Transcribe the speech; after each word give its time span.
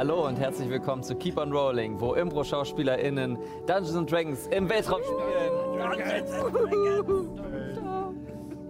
Hallo 0.00 0.26
und 0.26 0.36
herzlich 0.40 0.70
willkommen 0.70 1.02
zu 1.02 1.14
Keep 1.14 1.36
on 1.36 1.52
Rolling, 1.52 2.00
wo 2.00 2.14
Impro-SchauspielerInnen 2.14 3.36
Dungeons 3.66 3.94
and 3.94 4.10
Dragons 4.10 4.46
im 4.46 4.66
Weltraum 4.70 5.02
spielen. 5.02 5.18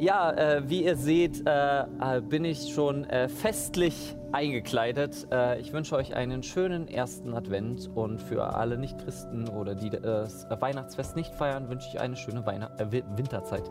Ja, 0.00 0.32
äh, 0.32 0.68
wie 0.68 0.82
ihr 0.82 0.96
seht, 0.96 1.46
äh, 1.46 1.82
äh, 1.82 2.20
bin 2.20 2.44
ich 2.44 2.74
schon 2.74 3.04
äh, 3.04 3.28
festlich 3.28 4.16
eingekleidet. 4.32 5.28
Äh, 5.30 5.60
ich 5.60 5.72
wünsche 5.72 5.94
euch 5.94 6.16
einen 6.16 6.42
schönen 6.42 6.88
ersten 6.88 7.32
Advent 7.32 7.88
und 7.94 8.20
für 8.20 8.56
alle 8.56 8.76
Nicht-Christen 8.76 9.48
oder 9.50 9.76
die 9.76 9.86
äh, 9.86 10.00
das 10.00 10.48
Weihnachtsfest 10.50 11.14
nicht 11.14 11.32
feiern, 11.32 11.68
wünsche 11.68 11.86
ich 11.92 12.00
eine 12.00 12.16
schöne 12.16 12.44
Weihnacht 12.44 12.72
Wi- 12.90 13.04
Winterzeit. 13.14 13.70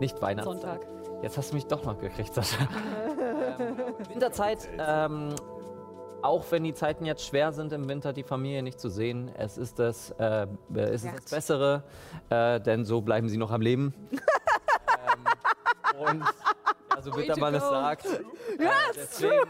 Nicht 0.00 0.22
Weihnachtszeit. 0.22 0.62
Sonntag. 0.62 0.86
Jetzt 1.22 1.36
hast 1.36 1.50
du 1.50 1.56
mich 1.56 1.66
doch 1.66 1.84
noch 1.84 1.98
gekriegt, 1.98 2.32
Sascha. 2.32 2.66
ähm, 3.58 3.76
Winterzeit, 4.10 4.68
ähm, 4.78 5.34
auch 6.24 6.44
wenn 6.50 6.64
die 6.64 6.72
Zeiten 6.72 7.04
jetzt 7.04 7.26
schwer 7.26 7.52
sind 7.52 7.72
im 7.72 7.86
Winter, 7.86 8.14
die 8.14 8.22
Familie 8.22 8.62
nicht 8.62 8.80
zu 8.80 8.88
sehen, 8.88 9.30
es 9.36 9.58
ist 9.58 9.78
das, 9.78 10.10
äh, 10.12 10.46
es 10.74 11.04
ist 11.04 11.14
das 11.14 11.30
Bessere, 11.30 11.84
äh, 12.30 12.60
denn 12.60 12.84
so 12.86 13.02
bleiben 13.02 13.28
sie 13.28 13.36
noch 13.36 13.50
am 13.50 13.60
Leben. 13.60 13.92
ähm, 14.10 16.00
und 16.00 16.24
ja, 16.24 17.02
so 17.02 17.10
bitter 17.10 17.38
man 17.38 17.54
es 17.54 17.62
sagt. 17.62 18.06
Äh, 18.06 18.68
deswegen 18.94 19.42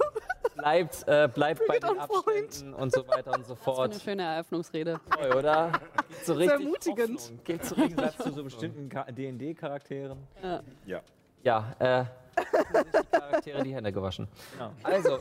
bleibt, 0.57 1.05
äh, 1.07 1.29
bleibt 1.33 1.63
bei 1.69 1.79
den. 1.79 1.97
Abständen 1.97 2.75
und 2.75 2.93
so 2.93 3.07
weiter 3.07 3.33
und 3.35 3.47
so 3.47 3.53
Was 3.55 3.59
für 3.59 3.65
fort. 3.65 3.91
eine 3.93 4.01
schöne 4.01 4.23
Eröffnungsrede. 4.25 5.01
Toll, 5.11 5.33
oder? 5.33 5.71
Gibt 6.09 6.27
so 6.27 6.33
richtig 6.33 6.61
ermutigend. 6.61 7.45
Gibt 7.45 7.65
so 7.65 7.75
richtig 7.77 7.97
Gegensatz 7.97 8.19
zu 8.19 8.33
so 8.33 8.43
bestimmten 8.43 8.89
D&D-Charakteren. 9.15 10.19
Ja. 10.87 11.03
Ja, 11.45 11.77
äh, 11.79 12.05
sich 12.05 12.24
die 12.37 13.07
Charaktere 13.19 13.63
die 13.63 13.75
Hände 13.75 13.93
gewaschen. 13.93 14.29
Genau. 14.53 14.71
Also, 14.83 15.19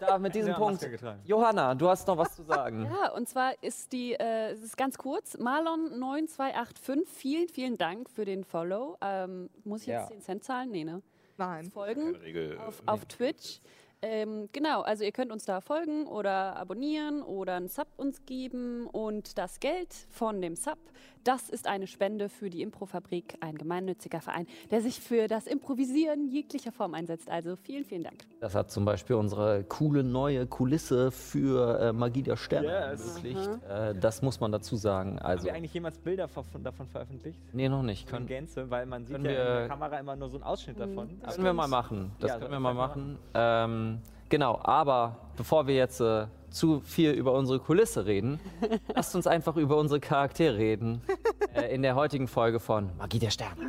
da 0.00 0.18
mit 0.18 0.34
diesem 0.34 0.52
Ja, 0.52 0.58
Punkt. 0.58 0.88
Johanna, 1.24 1.74
du 1.74 1.88
hast 1.88 2.06
noch 2.06 2.16
was 2.16 2.34
zu 2.34 2.42
sagen. 2.42 2.84
Ja, 2.84 3.12
und 3.12 3.28
zwar 3.28 3.52
ist 3.62 3.92
die, 3.92 4.14
äh, 4.14 4.50
es 4.52 4.62
ist 4.62 4.76
ganz 4.76 4.96
kurz, 4.98 5.36
Marlon9285, 5.36 7.06
vielen, 7.06 7.48
vielen 7.48 7.76
Dank 7.78 8.10
für 8.10 8.24
den 8.24 8.44
Follow. 8.44 8.96
Ähm, 9.00 9.50
muss 9.64 9.82
ich 9.82 9.88
jetzt 9.88 10.02
Ja. 10.02 10.06
10 10.08 10.20
Cent 10.20 10.44
zahlen? 10.44 10.70
Nee, 10.70 10.84
ne? 10.84 11.02
Nein. 11.36 11.70
Folgen 11.70 12.14
Regel. 12.16 12.58
auf, 12.58 12.82
auf 12.86 13.04
Twitch. 13.06 13.60
Ähm, 14.02 14.50
genau, 14.52 14.82
also 14.82 15.02
ihr 15.02 15.12
könnt 15.12 15.32
uns 15.32 15.46
da 15.46 15.62
folgen 15.62 16.06
oder 16.06 16.56
abonnieren 16.56 17.22
oder 17.22 17.54
einen 17.54 17.68
Sub 17.68 17.88
uns 17.96 18.24
geben 18.26 18.86
und 18.86 19.38
das 19.38 19.60
Geld 19.60 19.94
von 20.10 20.42
dem 20.42 20.56
Sub, 20.56 20.78
das 21.24 21.48
ist 21.48 21.66
eine 21.66 21.86
Spende 21.86 22.28
für 22.28 22.50
die 22.50 22.62
Improfabrik, 22.62 23.36
ein 23.40 23.56
gemeinnütziger 23.56 24.20
Verein, 24.20 24.46
der 24.70 24.80
sich 24.80 25.00
für 25.00 25.26
das 25.26 25.46
Improvisieren 25.46 26.28
jeglicher 26.28 26.70
Form 26.72 26.94
einsetzt. 26.94 27.28
Also 27.30 27.56
vielen, 27.56 27.84
vielen 27.84 28.04
Dank. 28.04 28.24
Das 28.40 28.54
hat 28.54 28.70
zum 28.70 28.84
Beispiel 28.84 29.16
unsere 29.16 29.64
coole 29.64 30.04
neue 30.04 30.46
Kulisse 30.46 31.10
für 31.10 31.80
äh, 31.80 31.92
Magie 31.92 32.22
der 32.22 32.36
Sterne 32.36 32.90
Yes. 32.92 33.16
ermöglicht. 33.16 33.50
Äh, 33.68 33.94
das 33.94 34.22
muss 34.22 34.38
man 34.40 34.52
dazu 34.52 34.76
sagen. 34.76 35.16
Haben 35.18 35.26
Also, 35.26 35.46
wir 35.46 35.54
eigentlich 35.54 35.74
jemals 35.74 35.98
Bilder 35.98 36.28
von, 36.28 36.44
davon 36.62 36.86
veröffentlicht? 36.88 37.38
nee, 37.52 37.68
noch 37.68 37.82
nicht. 37.82 38.04
In 38.04 38.10
Können, 38.10 38.26
Gänze, 38.26 38.70
weil 38.70 38.86
man 38.86 39.04
sieht 39.04 39.12
ja 39.12 39.16
in 39.18 39.24
wir- 39.24 39.32
der 39.32 39.68
Kamera 39.68 39.98
immer 39.98 40.16
nur 40.16 40.28
so 40.28 40.36
einen 40.36 40.44
Ausschnitt 40.44 40.78
davon. 40.78 41.08
Aber 41.22 41.32
können 41.32 41.44
wir 41.46 41.52
mal 41.54 41.68
machen. 41.68 42.12
Das 42.20 42.30
Ja, 42.30 42.38
können 42.38 42.52
wir 42.52 42.60
mal 42.60 42.74
machen. 42.74 43.18
Ähm, 43.34 43.98
genau, 44.28 44.60
aber 44.62 45.16
bevor 45.36 45.66
wir 45.66 45.74
jetzt 45.74 46.00
äh, 46.00 46.26
zu 46.54 46.80
viel 46.80 47.10
über 47.10 47.32
unsere 47.32 47.58
Kulisse 47.58 48.06
reden, 48.06 48.38
lasst 48.94 49.14
uns 49.14 49.26
einfach 49.26 49.56
über 49.56 49.76
unsere 49.76 50.00
Charaktere 50.00 50.56
reden. 50.56 51.02
äh, 51.54 51.74
in 51.74 51.82
der 51.82 51.96
heutigen 51.96 52.28
Folge 52.28 52.60
von 52.60 52.90
Magie 52.96 53.18
der 53.18 53.30
Sterne. 53.30 53.60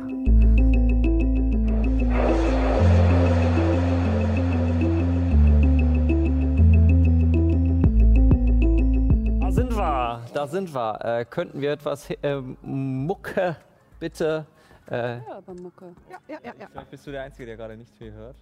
Da 9.40 9.50
sind 9.50 9.76
wir, 9.76 10.22
da 10.32 10.46
sind 10.46 10.74
wir. 10.74 11.04
Äh, 11.04 11.24
könnten 11.24 11.60
wir 11.60 11.72
etwas 11.72 12.08
äh, 12.10 12.40
Mucke 12.62 13.56
bitte? 13.98 14.46
Äh, 14.88 15.18
Ja, 15.18 15.22
aber 15.38 15.54
Mucke. 15.54 15.86
Ja, 16.08 16.18
ja, 16.28 16.38
ja, 16.44 16.52
ja. 16.60 16.68
Vielleicht 16.70 16.90
bist 16.90 17.06
du 17.06 17.10
der 17.10 17.22
Einzige, 17.24 17.46
der 17.46 17.56
gerade 17.56 17.76
nicht 17.76 17.92
viel 17.96 18.12
hört. 18.12 18.36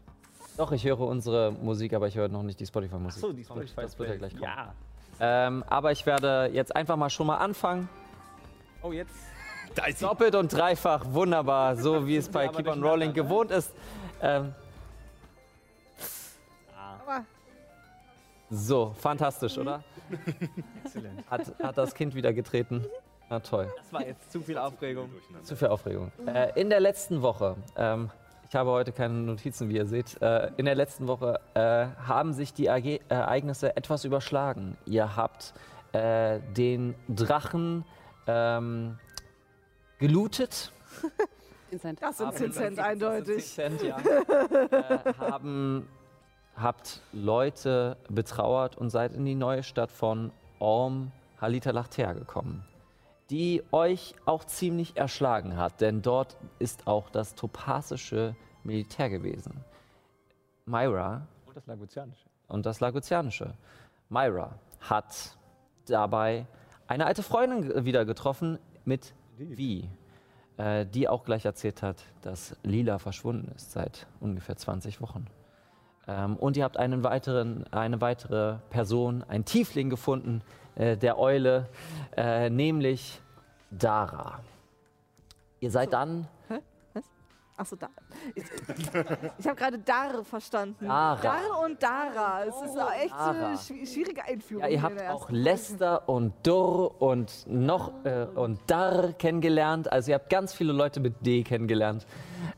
Doch, 0.57 0.73
ich 0.73 0.85
höre 0.85 1.01
unsere 1.01 1.53
Musik, 1.53 1.95
aber 1.95 2.07
ich 2.07 2.17
höre 2.17 2.29
noch 2.29 2.43
nicht 2.43 2.61
die 2.61 2.67
Spotify-Musik. 2.67 3.23
Achso, 3.23 3.33
die 3.33 3.45
Spotify 3.45 3.83
Das 3.83 3.99
wird 3.99 4.09
ja 4.11 4.17
gleich 4.17 4.33
kommen. 4.33 4.45
Ja. 4.45 4.75
Ähm, 5.21 5.65
aber 5.67 5.93
ich 5.93 6.07
werde 6.07 6.51
jetzt 6.53 6.75
einfach 6.75 6.97
mal 6.97 7.11
schon 7.11 7.27
mal 7.27 7.37
anfangen. 7.37 7.89
Oh, 8.83 8.93
jetzt. 8.93 9.15
Da 9.75 9.87
ist. 9.87 10.01
Doppelt 10.01 10.37
und 10.37 10.53
dreifach, 10.53 11.05
wunderbar, 11.09 11.75
so 11.75 12.07
wie 12.07 12.17
es 12.17 12.29
bei 12.29 12.47
Keep 12.47 12.69
on 12.69 12.85
Rolling 12.85 13.09
ne? 13.09 13.15
gewohnt 13.15 13.51
ist. 13.51 13.73
Ähm, 14.23 14.55
Aber 17.03 17.25
so, 18.51 18.95
fantastisch, 18.97 19.59
oder? 19.59 19.83
Exzellent. 20.85 21.29
Hat, 21.29 21.53
hat 21.61 21.77
das 21.77 21.93
Kind 21.93 22.15
wieder 22.15 22.33
getreten. 22.33 22.87
Na 23.29 23.41
toll. 23.41 23.73
Das 23.77 23.93
war 23.93 24.07
jetzt 24.07 24.31
zu 24.31 24.41
viel 24.43 24.59
Aufregung. 24.59 25.11
Zu 25.43 25.57
viel 25.57 25.69
Aufregung. 25.69 26.13
Äh, 26.25 26.61
in 26.61 26.71
der 26.71 26.79
letzten 26.79 27.23
Woche, 27.23 27.57
ähm, 27.77 28.11
ich 28.55 28.57
habe 28.57 28.71
heute 28.71 28.93
keine 28.93 29.15
Notizen, 29.15 29.69
wie 29.69 29.75
ihr 29.75 29.85
seht, 29.85 30.23
äh, 30.23 30.53
in 30.59 30.67
der 30.67 30.77
letzten 30.77 31.09
Woche 31.09 31.41
äh, 31.55 31.87
haben 32.07 32.33
sich 32.33 32.55
die 32.55 32.71
Age 32.71 33.01
Ereignisse 33.09 33.77
etwas 33.77 34.05
überschlagen. 34.05 34.77
Ihr 34.87 35.17
habt 35.17 35.55
äh, 35.91 36.39
den 36.57 36.95
Drachen 37.09 37.85
ähm, 38.29 38.97
gelootet. 39.99 40.71
Das 41.73 41.83
sind 41.83 42.01
Haben- 42.01 42.33
10 42.33 42.53
Cent 42.53 42.79
eindeutig. 42.79 43.45
Cent, 43.45 43.83
ja. 43.83 43.99
äh, 43.99 45.15
haben, 45.19 45.89
habt 46.55 47.01
Leute 47.13 47.97
betrauert 48.09 48.79
und 48.79 48.91
seid 48.91 49.15
in 49.15 49.25
die 49.25 49.35
neue 49.35 49.65
Stadt 49.65 49.91
von 49.91 50.31
Orm 50.61 51.11
Halita 51.41 51.73
Lachter 51.73 52.15
gekommen, 52.15 52.65
die 53.31 53.63
euch 53.73 54.15
auch 54.25 54.45
ziemlich 54.45 54.97
erschlagen 54.97 55.57
hat, 55.57 55.81
denn 55.81 56.03
dort 56.03 56.37
ist 56.59 56.87
auch 56.87 57.11
das 57.11 57.35
topasische 57.35 58.37
Militär 58.63 59.11
gewesen. 59.11 59.65
Myra 60.67 61.27
Und 61.47 61.57
das 61.57 61.67
Lagutianische. 61.67 62.29
und 62.49 62.67
das 62.67 62.81
Lagutianische. 62.81 63.55
Myra 64.09 64.59
hat 64.81 65.37
dabei 65.87 66.47
eine 66.87 67.07
alte 67.07 67.23
Freundin 67.23 67.85
wieder 67.85 68.05
getroffen 68.05 68.59
mit 68.85 69.15
Vi, 69.37 69.89
äh, 70.57 70.87
die 70.87 71.09
auch 71.09 71.25
gleich 71.25 71.45
erzählt 71.45 71.83
hat, 71.83 72.05
dass 72.23 72.57
Lila 72.63 72.99
verschwunden 72.99 73.53
ist 73.55 73.73
seit 73.73 74.07
ungefähr 74.21 74.57
20 74.57 75.01
Wochen. 75.01 75.27
Ähm, 76.07 76.37
und 76.37 76.57
ihr 76.57 76.65
habt 76.65 76.77
einen 76.77 77.03
weiteren, 77.03 77.65
eine 77.73 78.01
weitere 78.01 78.59
Person, 78.71 79.25
ein 79.27 79.45
Tiefling 79.45 79.91
gefunden, 79.91 80.43
äh, 80.77 80.97
der 80.97 81.19
Eule, 81.19 81.69
äh, 82.17 82.51
nämlich 82.51 83.21
Dara. 83.71 84.41
Ihr 85.61 85.71
seid 85.71 85.93
dann 85.93 86.29
Achso, 87.57 87.77
da. 87.77 87.89
Ich, 88.35 88.43
ich 89.39 89.47
habe 89.47 89.55
gerade 89.55 89.79
Dar 89.79 90.25
verstanden. 90.25 90.87
Dara. 90.89 91.23
Dar 91.23 91.61
und 91.65 91.81
Dara. 91.81 92.43
Es 92.47 92.57
ist 92.63 92.77
auch 92.77 92.91
echt 92.93 93.13
Dara. 93.13 93.31
eine 93.31 93.55
schwi- 93.57 93.87
schwierige 93.87 94.25
Einführung. 94.25 94.65
Ja, 94.65 94.69
ihr 94.71 94.83
habt 94.83 95.01
auch 95.09 95.31
Lester 95.31 96.09
und 96.09 96.33
Dur 96.45 97.01
und 97.01 97.45
noch 97.47 97.93
äh, 98.05 98.25
und 98.35 98.59
Dar 98.67 99.13
kennengelernt. 99.13 99.93
Also 99.93 100.11
ihr 100.11 100.17
habt 100.17 100.31
ganz 100.31 100.53
viele 100.53 100.73
Leute 100.73 100.99
mit 100.99 101.25
D 101.25 101.45
kennengelernt 101.45 102.09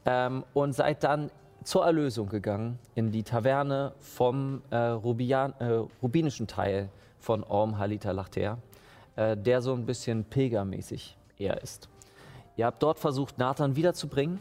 ähm, 0.07 0.45
und 0.55 0.73
seid 0.73 1.05
dann 1.05 1.31
zur 1.62 1.85
Erlösung 1.85 2.31
gegangen 2.31 2.79
in 2.95 3.11
die 3.11 3.23
Taverne 3.23 3.93
vom 4.01 4.62
äh, 4.71 4.77
Rubian, 4.79 5.53
äh, 5.59 5.67
rubinischen 6.03 6.47
Teil 6.47 6.89
von 7.26 7.43
Orm 7.43 7.76
Halita 7.76 8.12
Lachter, 8.12 8.58
äh, 9.17 9.37
der 9.37 9.61
so 9.61 9.75
ein 9.75 9.84
bisschen 9.84 10.25
pilgermäßig 10.25 11.19
eher 11.38 11.61
ist. 11.61 11.88
Ihr 12.55 12.67
habt 12.67 12.81
dort 12.82 13.00
versucht, 13.00 13.37
Nathan 13.37 13.75
wiederzubringen, 13.75 14.38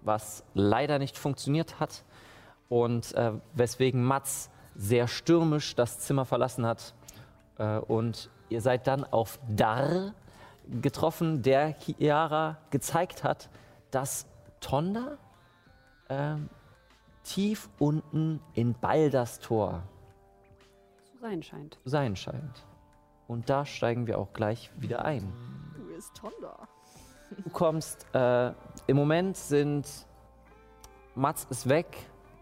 was 0.00 0.42
leider 0.54 0.98
nicht 0.98 1.18
funktioniert 1.18 1.78
hat 1.78 2.04
und 2.70 3.14
äh, 3.14 3.32
weswegen 3.52 4.02
Mats 4.02 4.48
sehr 4.74 5.08
stürmisch 5.08 5.74
das 5.74 6.00
Zimmer 6.00 6.24
verlassen 6.24 6.64
hat. 6.64 6.94
Äh, 7.58 7.76
und 7.80 8.30
ihr 8.48 8.62
seid 8.62 8.86
dann 8.86 9.04
auf 9.04 9.38
Dar 9.54 10.14
getroffen, 10.80 11.42
der 11.42 11.74
Chiara 11.78 12.56
gezeigt 12.70 13.24
hat, 13.24 13.50
dass 13.90 14.26
Tonda 14.60 15.18
ähm, 16.08 16.48
tief 17.24 17.68
unten 17.78 18.40
in 18.54 18.72
Balders 18.72 19.38
Tor 19.38 19.82
Zu 19.84 19.91
sein 21.22 21.40
scheint. 21.40 21.78
sein 21.84 22.16
scheint. 22.16 22.66
Und 23.28 23.48
da 23.48 23.64
steigen 23.64 24.08
wir 24.08 24.18
auch 24.18 24.32
gleich 24.32 24.72
wieder 24.76 25.04
ein. 25.04 25.32
Du 25.76 25.88
ist 25.94 26.14
Tonda. 26.16 26.68
Du 27.44 27.48
kommst, 27.50 28.06
äh, 28.12 28.52
im 28.88 28.96
Moment 28.96 29.36
sind, 29.36 29.86
Mats 31.14 31.46
ist 31.48 31.68
weg. 31.68 31.86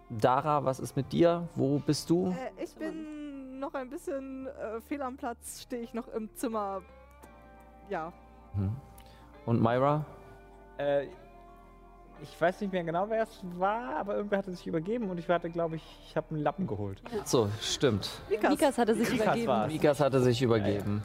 Dara, 0.09 0.65
was 0.65 0.81
ist 0.81 0.97
mit 0.97 1.13
dir? 1.13 1.47
Wo 1.55 1.79
bist 1.79 2.09
du? 2.09 2.31
Äh, 2.31 2.65
ich 2.65 2.75
bin 2.75 3.61
noch 3.61 3.75
ein 3.75 3.91
bisschen 3.91 4.47
äh, 4.47 4.81
fehl 4.81 5.03
am 5.03 5.17
Platz, 5.19 5.61
stehe 5.61 5.83
ich 5.83 5.93
noch 5.93 6.09
im 6.09 6.35
Zimmer. 6.35 6.81
Ja. 7.91 8.13
Hm. 8.55 8.75
Und 9.45 9.63
Myra? 9.63 10.07
Äh, 10.79 11.09
ich 12.23 12.41
weiß 12.41 12.61
nicht 12.61 12.73
mehr 12.73 12.85
genau, 12.85 13.07
wer 13.09 13.23
es 13.23 13.41
war, 13.59 13.97
aber 13.97 14.17
irgendwer 14.17 14.39
hatte 14.39 14.53
sich 14.53 14.67
übergeben 14.67 15.11
und 15.11 15.19
ich 15.19 15.29
hatte, 15.29 15.51
glaube 15.51 15.77
ich, 15.77 15.83
ich 16.09 16.17
habe 16.17 16.27
einen 16.31 16.43
Lappen 16.43 16.67
geholt. 16.67 17.01
So, 17.25 17.49
stimmt. 17.61 18.09
Mikas. 18.29 18.51
Mikas 18.51 18.79
hatte 18.79 18.95
sich 18.95 19.11
Mikas 19.11 19.25
übergeben. 19.25 19.47
war's. 19.49 19.73
Mikas 19.73 20.01
hatte 20.01 20.21
sich 20.21 20.43
übergeben. 20.43 21.03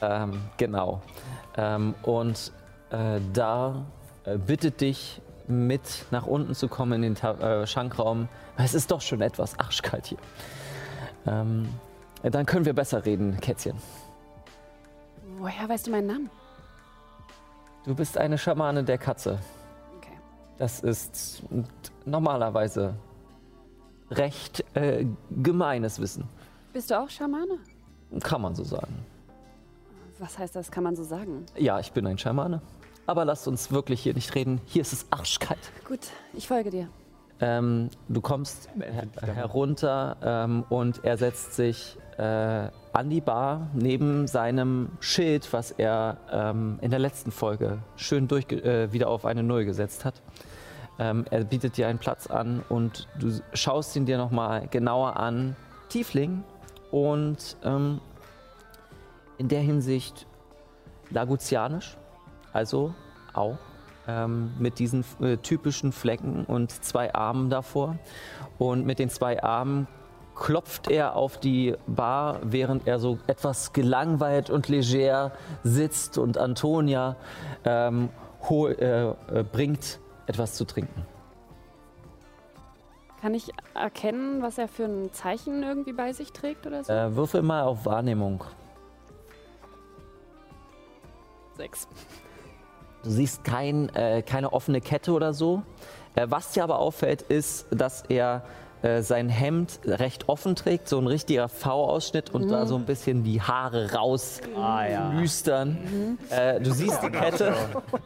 Ähm, 0.00 0.40
genau. 0.56 1.02
Ähm, 1.56 1.94
und 2.02 2.52
äh, 2.90 3.20
da 3.32 3.86
äh, 4.24 4.38
bittet 4.38 4.80
dich, 4.80 5.20
mit 5.48 6.04
nach 6.10 6.26
unten 6.26 6.54
zu 6.54 6.68
kommen 6.68 6.92
in 6.92 7.02
den 7.02 7.14
Ta 7.14 7.62
äh, 7.62 7.66
Schankraum. 7.66 8.28
Es 8.56 8.74
ist 8.74 8.90
doch 8.90 9.00
schon 9.00 9.22
etwas 9.22 9.58
arschkalt 9.58 10.06
hier. 10.06 10.18
Ähm, 11.26 11.68
äh, 12.22 12.30
dann 12.30 12.46
können 12.46 12.64
wir 12.66 12.74
besser 12.74 13.04
reden, 13.04 13.40
Kätzchen. 13.40 13.76
Woher 15.38 15.68
weißt 15.68 15.86
du 15.86 15.90
meinen 15.90 16.06
Namen? 16.06 16.30
Du 17.84 17.94
bist 17.94 18.18
eine 18.18 18.36
Schamane 18.36 18.84
der 18.84 18.98
Katze. 18.98 19.38
Das 20.58 20.80
ist 20.80 21.42
normalerweise 22.04 22.94
recht 24.10 24.64
äh, 24.74 25.06
gemeines 25.42 26.00
Wissen. 26.00 26.24
Bist 26.72 26.90
du 26.90 26.98
auch 26.98 27.08
Schamane? 27.08 27.58
Kann 28.22 28.42
man 28.42 28.54
so 28.54 28.64
sagen. 28.64 29.04
Was 30.18 30.38
heißt 30.38 30.56
das? 30.56 30.70
Kann 30.70 30.82
man 30.84 30.96
so 30.96 31.04
sagen? 31.04 31.46
Ja, 31.56 31.78
ich 31.78 31.92
bin 31.92 32.06
ein 32.06 32.18
Schamane. 32.18 32.60
Aber 33.06 33.24
lasst 33.24 33.46
uns 33.46 33.70
wirklich 33.70 34.02
hier 34.02 34.14
nicht 34.14 34.34
reden. 34.34 34.60
Hier 34.66 34.82
ist 34.82 34.92
es 34.92 35.06
arschkalt. 35.10 35.72
Gut, 35.86 36.00
ich 36.34 36.48
folge 36.48 36.70
dir. 36.70 36.88
Ähm, 37.40 37.90
du 38.08 38.20
kommst 38.20 38.68
her 38.78 39.34
herunter 39.34 40.16
ähm, 40.22 40.64
und 40.68 41.04
er 41.04 41.16
setzt 41.16 41.54
sich 41.54 41.96
äh, 42.18 42.22
an 42.22 43.10
die 43.10 43.20
Bar 43.20 43.68
neben 43.74 44.26
seinem 44.26 44.90
Schild, 44.98 45.52
was 45.52 45.70
er 45.70 46.16
ähm, 46.32 46.78
in 46.80 46.90
der 46.90 46.98
letzten 46.98 47.30
Folge 47.30 47.78
schön 47.96 48.26
durch, 48.26 48.50
äh, 48.50 48.92
wieder 48.92 49.08
auf 49.08 49.24
eine 49.24 49.44
Null 49.44 49.64
gesetzt 49.64 50.04
hat. 50.04 50.20
Ähm, 50.98 51.24
er 51.30 51.44
bietet 51.44 51.76
dir 51.76 51.88
einen 51.88 51.98
Platz 51.98 52.26
an 52.26 52.62
und 52.68 53.08
du 53.18 53.40
schaust 53.52 53.94
ihn 53.96 54.06
dir 54.06 54.18
nochmal 54.18 54.66
genauer 54.68 55.16
an. 55.16 55.56
Tiefling 55.88 56.44
und 56.90 57.56
ähm, 57.64 58.00
in 59.38 59.48
der 59.48 59.60
Hinsicht 59.60 60.26
Lagutianisch, 61.10 61.96
also 62.52 62.94
auch 63.32 63.56
ähm, 64.06 64.52
mit 64.58 64.78
diesen 64.78 65.04
äh, 65.20 65.36
typischen 65.36 65.92
Flecken 65.92 66.44
und 66.44 66.72
zwei 66.84 67.14
Armen 67.14 67.48
davor. 67.48 67.96
Und 68.58 68.84
mit 68.84 68.98
den 68.98 69.10
zwei 69.10 69.42
Armen 69.42 69.86
klopft 70.34 70.90
er 70.90 71.16
auf 71.16 71.38
die 71.38 71.74
Bar, 71.86 72.38
während 72.42 72.86
er 72.86 72.98
so 72.98 73.18
etwas 73.26 73.72
gelangweilt 73.72 74.50
und 74.50 74.68
leger 74.68 75.32
sitzt 75.62 76.18
und 76.18 76.38
Antonia 76.38 77.16
ähm, 77.64 78.08
äh, 78.50 79.08
äh, 79.08 79.14
bringt 79.50 80.00
etwas 80.28 80.54
zu 80.54 80.64
trinken. 80.64 81.06
Kann 83.20 83.34
ich 83.34 83.50
erkennen, 83.74 84.42
was 84.42 84.58
er 84.58 84.68
für 84.68 84.84
ein 84.84 85.12
Zeichen 85.12 85.64
irgendwie 85.64 85.92
bei 85.92 86.12
sich 86.12 86.32
trägt 86.32 86.66
oder 86.66 86.84
so? 86.84 86.92
Äh, 86.92 87.16
würfel 87.16 87.42
mal 87.42 87.62
auf 87.62 87.84
Wahrnehmung. 87.84 88.44
Sechs. 91.56 91.88
Du 93.02 93.10
siehst 93.10 93.42
kein, 93.42 93.88
äh, 93.96 94.22
keine 94.22 94.52
offene 94.52 94.80
Kette 94.80 95.12
oder 95.12 95.32
so. 95.32 95.62
Äh, 96.14 96.26
was 96.30 96.52
dir 96.52 96.62
aber 96.62 96.78
auffällt, 96.78 97.22
ist, 97.22 97.66
dass 97.70 98.02
er 98.02 98.44
äh, 98.82 99.02
sein 99.02 99.28
Hemd 99.28 99.80
recht 99.84 100.28
offen 100.28 100.54
trägt, 100.54 100.88
so 100.88 100.98
ein 100.98 101.06
richtiger 101.06 101.48
V-Ausschnitt 101.48 102.30
und 102.30 102.48
da 102.48 102.64
so 102.66 102.76
ein 102.76 102.84
bisschen 102.84 103.24
die 103.24 103.40
Haare 103.42 103.92
raus 103.92 104.40
Ah 104.56 104.86
ja. 104.86 105.12
lüstern. 105.12 106.18
Äh, 106.30 106.60
du 106.60 106.72
siehst 106.72 107.02
die 107.02 107.10
Kette, 107.10 107.54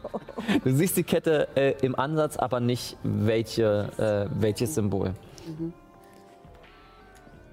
du 0.63 0.71
siehst 0.75 0.97
die 0.97 1.03
Kette 1.03 1.47
äh, 1.55 1.73
im 1.81 1.97
Ansatz, 1.97 2.37
aber 2.37 2.59
nicht 2.59 2.97
welche, 3.03 4.29
äh, 4.31 4.41
welches 4.41 4.75
Symbol. 4.75 5.13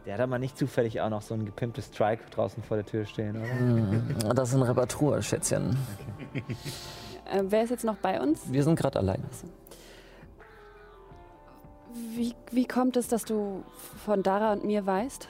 Der 0.06 0.14
hat 0.14 0.20
aber 0.22 0.38
nicht 0.38 0.56
zufällig 0.56 1.00
auch 1.02 1.11
noch 1.11 1.20
so 1.22 1.34
ein 1.34 1.44
gepimptes 1.44 1.87
Strike 1.87 2.22
draußen 2.31 2.62
vor 2.62 2.78
der 2.78 2.87
Tür 2.87 3.05
stehen, 3.05 3.37
oder? 4.25 4.34
Das 4.34 4.49
ist 4.49 4.55
ein 4.55 4.62
Reparatur, 4.62 5.20
Schätzchen. 5.20 5.76
Äh, 7.31 7.43
wer 7.44 7.62
ist 7.64 7.70
jetzt 7.70 7.84
noch 7.84 7.96
bei 7.96 8.20
uns? 8.20 8.40
Wir 8.50 8.64
sind 8.64 8.76
gerade 8.76 8.99
alleine. 8.99 9.22
Wie, 12.14 12.34
wie 12.50 12.66
kommt 12.66 12.96
es, 12.96 13.08
dass 13.08 13.25
du 13.25 13.62
von 14.04 14.22
Dara 14.22 14.52
und 14.52 14.64
mir 14.64 14.84
weißt? 14.87 15.28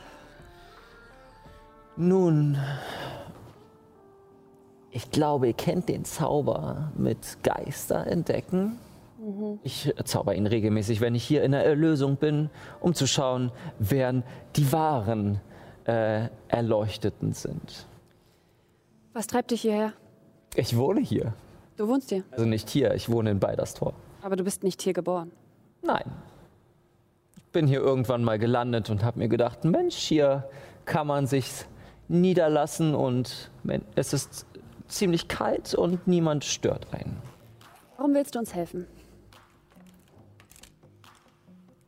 Nun, 1.97 2.57
ich 4.91 5.11
glaube, 5.11 5.49
ihr 5.49 5.53
kennt 5.55 5.89
den 5.89 6.05
Zauber 6.05 6.91
mit 6.97 7.39
Geister 7.43 8.07
entdecken. 8.07 8.79
Ich 9.63 9.93
zauber 10.05 10.35
ihn 10.35 10.47
regelmäßig, 10.47 11.03
wenn 11.03 11.15
ich 11.15 11.25
hier 11.25 11.43
in 11.45 11.53
der 11.53 11.65
Erlösung 11.67 12.17
bin, 12.17 12.49
um 12.81 12.95
zu 12.95 13.07
schauen, 13.07 13.53
wer 13.79 14.23
die 14.57 14.73
wahren 14.73 15.41
äh, 15.85 16.29
Erleuchteten 16.49 17.35
sind. 17.35 17.87
Was 19.13 19.27
treibt 19.27 19.51
dich 19.51 19.61
hierher? 19.61 19.93
Ich 20.55 20.75
wohne 20.77 21.01
hier. 21.01 21.35
Du 21.77 21.87
wohnst 21.87 22.09
hier, 22.09 22.25
Also 22.31 22.47
nicht 22.47 22.71
hier, 22.71 22.95
ich 22.95 23.11
wohne 23.11 23.31
in 23.31 23.41
Beiderstor. 23.41 23.93
aber 24.23 24.37
du 24.37 24.45
bist 24.45 24.63
nicht 24.65 24.81
hier 24.81 24.95
geboren. 24.95 25.33
Nein. 25.83 26.05
Ich 27.51 27.53
bin 27.53 27.67
hier 27.67 27.81
irgendwann 27.81 28.23
mal 28.23 28.39
gelandet 28.39 28.91
und 28.91 29.03
habe 29.03 29.19
mir 29.19 29.29
gedacht, 29.29 29.65
Mensch, 29.65 29.97
hier 29.97 30.49
kann 30.85 31.09
man 31.09 31.27
sich 31.27 31.51
niederlassen 32.07 32.95
und 32.95 33.51
es 33.97 34.13
ist 34.13 34.47
ziemlich 34.87 35.27
kalt 35.27 35.75
und 35.75 36.07
niemand 36.07 36.45
stört 36.45 36.87
einen. 36.95 37.21
Warum 37.97 38.15
willst 38.15 38.37
du 38.37 38.39
uns 38.39 38.55
helfen? 38.55 38.87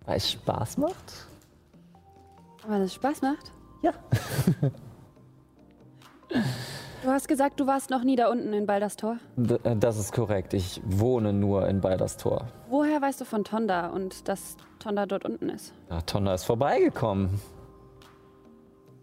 Weil 0.04 0.16
es 0.16 0.32
Spaß 0.32 0.78
macht? 0.78 1.28
Weil 2.66 2.82
es 2.82 2.94
Spaß 2.94 3.22
macht? 3.22 3.52
Ja. 3.82 3.92
Du 7.02 7.08
hast 7.08 7.26
gesagt, 7.26 7.58
du 7.58 7.66
warst 7.66 7.90
noch 7.90 8.04
nie 8.04 8.14
da 8.14 8.30
unten 8.30 8.52
in 8.52 8.64
Balderstor. 8.64 9.16
D 9.36 9.58
äh, 9.64 9.74
das 9.76 9.98
ist 9.98 10.12
korrekt. 10.12 10.54
Ich 10.54 10.80
wohne 10.84 11.32
nur 11.32 11.66
in 11.68 11.80
Beiderstor. 11.80 12.46
Woher 12.68 13.02
weißt 13.02 13.20
du 13.20 13.24
von 13.24 13.42
Tonda 13.42 13.88
und 13.88 14.28
dass 14.28 14.56
Tonda 14.78 15.06
dort 15.06 15.24
unten 15.24 15.48
ist? 15.48 15.74
Ja, 15.90 16.00
Tonna 16.02 16.34
ist 16.34 16.44
vorbeigekommen. 16.44 17.40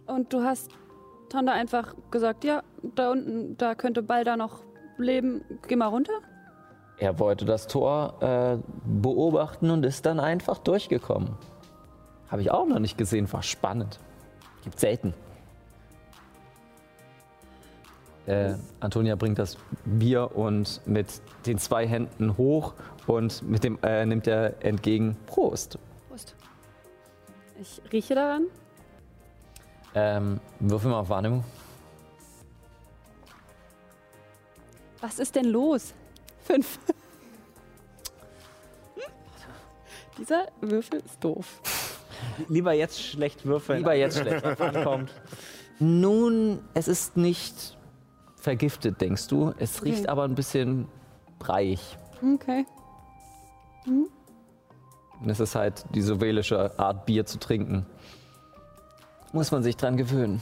Und 0.08 0.32
du 0.32 0.44
hast 0.44 0.72
Tonda 1.28 1.52
einfach 1.52 1.94
gesagt, 2.10 2.46
ja, 2.46 2.64
da 2.96 3.12
unten, 3.12 3.58
da 3.58 3.76
könnte 3.76 4.02
Balda 4.02 4.38
noch 4.38 4.62
leben. 4.98 5.44
Geh 5.68 5.76
mal 5.76 5.88
runter. 5.88 6.14
Er 7.00 7.20
wollte 7.20 7.44
das 7.44 7.68
Tor 7.68 8.14
äh, 8.22 8.58
beobachten 8.86 9.70
und 9.72 9.86
ist 9.86 10.06
dann 10.06 10.22
einfach 10.22 10.60
durchgekommen. 10.60 11.32
Habe 12.30 12.44
ich 12.44 12.52
auch 12.52 12.66
noch 12.66 12.80
nicht 12.80 12.98
gesehen, 12.98 13.32
war 13.34 13.44
spannend. 13.44 14.00
Gibt 14.64 14.80
selten. 14.80 15.14
Äh, 18.30 18.56
Antonia 18.80 19.16
bringt 19.16 19.40
das 19.40 19.58
Bier 19.86 20.36
und 20.36 20.82
mit 20.86 21.08
den 21.48 21.58
zwei 21.58 21.88
Händen 21.88 22.38
hoch 22.38 22.76
und 23.08 23.42
mit 23.42 23.64
dem 23.64 23.80
äh, 23.82 24.06
nimmt 24.06 24.28
er 24.28 24.64
entgegen 24.64 25.18
Prost. 25.26 25.80
Prost. 26.08 26.36
Ich 27.60 27.82
rieche 27.92 28.14
daran. 28.14 28.44
Ähm, 29.96 30.40
würfel 30.60 30.92
mal 30.92 31.00
auf 31.00 31.10
Wahrnehmung. 31.10 31.44
Was 35.02 35.18
ist 35.18 35.36
denn 35.36 35.46
los? 35.46 35.96
Fünf. 36.44 36.78
Dieser 40.20 40.50
Würfel 40.62 41.00
ist 41.00 41.24
doof. 41.24 41.62
Lieber 42.48 42.74
jetzt 42.74 43.02
schlecht 43.02 43.44
würfeln. 43.44 43.80
Lieber 43.80 43.96
jetzt 43.96 44.20
schlecht. 44.20 44.46
ankommt. 44.46 45.12
Nun, 45.80 46.60
es 46.76 46.88
ist 46.88 47.18
nicht 47.18 47.79
vergiftet, 48.40 49.00
denkst 49.02 49.28
du. 49.28 49.54
Es 49.58 49.84
riecht 49.84 50.08
aber 50.10 50.24
ein 50.24 50.36
bisschen 50.36 50.88
breiig. 51.40 51.80
Okay. 52.22 52.66
Und 53.86 55.30
es 55.30 55.40
ist 55.40 55.56
halt 55.56 55.86
die 55.94 56.02
sovelische 56.02 56.78
Art, 56.80 57.06
Bier 57.06 57.26
zu 57.26 57.40
trinken. 57.40 57.86
Muss 59.34 59.52
man 59.52 59.64
sich 59.64 59.76
dran 59.78 59.98
gewöhnen. 59.98 60.42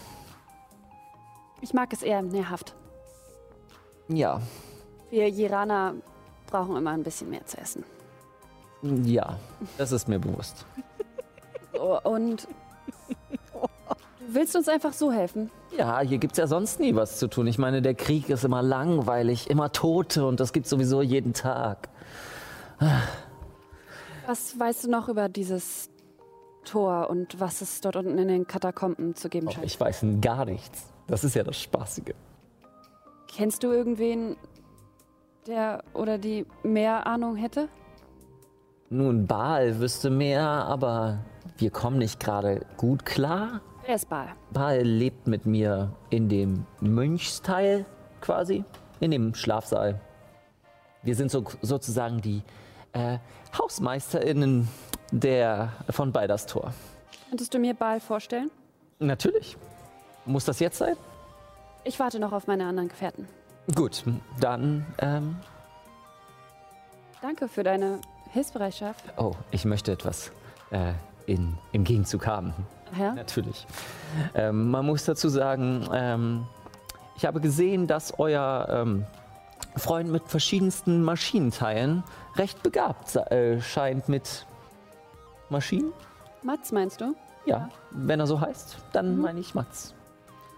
Ich 1.61 1.73
mag 1.73 1.91
es 1.91 2.03
eher 2.03 2.21
nährhaft. 2.21 2.73
Ja, 4.07 4.39
Wir 5.09 5.27
Jiraner 5.29 5.95
brauchen 6.45 6.77
immer 6.77 6.91
ein 6.91 7.03
bisschen 7.03 7.29
mehr 7.29 7.45
zu 7.45 7.57
essen. 7.57 7.83
ja, 8.81 9.37
das 9.77 9.91
ist 9.91 10.07
mir 10.07 10.19
bewusst. 10.19 10.65
Oh, 11.79 11.99
und 12.05 12.47
du 13.53 14.33
willst 14.33 14.55
uns 14.55 14.67
einfach 14.67 14.93
so 14.93 15.11
helfen? 15.11 15.51
Ja, 15.77 15.99
hier 16.01 16.17
gibt's 16.17 16.37
ja 16.37 16.47
sonst 16.47 16.79
nie 16.79 16.95
was 16.95 17.19
zu 17.19 17.27
tun. 17.27 17.45
Ich 17.47 17.59
meine, 17.59 17.81
der 17.83 17.93
Krieg 17.93 18.29
ist 18.29 18.43
immer 18.43 18.63
langweilig, 18.63 19.49
immer 19.49 19.71
Tote 19.71 20.25
und 20.25 20.39
das 20.39 20.51
gibt's 20.51 20.69
sowieso 20.71 21.01
jeden 21.03 21.33
Tag. 21.33 21.89
Was 24.25 24.59
weißt 24.59 24.85
du 24.85 24.89
noch 24.91 25.07
über 25.07 25.29
dieses 25.29 25.89
Tor 26.65 27.09
und 27.09 27.39
was 27.39 27.61
es 27.61 27.79
dort 27.81 27.95
unten 27.95 28.17
in 28.17 28.27
den 28.27 28.47
Katakomben 28.47 29.15
zu 29.15 29.29
geben 29.29 29.47
Oh, 29.47 29.51
scheint? 29.51 29.65
ich 29.65 29.79
weiß 29.79 30.05
gar 30.19 30.45
nichts. 30.45 30.87
Das 31.07 31.23
ist 31.23 31.35
ja 31.35 31.43
das 31.43 31.59
Spaßige. 31.61 32.13
Kennst 33.27 33.63
du 33.63 33.71
irgendwen, 33.71 34.35
der 35.45 35.83
oder 35.93 36.17
die 36.17 36.45
mehr 36.63 37.05
Ahnung 37.07 37.35
hätte? 37.35 37.69
Nun, 38.89 39.27
Baal 39.27 39.79
wüsste 39.79 40.09
mehr, 40.09 40.41
aber 40.47 41.19
wir 41.57 41.69
kommen 41.71 41.97
nicht 41.99 42.19
gerade 42.19 42.65
gut 42.77 43.05
klar. 43.05 43.61
Wer 43.87 43.95
ist 43.95 44.09
Baal? 44.09 44.27
Baal 44.51 44.81
lebt 44.81 45.27
mit 45.27 45.45
mir 45.45 45.89
in 46.09 46.27
dem 46.27 46.65
Mönchsteil 46.81 47.85
quasi, 48.19 48.65
in 48.99 49.11
dem 49.11 49.33
Schlafsaal. 49.33 50.01
Wir 51.03 51.15
sind 51.15 51.31
so, 51.31 51.45
sozusagen 51.61 52.19
die 52.19 52.43
äh, 52.91 53.17
HausmeisterInnen 53.57 54.67
der, 55.13 55.71
von 55.89 56.11
Beiderstor. 56.11 56.73
Könntest 57.29 57.53
du 57.53 57.59
mir 57.59 57.73
Baal 57.73 58.01
vorstellen? 58.01 58.51
Natürlich. 58.99 59.55
Muss 60.25 60.43
das 60.43 60.59
jetzt 60.59 60.79
sein? 60.79 60.97
Ich 61.85 61.97
warte 61.97 62.19
noch 62.19 62.33
auf 62.33 62.45
meine 62.45 62.65
anderen 62.65 62.89
Gefährten. 62.89 63.25
Gut, 63.73 64.03
dann, 64.41 64.85
ähm, 64.97 65.37
Danke 67.21 67.47
für 67.47 67.63
deine 67.63 68.01
Hilfsbereitschaft. 68.33 69.01
oh, 69.15 69.31
ich 69.51 69.63
möchte 69.63 69.93
etwas 69.93 70.33
äh, 70.71 70.91
in, 71.25 71.57
im 71.71 71.85
Gegenzug 71.85 72.27
haben. 72.27 72.53
Ja? 72.97 73.13
Natürlich. 73.13 73.65
Ähm, 74.35 74.69
man 74.71 74.85
muss 74.85 75.05
dazu 75.05 75.29
sagen, 75.29 75.87
ähm, 75.93 76.45
ich 77.15 77.25
habe 77.25 77.41
gesehen, 77.41 77.87
dass 77.87 78.19
euer 78.19 78.67
ähm, 78.69 79.05
Freund 79.75 80.11
mit 80.11 80.23
verschiedensten 80.27 81.03
Maschinenteilen 81.03 82.03
recht 82.35 82.61
begabt 82.63 83.15
äh, 83.15 83.59
scheint 83.61 84.07
mit 84.09 84.45
Maschinen. 85.49 85.91
Mats, 86.43 86.71
meinst 86.71 87.01
du? 87.01 87.15
Ja, 87.45 87.69
wenn 87.91 88.19
er 88.19 88.27
so 88.27 88.39
heißt, 88.41 88.77
dann 88.93 89.17
meine 89.19 89.39
ich 89.39 89.55
Mats. 89.55 89.93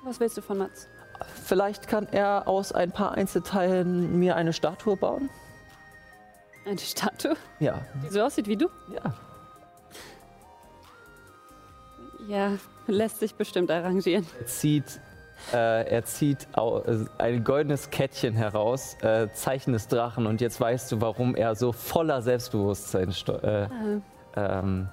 Was 0.03 0.19
willst 0.19 0.37
du 0.37 0.41
von 0.41 0.57
Mats? 0.57 0.87
Vielleicht 1.45 1.87
kann 1.87 2.07
er 2.11 2.47
aus 2.47 2.71
ein 2.71 2.91
paar 2.91 3.11
Einzelteilen 3.11 4.17
mir 4.19 4.35
eine 4.35 4.53
Statue 4.53 4.95
bauen. 4.95 5.29
Eine 6.65 6.77
Statue, 6.79 7.35
Ja, 7.59 7.79
die 8.03 8.09
so 8.13 8.21
aussieht 8.21 8.47
wie 8.47 8.57
du? 8.57 8.67
ja. 8.93 9.13
Ja, 12.29 12.51
lässt 12.85 13.19
sich 13.19 13.33
bestimmt 13.33 13.71
arrangieren. 13.71 14.25
Er 14.39 14.45
zieht, 14.45 15.01
äh, 15.51 15.89
er 15.89 16.05
zieht 16.05 16.47
äh, 16.55 17.05
ein 17.17 17.43
goldenes 17.43 17.89
Kettchen 17.89 18.35
heraus, 18.35 18.95
äh, 19.01 19.29
Zeichen 19.33 19.73
des 19.73 19.87
Drachen. 19.87 20.27
Und 20.27 20.39
jetzt 20.39 20.61
weißt 20.61 20.91
du, 20.91 21.01
warum 21.01 21.35
er 21.35 21.55
so 21.55 21.71
voller 21.71 22.21
Selbstbewusstsein 22.21 23.09
äh, 23.09 23.67
Ah, 24.35 24.59
ähm, 24.59 24.89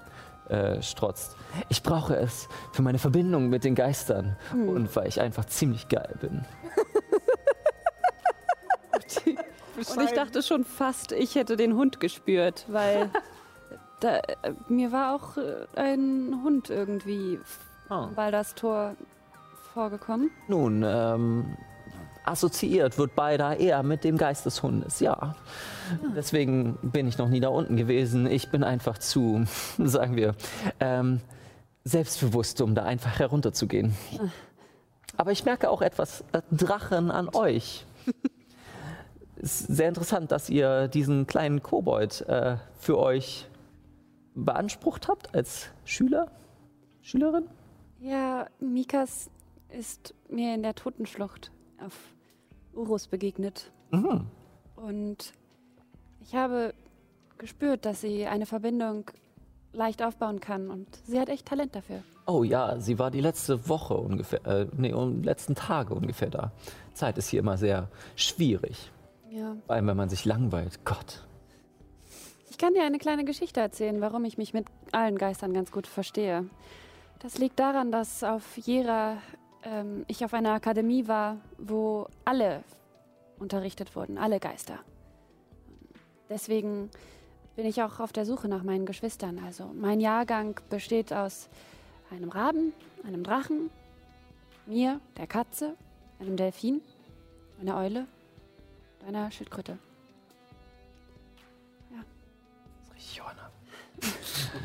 äh, 0.48 0.80
strotzt. 0.80 1.36
Ich 1.68 1.82
brauche 1.82 2.16
es 2.16 2.48
für 2.72 2.80
meine 2.80 2.98
Verbindung 2.98 3.50
mit 3.50 3.64
den 3.64 3.74
Geistern 3.74 4.36
und 4.52 4.94
weil 4.96 5.08
ich 5.08 5.20
einfach 5.20 5.44
ziemlich 5.44 5.88
geil 5.88 6.14
bin. 6.20 6.44
Und 9.76 10.02
ich 10.02 10.12
dachte 10.12 10.42
schon 10.42 10.64
fast, 10.64 11.12
ich 11.12 11.34
hätte 11.34 11.56
den 11.56 11.74
Hund 11.76 12.00
gespürt, 12.00 12.64
weil 12.68 13.10
da, 14.00 14.16
äh, 14.16 14.52
mir 14.68 14.92
war 14.92 15.14
auch 15.14 15.36
äh, 15.36 15.66
ein 15.74 16.40
Hund 16.44 16.70
irgendwie 16.70 17.38
Ah. 17.88 18.08
weil 18.14 18.32
das 18.32 18.54
Tor 18.54 18.96
vorgekommen. 19.72 20.30
Nun, 20.48 20.82
ähm, 20.84 21.56
assoziiert 22.24 22.98
wird 22.98 23.14
beider 23.14 23.58
eher 23.58 23.82
mit 23.82 24.02
dem 24.02 24.18
Geist 24.18 24.44
des 24.46 24.62
Hundes, 24.62 24.98
ja. 25.00 25.36
Deswegen 26.16 26.76
bin 26.82 27.06
ich 27.06 27.18
noch 27.18 27.28
nie 27.28 27.40
da 27.40 27.48
unten 27.48 27.76
gewesen. 27.76 28.26
Ich 28.26 28.50
bin 28.50 28.64
einfach 28.64 28.98
zu, 28.98 29.44
sagen 29.78 30.16
wir, 30.16 30.34
ähm, 30.80 31.20
selbstbewusst, 31.84 32.60
um 32.60 32.74
da 32.74 32.82
einfach 32.82 33.20
herunterzugehen. 33.20 33.94
Aber 35.16 35.30
ich 35.30 35.44
merke 35.44 35.70
auch 35.70 35.82
etwas 35.82 36.24
äh, 36.32 36.42
Drachen 36.50 37.10
an 37.10 37.28
euch. 37.32 37.84
Es 39.38 39.60
ist 39.60 39.76
sehr 39.76 39.90
interessant, 39.90 40.32
dass 40.32 40.48
ihr 40.48 40.88
diesen 40.88 41.26
kleinen 41.26 41.62
Kobold 41.62 42.22
äh, 42.22 42.56
für 42.78 42.98
euch 42.98 43.46
beansprucht 44.36 45.08
habt 45.08 45.34
als 45.34 45.70
Schüler, 45.84 46.30
Schülerin. 47.02 47.48
Ja, 48.00 48.46
Mikas 48.60 49.30
ist 49.68 50.14
mir 50.28 50.54
in 50.54 50.62
der 50.62 50.74
Totenschlucht 50.74 51.50
auf 51.84 51.96
Urus 52.74 53.08
begegnet. 53.08 53.72
Mhm. 53.90 54.26
Und 54.76 55.32
ich 56.20 56.34
habe 56.34 56.74
gespürt, 57.38 57.84
dass 57.84 58.02
sie 58.02 58.26
eine 58.26 58.46
Verbindung 58.46 59.10
leicht 59.72 60.02
aufbauen 60.02 60.40
kann. 60.40 60.70
Und 60.70 60.86
sie 61.06 61.18
hat 61.18 61.28
echt 61.28 61.46
Talent 61.46 61.74
dafür. 61.74 62.02
Oh 62.26 62.42
ja, 62.42 62.78
sie 62.80 62.98
war 62.98 63.10
die 63.10 63.20
letzte 63.20 63.68
Woche 63.68 63.94
ungefähr, 63.94 64.44
äh, 64.46 64.66
nee, 64.76 64.92
um 64.92 65.22
letzten 65.22 65.54
Tage 65.54 65.94
ungefähr 65.94 66.30
da. 66.30 66.52
Zeit 66.92 67.18
ist 67.18 67.28
hier 67.28 67.40
immer 67.40 67.56
sehr 67.56 67.88
schwierig. 68.16 68.90
Ja. 69.30 69.56
Vor 69.66 69.74
allem, 69.74 69.86
wenn 69.86 69.96
man 69.96 70.08
sich 70.08 70.24
langweilt. 70.24 70.84
Gott. 70.84 71.26
Ich 72.56 72.58
kann 72.58 72.72
dir 72.72 72.84
eine 72.84 72.96
kleine 72.96 73.26
Geschichte 73.26 73.60
erzählen, 73.60 74.00
warum 74.00 74.24
ich 74.24 74.38
mich 74.38 74.54
mit 74.54 74.64
allen 74.90 75.18
Geistern 75.18 75.52
ganz 75.52 75.70
gut 75.70 75.86
verstehe. 75.86 76.48
Das 77.18 77.36
liegt 77.36 77.58
daran, 77.60 77.92
dass 77.92 78.24
auf 78.24 78.56
Jera 78.56 79.18
ähm, 79.62 80.06
ich 80.08 80.24
auf 80.24 80.32
einer 80.32 80.54
Akademie 80.54 81.06
war, 81.06 81.36
wo 81.58 82.06
alle 82.24 82.64
unterrichtet 83.38 83.94
wurden, 83.94 84.16
alle 84.16 84.40
Geister. 84.40 84.78
Deswegen 86.30 86.88
bin 87.56 87.66
ich 87.66 87.82
auch 87.82 88.00
auf 88.00 88.14
der 88.14 88.24
Suche 88.24 88.48
nach 88.48 88.62
meinen 88.62 88.86
Geschwistern. 88.86 89.38
Also 89.44 89.70
mein 89.74 90.00
Jahrgang 90.00 90.58
besteht 90.70 91.12
aus 91.12 91.50
einem 92.10 92.30
Raben, 92.30 92.72
einem 93.06 93.22
Drachen, 93.22 93.68
mir, 94.64 94.98
der 95.18 95.26
Katze, 95.26 95.76
einem 96.20 96.38
Delfin, 96.38 96.80
einer 97.60 97.76
Eule 97.76 98.06
und 99.00 99.08
einer 99.08 99.30
Schildkröte. 99.30 99.76
Johanna. 103.16 103.50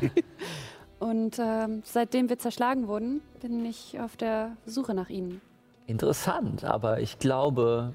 Und 0.98 1.38
ähm, 1.40 1.82
seitdem 1.84 2.28
wir 2.28 2.38
zerschlagen 2.38 2.86
wurden, 2.86 3.22
bin 3.40 3.64
ich 3.64 3.98
auf 3.98 4.16
der 4.16 4.56
Suche 4.66 4.94
nach 4.94 5.08
ihnen. 5.10 5.40
Interessant, 5.86 6.64
aber 6.64 7.00
ich 7.00 7.18
glaube, 7.18 7.92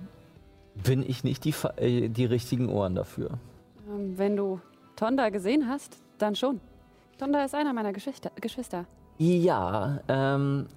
bin 0.76 1.04
ich 1.08 1.24
nicht 1.24 1.46
die, 1.46 1.54
fa- 1.54 1.74
äh, 1.78 2.10
die 2.10 2.26
richtigen 2.26 2.68
Ohren 2.70 2.96
dafür. 2.96 3.30
Ähm, 3.90 4.18
wenn 4.18 4.36
du 4.36 4.60
Tonda 4.98 5.30
gesehen 5.30 5.70
hast, 5.70 5.98
dann 6.18 6.36
schon. 6.36 6.60
Tonda 7.18 7.44
ist 7.46 7.56
einer 7.56 7.72
meiner 7.74 7.94
Geschwister. 7.94 8.30
Geschwister. 8.42 8.86
Ja, 9.18 10.02
ähm, 10.10 10.68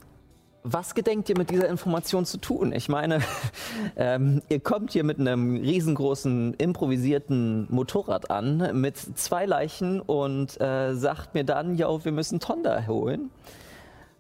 was 0.63 0.95
gedenkt 0.95 1.29
ihr 1.29 1.39
mit 1.39 1.51
dieser 1.51 1.69
Information 1.69 2.27
zu 2.27 2.39
tun? 2.39 2.73
Ich 2.73 2.89
meine, 2.89 3.21
ähm, 3.97 4.43
ihr 4.49 4.61
kommt 4.61 4.93
hier 4.93 5.05
mit 5.05 5.19
einem 5.19 5.57
riesengroßen 5.57 6.55
improvisierten 6.55 7.67
Motorrad 7.71 8.31
an, 8.31 8.79
mit 8.81 8.97
zwei 8.97 9.47
Leichen 9.47 10.01
und 10.01 10.61
äh, 10.61 10.95
sagt 10.95 11.35
mir 11.35 11.45
dann, 11.45 11.77
ja, 11.77 12.05
wir 12.05 12.13
müssen 12.13 12.41
Tonda 12.41 12.87
holen. 12.87 13.31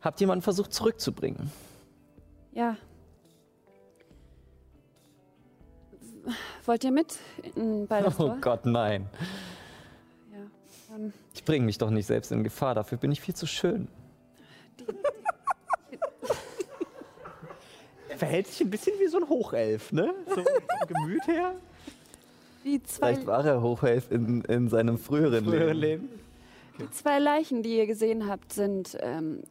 Habt 0.00 0.20
jemanden 0.20 0.42
versucht 0.42 0.72
zurückzubringen? 0.72 1.50
Ja. 2.52 2.76
Wollt 6.64 6.84
ihr 6.84 6.92
mit 6.92 7.18
in 7.54 7.86
Oh 8.18 8.36
Gott, 8.40 8.64
nein. 8.64 9.06
Ja. 10.32 10.96
Ich 11.34 11.44
bringe 11.44 11.66
mich 11.66 11.78
doch 11.78 11.90
nicht 11.90 12.06
selbst 12.06 12.32
in 12.32 12.44
Gefahr, 12.44 12.74
dafür 12.74 12.98
bin 12.98 13.12
ich 13.12 13.20
viel 13.20 13.34
zu 13.34 13.46
schön. 13.46 13.88
Er 14.86 15.19
verhält 18.20 18.46
sich 18.48 18.60
ein 18.60 18.70
bisschen 18.70 18.92
wie 19.00 19.08
so 19.08 19.16
ein 19.16 19.28
Hochelf, 19.28 19.92
ne? 19.92 20.12
So 20.28 20.34
vom 20.34 20.88
Gemüt 20.88 21.26
her. 21.26 21.54
die, 22.64 22.82
zwei, 22.82 23.14
Vielleicht 23.14 23.26
war 23.26 23.44
er 23.46 23.62
Hochhelf 23.62 24.10
in, 24.10 24.42
in 24.42 24.68
seinem 24.68 24.98
früheren, 24.98 25.44
Früheren 25.46 25.76
Leben. 25.76 26.02
Leben. 26.04 26.20
die 26.78 26.90
zwei 26.90 27.18
Leichen, 27.18 27.62
die 27.62 27.78
ihr 27.78 27.86
gesehen 27.86 28.28
habt, 28.28 28.52
sind 28.52 28.96
ähm, 29.00 29.42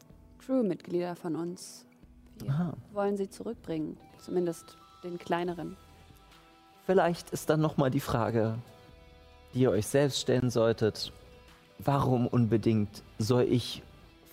Crewmitglieder 0.46 1.16
von 1.16 1.36
uns. 1.36 1.84
Wir 2.44 2.52
Aha. 2.52 2.74
wollen 2.94 3.18
sie 3.18 3.28
zurückbringen. 3.28 3.98
Zumindest 4.20 4.78
den 5.04 5.18
kleineren. 5.18 5.76
Vielleicht 6.86 7.32
ist 7.32 7.50
dann 7.50 7.62
nochmal 7.62 7.90
die 7.90 8.00
Frage, 8.00 8.56
die 9.54 9.62
ihr 9.62 9.72
euch 9.72 9.88
selbst 9.88 10.20
stellen 10.22 10.52
solltet. 10.52 11.12
Warum 11.80 12.28
unbedingt 12.28 13.02
soll 13.18 13.44
ich 13.50 13.82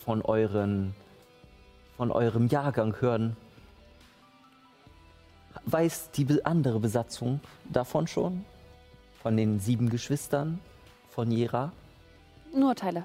von 0.05 0.21
euren 0.21 0.95
von 1.97 2.11
eurem 2.11 2.49
Jahrgang 2.49 3.01
hören? 3.01 3.35
Weiß 5.67 6.11
die 6.13 6.45
andere 6.45 6.79
Besatzung 6.79 7.41
davon 7.65 8.07
schon? 8.07 8.45
Von 9.21 9.37
den 9.37 9.59
sieben 9.59 9.91
Geschwistern 9.91 10.61
von 11.11 11.31
Jera? 11.33 11.73
Nur 12.55 12.77
Teile. 12.77 13.05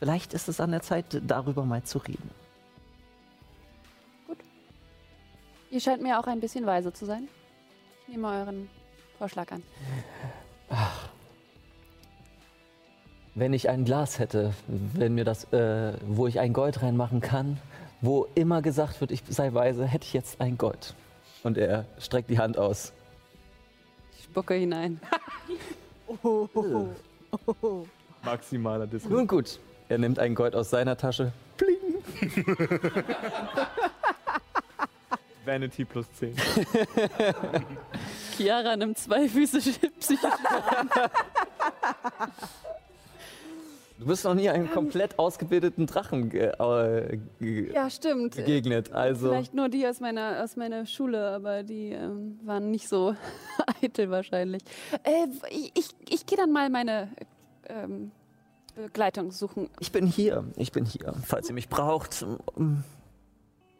vielleicht 0.00 0.34
ist 0.34 0.48
es 0.48 0.60
an 0.60 0.72
der 0.72 0.82
Zeit, 0.82 1.20
darüber 1.26 1.64
mal 1.64 1.82
zu 1.84 1.98
reden. 1.98 2.30
Ihr 5.70 5.80
scheint 5.80 6.02
mir 6.02 6.18
auch 6.18 6.26
ein 6.26 6.40
bisschen 6.40 6.66
weise 6.66 6.92
zu 6.92 7.06
sein. 7.06 7.28
Ich 8.02 8.14
nehme 8.14 8.28
euren 8.28 8.68
Vorschlag 9.18 9.52
an. 9.52 9.62
Wenn 13.34 13.52
ich 13.52 13.68
ein 13.68 13.84
Glas 13.84 14.18
hätte, 14.18 14.52
wenn 14.66 15.14
mir 15.14 15.24
das, 15.24 15.44
äh, 15.52 15.92
wo 16.06 16.26
ich 16.26 16.40
ein 16.40 16.52
Gold 16.52 16.82
reinmachen 16.82 17.20
kann, 17.20 17.58
wo 18.00 18.26
immer 18.34 18.62
gesagt 18.62 19.00
wird, 19.00 19.12
ich 19.12 19.22
sei 19.28 19.52
weise, 19.54 19.86
hätte 19.86 20.04
ich 20.04 20.12
jetzt 20.12 20.40
ein 20.40 20.58
Gold. 20.58 20.94
Und 21.42 21.58
er 21.58 21.84
streckt 21.98 22.30
die 22.30 22.38
Hand 22.38 22.56
aus. 22.58 22.92
Ich 24.16 24.24
spucke 24.24 24.54
hinein. 24.54 25.00
Oh, 26.22 26.48
oh, 26.54 26.88
oh, 27.46 27.54
oh. 27.62 27.86
Maximaler 28.22 28.86
Disco. 28.86 29.08
Nun 29.08 29.26
gut, 29.26 29.58
er 29.88 29.98
nimmt 29.98 30.18
ein 30.18 30.34
Gold 30.34 30.54
aus 30.54 30.70
seiner 30.70 30.96
Tasche. 30.96 31.32
Pling. 31.56 31.76
Vanity 35.44 35.84
plus 35.84 36.06
10. 36.14 36.34
Chiara 38.36 38.76
nimmt 38.76 38.98
zwei 38.98 39.28
Füße 39.28 39.58
psychisch. 39.98 40.20
Du 43.98 44.06
bist 44.06 44.24
noch 44.24 44.34
nie 44.34 44.48
einem 44.48 44.70
komplett 44.70 45.18
ausgebildeten 45.18 45.86
Drachen 45.86 46.28
ge 46.30 46.52
äh, 46.58 47.18
ge 47.40 47.72
Ja, 47.74 47.90
stimmt. 47.90 48.36
begegnet. 48.36 48.92
Also, 48.92 49.28
Vielleicht 49.30 49.54
nur 49.54 49.68
die 49.68 49.86
aus 49.88 49.98
meiner, 49.98 50.42
aus 50.44 50.54
meiner 50.56 50.86
Schule, 50.86 51.30
aber 51.30 51.64
die 51.64 51.90
ähm, 51.90 52.38
waren 52.44 52.70
nicht 52.70 52.88
so 52.88 53.16
eitel 53.82 54.08
wahrscheinlich. 54.10 54.62
Äh, 55.02 55.26
ich 55.50 55.72
ich, 55.76 55.88
ich 56.08 56.26
gehe 56.26 56.38
dann 56.38 56.52
mal 56.52 56.70
meine 56.70 57.08
ähm, 57.68 58.12
Begleitung 58.76 59.32
suchen. 59.32 59.68
ich 59.80 59.90
bin 59.90 60.06
hier. 60.06 60.44
Ich 60.56 60.70
bin 60.70 60.84
hier, 60.84 61.14
falls 61.24 61.48
ihr 61.48 61.54
mich 61.54 61.68
braucht. 61.68 62.24
Ähm, 62.56 62.84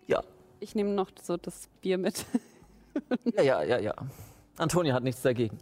Ja, 0.09 0.23
Ich 0.59 0.75
nehme 0.75 0.91
noch 0.91 1.11
so 1.23 1.37
das 1.37 1.69
Bier 1.81 1.97
mit. 1.97 2.27
ja, 3.37 3.43
ja, 3.43 3.63
ja, 3.63 3.79
ja. 3.79 3.95
Antonia 4.57 4.95
hat 4.95 5.05
nichts 5.05 5.23
dagegen. 5.23 5.59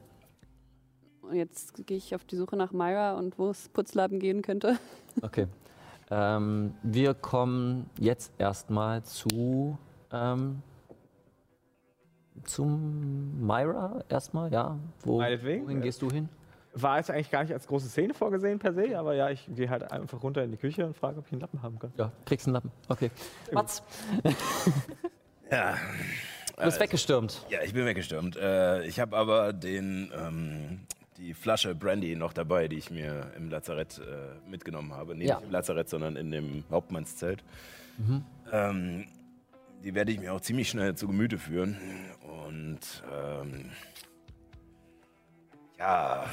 Und 1.29 1.37
jetzt 1.37 1.87
gehe 1.87 1.97
ich 1.97 2.15
auf 2.15 2.25
die 2.25 2.37
Suche 2.37 2.57
nach 2.57 2.73
Myra 2.73 3.15
und 3.15 3.39
wo 3.39 3.51
es 3.51 3.69
Putzlaben 3.69 4.19
gehen 4.21 4.43
könnte. 4.43 4.79
Okay. 5.23 5.47
Ähm, 6.11 6.75
wir 6.83 7.15
kommen 7.15 7.91
jetzt 7.99 8.33
erstmal 8.39 9.03
zu 9.03 9.77
ähm, 10.13 10.63
zum 12.45 13.45
Myra 13.45 14.05
erstmal, 14.09 14.53
ja. 14.53 14.79
Wo, 15.03 15.19
wohin 15.19 15.81
gehst 15.81 16.03
du 16.03 16.11
hin? 16.11 16.29
War 16.75 16.99
jetzt 16.99 17.11
eigentlich 17.11 17.31
gar 17.31 17.43
nicht 17.43 17.55
als 17.55 17.67
große 17.67 17.89
Szene 17.89 18.13
vorgesehen 18.13 18.59
per 18.59 18.75
se, 18.75 18.99
aber 18.99 19.15
ja, 19.15 19.31
ich 19.31 19.49
gehe 19.55 19.71
halt 19.71 19.91
einfach 19.91 20.23
runter 20.23 20.45
in 20.45 20.51
die 20.51 20.59
Küche 20.59 20.85
und 20.85 20.95
frage, 20.95 21.19
ob 21.19 21.27
ich 21.27 21.33
einen 21.33 21.41
Lappen 21.41 21.63
haben 21.63 21.79
kann. 21.79 21.93
Ja, 21.97 22.13
kriegst 22.27 22.47
einen 22.47 22.55
Lappen. 22.55 22.71
Okay. 22.89 23.11
Mats, 23.53 23.83
Ja, 25.51 25.77
du 26.57 26.65
bist 26.65 26.81
weggestürmt. 26.81 27.47
ja, 27.49 27.61
ich 27.63 27.73
bin 27.73 27.87
weggestürmt. 27.87 28.37
Äh, 28.37 28.85
ich 28.85 29.01
habe 29.01 29.17
aber 29.17 29.53
den, 29.53 30.13
ähm, 30.15 30.81
die 31.19 31.35
Flasche 31.35 31.75
Brandy 31.75 32.15
noch 32.17 32.33
dabei, 32.33 32.69
die 32.69 32.77
ich 32.77 32.91
mir 32.91 33.33
im 33.37 33.49
Lazarett 33.51 33.99
äh, 33.99 34.49
mitgenommen 34.49 34.93
habe. 34.93 35.15
Nee, 35.17 35.27
Ja. 35.27 35.37
nicht 35.37 35.47
im 35.47 35.51
Lazarett, 35.53 35.89
sondern 35.89 36.17
in 36.17 36.31
dem 36.31 36.65
Hauptmannszelt. 36.71 37.43
Ähm, 38.53 39.07
die 39.83 39.95
werde 39.95 40.13
ich 40.13 40.19
mir 40.21 40.33
auch 40.35 40.41
ziemlich 40.41 40.69
schnell 40.69 40.95
zu 40.95 41.07
Gemüte 41.07 41.39
führen. 41.39 41.77
Und 42.49 43.03
ähm, 43.13 43.71
ja, 45.79 46.27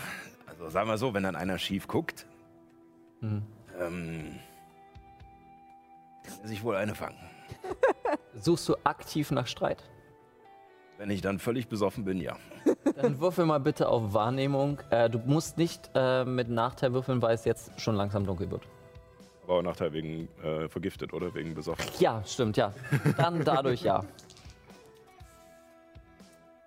also 0.47 0.69
sagen 0.69 0.89
wir 0.89 0.97
so, 0.97 1.13
wenn 1.13 1.23
dann 1.23 1.35
einer 1.35 1.57
schief 1.57 1.87
guckt, 1.87 2.25
Mhm. 3.21 3.43
ähm, 3.79 4.39
kann 6.23 6.33
er 6.41 6.47
sich 6.49 6.61
wohl 6.63 6.75
eine 6.75 6.93
fangen. 6.95 7.17
Suchst 8.35 8.67
du 8.67 8.75
aktiv 8.83 9.31
nach 9.31 9.47
Streit? 9.47 9.83
Wenn 10.97 11.09
ich 11.09 11.21
dann 11.21 11.39
völlig 11.39 11.67
besoffen 11.67 12.05
bin, 12.05 12.21
ja. 12.21 12.37
Dann 12.95 13.19
würfel 13.19 13.45
mal 13.45 13.59
bitte 13.59 13.89
auf 13.89 14.13
Wahrnehmung. 14.13 14.79
Äh, 14.89 15.09
du 15.09 15.19
musst 15.25 15.57
nicht 15.57 15.89
äh, 15.95 16.23
mit 16.23 16.49
Nachteil 16.49 16.93
würfeln, 16.93 17.21
weil 17.21 17.35
es 17.35 17.45
jetzt 17.45 17.79
schon 17.81 17.95
langsam 17.95 18.25
dunkel 18.25 18.51
wird. 18.51 18.61
Aber 19.43 19.55
auch 19.55 19.61
Nachteil 19.61 19.91
wegen 19.91 20.29
äh, 20.43 20.69
vergiftet 20.69 21.11
oder 21.13 21.33
wegen 21.33 21.53
besoffen. 21.53 21.85
Ja, 21.99 22.23
stimmt, 22.25 22.57
ja. 22.57 22.73
Dann 23.17 23.43
dadurch 23.43 23.81
ja. 23.81 24.03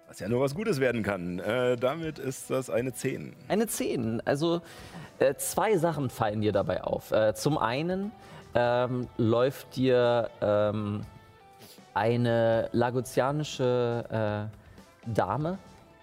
Was 0.09 0.19
ja 0.21 0.29
nur 0.29 0.41
was 0.41 0.55
Gutes 0.55 0.81
werden 0.81 1.03
kann. 1.03 1.39
Äh, 1.39 1.77
damit 1.77 2.19
ist 2.19 2.51
das 2.51 2.69
eine 2.69 2.93
10. 2.93 3.35
Eine 3.49 3.67
10. 3.67 4.23
Also 4.27 4.61
äh, 5.19 5.35
zwei 5.37 5.77
Sachen 5.79 6.11
fallen 6.11 6.41
dir 6.41 6.53
dabei 6.53 6.85
auf. 6.85 7.13
Äh, 7.13 7.35
zum 7.35 7.59
einen 7.59 8.13
ähm, 8.55 9.09
läuft 9.17 9.77
dir 9.77 10.31
ähm, 10.41 11.03
eine 11.97 12.69
lagotianische 12.73 14.49
äh, 15.09 15.11
Dame 15.13 15.59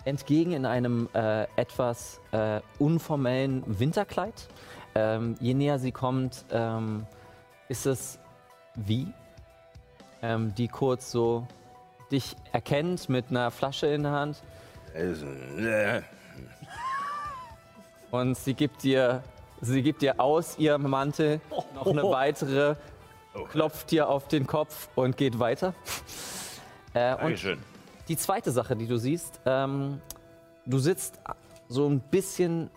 entgegen 0.05 0.51
in 0.51 0.65
einem 0.65 1.07
äh, 1.13 1.43
etwas 1.55 2.19
äh, 2.31 2.61
unformellen 2.79 3.63
Winterkleid. 3.67 4.47
Ähm, 4.95 5.35
je 5.39 5.53
näher 5.53 5.79
sie 5.79 5.91
kommt, 5.91 6.45
ähm, 6.51 7.05
ist 7.69 7.85
es 7.85 8.19
wie, 8.75 9.07
ähm, 10.21 10.53
die 10.55 10.67
kurz 10.67 11.11
so 11.11 11.47
dich 12.11 12.35
erkennt 12.51 13.07
mit 13.09 13.25
einer 13.29 13.51
Flasche 13.51 13.87
in 13.87 14.03
der 14.03 14.11
Hand. 14.11 14.43
Also, 14.95 15.25
äh, 15.27 16.01
Und 18.11 18.37
sie 18.37 18.53
gibt 18.53 18.83
dir, 18.83 19.23
sie 19.61 19.81
gibt 19.81 20.01
dir 20.01 20.19
aus 20.19 20.57
ihrem 20.57 20.89
Mantel 20.89 21.39
noch 21.75 21.87
eine 21.87 22.03
weitere, 22.11 22.75
klopft 23.49 23.91
dir 23.91 24.09
auf 24.09 24.27
den 24.27 24.47
Kopf 24.47 24.89
und 24.95 25.17
geht 25.17 25.39
weiter. 25.39 25.73
Äh, 26.93 27.13
und 27.13 27.21
Dankeschön. 27.21 27.59
die 28.07 28.17
zweite 28.17 28.51
Sache, 28.51 28.75
die 28.75 28.87
du 28.87 28.97
siehst, 28.97 29.41
ähm, 29.45 29.99
du 30.65 30.77
sitzt 30.79 31.19
so 31.67 31.87
ein 31.87 31.99
bisschen 31.99 32.69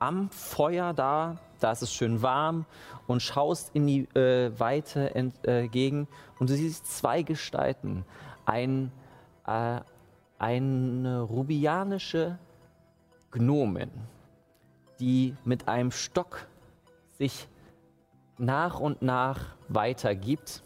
am 0.00 0.30
Feuer 0.30 0.92
da, 0.94 1.36
da 1.60 1.72
ist 1.72 1.82
es 1.82 1.92
schön 1.92 2.22
warm 2.22 2.64
und 3.06 3.20
schaust 3.20 3.70
in 3.74 3.86
die 3.86 4.00
äh, 4.18 4.50
Weite 4.58 5.14
ent, 5.14 5.46
äh, 5.46 5.62
entgegen 5.62 6.08
und 6.38 6.50
du 6.50 6.54
siehst 6.54 6.86
zwei 6.86 7.22
Gestalten. 7.22 8.04
Ein, 8.46 8.90
äh, 9.46 9.80
eine 10.38 11.20
rubianische 11.20 12.38
Gnomin, 13.30 13.90
die 14.98 15.36
mit 15.44 15.68
einem 15.68 15.92
Stock 15.92 16.46
sich 17.18 17.46
nach 18.40 18.80
und 18.80 19.02
nach 19.02 19.40
weitergibt, 19.68 20.62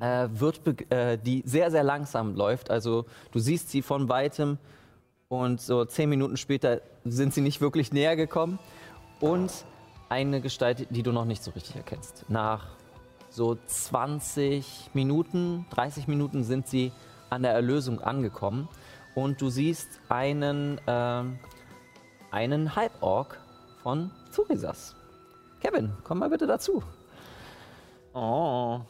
äh, 0.00 0.28
wird 0.30 0.90
äh, 0.90 1.18
die 1.18 1.42
sehr, 1.46 1.70
sehr 1.70 1.84
langsam 1.84 2.34
läuft. 2.34 2.70
Also 2.70 3.06
du 3.32 3.38
siehst 3.38 3.70
sie 3.70 3.82
von 3.82 4.08
weitem 4.08 4.58
und 5.28 5.60
so 5.60 5.84
zehn 5.84 6.08
Minuten 6.08 6.36
später 6.36 6.80
sind 7.04 7.32
sie 7.32 7.40
nicht 7.40 7.60
wirklich 7.60 7.92
näher 7.92 8.16
gekommen. 8.16 8.58
Und 9.20 9.52
eine 10.08 10.40
Gestalt, 10.40 10.86
die 10.90 11.02
du 11.02 11.12
noch 11.12 11.24
nicht 11.24 11.42
so 11.42 11.50
richtig 11.52 11.76
erkennst. 11.76 12.24
Nach 12.28 12.66
so 13.30 13.56
20 13.66 14.90
Minuten, 14.94 15.66
30 15.70 16.08
Minuten 16.08 16.44
sind 16.44 16.68
sie 16.68 16.92
an 17.30 17.42
der 17.42 17.52
Erlösung 17.52 18.00
angekommen. 18.00 18.68
Und 19.14 19.40
du 19.40 19.48
siehst 19.48 19.88
einen, 20.08 20.80
ähm, 20.86 21.38
einen 22.30 22.76
Halborg 22.76 23.40
von 23.82 24.10
Thurisas. 24.34 24.94
Kevin, 25.64 25.92
komm 26.04 26.18
mal 26.18 26.28
bitte 26.28 26.46
dazu. 26.46 26.82
Oh. 28.12 28.80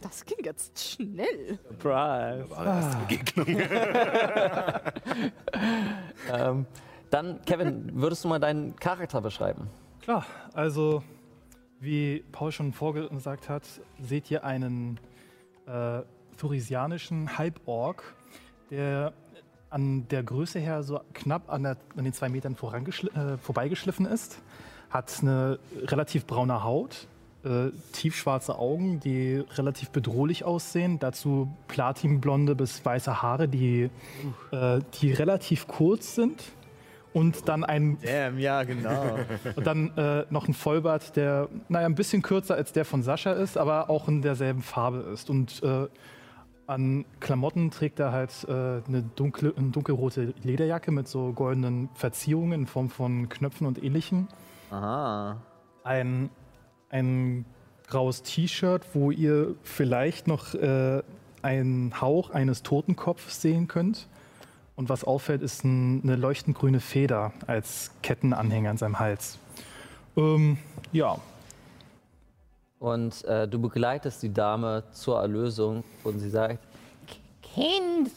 Das 0.00 0.24
ging 0.24 0.38
jetzt 0.44 0.78
schnell. 0.78 1.58
Surprise. 1.68 2.50
War 2.50 2.66
erste 2.66 2.96
Begegnung. 3.06 3.46
Ähm, 6.32 6.66
dann, 7.10 7.42
Kevin, 7.44 7.90
würdest 8.00 8.24
du 8.24 8.28
mal 8.28 8.38
deinen 8.38 8.76
Charakter 8.76 9.20
beschreiben? 9.20 9.68
Klar, 10.00 10.24
also 10.54 11.02
wie 11.80 12.24
Paul 12.32 12.52
schon 12.52 12.72
vorgesagt 12.72 13.48
hat, 13.48 13.64
seht 14.00 14.30
ihr 14.30 14.44
einen 14.44 14.98
äh, 15.66 16.02
thurisianischen 16.38 17.36
Halborg, 17.36 18.14
der 18.70 19.12
an 19.72 20.06
der 20.08 20.22
Größe 20.22 20.58
her 20.58 20.82
so 20.82 21.00
knapp 21.14 21.50
an, 21.50 21.62
der, 21.62 21.76
an 21.96 22.04
den 22.04 22.12
zwei 22.12 22.28
Metern 22.28 22.54
äh, 22.54 23.36
vorbeigeschliffen 23.38 24.06
ist, 24.06 24.40
hat 24.90 25.12
eine 25.22 25.58
relativ 25.84 26.26
braune 26.26 26.62
Haut, 26.62 27.08
äh, 27.44 27.70
tiefschwarze 27.92 28.58
Augen, 28.58 29.00
die 29.00 29.44
relativ 29.54 29.90
bedrohlich 29.90 30.44
aussehen, 30.44 30.98
dazu 30.98 31.52
platinblonde 31.68 32.54
bis 32.54 32.84
weiße 32.84 33.22
Haare, 33.22 33.48
die, 33.48 33.90
äh, 34.50 34.80
die 35.00 35.12
relativ 35.12 35.66
kurz 35.66 36.14
sind 36.14 36.42
und 37.12 37.48
dann 37.48 37.64
ein 37.64 37.98
Damn, 38.02 38.38
ja, 38.38 38.62
genau. 38.62 39.18
und 39.56 39.66
dann 39.66 39.96
äh, 39.96 40.24
noch 40.30 40.48
ein 40.48 40.54
Vollbart, 40.54 41.16
der, 41.16 41.48
naja, 41.68 41.86
ein 41.86 41.94
bisschen 41.94 42.22
kürzer 42.22 42.54
als 42.54 42.72
der 42.72 42.84
von 42.84 43.02
Sascha 43.02 43.32
ist, 43.32 43.58
aber 43.58 43.90
auch 43.90 44.08
in 44.08 44.22
derselben 44.22 44.62
Farbe 44.62 44.98
ist. 45.12 45.28
Und 45.28 45.62
äh, 45.62 45.88
an 46.72 47.04
Klamotten 47.20 47.70
trägt 47.70 48.00
er 48.00 48.12
halt 48.12 48.46
äh, 48.48 48.52
eine, 48.52 49.02
dunkle, 49.14 49.52
eine 49.56 49.70
dunkelrote 49.70 50.34
Lederjacke 50.42 50.90
mit 50.90 51.06
so 51.06 51.32
goldenen 51.32 51.88
Verzierungen 51.94 52.62
in 52.62 52.66
Form 52.66 52.90
von 52.90 53.28
Knöpfen 53.28 53.66
und 53.66 53.82
ähnlichem. 53.82 54.28
Aha. 54.70 55.36
ein, 55.84 56.30
ein 56.88 57.44
graues 57.88 58.22
T-Shirt, 58.22 58.86
wo 58.94 59.10
ihr 59.10 59.54
vielleicht 59.62 60.26
noch 60.26 60.54
äh, 60.54 61.02
einen 61.42 62.00
Hauch 62.00 62.30
eines 62.30 62.62
Totenkopfs 62.62 63.42
sehen 63.42 63.68
könnt. 63.68 64.08
Und 64.74 64.88
was 64.88 65.04
auffällt, 65.04 65.42
ist 65.42 65.64
ein, 65.64 66.00
eine 66.02 66.16
leuchtend 66.16 66.56
grüne 66.56 66.80
Feder 66.80 67.32
als 67.46 67.90
Kettenanhänger 68.02 68.70
an 68.70 68.78
seinem 68.78 68.98
Hals. 68.98 69.38
Ähm, 70.16 70.56
ja, 70.92 71.18
Und 72.82 73.24
äh, 73.26 73.46
du 73.46 73.60
begleitest 73.60 74.24
die 74.24 74.34
Dame 74.34 74.82
zur 74.90 75.20
Erlösung 75.20 75.84
und 76.02 76.18
sie 76.18 76.28
sagt, 76.28 76.58
Kind, 77.40 78.10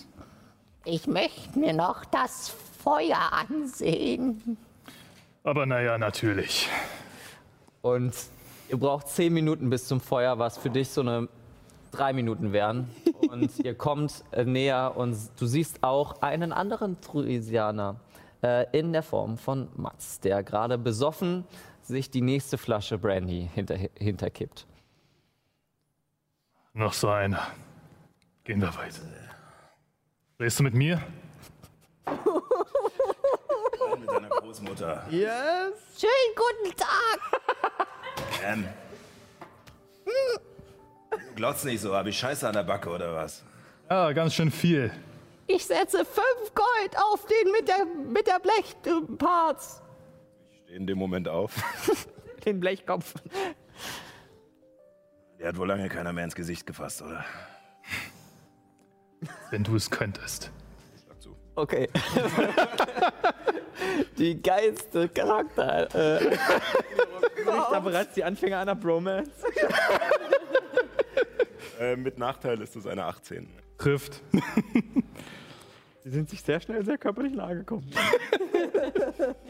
ich 0.84 1.06
möchte 1.06 1.60
mir 1.60 1.72
noch 1.72 2.04
das 2.06 2.52
Feuer 2.84 3.32
ansehen. 3.32 4.58
aber 5.44 5.68
naja, 5.68 6.00
natürlich. 6.00 6.68
und 7.84 8.16
ihr 8.68 8.80
braucht 8.80 9.08
zehn 9.08 9.36
Minuten 9.36 9.70
bis 9.70 9.88
zum 9.88 10.02
Feuer, 10.02 10.40
was 10.40 10.58
für 10.58 10.72
dich 10.72 10.90
so 10.90 11.02
eine 11.02 11.28
drei 11.92 12.12
Minuten 12.12 12.52
wären. 12.52 12.90
Und 13.30 13.60
ihr 13.60 13.76
kommt 13.76 14.24
äh, 14.32 14.46
näher 14.46 14.94
und 14.96 15.16
du 15.40 15.46
siehst 15.46 15.84
auch 15.84 16.22
einen 16.22 16.52
anderen 16.52 17.00
Truisianer 17.02 17.98
äh, 18.42 18.66
in 18.78 18.94
der 18.94 19.04
Form 19.04 19.38
von 19.38 19.68
Mats, 19.76 20.20
der 20.20 20.44
gerade 20.44 20.78
besoffen 20.78 21.46
sich 21.88 22.10
die 22.10 22.22
nächste 22.22 22.58
Flasche 22.58 22.98
Brandy 22.98 23.50
hinter, 23.54 23.78
hinterkippt. 23.98 24.66
Noch 26.74 26.94
so 26.94 27.10
einer. 27.10 27.48
Gehen 28.44 28.62
wir 28.62 28.76
weiter. 28.76 29.02
Redest 30.40 30.60
du 30.60 30.64
mit 30.64 30.74
mir? 30.74 31.02
Mit 34.00 34.10
deiner 34.10 34.30
Großmutter. 34.30 35.06
Schönen 35.10 36.36
guten 36.36 36.76
Tag. 36.76 37.20
Ähm. 38.44 38.68
Du 40.06 41.36
glotzt 41.36 41.66
nicht 41.66 41.82
so, 41.82 41.96
habe 41.96 42.10
ich 42.10 42.20
Scheiße 42.20 42.48
an 42.48 42.54
der 42.54 42.64
Backe 42.64 42.90
oder 42.90 43.16
was? 43.16 43.44
Ja, 43.90 44.12
ganz 44.12 44.34
schön 44.34 44.52
viel. 44.52 44.92
Ich 45.48 45.66
setze 45.66 46.04
fünf 46.06 46.54
Gold 46.54 46.98
auf 46.98 47.26
den 47.26 47.52
mit 47.52 47.68
der, 47.68 47.86
mit 47.86 48.28
der 48.28 48.40
Blechparts. 48.40 49.82
Ich 50.76 50.80
in 50.82 50.88
dem 50.88 50.98
Moment 50.98 51.30
auf. 51.30 51.56
Den 52.46 52.60
Blechkopf. 52.60 53.14
Der 55.40 55.48
hat 55.48 55.58
wohl 55.58 55.68
lange 55.68 55.88
keiner 55.88 56.12
mehr 56.12 56.26
ins 56.26 56.36
Gesicht 56.36 56.68
gefasst, 56.68 57.02
oder? 57.02 57.24
Wenn 59.52 59.64
du 59.64 59.78
es 59.78 59.90
könntest. 59.90 60.52
Schlag 61.02 61.22
zu. 61.22 61.36
Okay. 61.56 61.88
die 64.18 64.42
geilste 64.42 65.08
Charakter. 65.08 65.96
Äh, 65.96 66.38
da 67.46 67.80
bereits 67.80 68.14
die 68.16 68.26
Anfänger 68.26 68.60
einer 68.60 68.76
Bromance? 68.76 69.32
Äh, 71.80 71.96
mit 71.96 72.18
Nachteil 72.18 72.62
ist 72.62 72.76
es 72.76 72.86
eine 72.86 73.06
18. 73.06 73.50
Trifft. 73.78 74.22
Sie 76.06 76.12
sind 76.12 76.30
sich 76.30 76.44
sehr 76.44 76.60
schnell 76.60 76.86
sehr 76.86 77.00
körperlich 77.00 77.34
nahe 77.34 77.58
gekommen. 77.58 77.90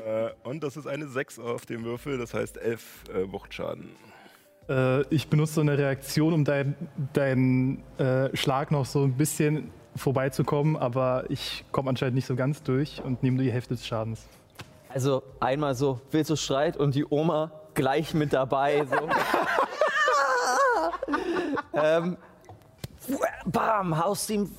Äh, 0.05 0.29
und 0.43 0.63
das 0.63 0.77
ist 0.77 0.85
eine 0.85 1.07
6 1.07 1.39
auf 1.39 1.65
dem 1.65 1.83
Würfel, 1.83 2.19
das 2.19 2.35
heißt 2.35 2.57
11 2.57 3.03
äh, 3.09 3.31
Wuchtschaden. 3.31 3.89
Äh, 4.69 5.01
ich 5.07 5.27
benutze 5.27 5.55
so 5.55 5.61
eine 5.61 5.77
Reaktion, 5.77 6.31
um 6.31 6.45
deinen 6.45 6.75
dein, 7.11 7.83
äh, 7.97 8.35
Schlag 8.37 8.69
noch 8.69 8.85
so 8.85 9.03
ein 9.03 9.17
bisschen 9.17 9.71
vorbeizukommen, 9.95 10.77
aber 10.77 11.25
ich 11.29 11.65
komme 11.71 11.89
anscheinend 11.89 12.15
nicht 12.15 12.27
so 12.27 12.35
ganz 12.35 12.61
durch 12.61 13.01
und 13.03 13.23
nehme 13.23 13.37
nur 13.37 13.45
die 13.45 13.51
Hälfte 13.51 13.73
des 13.73 13.85
Schadens. 13.85 14.27
also 14.89 15.23
einmal 15.39 15.73
so, 15.73 15.99
willst 16.11 16.29
du 16.29 16.35
schreit 16.35 16.77
und 16.77 16.93
die 16.93 17.05
Oma 17.09 17.51
gleich 17.73 18.13
mit 18.13 18.31
dabei. 18.31 18.85
So. 18.85 19.09
ähm, 21.73 22.17
bam, 23.47 23.97
haust 23.97 24.29
ihm 24.29 24.51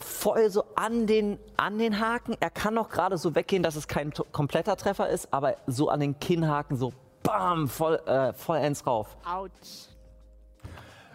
voll 0.00 0.50
so 0.50 0.64
an 0.74 1.06
den, 1.06 1.38
an 1.56 1.78
den 1.78 2.00
Haken. 2.00 2.36
Er 2.40 2.50
kann 2.50 2.74
noch 2.74 2.88
gerade 2.88 3.18
so 3.18 3.34
weggehen, 3.34 3.62
dass 3.62 3.76
es 3.76 3.88
kein 3.88 4.12
kompletter 4.32 4.76
Treffer 4.76 5.08
ist, 5.08 5.32
aber 5.32 5.56
so 5.66 5.88
an 5.88 6.00
den 6.00 6.18
Kinnhaken 6.18 6.76
so 6.76 6.92
bam, 7.22 7.68
voll, 7.68 7.96
äh, 8.06 8.32
vollends 8.32 8.86
rauf. 8.86 9.16
Autsch. 9.24 9.88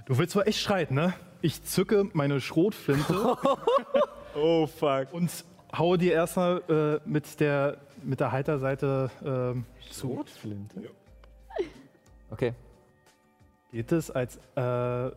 Du 0.05 0.17
willst 0.17 0.35
wohl 0.35 0.43
echt 0.43 0.59
schreiten, 0.59 0.95
ne? 0.95 1.13
Ich 1.41 1.63
zücke 1.63 2.09
meine 2.13 2.39
Schrotflinte 2.41 3.37
Oh 4.35 4.67
fuck. 4.67 5.13
und 5.13 5.29
haue 5.77 5.97
dir 5.97 6.13
erstmal 6.13 6.61
äh, 6.69 7.09
mit, 7.09 7.39
der, 7.39 7.77
mit 8.01 8.19
der 8.19 8.31
Halterseite 8.31 9.09
ähm, 9.25 9.65
zu. 9.91 10.07
Rotflinte? 10.07 10.89
Okay. 12.29 12.53
Geht 13.71 13.91
es 13.91 14.11
als, 14.11 14.37
äh, 14.55 15.11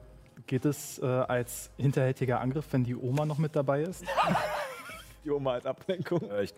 geht 0.47 0.65
es, 0.65 0.99
äh, 0.99 1.05
als 1.07 1.71
hinterhältiger 1.77 2.41
Angriff, 2.41 2.67
wenn 2.73 2.85
die 2.85 2.95
Oma 2.97 3.25
noch 3.27 3.39
mit 3.39 3.55
dabei 3.57 3.83
ist? 3.83 4.05
Die 5.25 5.31
Oma 5.33 5.55
als 5.55 5.67
Ablenkung. 5.67 6.21
Äh, 6.31 6.45
ich 6.45 6.55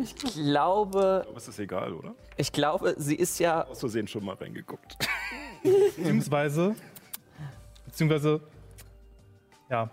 Ich 0.00 0.14
glaube, 0.14 1.22
glaube, 1.24 1.34
es 1.36 1.48
ist 1.48 1.58
egal, 1.58 1.92
oder? 1.92 2.14
ich 2.36 2.52
glaube, 2.52 2.94
sie 2.98 3.16
ist 3.16 3.40
ja 3.40 3.64
Aus 3.66 3.80
Versehen 3.80 4.06
schon 4.06 4.24
mal 4.24 4.36
reingeguckt. 4.36 4.96
Beziehungsweise, 5.64 6.76
beziehungsweise, 7.86 8.40
ja, 9.68 9.90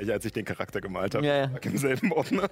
Ich, 0.00 0.10
als 0.10 0.24
ich 0.24 0.32
den 0.32 0.44
Charakter 0.44 0.80
gemalt 0.80 1.14
habe, 1.14 1.24
Ja, 1.24 1.36
ja. 1.36 1.50
im 1.62 1.76
selben 1.78 2.12
Ordner. 2.12 2.48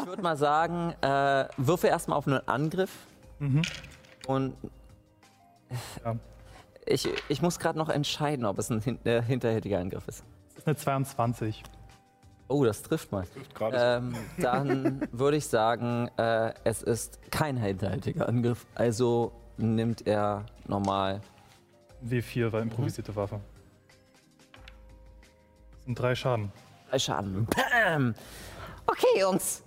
Ich 0.00 0.06
würde 0.06 0.22
mal 0.22 0.36
sagen, 0.36 0.92
äh, 1.02 1.48
würfe 1.56 1.88
erstmal 1.88 2.16
auf 2.18 2.28
einen 2.28 2.46
Angriff. 2.46 2.90
Und 4.28 4.56
Ja. 6.04 6.14
Ich, 6.86 7.08
ich 7.28 7.42
muss 7.42 7.58
gerade 7.58 7.78
noch 7.78 7.88
entscheiden, 7.88 8.46
ob 8.46 8.58
es 8.58 8.70
ein 8.70 8.80
hin 8.80 8.98
äh, 9.04 9.22
hinterhältiger 9.22 9.78
Angriff 9.78 10.08
ist. 10.08 10.24
es 10.52 10.58
ist 10.58 10.66
eine 10.66 10.76
22. 10.76 11.62
Oh, 12.48 12.64
das 12.64 12.82
trifft 12.82 13.10
mal. 13.10 13.26
Gerade 13.54 13.76
Ähm, 13.78 14.14
dann 14.38 15.08
würde 15.12 15.36
ich 15.36 15.46
sagen, 15.48 16.08
äh, 16.16 16.54
es 16.64 16.82
ist 16.82 17.18
kein 17.32 17.56
hinterhältiger 17.56 18.28
Angriff. 18.28 18.66
Also 18.74 19.32
nimmt 19.56 20.06
er 20.06 20.46
normal. 20.66 21.20
W4 22.04 22.52
war 22.52 22.62
improvisierte 22.62 23.14
Waffe. 23.16 23.40
Das 25.72 25.84
sind 25.86 25.98
drei 25.98 26.14
Schaden. 26.14 26.52
Drei 26.90 26.98
Schaden. 26.98 27.46
Bam. 27.46 28.14
Okay, 28.86 29.20
Jungs. 29.20 29.62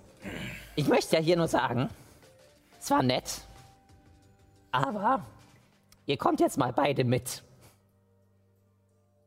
Ich 0.75 0.88
möchte 0.88 1.17
ja 1.17 1.21
hier 1.21 1.36
nur 1.36 1.47
sagen, 1.49 1.89
es 2.79 2.89
war 2.91 3.03
nett, 3.03 3.41
aber 4.71 5.25
ihr 6.10 6.17
kommt 6.17 6.39
jetzt 6.39 6.58
mal 6.58 6.74
beide 6.74 7.04
mit. 7.04 7.43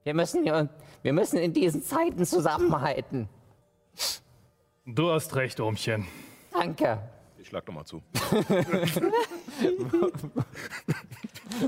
Wir 0.02 0.14
müssen, 0.14 0.44
wir 0.44 1.12
müssen 1.12 1.38
in 1.38 1.52
diesen 1.52 1.82
Zeiten 1.82 2.24
zusammenhalten. 2.26 3.28
Du 4.84 5.10
hast 5.12 5.36
recht, 5.36 5.60
Ohmchen. 5.60 6.08
Danke. 6.52 6.98
Ich 7.38 7.48
schlag 7.48 7.64
doch 7.66 7.72
mal 7.72 7.84
zu. 7.84 8.02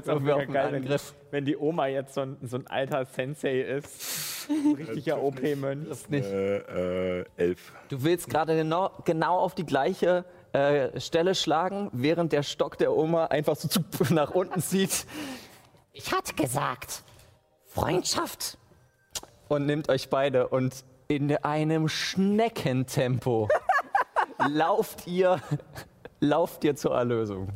Das 0.05 0.25
wäre 0.25 0.39
den 0.41 0.53
geil, 0.53 0.73
wenn, 0.73 0.83
Angriff. 0.83 1.15
wenn 1.31 1.45
die 1.45 1.57
Oma 1.57 1.87
jetzt 1.87 2.15
so 2.15 2.23
ein, 2.23 2.39
so 2.43 2.57
ein 2.57 2.67
alter 2.67 3.05
Sensei 3.05 3.61
ist. 3.61 4.49
Ein 4.49 4.75
richtiger 4.75 5.23
OP-Mönch. 5.23 6.09
Nicht. 6.09 6.25
Äh, 6.25 7.21
äh, 7.21 7.25
elf. 7.37 7.73
Du 7.89 8.03
willst 8.03 8.29
gerade 8.31 8.57
genau, 8.57 8.91
genau 9.05 9.39
auf 9.39 9.55
die 9.55 9.67
gleiche 9.67 10.25
äh, 10.55 11.01
Stelle 11.01 11.35
schlagen, 11.35 11.91
während 11.93 12.33
der 12.33 12.45
Stock 12.45 12.79
der 12.79 12.93
Oma 12.93 13.27
einfach 13.27 13.57
so 13.57 13.69
nach 14.15 14.31
unten 14.31 14.63
zieht 14.63 15.05
Ich 15.93 16.13
hatte 16.13 16.33
gesagt, 16.35 17.03
Freundschaft. 17.67 18.57
und 19.49 19.67
nimmt 19.67 19.89
euch 19.89 20.09
beide 20.09 20.49
und 20.49 20.85
in 21.09 21.37
einem 21.39 21.89
Schneckentempo 21.89 23.49
lauft 24.49 25.09
ihr, 25.09 25.41
lauft 26.21 26.63
ihr 26.63 26.77
zur 26.77 26.95
Erlösung. 26.95 27.49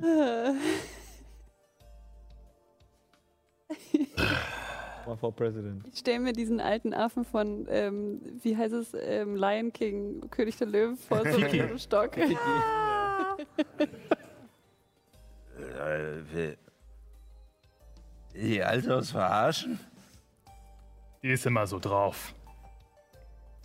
Mal 5.06 5.16
vor 5.16 5.34
President. 5.34 5.84
Ich 5.92 5.98
stelle 5.98 6.20
mir 6.20 6.32
diesen 6.32 6.60
alten 6.60 6.94
Affen 6.94 7.24
von, 7.24 7.66
ähm, 7.68 8.20
wie 8.42 8.56
heißt 8.56 8.74
es, 8.74 8.94
ähm, 8.94 9.34
Lion 9.36 9.72
King, 9.72 10.28
König 10.30 10.56
der 10.56 10.68
Löwen 10.68 10.96
vor 10.96 11.18
so 11.26 11.36
einem 11.38 11.78
Stock. 11.78 12.16
Äh, 12.16 12.36
die 18.34 18.62
Alte 18.62 18.96
uns 18.96 19.10
verarschen? 19.10 19.78
Die 21.22 21.30
ist 21.30 21.46
immer 21.46 21.66
so 21.66 21.78
drauf. 21.78 22.34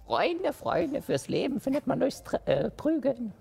Freunde, 0.05 0.53
Freunde 0.53 1.01
fürs 1.01 1.27
Leben 1.27 1.59
findet 1.59 1.87
man 1.87 1.99
durchs 1.99 2.23
Tr 2.23 2.39
äh, 2.47 2.69
Prügeln. 2.69 3.33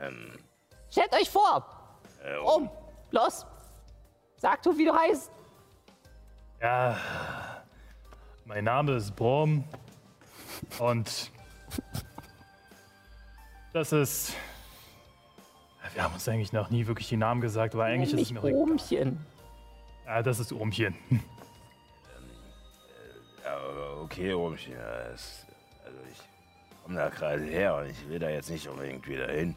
Ähm, 0.00 0.38
Stellt 0.90 1.12
euch 1.12 1.28
vor. 1.28 1.66
äh, 2.24 2.38
Um. 2.38 2.70
Los. 3.10 3.44
Sag 4.38 4.62
du, 4.62 4.76
wie 4.76 4.84
du 4.84 4.94
heißt. 4.94 5.30
Ja, 6.60 6.96
mein 8.44 8.64
Name 8.64 8.92
ist 8.92 9.14
Brom 9.14 9.64
und 10.78 11.30
Das 13.72 13.92
ist. 13.92 14.32
Wir 15.94 16.02
haben 16.04 16.14
uns 16.14 16.28
eigentlich 16.28 16.52
noch 16.52 16.70
nie 16.70 16.86
wirklich 16.86 17.08
die 17.08 17.16
Namen 17.16 17.40
gesagt, 17.40 17.74
aber 17.74 17.84
eigentlich 17.84 18.12
ist 18.12 18.22
es 18.22 18.30
mir. 18.32 18.42
Ohmchen. 18.42 19.24
Ja, 20.04 20.22
das 20.22 20.38
ist 20.38 20.52
Ohmchen. 20.52 20.96
Ja, 23.44 23.56
okay, 24.02 24.32
es- 25.14 25.44
also 25.84 25.98
ich 26.12 26.18
komme 26.84 26.96
da 26.96 27.08
gerade 27.08 27.42
her 27.44 27.76
und 27.76 27.86
ich 27.86 28.08
will 28.08 28.18
da 28.18 28.28
jetzt 28.28 28.50
nicht 28.50 28.68
unbedingt 28.68 29.06
wieder 29.08 29.28
hin. 29.30 29.54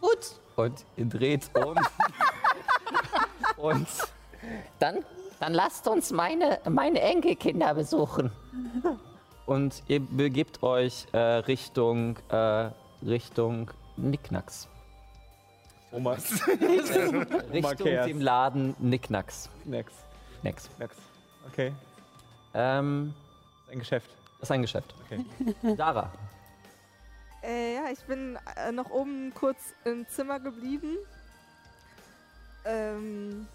Gut, 0.00 0.40
Und 0.56 0.84
ihr 0.96 1.04
dreht 1.06 1.50
um. 1.54 1.74
und 3.58 3.86
dann, 4.78 5.04
dann 5.40 5.54
lasst 5.54 5.88
uns 5.88 6.10
meine, 6.10 6.60
meine 6.68 7.00
Enkelkinder 7.00 7.74
besuchen. 7.74 8.30
Und 9.46 9.82
ihr 9.88 10.00
begebt 10.00 10.62
euch 10.62 11.06
äh, 11.12 11.18
Richtung, 11.18 12.16
äh, 12.30 12.70
Richtung 13.02 13.70
Nicknacks. 13.96 14.68
Oma. 15.90 16.12
Richtung 17.52 17.84
dem 17.84 18.20
Laden 18.20 18.76
Nicknacks. 18.78 19.48
Next. 19.64 19.96
Next. 20.42 20.78
Next. 20.78 21.00
Okay. 21.50 21.72
Ähm, 22.54 23.14
Ein 23.70 23.78
Geschäft. 23.78 24.10
das 24.40 24.48
ist 24.48 24.52
ein 24.52 24.62
Geschäft. 24.62 24.94
Okay. 25.06 25.24
Dara. 25.76 26.12
Äh, 27.42 27.74
ja, 27.74 27.90
ich 27.90 28.00
bin 28.04 28.38
äh, 28.56 28.72
noch 28.72 28.90
oben 28.90 29.32
kurz 29.34 29.74
im 29.84 30.06
Zimmer 30.08 30.40
geblieben. 30.40 30.96
Ähm, 32.68 33.46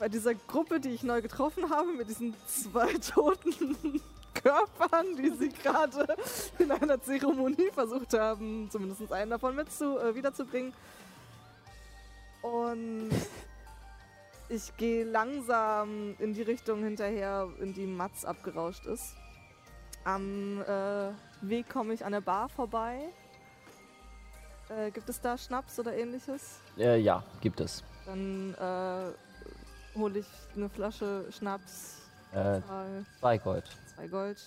bei 0.00 0.08
dieser 0.08 0.34
Gruppe, 0.34 0.80
die 0.80 0.88
ich 0.90 1.04
neu 1.04 1.22
getroffen 1.22 1.70
habe, 1.70 1.92
mit 1.92 2.08
diesen 2.08 2.34
zwei 2.48 2.92
toten 3.14 4.02
Körpern, 4.34 5.14
die 5.16 5.30
sie 5.30 5.50
gerade 5.50 6.16
in 6.58 6.72
einer 6.72 7.00
Zeremonie 7.00 7.70
versucht 7.72 8.14
haben, 8.14 8.68
zumindest 8.72 9.12
einen 9.12 9.30
davon 9.30 9.54
mit 9.54 9.72
zu, 9.72 9.98
äh, 9.98 10.14
wiederzubringen. 10.14 10.72
Und 12.42 13.10
ich 14.48 14.76
gehe 14.76 15.04
langsam 15.04 16.16
in 16.18 16.34
die 16.34 16.42
Richtung 16.42 16.82
hinterher, 16.82 17.48
in 17.60 17.72
die 17.72 17.86
Matz 17.86 18.24
abgerauscht 18.24 18.86
ist. 18.86 19.14
Am 20.04 20.62
äh, 20.62 21.12
Weg 21.42 21.68
komme 21.68 21.94
ich 21.94 22.04
an 22.04 22.12
der 22.12 22.22
Bar 22.22 22.48
vorbei. 22.48 23.10
Äh, 24.70 24.90
gibt 24.90 25.08
es 25.08 25.20
da 25.20 25.36
Schnaps 25.36 25.78
oder 25.78 25.94
ähnliches? 25.94 26.58
Äh, 26.78 26.98
ja, 27.00 27.22
gibt 27.40 27.60
es. 27.60 27.82
Dann 28.06 28.54
äh, 28.54 29.98
hole 29.98 30.20
ich 30.20 30.26
eine 30.56 30.68
Flasche 30.68 31.26
Schnaps, 31.30 31.98
Äh, 32.32 32.60
zwei 33.18 33.38
Gold. 33.38 33.64
zwei 33.94 34.06
Gold 34.06 34.38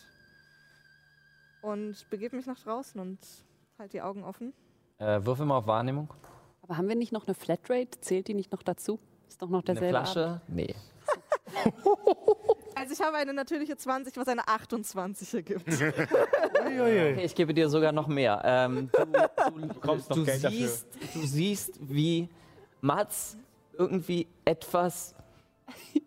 und 1.62 2.10
begebe 2.10 2.36
mich 2.38 2.46
nach 2.46 2.60
draußen 2.60 3.00
und 3.02 3.20
halte 3.78 3.92
die 3.92 4.02
Augen 4.02 4.24
offen. 4.24 4.54
Äh, 5.00 5.20
würfel 5.26 5.46
mal 5.46 5.58
auf 5.58 5.68
Wahrnehmung. 5.68 6.14
Aber 6.62 6.78
haben 6.78 6.88
wir 6.88 6.96
nicht 6.96 7.12
noch 7.12 7.26
eine 7.28 7.36
Flatrate? 7.36 8.00
Zählt 8.00 8.28
die 8.30 8.34
nicht 8.34 8.52
noch 8.54 8.64
dazu? 8.64 9.00
Ist 9.28 9.42
doch 9.42 9.50
noch 9.50 9.60
Eine 9.66 9.74
derselbe 9.80 9.98
Abend. 10.00 10.10
Flasche? 10.10 10.42
Nee. 10.48 10.76
Also 12.84 12.96
ich 12.96 13.02
habe 13.02 13.15
eine 13.15 13.34
natürliche 13.34 13.78
20, 13.78 14.17
was 14.17 14.28
eine 14.28 14.46
28 14.46 15.34
ergibt. 15.36 15.63
Okay, 15.65 17.24
ich 17.24 17.34
gebe 17.34 17.54
dir 17.54 17.69
sogar 17.69 17.93
noch 17.93 18.08
mehr. 18.08 18.41
Ähm, 18.43 18.89
du, 18.91 19.06
du, 19.06 19.67
du, 19.67 19.67
bekommst 19.74 20.10
noch 20.10 20.17
du, 20.17 20.26
Geld 20.26 20.43
dafür. 20.43 20.58
siehst, 20.58 20.88
du 21.13 21.19
siehst, 21.22 21.80
wie 21.80 22.28
Mats 22.82 23.38
irgendwie 23.78 24.28
etwas 24.43 25.15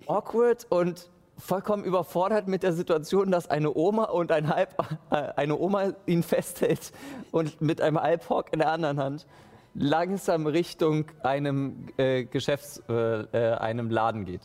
awkward 0.07 0.67
und 0.69 1.09
vollkommen 1.39 1.83
überfordert 1.85 2.47
mit 2.47 2.63
der 2.63 2.75
Situation, 2.75 3.31
dass 3.31 3.49
eine 3.49 3.75
Oma 3.75 4.05
und 4.05 4.31
ein 4.31 4.49
Halb, 4.49 4.75
äh, 5.11 5.33
eine 5.37 5.59
Oma 5.59 5.95
ihn 6.05 6.23
festhält 6.23 6.93
und 7.33 7.59
mit 7.63 7.81
einem 7.81 7.97
Alphawk 7.97 8.53
in 8.53 8.59
der 8.59 8.71
anderen 8.71 9.01
Hand 9.01 9.27
langsam 9.73 10.47
Richtung 10.47 11.07
einem 11.23 11.89
äh, 11.97 12.25
Geschäfts, 12.25 12.83
äh, 12.91 12.93
äh, 12.93 13.55
einem 13.55 13.89
Laden 13.89 14.27
geht. 14.27 14.43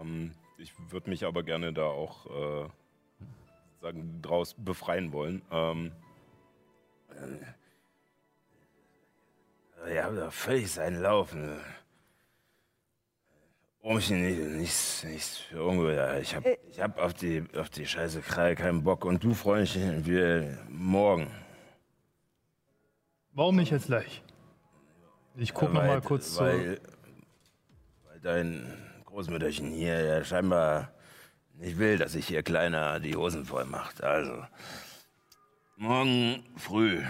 Ähm, 0.00 0.32
ich 0.58 0.72
würde 0.90 1.10
mich 1.10 1.24
aber 1.24 1.42
gerne 1.42 1.72
da 1.72 1.84
auch 1.86 2.26
äh, 2.26 2.68
sagen, 3.80 4.20
draus 4.22 4.54
befreien 4.56 5.12
wollen. 5.12 5.42
Ähm, 5.50 5.92
äh, 9.86 9.94
ja, 9.94 10.10
da 10.10 10.30
völlig 10.30 10.70
seinen 10.72 11.00
Laufen. 11.02 11.60
Umchen 13.80 14.22
nicht, 14.22 14.38
nichts, 14.40 15.04
nichts 15.04 15.36
für 15.36 15.62
ungefähr. 15.62 16.18
Ich 16.20 16.34
hab, 16.34 16.46
Äh. 16.46 16.56
ich 16.70 16.80
hab 16.80 16.98
auf 16.98 17.12
die, 17.12 17.44
auf 17.54 17.68
die 17.68 17.84
scheiße 17.86 18.22
Krall 18.22 18.54
keinen 18.54 18.82
Bock. 18.82 19.04
Und 19.04 19.22
du, 19.22 19.34
Freundchen, 19.34 20.06
wir 20.06 20.58
morgen. 20.70 21.30
Warum 23.32 23.56
nicht 23.56 23.70
jetzt 23.72 23.86
gleich? 23.86 24.22
Ich 25.36 25.52
guck 25.52 25.64
Ja, 25.64 25.68
noch 25.68 25.82
mal 25.82 25.88
weil- 25.88 26.00
kurz 26.00 26.38
weil, 26.38 26.80
weil 28.04 28.20
dein 28.20 28.83
Großmütterchen 29.14 29.70
hier 29.70 30.00
ja 30.04 30.24
scheinbar 30.24 30.88
nicht 31.54 31.78
will, 31.78 31.98
dass 31.98 32.14
sich 32.14 32.26
hier 32.26 32.42
kleiner 32.42 32.98
die 32.98 33.14
Hosen 33.14 33.44
voll 33.44 33.64
macht. 33.64 34.02
Also, 34.02 34.44
morgen 35.76 36.42
früh, 36.56 37.00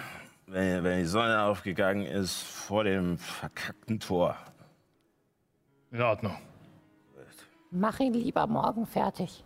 wenn, 0.46 0.84
wenn 0.84 0.98
die 0.98 1.06
Sonne 1.06 1.44
aufgegangen 1.44 2.04
ist, 2.04 2.42
vor 2.42 2.84
dem 2.84 3.16
verkackten 3.16 4.00
Tor. 4.00 4.36
In 5.92 6.02
Ordnung. 6.02 6.36
Mach 7.70 7.98
ihn 8.00 8.12
lieber 8.12 8.46
morgen 8.48 8.84
fertig. 8.84 9.42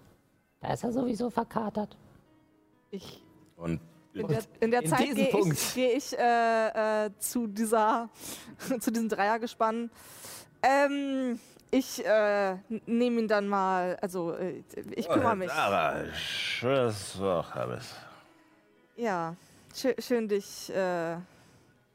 Da 0.60 0.72
ist 0.72 0.82
er 0.82 0.90
sowieso 0.90 1.30
verkatert. 1.30 1.96
Ich, 2.90 3.22
Und 3.54 3.80
in 4.14 4.26
der, 4.26 4.42
in 4.58 4.70
der 4.72 4.82
in 4.82 4.88
Zeit 4.88 5.14
gehe 5.14 5.28
ich, 5.28 5.74
geh 5.74 5.92
ich 5.92 6.18
äh, 6.18 7.04
äh, 7.06 7.10
zu 7.20 7.46
dieser, 7.46 8.10
zu 8.80 8.90
diesem 8.90 9.08
Dreiergespann. 9.08 9.92
Ähm, 10.60 11.38
ich 11.70 12.04
äh, 12.04 12.56
nehme 12.86 13.20
ihn 13.20 13.28
dann 13.28 13.48
mal, 13.48 13.96
also 14.00 14.34
äh, 14.34 14.62
ich 14.94 15.08
kümmere 15.08 15.36
mich. 15.36 15.50
Sarah, 15.50 16.12
schön, 16.14 16.74
dass 16.74 17.14
du 17.14 17.26
auch 17.26 17.50
da 17.52 17.66
bist. 17.66 17.94
Ja, 18.96 19.36
schön, 19.74 19.94
schön 19.98 20.28
dich 20.28 20.70
äh, 20.70 21.16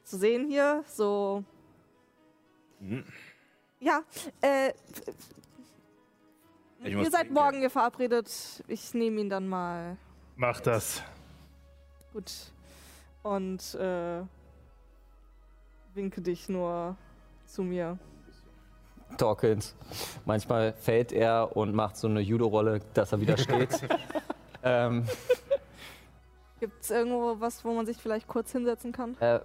zu 0.03 0.17
sehen 0.17 0.47
hier. 0.47 0.83
So. 0.87 1.43
Mhm. 2.79 3.03
Ja, 3.79 4.03
äh, 4.41 4.73
ihr 6.83 7.03
seid 7.11 7.27
pinkeln. 7.27 7.33
morgen 7.33 7.59
hier 7.59 7.69
verabredet. 7.69 8.63
Ich 8.67 8.93
nehme 8.93 9.21
ihn 9.21 9.29
dann 9.29 9.47
mal. 9.47 9.97
Mach 10.35 10.59
das. 10.61 11.01
Gut. 12.13 12.31
Und 13.23 13.75
äh, 13.75 14.21
winke 15.93 16.21
dich 16.21 16.49
nur 16.49 16.95
zu 17.45 17.63
mir. 17.63 17.97
Torkelnd. 19.17 19.75
Manchmal 20.25 20.73
fällt 20.73 21.11
er 21.11 21.55
und 21.55 21.73
macht 21.73 21.97
so 21.97 22.07
eine 22.07 22.21
Judo-Rolle, 22.21 22.79
dass 22.93 23.11
er 23.11 23.21
wieder 23.21 23.37
steht. 23.37 23.69
ähm, 24.63 25.05
Gibt 26.59 26.81
es 26.81 26.91
irgendwo 26.91 27.39
was, 27.39 27.65
wo 27.65 27.73
man 27.73 27.85
sich 27.85 27.97
vielleicht 27.97 28.27
kurz 28.27 28.51
hinsetzen 28.51 28.91
kann? 28.91 29.17
äh, 29.19 29.39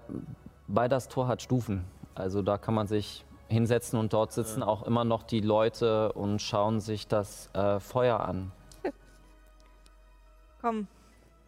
weil 0.68 0.88
das 0.88 1.08
Tor 1.08 1.26
hat 1.26 1.42
Stufen. 1.42 1.84
Also 2.14 2.42
da 2.42 2.58
kann 2.58 2.74
man 2.74 2.86
sich 2.86 3.24
hinsetzen 3.48 3.98
und 3.98 4.12
dort 4.12 4.32
sitzen 4.32 4.62
auch 4.62 4.82
immer 4.82 5.04
noch 5.04 5.22
die 5.22 5.40
Leute 5.40 6.12
und 6.12 6.40
schauen 6.40 6.80
sich 6.80 7.08
das 7.08 7.48
äh, 7.54 7.80
Feuer 7.80 8.20
an. 8.20 8.52
Komm, 10.60 10.86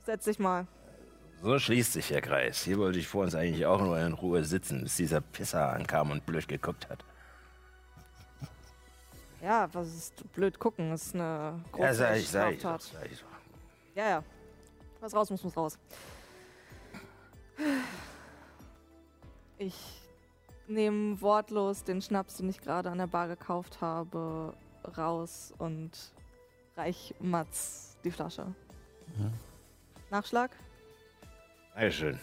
setz 0.05 0.25
dich 0.25 0.39
mal. 0.39 0.67
So 1.43 1.59
schließt 1.59 1.95
sich 1.95 2.09
der 2.09 2.21
Kreis. 2.21 2.63
Hier 2.63 2.79
wollte 2.79 2.99
ich 2.99 3.09
vor 3.09 3.23
uns 3.23 3.35
eigentlich 3.35 3.65
auch 3.67 3.81
nur 3.81 3.99
in 3.99 4.13
Ruhe 4.13 4.45
sitzen, 4.45 4.83
bis 4.83 4.97
dieser 4.97 5.21
Pisser 5.21 5.73
ankam 5.73 6.11
und 6.11 6.27
blöd 6.27 6.49
geguckt 6.49 6.89
hat. 6.91 7.05
Ja, 9.43 9.69
was 9.73 9.89
ist 9.89 10.33
blöd 10.33 10.59
gucken? 10.59 10.91
Das 10.91 11.03
ist 11.07 11.15
eine 11.15 11.65
große 11.73 11.87
Ja, 11.87 11.95
sag 11.95 12.17
ich, 12.17 12.29
sag 12.29 12.53
ich, 12.53 12.61
Straftat. 12.61 13.11
ich. 13.11 13.21
doch. 13.21 13.27
Ja, 13.95 14.09
ja. 14.09 14.25
Was 15.01 15.15
raus 15.15 15.31
muss, 15.31 15.43
muss 15.43 15.57
raus. 15.57 15.79
Ich 19.59 19.75
nehme 20.69 21.21
wortlos 21.21 21.85
den 21.85 22.03
Schnaps, 22.03 22.37
den 22.37 22.49
ich 22.51 22.61
gerade 22.61 22.91
an 22.91 22.99
der 22.99 23.07
Bar 23.07 23.29
gekauft 23.29 23.81
habe, 23.81 24.55
raus 24.97 25.53
und 25.59 25.91
reich 26.77 27.15
Mats 27.19 27.97
die 28.05 28.11
Flasche. 28.11 28.47
Nachschlag? 30.11 30.51
Dankeschön. 31.75 32.19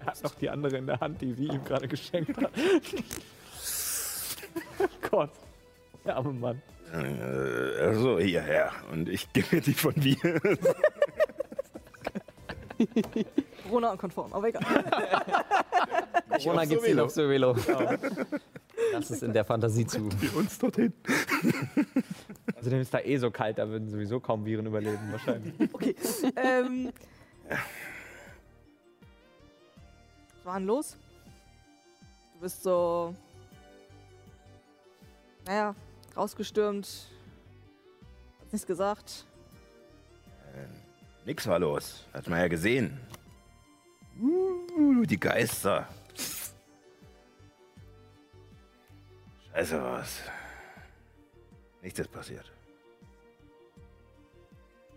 Er 0.00 0.06
hat 0.06 0.22
noch 0.22 0.34
die 0.34 0.50
andere 0.50 0.76
in 0.76 0.86
der 0.86 1.00
Hand, 1.00 1.20
die 1.20 1.32
sie 1.32 1.46
ihm 1.46 1.64
gerade 1.64 1.88
geschenkt 1.88 2.36
hat. 2.36 2.50
Gott. 5.10 5.30
Der 6.04 6.16
arme 6.16 6.32
Mann. 6.32 6.62
Äh, 6.92 7.94
so, 7.94 8.18
hierher. 8.18 8.72
Und 8.92 9.08
ich 9.08 9.32
gebe 9.32 9.60
die 9.60 9.74
von 9.74 9.94
mir. 9.96 10.16
Corona 13.64 13.92
und 13.92 13.98
konform, 13.98 14.32
aber 14.32 14.48
egal. 14.48 14.62
Corona 16.42 16.64
gibt's 16.64 16.86
ihn 16.86 17.00
auf 17.00 17.10
Sovelo. 17.10 17.56
Das 18.92 19.10
ist 19.10 19.22
in 19.22 19.32
der 19.32 19.44
Fantasie 19.44 19.86
zu. 19.86 20.08
uns 20.36 20.58
dorthin. 20.58 20.92
Außerdem 22.58 22.80
ist 22.80 22.92
da 22.92 23.00
eh 23.00 23.16
so 23.16 23.30
kalt, 23.30 23.58
da 23.58 23.68
würden 23.68 23.88
sowieso 23.88 24.20
kaum 24.20 24.44
Viren 24.44 24.66
überleben, 24.66 25.10
wahrscheinlich. 25.10 25.54
Okay. 25.72 25.96
ähm, 26.36 26.92
was 30.36 30.44
war 30.44 30.58
denn 30.58 30.66
los? 30.66 30.96
Du 32.34 32.40
bist 32.40 32.62
so. 32.62 33.14
Naja, 35.46 35.74
rausgestürmt. 36.16 37.08
Hat 38.40 38.52
nichts 38.52 38.66
gesagt. 38.66 39.26
Nix 41.24 41.46
war 41.46 41.58
los. 41.58 42.04
Hat 42.12 42.28
man 42.28 42.38
ja 42.40 42.48
gesehen. 42.48 43.00
Uh, 44.20 45.04
die 45.04 45.18
Geister. 45.18 45.88
Scheiße 49.52 49.82
was. 49.82 50.20
Nichts 51.82 51.98
ist 51.98 52.10
passiert. 52.10 52.50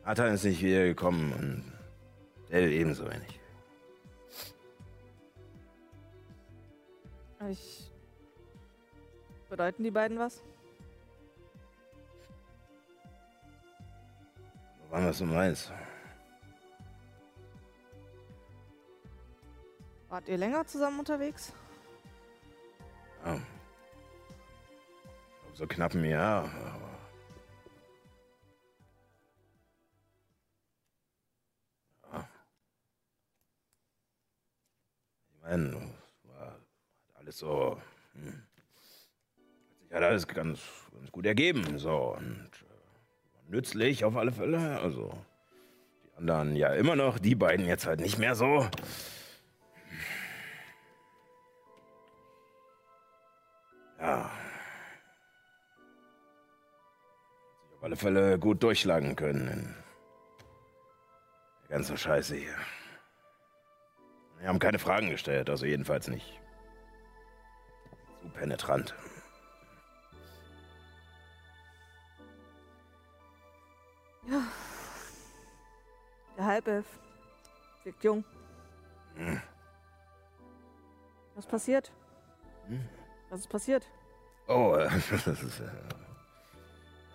Nathan 0.06 0.34
ist 0.34 0.44
nicht 0.44 0.62
wieder 0.62 0.86
gekommen 0.86 1.32
und 1.34 1.80
Dell 2.52 2.72
ebenso 2.72 3.06
wenig. 3.06 3.40
Ich. 7.52 7.89
Bedeuten 9.50 9.84
die 9.84 9.92
beiden 9.92 10.20
was? 10.20 10.44
Wann 14.90 15.06
was 15.06 15.18
du 15.18 15.26
meinst? 15.26 15.72
Wart 20.10 20.28
ihr 20.28 20.38
länger 20.38 20.66
zusammen 20.66 21.00
unterwegs? 21.00 21.54
Ja. 23.24 23.36
Ich 23.36 23.42
glaub, 25.44 25.56
so 25.56 25.68
knapp 25.68 25.94
ein 25.94 26.06
Jahr. 26.06 26.44
Aber 26.44 26.98
ja. 32.14 32.30
Ich 35.28 35.42
meine, 35.42 35.68
es 35.68 36.28
war 36.28 36.52
hat 36.52 36.62
alles 37.16 37.38
so. 37.38 37.80
Hm. 38.14 38.49
Sich 39.90 39.96
halt 39.96 40.06
alles 40.06 40.28
ganz, 40.28 40.60
ganz 40.94 41.12
gut 41.12 41.26
ergeben. 41.26 41.80
So. 41.80 42.16
Und 42.16 42.50
äh, 42.54 43.52
nützlich 43.52 44.06
auf 44.06 44.16
alle 44.16 44.32
Fälle. 44.32 44.80
Also. 44.80 45.12
Die 46.04 46.18
anderen 46.18 46.56
ja 46.56 46.74
immer 46.76 46.96
noch, 46.96 47.18
die 47.18 47.34
beiden 47.34 47.66
jetzt 47.66 47.88
halt 47.88 48.00
nicht 48.00 48.20
mehr 48.20 48.36
so. 48.36 48.68
Ja. 54.00 54.30
Sich 57.64 57.78
auf 57.78 57.84
alle 57.84 57.96
Fälle 57.96 58.38
gut 58.38 58.62
durchschlagen 58.62 59.16
können 59.16 59.48
in 59.48 59.76
der 61.68 61.78
ganzen 61.78 61.98
Scheiße 61.98 62.36
hier. 62.36 62.56
Wir 64.38 64.50
haben 64.50 64.60
keine 64.60 64.78
Fragen 64.78 65.10
gestellt, 65.10 65.50
also 65.50 65.66
jedenfalls 65.66 66.08
nicht. 66.10 66.40
Zu 68.22 68.30
penetrant. 68.30 68.94
Der 76.38 76.46
Halbelf. 76.46 76.86
Wirkt 77.84 78.04
jung. 78.04 78.24
Hm. 79.16 79.42
Was 81.36 81.46
passiert? 81.46 81.92
Was 83.30 83.42
ist 83.42 83.50
passiert? 83.50 83.86
Oh, 84.48 84.76
das 85.26 85.28
ist. 85.28 85.60
äh, 85.60 85.64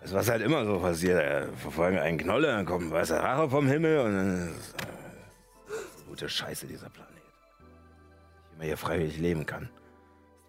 Das 0.01 0.13
was 0.13 0.29
halt 0.29 0.41
immer 0.41 0.65
so 0.65 0.79
passiert. 0.79 1.21
äh, 1.21 1.47
Verfolgen 1.57 1.97
einen 1.99 2.17
Knolle, 2.17 2.47
dann 2.47 2.65
kommt 2.65 2.85
ein 2.85 2.91
weißer 2.91 3.21
Rache 3.21 3.49
vom 3.49 3.67
Himmel 3.67 3.99
und 3.99 4.13
dann 4.15 4.55
ist 4.55 4.73
äh, 4.81 6.07
gute 6.07 6.29
Scheiße 6.29 6.67
dieser 6.67 6.89
Planet. 6.89 7.11
Ich 8.49 8.55
immer 8.55 8.63
hier 8.65 8.77
freiwillig 8.77 9.17
leben 9.17 9.45
kann. 9.45 9.69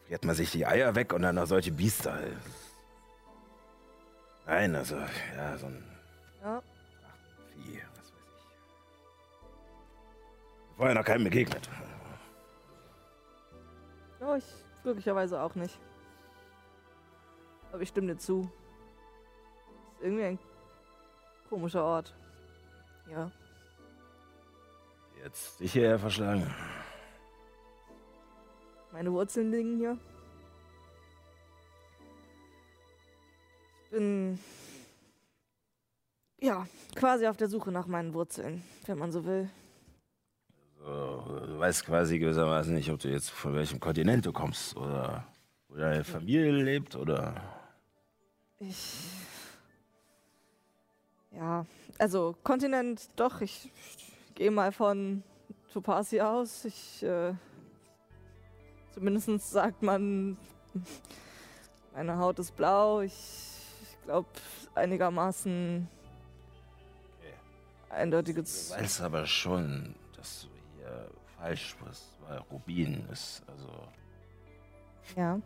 Friert 0.06 0.24
man 0.24 0.34
sich 0.36 0.52
die 0.52 0.66
Eier 0.66 0.94
weg 0.94 1.12
und 1.12 1.22
dann 1.22 1.34
noch 1.34 1.46
solche 1.46 1.72
Biester. 1.72 2.18
Nein, 4.46 4.76
also, 4.76 4.96
ja, 5.36 5.58
so 5.58 5.66
ein 5.66 5.82
Ja. 6.46 6.62
Vieh, 7.50 7.82
was 7.96 8.12
weiß 8.12 8.30
ich. 8.36 8.46
Vorher 10.76 10.94
noch 10.94 11.04
keinem 11.04 11.24
begegnet. 11.24 11.68
Ja, 14.20 14.36
ich 14.36 14.44
glücklicherweise 14.84 15.42
auch 15.42 15.56
nicht. 15.56 15.76
Aber 17.72 17.82
ich 17.82 17.88
stimme 17.88 18.12
dir 18.14 18.18
zu. 18.18 18.48
Ist 19.94 20.02
irgendwie 20.02 20.22
ein 20.22 20.38
komischer 21.48 21.82
Ort. 21.82 22.14
Ja. 23.10 23.32
Jetzt 25.24 25.58
dich 25.58 25.72
hierher 25.72 25.98
verschlagen. 25.98 26.46
Meine 28.92 29.12
Wurzeln 29.12 29.50
liegen 29.50 29.78
hier. 29.78 29.98
Ich 33.82 33.90
bin. 33.90 34.38
Ja, 36.46 36.64
quasi 36.94 37.26
auf 37.26 37.36
der 37.36 37.48
Suche 37.48 37.72
nach 37.72 37.88
meinen 37.88 38.14
Wurzeln, 38.14 38.62
wenn 38.86 38.98
man 38.98 39.10
so 39.10 39.24
will. 39.24 39.50
So, 40.78 41.40
du 41.44 41.58
weißt 41.58 41.84
quasi 41.84 42.20
gewissermaßen 42.20 42.72
nicht, 42.72 42.88
ob 42.88 43.00
du 43.00 43.08
jetzt 43.08 43.30
von 43.30 43.52
welchem 43.56 43.80
Kontinent 43.80 44.24
du 44.24 44.32
kommst 44.32 44.76
oder 44.76 45.26
wo 45.66 45.74
deine 45.74 46.04
Familie 46.04 46.52
lebt 46.52 46.94
oder. 46.94 47.34
Ich. 48.60 49.08
Ja, 51.32 51.66
also 51.98 52.36
Kontinent, 52.44 53.10
doch, 53.16 53.40
ich 53.40 53.72
gehe 54.36 54.52
mal 54.52 54.70
von 54.70 55.24
Topasi 55.72 56.20
aus. 56.20 56.64
Ich. 56.64 57.02
Äh, 57.02 57.34
zumindest 58.92 59.50
sagt 59.50 59.82
man, 59.82 60.36
meine 61.92 62.16
Haut 62.18 62.38
ist 62.38 62.54
blau. 62.54 63.00
Ich, 63.00 63.12
ich 63.82 64.04
glaube, 64.04 64.28
einigermaßen 64.76 65.88
eindeutiges. 67.90 68.68
Du 68.70 68.76
weißt 68.76 69.00
aber 69.02 69.26
schon, 69.26 69.94
dass 70.16 70.42
du 70.42 70.48
hier 70.76 71.10
falsch 71.38 71.70
sprichst, 71.70 72.18
weil 72.26 72.38
Rubin 72.50 73.08
ist, 73.10 73.42
also. 73.46 73.88
Ja. 75.16 75.40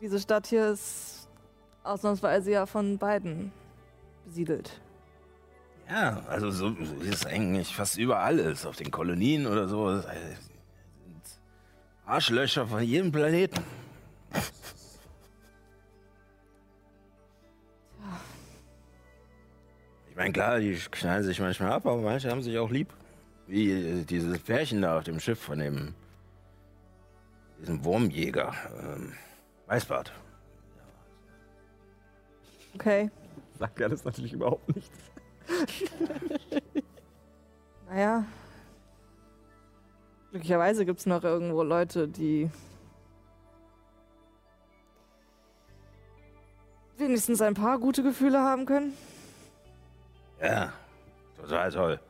Diese 0.00 0.18
Stadt 0.18 0.46
hier 0.46 0.70
ist 0.70 1.28
ausnahmsweise 1.82 2.50
ja 2.52 2.66
von 2.66 2.96
beiden 2.96 3.52
besiedelt. 4.24 4.80
Ja, 5.90 6.22
also 6.28 6.50
so 6.50 6.68
ist 7.00 7.14
es 7.14 7.26
eigentlich 7.26 7.74
fast 7.74 7.98
überall 7.98 8.38
ist, 8.38 8.64
auf 8.64 8.76
den 8.76 8.90
Kolonien 8.90 9.46
oder 9.46 9.68
so. 9.68 10.02
Arschlöcher 12.06 12.66
von 12.66 12.82
jedem 12.82 13.12
Planeten. 13.12 13.62
Meine, 20.20 20.32
klar, 20.32 20.60
die 20.60 20.74
knallen 20.74 21.24
sich 21.24 21.40
manchmal 21.40 21.72
ab, 21.72 21.86
aber 21.86 22.02
manche 22.02 22.30
haben 22.30 22.42
sich 22.42 22.58
auch 22.58 22.70
lieb. 22.70 22.88
Wie 23.46 23.70
äh, 23.70 24.04
dieses 24.04 24.38
Pärchen 24.38 24.82
da 24.82 24.98
auf 24.98 25.04
dem 25.04 25.18
Schiff 25.18 25.40
von 25.40 25.58
dem 25.58 25.94
diesem 27.58 27.82
Wurmjäger. 27.84 28.54
Ähm, 28.82 29.14
Weißbart. 29.66 30.12
Okay. 32.74 33.10
Sagt 33.58 33.80
ja 33.80 33.88
das 33.88 34.04
natürlich 34.04 34.32
überhaupt 34.32 34.74
nichts. 34.74 34.98
Naja. 37.88 38.24
Glücklicherweise 40.30 40.86
gibt 40.86 41.00
es 41.00 41.06
noch 41.06 41.24
irgendwo 41.24 41.64
Leute, 41.64 42.06
die 42.06 42.48
wenigstens 46.98 47.40
ein 47.40 47.54
paar 47.54 47.80
gute 47.80 48.04
Gefühle 48.04 48.38
haben 48.38 48.64
können. 48.64 48.92
Ja, 50.42 50.72
total 51.36 51.70
toll. 51.70 52.00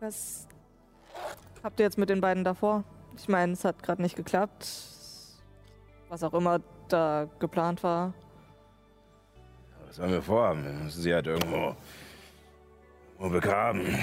Was 0.00 0.46
habt 1.62 1.78
ihr 1.78 1.84
jetzt 1.84 1.98
mit 1.98 2.08
den 2.08 2.20
beiden 2.20 2.44
davor? 2.44 2.84
Ich 3.16 3.28
meine, 3.28 3.52
es 3.52 3.64
hat 3.64 3.82
gerade 3.82 4.02
nicht 4.02 4.16
geklappt. 4.16 4.66
Was 6.08 6.22
auch 6.22 6.34
immer 6.34 6.60
da 6.88 7.28
geplant 7.38 7.82
war. 7.82 8.12
Was 9.86 9.96
sollen 9.96 10.12
wir 10.12 10.22
vorhaben? 10.22 10.64
Wir 10.64 10.72
müssen 10.72 11.02
sie 11.02 11.14
halt 11.14 11.26
irgendwo, 11.26 11.76
irgendwo 13.18 13.30
begraben. 13.30 13.98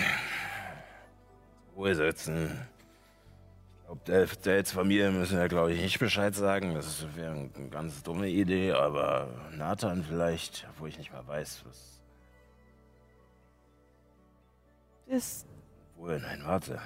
Ruhe 1.76 1.95
setzen. 1.95 2.67
Ich 3.91 4.05
glaube, 4.05 4.05
der 4.05 4.25
Dates 4.55 4.71
Familie 4.71 5.11
müssen 5.11 5.37
wir, 5.37 5.49
glaube 5.49 5.73
ich, 5.73 5.81
nicht 5.81 5.99
Bescheid 5.99 6.33
sagen. 6.33 6.75
Das 6.75 7.13
wäre 7.13 7.31
eine 7.31 7.69
ganz 7.69 8.01
dumme 8.03 8.29
Idee, 8.29 8.71
aber 8.71 9.27
Nathan 9.51 10.01
vielleicht, 10.05 10.65
obwohl 10.69 10.87
ich 10.87 10.97
nicht 10.97 11.11
mal 11.11 11.27
weiß, 11.27 11.65
was. 11.65 12.01
Ist 15.07 15.45
Wohl, 15.97 16.21
nein, 16.21 16.41
warte. 16.45 16.79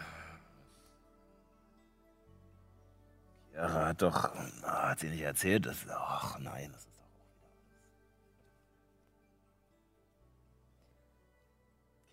Chiara 3.51 3.85
hat 3.85 4.01
doch. 4.01 4.33
ah, 4.63 4.89
hat 4.89 4.99
sie 4.99 5.09
nicht 5.09 5.21
erzählt? 5.21 5.67
Das, 5.67 5.85
ach 5.87 6.39
nein, 6.39 6.71
das 6.73 6.85
ist 6.85 6.97
doch. 6.97 7.03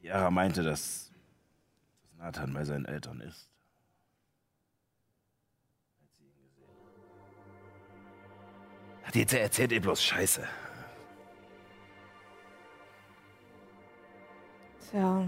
Chiara 0.03 0.31
meinte, 0.31 0.63
dass, 0.63 1.11
dass 2.03 2.19
Nathan 2.19 2.53
bei 2.53 2.67
seinen 2.67 2.85
Eltern 2.85 3.23
ist. 3.23 3.53
Die 9.15 9.27
erzählt 9.37 9.73
ihr 9.73 9.81
bloß 9.81 10.03
Scheiße. 10.03 10.49
Tja. 14.91 15.27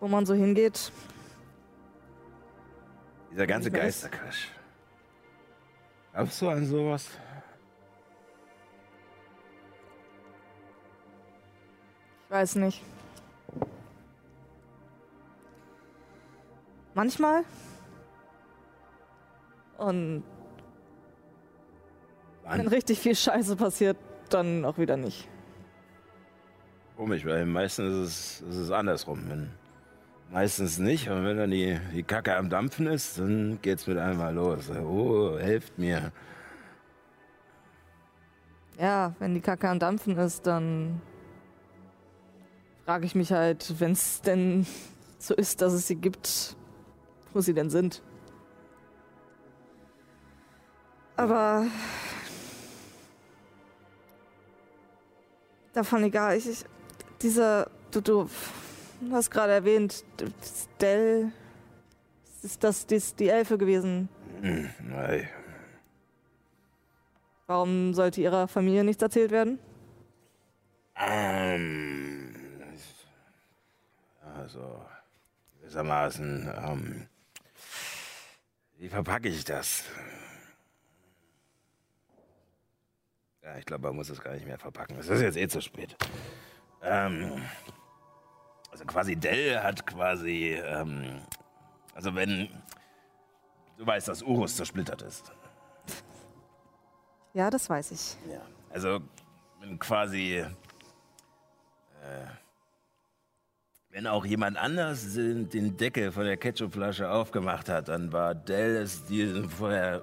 Wo 0.00 0.08
man 0.08 0.26
so 0.26 0.34
hingeht. 0.34 0.92
Dieser 3.30 3.46
ganze. 3.46 3.70
Geisterquatsch. 3.70 4.48
Glaubst 6.12 6.42
du 6.42 6.48
an 6.48 6.66
sowas? 6.66 7.08
Ich 12.24 12.30
weiß 12.30 12.56
nicht. 12.56 12.82
Manchmal. 16.94 17.44
Und 19.78 20.24
wenn 22.50 22.58
Wann? 22.60 22.68
richtig 22.68 22.98
viel 22.98 23.14
Scheiße 23.14 23.56
passiert, 23.56 23.96
dann 24.30 24.64
auch 24.64 24.78
wieder 24.78 24.96
nicht. 24.96 25.28
Komisch, 26.96 27.24
weil 27.24 27.46
meistens 27.46 28.08
ist 28.08 28.40
es, 28.42 28.48
ist 28.48 28.56
es 28.56 28.70
andersrum. 28.70 29.22
Wenn, 29.28 29.50
meistens 30.30 30.78
nicht, 30.78 31.08
aber 31.08 31.24
wenn 31.24 31.36
dann 31.36 31.50
die, 31.50 31.78
die 31.94 32.02
Kacke 32.02 32.36
am 32.36 32.50
Dampfen 32.50 32.86
ist, 32.86 33.18
dann 33.18 33.58
geht's 33.62 33.86
mit 33.86 33.98
einmal 33.98 34.34
los. 34.34 34.70
Oh, 34.70 35.38
helft 35.38 35.78
mir. 35.78 36.12
Ja, 38.78 39.14
wenn 39.18 39.34
die 39.34 39.40
Kacke 39.40 39.68
am 39.68 39.78
Dampfen 39.78 40.16
ist, 40.16 40.46
dann 40.46 41.00
frage 42.84 43.06
ich 43.06 43.14
mich 43.14 43.32
halt, 43.32 43.74
wenn 43.80 43.92
es 43.92 44.22
denn 44.22 44.66
so 45.18 45.34
ist, 45.34 45.60
dass 45.60 45.72
es 45.72 45.86
sie 45.86 45.96
gibt, 45.96 46.56
wo 47.32 47.40
sie 47.40 47.54
denn 47.54 47.70
sind. 47.70 48.02
Aber 51.16 51.66
davon 55.78 56.02
egal. 56.04 56.36
Ich, 56.36 56.48
ich 56.48 56.64
dieser, 57.22 57.70
du, 57.90 58.00
du 58.00 58.28
hast 59.12 59.30
gerade 59.30 59.52
erwähnt, 59.52 60.04
Dell, 60.80 61.32
ist 62.42 62.62
das 62.62 62.86
die, 62.86 63.00
die 63.18 63.28
Elfe 63.28 63.56
gewesen? 63.58 64.08
Hm, 64.40 64.70
nein. 64.82 65.28
Warum 67.46 67.94
sollte 67.94 68.20
ihrer 68.20 68.46
Familie 68.46 68.84
nichts 68.84 69.02
erzählt 69.02 69.30
werden? 69.30 69.58
Ähm, 70.96 72.34
also, 74.36 74.84
gewissermaßen, 75.60 76.52
ähm, 76.66 77.08
wie 78.78 78.88
verpacke 78.88 79.28
ich 79.28 79.44
das? 79.44 79.84
Ja, 83.42 83.56
ich 83.56 83.64
glaube, 83.64 83.86
man 83.86 83.96
muss 83.96 84.10
es 84.10 84.20
gar 84.20 84.34
nicht 84.34 84.46
mehr 84.46 84.58
verpacken. 84.58 84.98
Es 84.98 85.08
ist 85.08 85.22
jetzt 85.22 85.36
eh 85.36 85.48
zu 85.48 85.60
spät. 85.60 85.96
Ähm, 86.82 87.42
also 88.70 88.84
quasi 88.84 89.16
Dell 89.16 89.60
hat 89.60 89.86
quasi, 89.86 90.54
ähm, 90.54 91.22
also 91.94 92.14
wenn, 92.14 92.48
du 93.76 93.86
weißt, 93.86 94.08
dass 94.08 94.22
Urus 94.22 94.56
zersplittert 94.56 95.02
ist. 95.02 95.32
Ja, 97.34 97.50
das 97.50 97.68
weiß 97.70 97.92
ich. 97.92 98.16
Ja. 98.32 98.40
Also, 98.70 99.00
wenn 99.60 99.78
quasi. 99.78 100.44
Äh, 102.02 102.26
wenn 103.90 104.06
auch 104.06 104.24
jemand 104.24 104.56
anders 104.58 105.14
den, 105.14 105.48
den 105.48 105.76
Deckel 105.76 106.12
von 106.12 106.24
der 106.24 106.36
Ketchupflasche 106.36 107.10
aufgemacht 107.10 107.68
hat, 107.68 107.88
dann 107.88 108.12
war 108.12 108.34
Dell 108.34 108.76
es, 108.76 109.04
die 109.06 109.48
vorher 109.48 110.02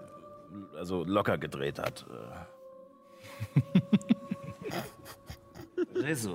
also 0.75 1.03
locker 1.03 1.37
gedreht 1.37 1.79
hat. 1.79 2.05
Äh. 2.09 2.54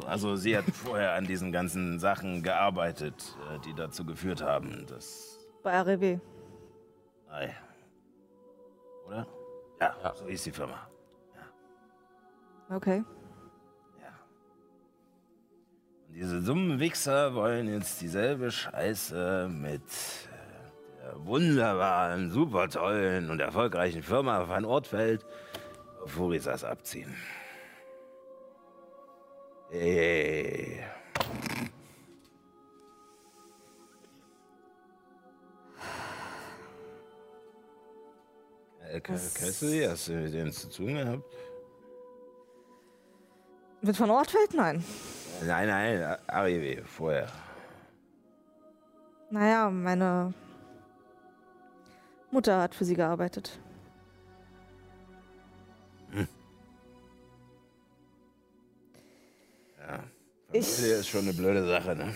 Also, 0.07 0.37
sie 0.37 0.57
hat 0.57 0.65
vorher 0.65 1.15
an 1.15 1.27
diesen 1.27 1.53
ganzen 1.53 1.99
Sachen 1.99 2.43
gearbeitet, 2.43 3.37
äh, 3.49 3.59
die 3.61 3.75
dazu 3.75 4.05
geführt 4.05 4.43
haben, 4.43 4.87
dass. 4.87 5.39
Bei 5.63 5.81
REW. 5.81 6.19
Ei. 7.31 7.55
Oder? 9.07 9.27
Ja, 9.81 10.13
so 10.15 10.27
hieß 10.27 10.43
die 10.45 10.51
Firma. 10.51 10.91
Okay. 12.69 13.03
Ja. 14.01 14.09
Und 16.09 16.15
diese 16.15 16.43
dummen 16.43 16.79
Wichser 16.79 17.35
wollen 17.35 17.69
jetzt 17.69 18.01
dieselbe 18.01 18.51
Scheiße 18.51 19.49
mit 19.51 19.83
äh, 19.83 21.03
der 21.03 21.27
wunderbaren, 21.27 22.31
super 22.31 22.69
tollen 22.69 23.31
und 23.31 23.41
erfolgreichen 23.41 24.03
Firma 24.03 24.49
Van 24.49 24.65
Ortfeld 24.65 25.25
auf 26.03 26.17
abziehen. 26.65 27.15
Ey. 29.71 30.85
Äh, 38.89 39.01
die? 39.61 39.89
Hast 39.89 40.09
du 40.09 40.13
mit 40.13 40.35
denen 40.35 40.53
zu 40.53 40.69
tun 40.69 40.95
gehabt? 40.95 41.25
Mit 43.83 43.97
von 43.97 44.11
Ortfeld? 44.11 44.53
Nein. 44.55 44.85
Nein, 45.47 45.69
nein, 45.69 46.17
Arrivé, 46.27 46.83
vorher. 46.85 47.29
Naja, 49.31 49.71
meine 49.71 50.35
Mutter 52.31 52.61
hat 52.61 52.75
für 52.75 52.85
sie 52.85 52.95
gearbeitet. 52.95 53.59
Ja. 59.91 60.05
Ich- 60.53 60.67
Familie 60.69 60.97
ist 60.97 61.09
schon 61.09 61.23
eine 61.23 61.33
blöde 61.33 61.67
Sache, 61.67 61.97
ne? 61.97 62.15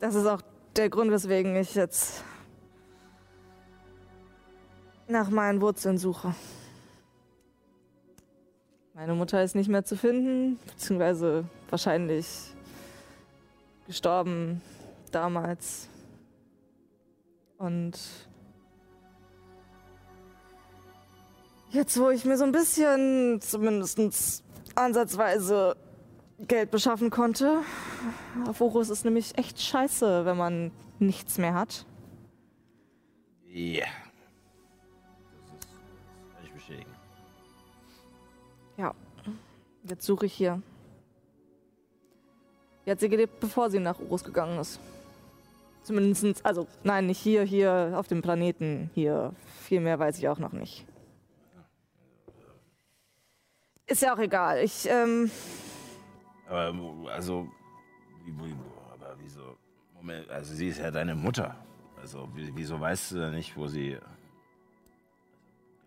Das 0.00 0.14
ist 0.14 0.26
auch 0.26 0.40
der 0.76 0.90
Grund, 0.90 1.10
weswegen 1.10 1.56
ich 1.56 1.74
jetzt 1.74 2.22
nach 5.08 5.28
meinen 5.28 5.60
Wurzeln 5.60 5.98
suche. 5.98 6.34
Meine 8.94 9.14
Mutter 9.14 9.42
ist 9.42 9.54
nicht 9.56 9.68
mehr 9.68 9.84
zu 9.84 9.96
finden, 9.96 10.58
beziehungsweise 10.66 11.44
wahrscheinlich 11.70 12.52
gestorben 13.86 14.60
damals. 15.10 15.88
Und 17.56 17.98
jetzt, 21.70 21.98
wo 21.98 22.10
ich 22.10 22.24
mir 22.24 22.36
so 22.36 22.44
ein 22.44 22.52
bisschen, 22.52 23.40
zumindest 23.40 24.42
ansatzweise, 24.74 25.76
Geld 26.46 26.70
beschaffen 26.70 27.10
konnte, 27.10 27.62
auf 28.46 28.60
Horus 28.60 28.90
ist 28.90 29.04
nämlich 29.04 29.36
echt 29.36 29.60
scheiße, 29.60 30.24
wenn 30.24 30.36
man 30.36 30.70
nichts 31.00 31.36
mehr 31.36 31.54
hat. 31.54 31.84
Ja. 33.48 33.86
Das 35.26 35.48
ist, 35.48 35.66
das 35.66 36.34
kann 36.36 36.44
ich 36.44 36.52
bestätigen. 36.52 36.90
Ja. 38.76 38.94
Jetzt 39.82 40.06
suche 40.06 40.26
ich 40.26 40.34
hier. 40.34 40.62
Wie 42.84 42.90
hat 42.92 43.00
sie 43.00 43.08
gelebt, 43.08 43.40
bevor 43.40 43.68
sie 43.68 43.80
nach 43.80 43.98
Urus 43.98 44.22
gegangen 44.22 44.60
ist? 44.60 44.78
Zumindest, 45.82 46.44
also 46.46 46.68
nein, 46.84 47.06
nicht 47.06 47.18
hier, 47.18 47.42
hier 47.42 47.94
auf 47.96 48.06
dem 48.06 48.22
Planeten. 48.22 48.90
Hier. 48.94 49.32
Viel 49.62 49.80
mehr 49.80 49.98
weiß 49.98 50.18
ich 50.18 50.28
auch 50.28 50.38
noch 50.38 50.52
nicht. 50.52 50.86
Ist 53.88 54.02
ja 54.02 54.14
auch 54.14 54.18
egal. 54.18 54.58
Ich, 54.62 54.86
ähm, 54.88 55.30
Aber, 56.46 56.72
also, 57.10 57.48
wie, 58.24 58.32
wie, 58.38 58.54
aber 58.92 59.16
wieso? 59.18 59.56
Moment, 59.94 60.28
also 60.30 60.54
sie 60.54 60.68
ist 60.68 60.78
ja 60.78 60.90
deine 60.90 61.14
Mutter. 61.14 61.56
Also, 62.00 62.28
wie- 62.34 62.54
wieso 62.54 62.78
weißt 62.80 63.12
du 63.12 63.16
denn 63.16 63.34
nicht, 63.34 63.56
wo 63.56 63.66
sie, 63.66 63.98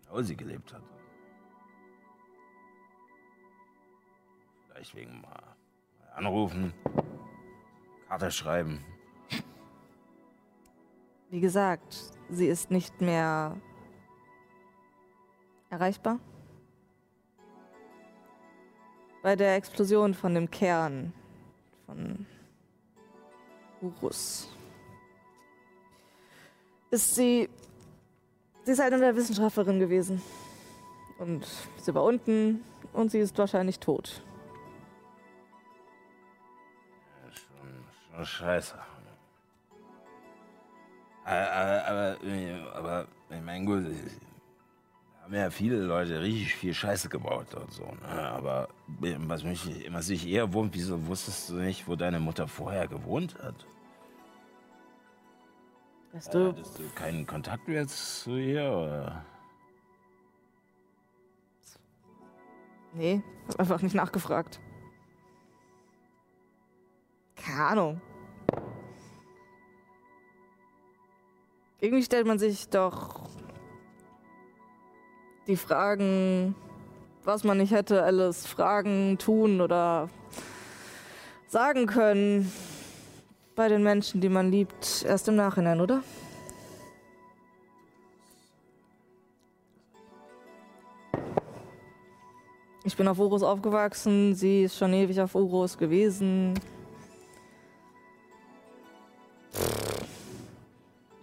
genau 0.04 0.20
sie 0.22 0.36
gelebt 0.36 0.72
hat? 0.74 0.82
Vielleicht 4.68 4.94
wegen 4.96 5.20
mal 5.20 5.42
anrufen, 6.16 6.72
Karte 8.08 8.30
schreiben. 8.30 8.84
wie 11.30 11.40
gesagt, 11.40 11.96
sie 12.28 12.46
ist 12.48 12.70
nicht 12.70 13.00
mehr 13.00 13.56
erreichbar. 15.70 16.18
Bei 19.22 19.36
der 19.36 19.54
Explosion 19.54 20.14
von 20.14 20.34
dem 20.34 20.50
Kern 20.50 21.12
von 21.86 22.26
Urus. 23.80 24.48
Ist 26.90 27.14
sie. 27.14 27.48
Sie 28.64 28.72
ist 28.72 28.80
eine 28.80 28.98
der 28.98 29.16
Wissenschaftlerin 29.16 29.78
gewesen. 29.78 30.20
Und 31.18 31.46
sie 31.76 31.94
war 31.94 32.04
unten 32.04 32.64
und 32.92 33.10
sie 33.10 33.20
ist 33.20 33.38
wahrscheinlich 33.38 33.78
tot. 33.78 34.22
Schon, 37.30 38.16
schon 38.16 38.26
scheiße. 38.26 38.74
Aber, 41.24 41.52
aber, 41.52 41.86
aber, 41.86 42.76
aber 42.76 43.06
ich 43.30 43.40
meine, 43.40 43.64
gut, 43.64 43.84
haben 45.32 45.44
ja 45.44 45.50
viele 45.50 45.76
Leute 45.76 46.20
richtig 46.20 46.54
viel 46.54 46.74
Scheiße 46.74 47.08
gebaut 47.08 47.54
und 47.54 47.72
so. 47.72 47.84
Ne? 47.84 48.08
Aber 48.08 48.68
was 48.98 49.42
mich, 49.44 49.90
was 49.90 50.08
mich 50.08 50.28
eher 50.28 50.52
wundert, 50.52 50.74
wieso 50.74 51.06
wusstest 51.06 51.48
du 51.48 51.54
nicht, 51.54 51.88
wo 51.88 51.96
deine 51.96 52.20
Mutter 52.20 52.46
vorher 52.46 52.86
gewohnt 52.86 53.36
hat? 53.42 53.54
Weißt 56.12 56.34
du, 56.34 56.48
Hattest 56.48 56.78
du 56.78 56.82
keinen 56.94 57.26
Kontakt 57.26 57.66
mehr 57.66 57.86
zu 57.86 58.36
ihr? 58.36 58.70
Oder? 58.70 59.24
nee, 62.92 63.22
hab 63.48 63.60
einfach 63.60 63.80
nicht 63.80 63.94
nachgefragt. 63.94 64.60
Keine 67.36 67.64
Ahnung. 67.64 68.00
Irgendwie 71.80 72.04
stellt 72.04 72.26
man 72.26 72.38
sich 72.38 72.68
doch 72.68 73.30
die 75.46 75.56
Fragen, 75.56 76.54
was 77.24 77.44
man 77.44 77.58
nicht 77.58 77.72
hätte 77.72 78.02
alles 78.02 78.46
fragen, 78.46 79.18
tun 79.18 79.60
oder 79.60 80.08
sagen 81.48 81.86
können 81.86 82.50
bei 83.54 83.68
den 83.68 83.82
Menschen, 83.82 84.20
die 84.20 84.28
man 84.28 84.50
liebt, 84.50 85.04
erst 85.06 85.28
im 85.28 85.36
Nachhinein, 85.36 85.80
oder? 85.80 86.02
Ich 92.84 92.96
bin 92.96 93.06
auf 93.06 93.18
Urus 93.18 93.42
aufgewachsen, 93.42 94.34
sie 94.34 94.64
ist 94.64 94.76
schon 94.76 94.92
ewig 94.92 95.20
auf 95.20 95.34
Urus 95.34 95.78
gewesen. 95.78 96.54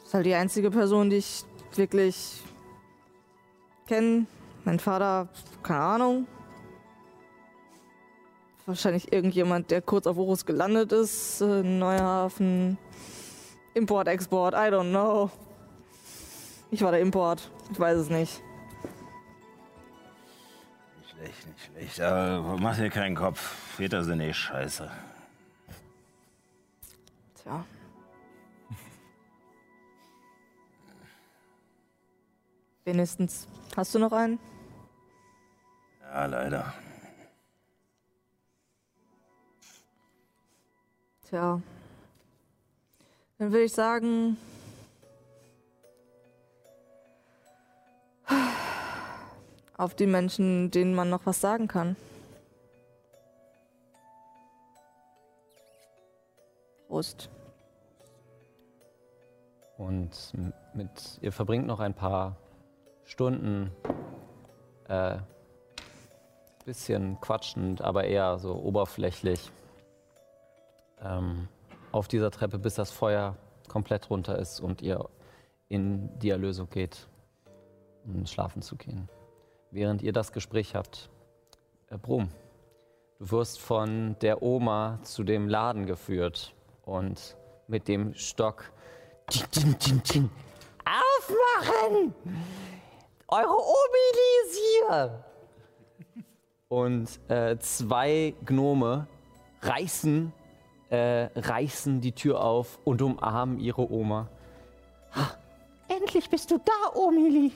Ist 0.06 0.14
halt 0.14 0.26
die 0.26 0.34
einzige 0.34 0.72
Person, 0.72 1.10
die 1.10 1.18
ich 1.18 1.44
wirklich 1.76 2.42
kenne. 3.90 4.28
Mein 4.66 4.80
Vater, 4.80 5.28
keine 5.64 5.82
Ahnung. 5.82 6.28
Wahrscheinlich 8.66 9.12
irgendjemand, 9.12 9.72
der 9.72 9.82
kurz 9.82 10.06
auf 10.06 10.18
Urus 10.18 10.46
gelandet 10.46 10.92
ist. 10.92 11.42
äh, 11.42 11.64
Neuhafen. 11.64 12.78
Import, 13.74 14.08
Export, 14.08 14.54
I 14.54 14.72
don't 14.72 14.92
know. 14.92 15.32
Ich 16.70 16.84
war 16.84 16.92
der 16.92 17.02
Import, 17.02 17.50
ich 17.72 17.80
weiß 17.80 17.98
es 17.98 18.10
nicht. 18.10 18.44
Nicht 21.00 21.10
schlecht, 21.10 21.48
nicht 21.48 21.66
schlecht. 21.66 22.02
Aber 22.02 22.58
mach 22.58 22.78
dir 22.78 22.92
keinen 22.92 23.16
Kopf. 23.16 23.40
Väter 23.76 24.04
sind 24.04 24.22
eh 24.22 24.34
scheiße. 24.34 24.92
Tja. 27.42 27.66
Wenigstens. 32.86 33.48
Hast 33.80 33.96
du 33.96 34.00
noch 34.00 34.12
einen? 34.12 34.38
Ja, 36.02 36.26
leider. 36.26 36.74
Tja. 41.30 41.62
Dann 43.38 43.52
würde 43.54 43.64
ich 43.64 43.72
sagen. 43.72 44.36
Auf 49.78 49.96
die 49.96 50.08
Menschen, 50.08 50.72
denen 50.72 50.94
man 50.94 51.10
noch 51.10 51.26
was 51.26 51.40
sagen 51.40 51.70
kann. 51.70 51.96
Prost. 56.90 57.30
Und 59.78 60.34
mit, 60.74 61.18
ihr 61.22 61.32
verbringt 61.32 61.66
noch 61.66 61.80
ein 61.80 61.94
paar 61.94 62.36
Stunden, 63.10 63.72
äh, 64.88 65.18
bisschen 66.64 67.20
quatschend, 67.20 67.82
aber 67.82 68.04
eher 68.04 68.38
so 68.38 68.54
oberflächlich 68.54 69.52
ähm, 71.02 71.48
auf 71.92 72.08
dieser 72.08 72.30
Treppe, 72.30 72.60
bis 72.60 72.76
das 72.76 72.92
Feuer 72.92 73.36
komplett 73.68 74.12
runter 74.12 74.38
ist 74.38 74.60
und 74.60 74.84
ihr 74.84 75.10
in 75.70 76.20
die 76.20 76.30
Erlösung 76.30 76.70
geht, 76.70 77.08
um 78.06 78.28
schlafen 78.28 78.62
zu 78.62 78.76
gehen. 78.76 79.10
Während 79.72 80.04
ihr 80.04 80.14
das 80.14 80.32
Gespräch 80.32 80.76
habt, 80.76 81.10
äh, 81.88 81.98
Brum, 81.98 82.30
du 83.18 83.32
wirst 83.32 83.60
von 83.60 84.18
der 84.22 84.44
Oma 84.44 85.00
zu 85.02 85.24
dem 85.24 85.50
Laden 85.50 85.88
geführt 85.88 86.54
und 86.84 87.36
mit 87.68 87.88
dem 87.88 88.14
Stock. 88.14 88.72
Aufmachen! 90.86 92.14
Eure 93.32 93.58
Omi 93.58 94.08
ist 94.44 94.60
hier! 94.60 95.24
Und 96.68 97.20
äh, 97.30 97.60
zwei 97.60 98.34
Gnome 98.44 99.08
reißen, 99.62 100.34
äh, 100.90 101.30
reißen 101.36 102.02
die 102.02 102.14
Tür 102.14 102.44
auf 102.44 102.80
und 102.86 103.04
umarmen 103.04 103.60
ihre 103.60 103.92
Oma. 103.92 104.30
Endlich 105.88 106.28
bist 106.30 106.50
du 106.50 106.58
da, 106.58 106.98
Omili. 107.00 107.52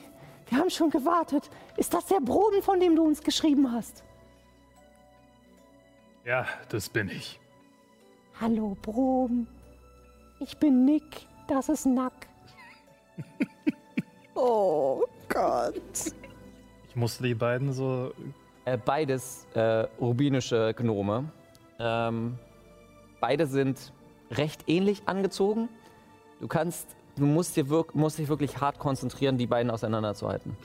Wir 0.47 0.59
haben 0.59 0.69
schon 0.69 0.91
gewartet. 0.91 1.49
Ist 1.75 1.91
das 1.91 2.05
der 2.05 2.19
Broden, 2.19 2.61
von 2.61 2.79
dem 2.79 2.95
du 2.95 3.03
uns 3.03 3.23
geschrieben 3.23 3.71
hast? 3.71 4.03
Ja, 6.23 6.45
das 6.69 6.87
bin 6.87 7.09
ich. 7.09 7.39
Hallo, 8.39 8.77
Brom. 8.79 9.47
Ich 10.39 10.55
bin 10.57 10.85
Nick. 10.85 11.27
Das 11.47 11.67
ist 11.69 11.87
Nack. 11.87 12.27
Oh 14.35 15.03
Gott. 15.29 15.75
Ich 16.89 16.95
musste 16.95 17.23
die 17.23 17.35
beiden 17.35 17.73
so. 17.73 18.13
Äh, 18.65 18.77
beides 18.77 19.45
äh, 19.55 19.87
rubinische 19.99 20.73
Gnome. 20.75 21.25
Ähm, 21.79 22.37
beide 23.19 23.45
sind 23.45 23.91
recht 24.31 24.63
ähnlich 24.67 25.03
angezogen. 25.05 25.69
Du 26.39 26.47
kannst, 26.47 26.95
du 27.17 27.25
musst, 27.25 27.57
dir 27.57 27.69
wirk 27.69 27.93
musst 27.93 28.19
dich 28.19 28.29
wirklich 28.29 28.61
hart 28.61 28.79
konzentrieren, 28.79 29.37
die 29.37 29.47
beiden 29.47 29.69
auseinanderzuhalten. 29.69 30.55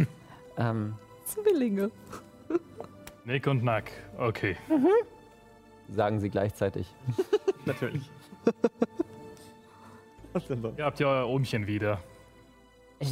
ähm, 0.58 0.94
Zwillinge. 1.24 1.90
Nick 3.24 3.46
und 3.46 3.64
Nack. 3.64 3.90
Okay. 4.18 4.56
sagen 5.88 6.20
sie 6.20 6.30
gleichzeitig. 6.30 6.92
Natürlich. 7.64 8.10
Was 10.32 10.46
denn 10.46 10.60
sonst? 10.60 10.78
Ihr 10.78 10.84
habt 10.84 11.00
ja 11.00 11.06
euer 11.08 11.28
Ohmchen 11.28 11.66
wieder. 11.66 12.00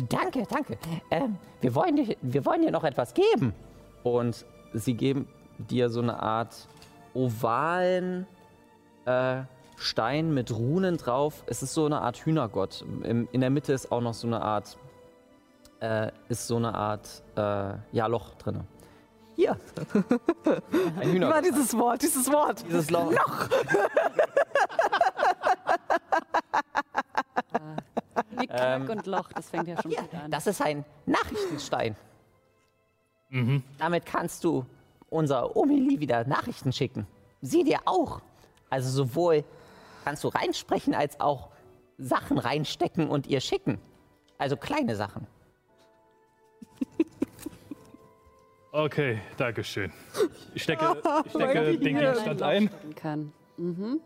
Danke, 0.09 0.45
danke. 0.49 0.78
Ähm, 1.11 1.37
wir, 1.61 1.74
wollen 1.74 1.97
dir, 1.97 2.16
wir 2.22 2.45
wollen 2.47 2.62
dir 2.62 2.70
noch 2.70 2.85
etwas 2.85 3.14
geben. 3.14 3.53
Und 4.03 4.45
sie 4.72 4.95
geben 4.95 5.28
dir 5.59 5.91
so 5.91 6.01
eine 6.01 6.22
Art 6.22 6.68
ovalen 7.12 8.26
äh, 9.05 9.43
Stein 9.76 10.32
mit 10.32 10.51
Runen 10.53 10.97
drauf. 10.97 11.45
Es 11.47 11.62
ist 11.62 11.74
so 11.74 11.87
eine 11.87 12.01
Art 12.01 12.18
Hühnergott. 12.18 12.85
Im, 13.03 13.28
in 13.32 13.41
der 13.41 13.51
Mitte 13.51 13.72
ist 13.72 13.93
auch 13.93 14.01
noch 14.01 14.14
so 14.14 14.26
eine 14.26 14.41
Art, 14.41 14.78
äh, 15.80 16.11
ist 16.28 16.47
so 16.47 16.57
eine 16.57 16.74
Art, 16.74 17.22
äh, 17.37 17.74
ja, 17.93 18.07
Loch 18.07 18.35
drin. 18.37 18.61
Hier. 19.37 19.59
Ein 20.45 20.97
War 20.97 21.05
Hühnergott. 21.05 21.45
dieses 21.45 21.76
Wort, 21.76 22.03
dieses 22.03 22.32
Wort. 22.32 22.64
Dieses 22.68 22.91
Loch. 22.91 23.11
Nick, 23.11 23.20
Ähm, 28.17 28.47
Knack 28.47 28.89
und 28.89 29.07
Loch, 29.07 29.33
das 29.33 29.51
fängt 29.51 29.69
ja 29.69 29.81
schon 29.81 29.91
Hier, 29.91 30.03
gut 30.03 30.15
an. 30.15 30.31
das 30.31 30.47
ist 30.47 30.61
ein 30.62 30.85
Nachrichtenstein. 31.07 31.97
Mhm. 33.31 33.62
Damit 33.79 34.07
kannst 34.07 34.45
du 34.45 34.65
unser 35.11 35.57
Omili 35.57 36.01
wieder 36.01 36.25
Nachrichten 36.27 36.73
schicken. 36.73 37.07
Sie 37.41 37.65
dir 37.65 37.81
auch. 37.85 38.21
Also 38.71 38.91
sowohl 38.91 39.45
kannst 40.05 40.25
du 40.25 40.29
reinsprechen, 40.29 40.95
als 40.95 41.21
auch 41.21 41.49
Sachen 41.99 42.39
reinstecken 42.39 43.09
und 43.09 43.27
ihr 43.27 43.41
schicken. 43.41 43.79
Also 44.39 44.57
kleine 44.57 44.97
Sachen. 44.97 45.27
Okay, 48.73 49.21
Dankeschön. 49.37 49.93
Ich 50.53 50.65
stecke, 50.65 50.97
ich 51.27 51.31
stecke 51.31 51.79
den 51.79 51.97
Gegenstand 51.97 52.43
ein. 52.43 52.71
kann. 52.97 53.33
Mhm. 53.57 54.01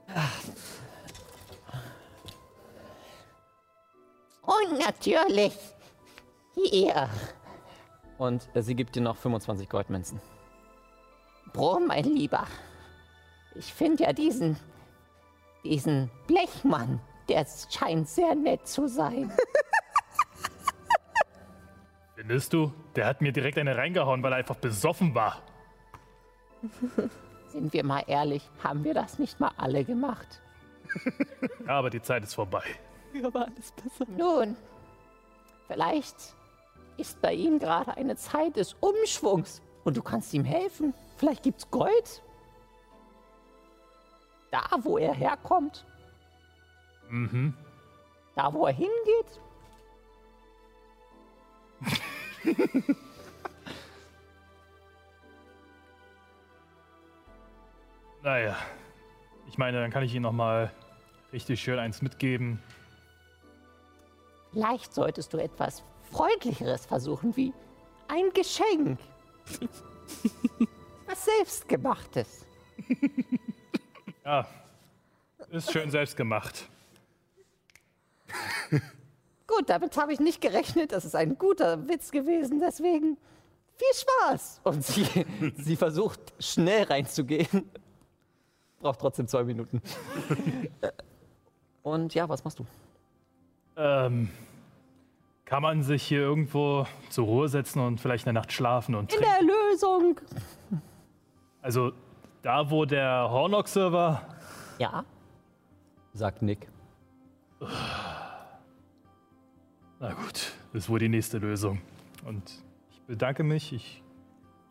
Und 4.48 4.78
natürlich 4.78 5.52
hier. 6.54 7.10
Und 8.16 8.48
äh, 8.54 8.62
sie 8.62 8.74
gibt 8.74 8.96
dir 8.96 9.02
noch 9.02 9.16
25 9.16 9.68
diesen 15.64 16.10
Blechmann, 16.26 16.98
der 17.28 17.46
scheint 17.70 18.08
sehr 18.08 18.34
nett 18.34 18.66
zu 18.66 18.88
sein. 18.88 19.30
Findest 22.16 22.54
du? 22.54 22.72
Der 22.96 23.04
hat 23.04 23.20
mir 23.20 23.32
direkt 23.32 23.58
eine 23.58 23.76
reingehauen, 23.76 24.22
weil 24.22 24.32
er 24.32 24.38
einfach 24.38 24.56
besoffen 24.56 25.14
war. 25.14 25.42
Sind 27.48 27.74
wir 27.74 27.84
mal 27.84 28.02
ehrlich, 28.06 28.48
haben 28.64 28.82
wir 28.82 28.94
das 28.94 29.18
nicht 29.18 29.40
mal 29.40 29.52
alle 29.58 29.84
gemacht? 29.84 30.40
Ja, 31.66 31.78
aber 31.78 31.90
die 31.90 32.00
Zeit 32.00 32.22
ist 32.22 32.32
vorbei. 32.32 32.64
Aber 33.24 33.46
alles 33.46 33.72
besser. 33.72 34.06
Nun, 34.10 34.56
vielleicht 35.66 36.34
ist 36.96 37.20
bei 37.20 37.34
ihm 37.34 37.58
gerade 37.58 37.96
eine 37.96 38.16
Zeit 38.16 38.56
des 38.56 38.74
Umschwungs 38.80 39.62
und 39.84 39.96
du 39.96 40.02
kannst 40.02 40.34
ihm 40.34 40.44
helfen. 40.44 40.94
Vielleicht 41.16 41.42
gibt's 41.42 41.70
Gold. 41.70 42.22
Da, 44.50 44.64
wo 44.82 44.98
er 44.98 45.14
herkommt. 45.14 45.84
Mhm. 47.08 47.54
Da, 48.34 48.52
wo 48.52 48.66
er 48.66 48.72
hingeht. 48.72 49.40
Naja. 58.22 58.56
Ich 59.46 59.56
meine, 59.56 59.80
dann 59.80 59.90
kann 59.90 60.02
ich 60.02 60.12
Ihnen 60.14 60.24
noch 60.24 60.32
mal 60.32 60.70
richtig 61.32 61.62
schön 61.62 61.78
eins 61.78 62.02
mitgeben. 62.02 62.60
Vielleicht 64.52 64.94
solltest 64.94 65.32
du 65.32 65.38
etwas 65.38 65.82
Freundlicheres 66.10 66.86
versuchen, 66.86 67.36
wie 67.36 67.52
ein 68.08 68.30
Geschenk. 68.32 68.98
Was 71.06 71.24
selbstgemachtes. 71.24 72.46
Ja, 74.24 74.46
ist 75.50 75.72
schön 75.72 75.90
selbst 75.90 76.16
gemacht. 76.16 76.68
Gut, 79.46 79.70
damit 79.70 79.96
habe 79.96 80.12
ich 80.12 80.20
nicht 80.20 80.40
gerechnet. 80.40 80.92
Das 80.92 81.04
ist 81.06 81.14
ein 81.14 81.38
guter 81.38 81.88
Witz 81.88 82.10
gewesen, 82.10 82.60
deswegen 82.60 83.16
viel 83.76 83.94
Spaß. 83.94 84.60
Und 84.64 84.84
sie, 84.84 85.06
sie 85.56 85.76
versucht 85.76 86.20
schnell 86.38 86.84
reinzugehen. 86.84 87.70
Braucht 88.80 89.00
trotzdem 89.00 89.26
zwei 89.26 89.44
Minuten. 89.44 89.80
Und 91.82 92.14
ja, 92.14 92.28
was 92.28 92.44
machst 92.44 92.58
du? 92.58 92.66
Ähm, 93.78 94.28
kann 95.44 95.62
man 95.62 95.82
sich 95.84 96.02
hier 96.02 96.18
irgendwo 96.20 96.84
zur 97.10 97.24
Ruhe 97.26 97.48
setzen 97.48 97.80
und 97.80 98.00
vielleicht 98.00 98.26
eine 98.26 98.34
Nacht 98.38 98.52
schlafen 98.52 98.94
und 98.96 99.12
In 99.14 99.20
trinken? 99.20 99.34
der 99.38 99.42
Lösung. 99.72 100.20
Also 101.62 101.92
da, 102.42 102.70
wo 102.70 102.84
der 102.84 103.28
Hornochse 103.30 103.92
war, 103.92 104.22
Ja, 104.78 105.04
Sagt 106.12 106.42
Nick. 106.42 106.66
na 110.00 110.12
gut, 110.12 110.52
ist 110.72 110.88
wohl 110.88 110.98
die 110.98 111.08
nächste 111.08 111.38
Lösung. 111.38 111.80
Und 112.26 112.62
ich 112.90 113.00
bedanke 113.02 113.42
mich, 113.44 113.72
ich 113.72 114.02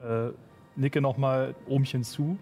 äh, 0.01 0.29
nicke 0.75 0.99
nochmal 1.01 1.55
Ohmchen 1.67 2.03
zu 2.03 2.37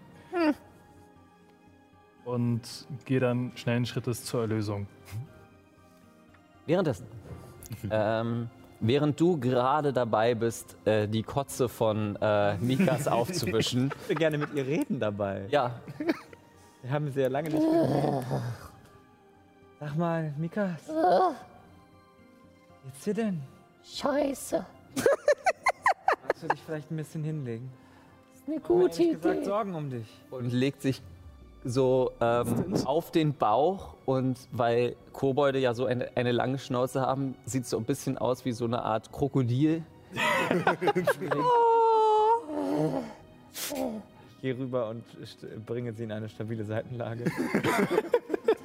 und 2.24 2.86
gehe 3.04 3.20
dann 3.20 3.52
schnellen 3.56 3.86
Schrittes 3.86 4.24
zur 4.24 4.40
Erlösung. 4.42 4.86
Währenddessen. 6.66 7.06
ähm, 7.90 8.48
während 8.80 9.18
du 9.20 9.38
gerade 9.38 9.92
dabei 9.92 10.34
bist, 10.34 10.76
äh, 10.84 11.06
die 11.08 11.22
Kotze 11.22 11.68
von 11.68 12.16
äh, 12.20 12.56
Mikas 12.58 13.08
aufzuwischen. 13.08 13.90
Ich 14.02 14.08
würde 14.08 14.14
gerne 14.18 14.38
mit 14.38 14.52
ihr 14.54 14.66
reden 14.66 15.00
dabei. 15.00 15.46
ja, 15.50 15.80
Wir 16.82 16.90
haben 16.90 17.10
sie 17.10 17.20
ja 17.22 17.28
lange 17.28 17.50
nicht 17.50 17.60
gesehen. 17.62 18.24
Sag 19.80 19.96
mal, 19.96 20.32
Mika. 20.38 20.76
Geht's 22.84 23.04
dir 23.04 23.14
denn? 23.14 23.42
scheiße. 23.84 24.64
Magst 26.26 26.42
du 26.42 26.48
dich 26.48 26.60
vielleicht 26.64 26.90
ein 26.90 26.96
bisschen 26.96 27.22
hinlegen? 27.24 27.70
Das 28.32 28.40
ist 28.40 28.48
eine 28.48 28.56
Ich 28.56 28.62
gute 28.64 29.02
ehrlich 29.02 29.16
gesagt 29.16 29.36
Idee. 29.36 29.44
Sorgen 29.44 29.74
um 29.74 29.90
dich. 29.90 30.06
und 30.30 30.52
legt 30.52 30.82
sich 30.82 31.02
so 31.66 32.12
ähm, 32.20 32.74
auf 32.84 33.10
den 33.10 33.34
Bauch 33.34 33.94
und 34.04 34.38
weil 34.52 34.96
Kobolde 35.12 35.58
ja 35.58 35.74
so 35.74 35.86
eine, 35.86 36.08
eine 36.16 36.32
lange 36.32 36.58
Schnauze 36.58 37.00
haben, 37.00 37.34
sieht 37.44 37.64
es 37.64 37.70
so 37.70 37.76
ein 37.78 37.84
bisschen 37.84 38.18
aus 38.18 38.44
wie 38.44 38.52
so 38.52 38.64
eine 38.64 38.82
Art 38.82 39.10
Krokodil. 39.12 39.82
Ich 43.52 44.42
gehe 44.42 44.58
rüber 44.58 44.88
und 44.90 45.02
bringe 45.66 45.92
sie 45.92 46.04
in 46.04 46.12
eine 46.12 46.28
stabile 46.28 46.64
Seitenlage. 46.64 47.24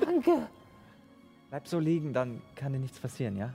Danke. 0.05 0.47
Bleib 1.49 1.67
so 1.67 1.79
liegen, 1.79 2.13
dann 2.13 2.41
kann 2.55 2.73
dir 2.73 2.79
nichts 2.79 2.99
passieren, 2.99 3.35
ja? 3.37 3.49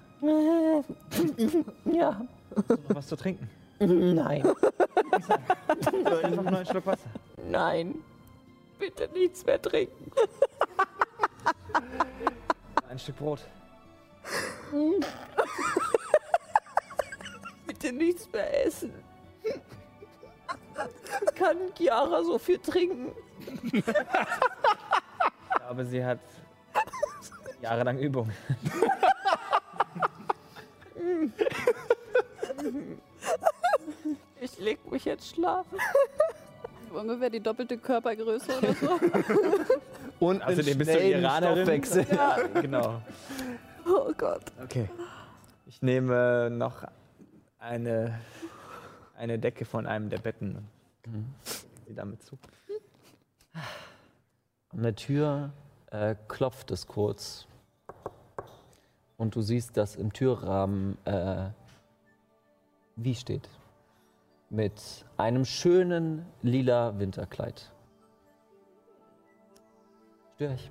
Ja, 1.93 2.21
Noch 2.69 2.95
was 2.95 3.07
zu 3.07 3.17
trinken. 3.17 3.49
nein, 3.79 4.43
Einfach 6.23 6.43
nur 6.43 6.59
ein 6.59 6.67
Schluck 6.67 6.87
Wasser. 6.87 7.09
nein. 7.51 7.95
Bitte 8.79 9.09
nichts 9.13 9.45
mehr 9.45 9.61
trinken. 9.61 10.11
Ein 12.89 12.99
Stück 12.99 13.17
Brot. 13.17 13.41
Bitte 17.67 17.93
nichts 17.93 18.27
mehr 18.33 18.67
essen. 18.67 18.95
Kann 21.35 21.59
Chiara 21.77 22.25
so 22.25 22.39
viel 22.39 22.59
trinken? 22.59 23.13
Ich 25.49 25.55
glaube, 25.69 25.87
sie 25.87 26.05
hat 26.05 26.21
jahrelang 27.61 27.99
Übung. 27.99 28.31
Ich 34.41 34.59
leg 34.59 34.89
mich 34.89 35.05
jetzt 35.05 35.35
schlafen. 35.35 35.77
Ungefähr 36.97 37.31
die 37.31 37.41
doppelte 37.41 37.77
Körpergröße 37.77 38.59
oder 38.59 38.75
so. 38.75 38.89
Und 40.27 40.43
Außerdem 40.43 40.79
bist 40.79 40.95
du 40.95 40.99
Iranerin. 40.99 41.83
Ja, 42.11 42.39
genau. 42.61 43.03
Oh 43.87 44.13
Gott. 44.17 44.43
Okay. 44.63 44.89
Ich 45.67 45.83
nehme 45.83 46.49
noch 46.51 46.85
eine, 47.59 48.19
eine 49.17 49.39
Decke 49.39 49.65
von 49.65 49.87
einem 49.87 50.09
der 50.09 50.19
Betten 50.19 50.57
und 50.57 50.67
sie 51.87 51.95
damit 51.95 52.23
zu. 52.23 52.39
An 54.71 54.83
der 54.83 54.95
Tür 54.95 55.53
äh, 55.91 56.15
klopft 56.29 56.71
es 56.71 56.87
kurz. 56.87 57.47
Und 59.17 59.35
du 59.35 59.43
siehst, 59.43 59.77
dass 59.77 59.97
im 59.97 60.13
Türrahmen 60.13 60.97
äh, 61.05 61.51
wie 62.97 63.15
steht. 63.15 63.49
Mit 64.49 65.05
einem 65.17 65.45
schönen 65.45 66.25
lila 66.43 66.99
Winterkleid. 66.99 67.73
Stör 70.37 70.53
ich. 70.53 70.71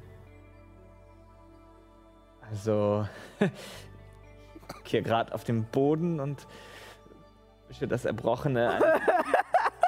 Also, 2.50 3.08
ich 3.40 3.50
hier 4.92 5.02
gerade 5.02 5.34
auf 5.34 5.44
dem 5.44 5.66
Boden 5.66 6.20
und 6.20 6.48
wische 7.68 7.88
das 7.88 8.06
Erbrochene 8.06 8.74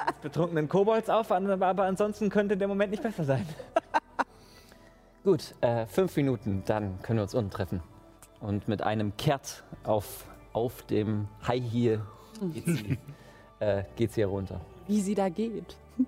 eines 0.08 0.18
betrunkenen 0.20 0.68
Kobolds 0.68 1.08
auf, 1.08 1.30
aber 1.30 1.84
ansonsten 1.84 2.28
könnte 2.28 2.56
der 2.56 2.68
Moment 2.68 2.90
nicht 2.90 3.02
besser 3.02 3.24
sein. 3.24 3.46
Gut, 5.24 5.54
äh, 5.60 5.86
fünf 5.86 6.16
Minuten, 6.16 6.62
dann 6.66 7.00
können 7.02 7.18
wir 7.18 7.22
uns 7.22 7.34
unten 7.34 7.50
treffen. 7.50 7.82
Und 8.40 8.68
mit 8.68 8.82
einem 8.82 9.16
Kehrt 9.16 9.64
auf, 9.84 10.24
auf 10.52 10.82
dem 10.82 11.28
High 11.46 11.62
Heel 11.70 12.00
geht 12.52 12.64
sie, 12.66 12.98
äh, 13.60 13.84
geht 13.96 14.12
sie 14.12 14.20
herunter. 14.22 14.60
Wie 14.86 15.00
sie 15.00 15.14
da 15.14 15.28
geht. 15.28 15.76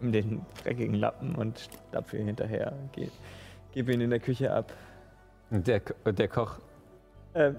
Nimm 0.00 0.12
den 0.12 0.44
dreckigen 0.62 0.94
Lappen 0.94 1.34
und 1.36 1.58
stapfe 1.90 2.16
ihn 2.18 2.26
hinterher. 2.26 2.72
Geh, 2.92 3.08
gebe 3.72 3.92
ihn 3.92 4.00
in 4.00 4.10
der 4.10 4.18
Küche 4.20 4.52
ab. 4.52 4.72
Und 5.50 5.66
der, 5.66 5.80
Ko- 5.80 6.10
der 6.12 6.28
Koch, 6.28 6.58
Ähm, 7.34 7.56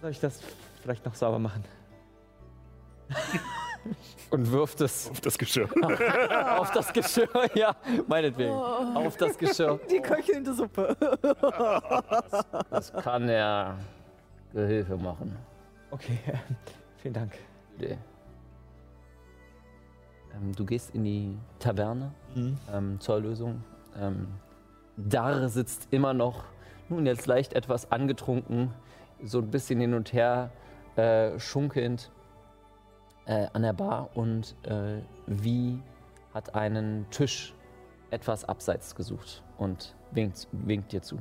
soll 0.00 0.10
ich 0.10 0.20
das 0.20 0.40
vielleicht 0.82 1.04
noch 1.04 1.14
sauber 1.14 1.38
machen? 1.38 1.64
und 4.30 4.50
wirft 4.50 4.80
es 4.80 5.08
Auf 5.10 5.20
das 5.20 5.36
Geschirr. 5.38 5.68
auf 6.58 6.70
das 6.72 6.92
Geschirr. 6.92 7.28
Ja, 7.54 7.76
meinetwegen. 8.08 8.52
Auf 8.52 9.16
das 9.16 9.36
Geschirr. 9.38 9.78
Die 9.90 10.00
köchelnde 10.00 10.52
Suppe. 10.54 10.96
Das 12.70 12.92
kann 12.92 13.28
er 13.28 13.76
Gehilfe 14.52 14.96
machen. 14.96 15.36
Okay, 15.90 16.18
vielen 16.98 17.14
Dank. 17.14 17.32
Ähm, 17.80 18.00
du 20.54 20.64
gehst 20.64 20.94
in 20.94 21.04
die 21.04 21.36
Taverne 21.58 22.12
ähm, 22.72 23.00
zur 23.00 23.16
Erlösung. 23.16 23.64
Ähm, 23.98 24.28
Dar 24.96 25.48
sitzt 25.48 25.88
immer 25.90 26.12
noch, 26.14 26.44
nun 26.88 27.06
jetzt 27.06 27.26
leicht 27.26 27.54
etwas 27.54 27.90
angetrunken, 27.90 28.72
so 29.24 29.38
ein 29.38 29.50
bisschen 29.50 29.80
hin 29.80 29.94
und 29.94 30.12
her 30.12 30.50
äh, 30.96 31.38
schunkelnd 31.38 32.10
äh, 33.26 33.46
an 33.52 33.62
der 33.62 33.72
Bar 33.72 34.10
und 34.14 34.54
äh, 34.64 35.00
Wie 35.26 35.80
hat 36.34 36.54
einen 36.54 37.08
Tisch 37.10 37.54
etwas 38.10 38.44
abseits 38.44 38.94
gesucht 38.94 39.42
und 39.58 39.94
winkt, 40.12 40.48
winkt 40.52 40.92
dir 40.92 41.02
zu. 41.02 41.18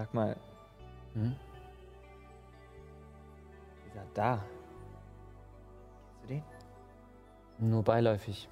Sag 0.00 0.14
mal, 0.14 0.34
Hm? 1.12 1.36
dieser 3.84 4.06
da. 4.14 4.42
Kennst 6.06 6.22
du 6.22 6.26
den? 6.26 6.42
Nur 7.58 7.84
beiläufig. 7.84 8.48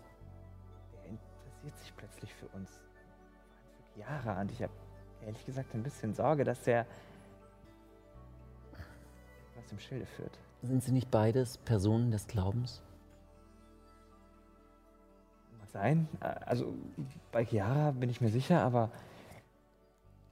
Der 0.93 1.05
interessiert 1.07 1.79
sich 1.79 1.97
plötzlich 1.97 2.35
für 2.35 2.49
uns. 2.49 2.71
Vor 3.79 4.03
Jahre 4.03 4.39
und 4.43 4.53
ich 4.53 4.63
habe 4.63 4.75
ehrlich 5.25 5.47
gesagt 5.47 5.75
ein 5.75 5.83
bisschen 5.83 6.13
Sorge, 6.13 6.45
dass 6.45 6.61
der 6.61 6.85
was 9.57 9.73
im 9.73 9.79
Schilde 9.79 10.05
führt. 10.05 10.39
Sind 10.61 10.83
sie 10.83 10.93
nicht 10.93 11.11
beides 11.11 11.57
Personen 11.57 12.11
des 12.11 12.27
Glaubens? 12.27 12.83
Mag 15.59 15.71
sein. 15.71 16.09
Also 16.21 16.75
bei 17.33 17.43
Chiara 17.47 17.93
bin 17.93 18.11
ich 18.11 18.21
mir 18.21 18.29
sicher, 18.29 18.63
aber 18.63 18.91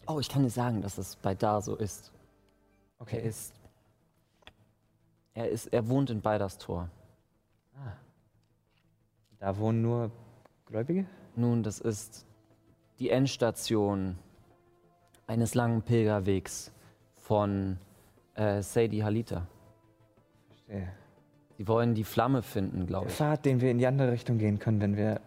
Oh, 0.07 0.21
ich 0.21 0.29
kann 0.29 0.43
dir 0.43 0.51
sagen, 0.51 0.83
dass 0.83 0.99
es 0.99 1.17
bei 1.17 1.35
da 1.35 1.61
so 1.61 1.75
ist. 1.77 2.13
okay. 2.99 3.17
Er 3.19 3.23
ist. 3.25 3.53
Er 5.35 5.49
ist. 5.51 5.67
Er 5.67 5.89
wohnt 5.89 6.11
in 6.11 6.21
Beiderstor. 6.21 6.89
Da 9.39 9.59
wohnen 9.59 9.83
nur 9.83 10.11
Gläubige? 10.65 11.05
Nun, 11.35 11.63
das 11.63 11.79
ist 11.79 12.25
die 12.99 13.11
Endstation 13.11 14.17
eines 15.27 15.55
langen 15.55 15.83
Pilgerwegs 15.83 16.73
von 17.17 17.79
äh, 18.35 18.63
Sadie 18.63 19.05
Halita. 19.05 19.47
Verstehe. 20.49 20.93
Sie 21.59 21.69
wollen 21.69 21.95
die 21.95 22.05
Flamme 22.05 22.43
finden, 22.43 22.87
glaube 22.87 23.07
Der 23.07 23.11
ich. 23.13 23.17
Pfad, 23.19 23.45
den 23.45 23.61
wir 23.61 23.71
in 23.71 23.79
die 23.79 23.87
andere 23.87 24.13
Richtung 24.13 24.39
gehen 24.39 24.59
können, 24.59 24.81
wenn 24.81 24.97
wir 24.97 25.21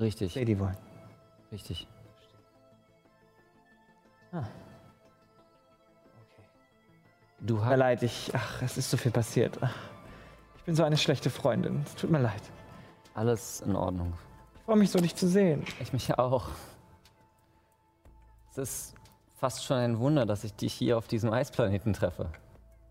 Richtig, 0.00 0.32
Sadie 0.34 0.58
wollen. 0.58 0.76
richtig. 1.52 1.86
Du 7.40 7.54
Tut 7.56 7.64
mir 7.64 7.70
hast. 7.70 7.78
leid, 7.78 8.02
ich. 8.02 8.30
Ach, 8.34 8.62
es 8.62 8.78
ist 8.78 8.90
so 8.90 8.96
viel 8.96 9.12
passiert. 9.12 9.58
Ach, 9.60 9.74
Ich 10.56 10.64
bin 10.64 10.74
so 10.74 10.82
eine 10.82 10.96
schlechte 10.96 11.28
Freundin. 11.30 11.82
Es 11.84 11.94
tut 11.94 12.10
mir 12.10 12.20
leid. 12.20 12.42
Alles 13.14 13.60
in 13.60 13.76
Ordnung. 13.76 14.14
Ich 14.56 14.62
freue 14.62 14.76
mich 14.76 14.90
so, 14.90 14.98
dich 14.98 15.14
zu 15.14 15.28
sehen. 15.28 15.64
Ich 15.80 15.92
mich 15.92 16.18
auch. 16.18 16.48
Es 18.50 18.58
ist 18.58 18.94
fast 19.34 19.64
schon 19.64 19.76
ein 19.76 19.98
Wunder, 19.98 20.24
dass 20.26 20.42
ich 20.44 20.54
dich 20.54 20.72
hier 20.72 20.96
auf 20.96 21.06
diesem 21.06 21.32
Eisplaneten 21.32 21.92
treffe. 21.92 22.30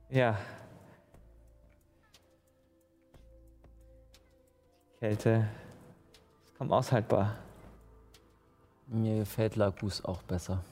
Ja. 0.10 0.38
Die 4.96 5.00
Kälte 5.00 5.48
ist 6.46 6.56
kaum 6.58 6.72
aushaltbar. 6.72 7.36
Mir 8.88 9.18
gefällt 9.20 9.56
Lagus 9.56 10.06
auch 10.06 10.22
besser. 10.24 10.64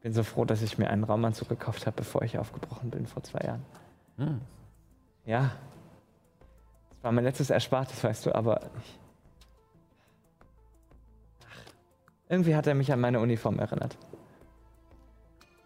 Ich 0.00 0.02
bin 0.04 0.14
so 0.14 0.22
froh, 0.22 0.46
dass 0.46 0.62
ich 0.62 0.78
mir 0.78 0.88
einen 0.88 1.04
Raumanzug 1.04 1.50
gekauft 1.50 1.86
habe, 1.86 1.96
bevor 1.96 2.22
ich 2.22 2.38
aufgebrochen 2.38 2.88
bin 2.88 3.06
vor 3.06 3.22
zwei 3.22 3.46
Jahren. 3.46 3.62
Hm. 4.16 4.40
Ja. 5.26 5.52
Das 6.88 7.04
war 7.04 7.12
mein 7.12 7.24
letztes 7.24 7.50
Erspartes, 7.50 8.02
weißt 8.02 8.24
du, 8.24 8.34
aber 8.34 8.62
ich. 8.78 8.98
Irgendwie 12.30 12.56
hat 12.56 12.66
er 12.66 12.74
mich 12.74 12.90
an 12.90 12.98
meine 12.98 13.20
Uniform 13.20 13.58
erinnert. 13.58 13.98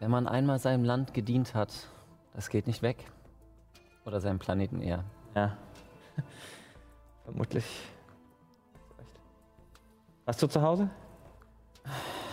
Wenn 0.01 0.11
man 0.11 0.26
einmal 0.26 0.59
seinem 0.59 0.82
Land 0.82 1.14
gedient 1.14 1.55
hat, 1.55 1.72
das 2.32 2.49
geht 2.49 2.66
nicht 2.66 2.82
weg. 2.82 3.07
Oder 4.05 4.20
seinem 4.20 4.41
Planeten 4.41 4.80
eher. 4.80 5.05
Ja. 5.37 5.57
Vermutlich. 7.24 7.64
Warst 10.24 10.43
du 10.43 10.49
zu 10.49 10.61
Hause? 10.61 10.91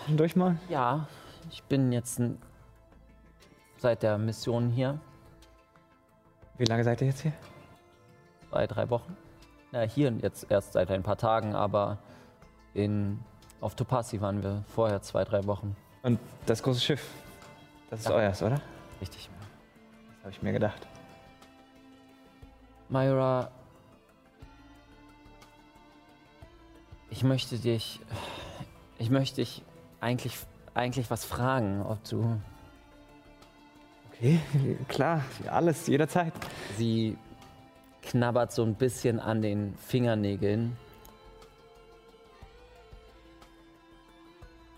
Durch 0.08 0.36
mal? 0.36 0.58
Ja, 0.68 1.08
ich 1.52 1.64
bin 1.64 1.91
jetzt 1.91 2.20
seit 3.78 4.04
der 4.04 4.18
Mission 4.18 4.70
hier, 4.70 4.99
Wie 6.58 6.66
lange 6.66 6.84
seid 6.84 7.02
ihr 7.02 7.08
jetzt 7.08 7.22
hier? 7.22 7.34
zwei, 8.49 8.68
drei 8.68 8.89
Wochen. 8.89 9.16
Ja, 9.72 9.82
hier 9.82 10.12
jetzt 10.22 10.49
erst 10.52 10.74
seit 10.74 10.91
ein 10.91 11.04
paar 11.04 11.18
Tagen, 11.18 11.56
aber 11.56 11.97
in, 12.74 13.20
auf 13.62 13.76
Topasi 13.76 14.20
waren 14.22 14.43
wir 14.43 14.64
vorher 14.68 15.02
zwei, 15.02 15.24
drei 15.24 15.45
Wochen. 15.45 15.76
Und 16.04 16.20
das 16.45 16.62
große 16.62 16.82
Schiff, 16.82 17.10
das 17.89 18.02
ist 18.02 18.10
Ja. 18.10 18.16
euers, 18.16 18.41
oder? 18.43 18.60
Richtig. 18.99 19.30
Das 20.18 20.24
habe 20.24 20.32
ich 20.32 20.41
mir 20.41 20.52
gedacht. 20.52 20.86
Myra, 22.89 23.49
ich 27.10 27.24
möchte 27.24 27.58
dich, 27.58 28.02
ich 28.97 29.10
möchte 29.10 29.38
dich 29.38 29.64
eigentlich, 30.02 30.38
eigentlich 30.74 31.09
was 31.11 31.26
fragen, 31.26 31.82
ob 31.82 32.03
du 32.03 32.39
Okay, 34.22 34.39
klar, 34.88 35.24
alles, 35.47 35.88
jederzeit. 35.88 36.32
Sie 36.78 37.17
knabbert 38.03 38.51
so 38.51 38.63
ein 38.63 38.76
bisschen 38.76 39.19
an 39.19 39.41
den 39.41 39.76
Fingernägeln. 39.78 40.78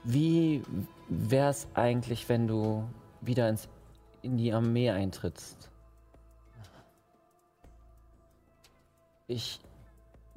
Wie 0.05 0.63
wär's 1.09 1.67
eigentlich, 1.73 2.29
wenn 2.29 2.47
du 2.47 2.87
wieder 3.19 3.49
ins, 3.49 3.67
in 4.21 4.37
die 4.37 4.53
Armee 4.53 4.91
eintrittst? 4.91 5.69
Ich 9.27 9.59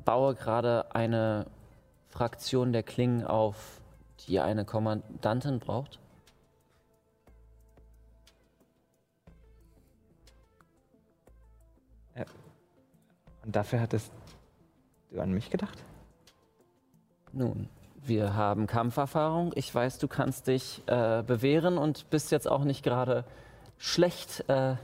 baue 0.05 0.35
gerade 0.35 0.93
eine 0.97 1.47
Fraktion 2.09 2.73
der 2.73 2.83
Klingen 2.83 3.25
auf, 3.25 3.81
die 4.21 4.41
eine 4.41 4.65
Kommandantin 4.65 5.59
braucht. 5.59 5.99
Und 13.47 13.55
dafür 13.55 13.81
hattest 13.81 14.13
du 15.13 15.21
an 15.21 15.31
mich 15.31 15.51
gedacht? 15.51 15.85
Nun, 17.33 17.69
wir 18.03 18.35
haben 18.35 18.67
Kampferfahrung. 18.67 19.53
Ich 19.55 19.73
weiß, 19.73 19.99
du 19.99 20.09
kannst 20.09 20.49
dich 20.49 20.83
äh, 20.87 21.23
bewähren 21.23 21.79
und 21.79 22.11
bist 22.11 22.33
jetzt 22.33 22.49
auch 22.51 22.65
nicht 22.65 22.83
gerade 22.83 23.25
schlecht 23.79 24.49
äh, 24.49 24.75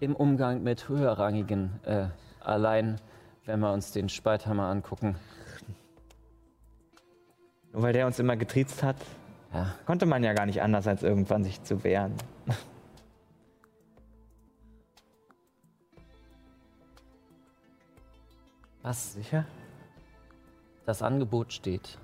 im 0.00 0.16
Umgang 0.16 0.62
mit 0.62 0.88
höherrangigen. 0.88 1.78
Äh, 1.84 2.06
allein, 2.40 3.00
wenn 3.44 3.60
wir 3.60 3.72
uns 3.72 3.92
den 3.92 4.08
Speithammer 4.08 4.64
angucken. 4.64 5.16
Nur 7.76 7.82
weil 7.82 7.92
der 7.92 8.06
uns 8.06 8.18
immer 8.18 8.36
getriezt 8.38 8.82
hat, 8.82 8.96
Ja, 9.52 9.74
konnte 9.84 10.06
man 10.06 10.24
ja 10.24 10.32
gar 10.32 10.46
nicht 10.46 10.62
anders, 10.62 10.86
als 10.86 11.02
irgendwann 11.02 11.44
sich 11.44 11.62
zu 11.62 11.84
wehren. 11.84 12.14
was 18.82 19.12
Sicher? 19.12 19.44
das 20.86 21.02
Angebot 21.02 21.52
steht. 21.52 21.98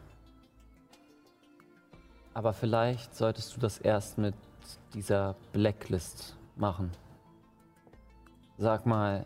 Aber 2.35 2.53
vielleicht 2.53 3.15
solltest 3.15 3.57
du 3.57 3.61
das 3.61 3.79
erst 3.79 4.19
mit 4.19 4.35
dieser 4.93 5.37
Blacklist 5.55 6.37
machen. 6.55 6.91
Sag 8.59 8.85
mal, 8.85 9.25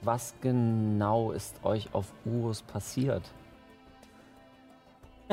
was 0.00 0.34
genau 0.40 1.30
ist 1.30 1.64
euch 1.64 1.94
auf 1.94 2.12
Urus 2.24 2.62
passiert? 2.62 3.22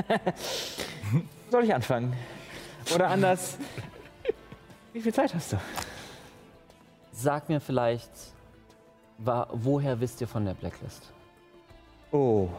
Soll 1.52 1.64
ich 1.64 1.74
anfangen? 1.74 2.14
Oder 2.94 3.10
anders? 3.10 3.58
Wie 4.94 5.02
viel 5.02 5.14
Zeit 5.14 5.34
hast 5.34 5.54
du? 5.54 5.58
Sag 7.12 7.50
mir 7.50 7.60
vielleicht, 7.60 8.12
woher 9.18 10.00
wisst 10.00 10.22
ihr 10.22 10.28
von 10.28 10.46
der 10.46 10.54
Blacklist? 10.54 11.12
Oh. 12.12 12.50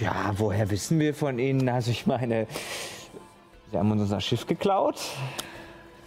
Ja, 0.00 0.32
woher 0.36 0.70
wissen 0.70 0.98
wir 0.98 1.14
von 1.14 1.38
Ihnen? 1.38 1.68
Also 1.68 1.90
ich 1.90 2.06
meine, 2.06 2.46
Sie 3.72 3.78
haben 3.78 3.90
uns 3.90 4.02
unser 4.02 4.20
Schiff 4.20 4.46
geklaut. 4.46 5.00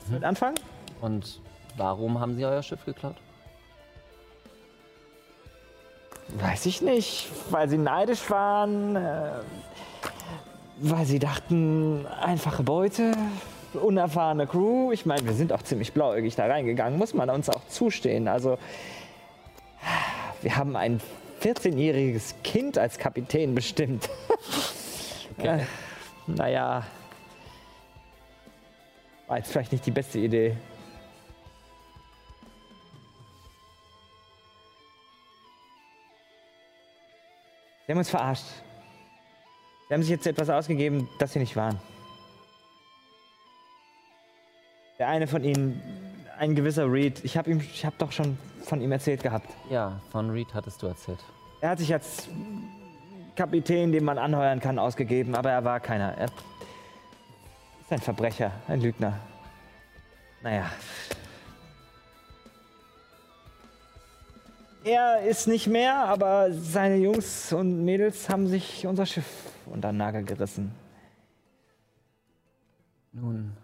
Mit 0.08 0.24
Anfang? 0.24 0.54
Und 1.02 1.42
warum 1.78 2.20
haben 2.20 2.36
sie 2.36 2.46
euer 2.46 2.62
Schiff 2.62 2.86
geklaut? 2.86 3.16
Weiß 6.30 6.66
ich 6.66 6.82
nicht, 6.82 7.30
weil 7.52 7.70
sie 7.70 7.78
neidisch 7.78 8.30
waren, 8.30 8.96
äh, 8.96 9.30
weil 10.80 11.06
sie 11.06 11.20
dachten, 11.20 12.06
einfache 12.08 12.64
Beute, 12.64 13.12
unerfahrene 13.74 14.48
Crew. 14.48 14.92
Ich 14.92 15.06
meine, 15.06 15.26
wir 15.26 15.34
sind 15.34 15.54
auch 15.54 15.62
ziemlich 15.62 15.94
blauäugig 15.94 16.36
da 16.36 16.48
reingegangen, 16.48 16.98
muss 16.98 17.14
man 17.14 17.30
uns 17.30 17.50
auch 17.50 17.66
zustehen. 17.68 18.28
Also, 18.28 18.58
wir 20.42 20.58
haben 20.58 20.76
ein 20.76 21.00
14-jähriges 21.42 22.36
Kind 22.44 22.78
als 22.78 22.98
Kapitän 22.98 23.56
bestimmt. 23.56 24.10
Äh, 25.38 25.66
naja, 26.28 26.84
war 29.28 29.38
jetzt 29.38 29.52
vielleicht 29.52 29.74
nicht 29.74 29.86
die 29.86 29.92
beste 29.92 30.18
Idee. 30.20 30.56
Sie 37.86 37.92
haben 37.92 38.00
uns 38.00 38.10
verarscht. 38.10 38.46
Sie 39.88 39.94
haben 39.94 40.02
sich 40.02 40.10
jetzt 40.10 40.26
etwas 40.26 40.50
ausgegeben, 40.50 41.08
das 41.20 41.34
sie 41.34 41.40
nicht 41.40 41.56
waren. 41.56 41.80
Der 44.98 45.08
eine 45.10 45.28
von 45.28 45.44
ihnen, 45.44 45.82
ein 46.38 46.56
gewisser 46.56 46.92
Reed, 46.92 47.24
ich 47.24 47.38
habe 47.38 47.52
habe 47.54 47.96
doch 47.98 48.12
schon 48.12 48.38
von 48.64 48.82
ihm 48.82 48.92
erzählt 48.92 49.22
gehabt. 49.22 49.50
Ja, 49.70 50.00
von 50.12 50.30
Reed 50.32 50.54
hattest 50.54 50.82
du 50.82 50.88
erzählt. 50.88 51.20
Er 51.62 51.70
hat 51.70 51.80
sich 51.80 51.94
als 51.94 52.28
Kapitän, 53.36 53.92
den 53.92 54.04
man 54.04 54.18
anheuern 54.18 54.60
kann, 54.60 54.80
ausgegeben, 54.80 55.36
aber 55.36 55.52
er 55.52 55.64
war 55.64 55.80
keiner. 55.80 56.18
Er 56.18 56.26
ist 56.26 57.92
ein 57.92 58.00
Verbrecher, 58.00 58.52
ein 58.68 58.82
Lügner. 58.82 59.20
Naja. 60.42 60.72
Er 64.86 65.22
ist 65.22 65.48
nicht 65.48 65.66
mehr, 65.66 65.96
aber 66.06 66.52
seine 66.54 66.98
Jungs 66.98 67.52
und 67.52 67.84
Mädels 67.84 68.30
haben 68.30 68.46
sich 68.48 68.86
unser 68.86 69.08
Schiff 69.08 69.26
unter 69.66 69.92
den 69.92 69.98
Nagel 69.98 70.24
gerissen. 70.24 70.72
Nun, 73.12 73.58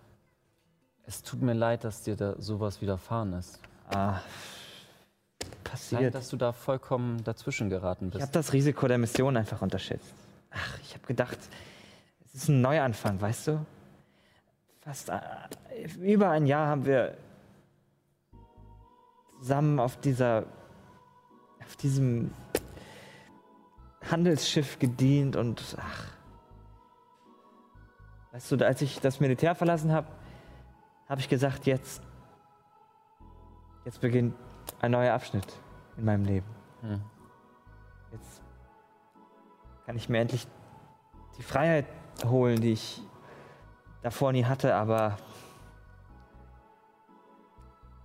es 1.06 1.22
tut 1.22 1.44
mir 1.44 1.54
leid, 1.54 1.84
dass 1.84 2.02
dir 2.02 2.16
da 2.16 2.34
sowas 2.42 2.82
widerfahren 2.82 3.34
ist. 3.34 3.60
Ah, 3.90 4.14
Leid, 4.14 5.64
passiert. 5.64 6.16
dass 6.16 6.30
du 6.30 6.38
da 6.38 6.54
vollkommen 6.54 7.24
dazwischen 7.24 7.70
geraten 7.70 8.08
Ich 8.08 8.14
bist. 8.14 8.22
habe 8.24 8.32
das 8.34 8.52
Risiko 8.52 8.88
der 8.88 8.98
Mission 8.98 9.38
einfach 9.38 9.62
unterschätzt. 9.62 10.16
Ach, 10.50 10.80
ich 10.82 10.96
habe 10.96 11.06
gedacht, 11.06 11.38
es 12.26 12.34
ist 12.34 12.50
ein 12.50 12.62
Neuanfang, 12.62 13.22
weißt 13.22 13.48
du? 13.50 13.66
Fast 14.80 15.10
äh, 15.10 15.20
über 16.00 16.32
ein 16.32 16.48
Jahr 16.48 16.68
haben 16.68 16.86
wir 16.88 17.16
zusammen 19.40 19.80
auf 19.80 19.98
dieser, 19.98 20.46
auf 21.72 21.78
diesem 21.78 22.32
Handelsschiff 24.10 24.78
gedient 24.78 25.38
und 25.38 25.78
ach. 25.80 26.12
Weißt 28.34 28.52
du, 28.52 28.66
als 28.66 28.82
ich 28.82 29.00
das 29.00 29.22
Militär 29.22 29.56
verlassen 29.56 29.94
habe, 29.94 30.08
habe 31.08 31.22
ich 31.22 31.30
gesagt, 31.30 31.66
jetzt, 31.66 32.02
jetzt 33.86 34.02
beginnt 34.02 34.36
ein 34.82 34.92
neuer 34.92 35.14
Abschnitt 35.14 35.48
in 35.96 36.04
meinem 36.04 36.26
Leben. 36.26 36.48
Hm. 36.82 37.02
Jetzt 38.12 38.42
kann 39.86 39.96
ich 39.96 40.10
mir 40.10 40.20
endlich 40.20 40.48
die 41.38 41.44
Freiheit 41.44 41.86
holen, 42.26 42.60
die 42.60 42.74
ich 42.74 43.02
davor 44.02 44.34
nie 44.34 44.44
hatte, 44.44 44.76
aber 44.76 45.16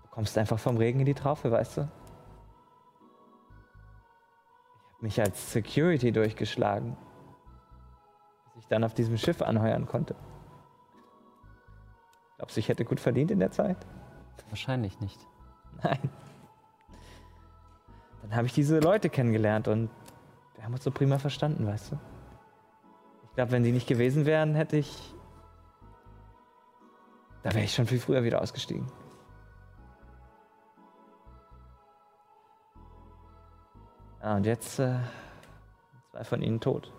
du 0.02 0.08
kommst 0.10 0.38
einfach 0.38 0.58
vom 0.58 0.76
Regen 0.76 1.00
in 1.00 1.06
die 1.06 1.14
Traufe, 1.14 1.50
weißt 1.50 1.78
du? 1.78 1.88
Mich 5.00 5.20
als 5.20 5.52
Security 5.52 6.10
durchgeschlagen, 6.12 6.96
bis 8.54 8.64
ich 8.64 8.68
dann 8.68 8.82
auf 8.84 8.94
diesem 8.94 9.16
Schiff 9.18 9.42
anheuern 9.42 9.86
konnte. 9.86 10.16
Glaubst 12.36 12.56
du, 12.56 12.60
ich 12.60 12.68
hätte 12.68 12.84
gut 12.84 13.00
verdient 13.00 13.30
in 13.30 13.38
der 13.38 13.50
Zeit? 13.50 13.76
Wahrscheinlich 14.48 15.00
nicht. 15.00 15.20
Nein. 15.82 16.10
Dann 18.22 18.36
habe 18.36 18.46
ich 18.46 18.52
diese 18.52 18.78
Leute 18.80 19.08
kennengelernt 19.08 19.68
und 19.68 19.90
wir 20.54 20.64
haben 20.64 20.72
uns 20.72 20.84
so 20.84 20.90
prima 20.90 21.18
verstanden, 21.18 21.66
weißt 21.66 21.92
du? 21.92 21.98
Ich 23.24 23.34
glaube, 23.34 23.52
wenn 23.52 23.62
die 23.62 23.72
nicht 23.72 23.86
gewesen 23.86 24.26
wären, 24.26 24.54
hätte 24.54 24.76
ich. 24.76 25.14
Da 27.42 27.52
wäre 27.54 27.64
ich 27.64 27.74
schon 27.74 27.86
viel 27.86 28.00
früher 28.00 28.24
wieder 28.24 28.40
ausgestiegen. 28.40 28.86
Ja, 34.26 34.34
und 34.34 34.44
jetzt 34.44 34.80
äh, 34.80 34.98
zwei 36.10 36.24
von 36.24 36.42
ihnen 36.42 36.60
tot. 36.60 36.92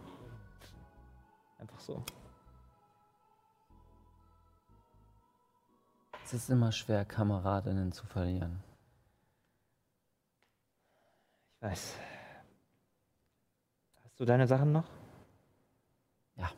Einfach 1.58 1.78
so. 1.78 2.02
Es 6.24 6.34
ist 6.34 6.50
immer 6.50 6.72
schwer, 6.72 7.04
Kameradinnen 7.04 7.92
zu 7.92 8.06
verlieren. 8.06 8.64
Ich 11.58 11.62
weiß. 11.64 11.98
Hast 14.06 14.20
du 14.22 14.24
deine 14.24 14.48
Sachen 14.48 14.72
noch? 14.72 14.88
Ja. 16.38 16.50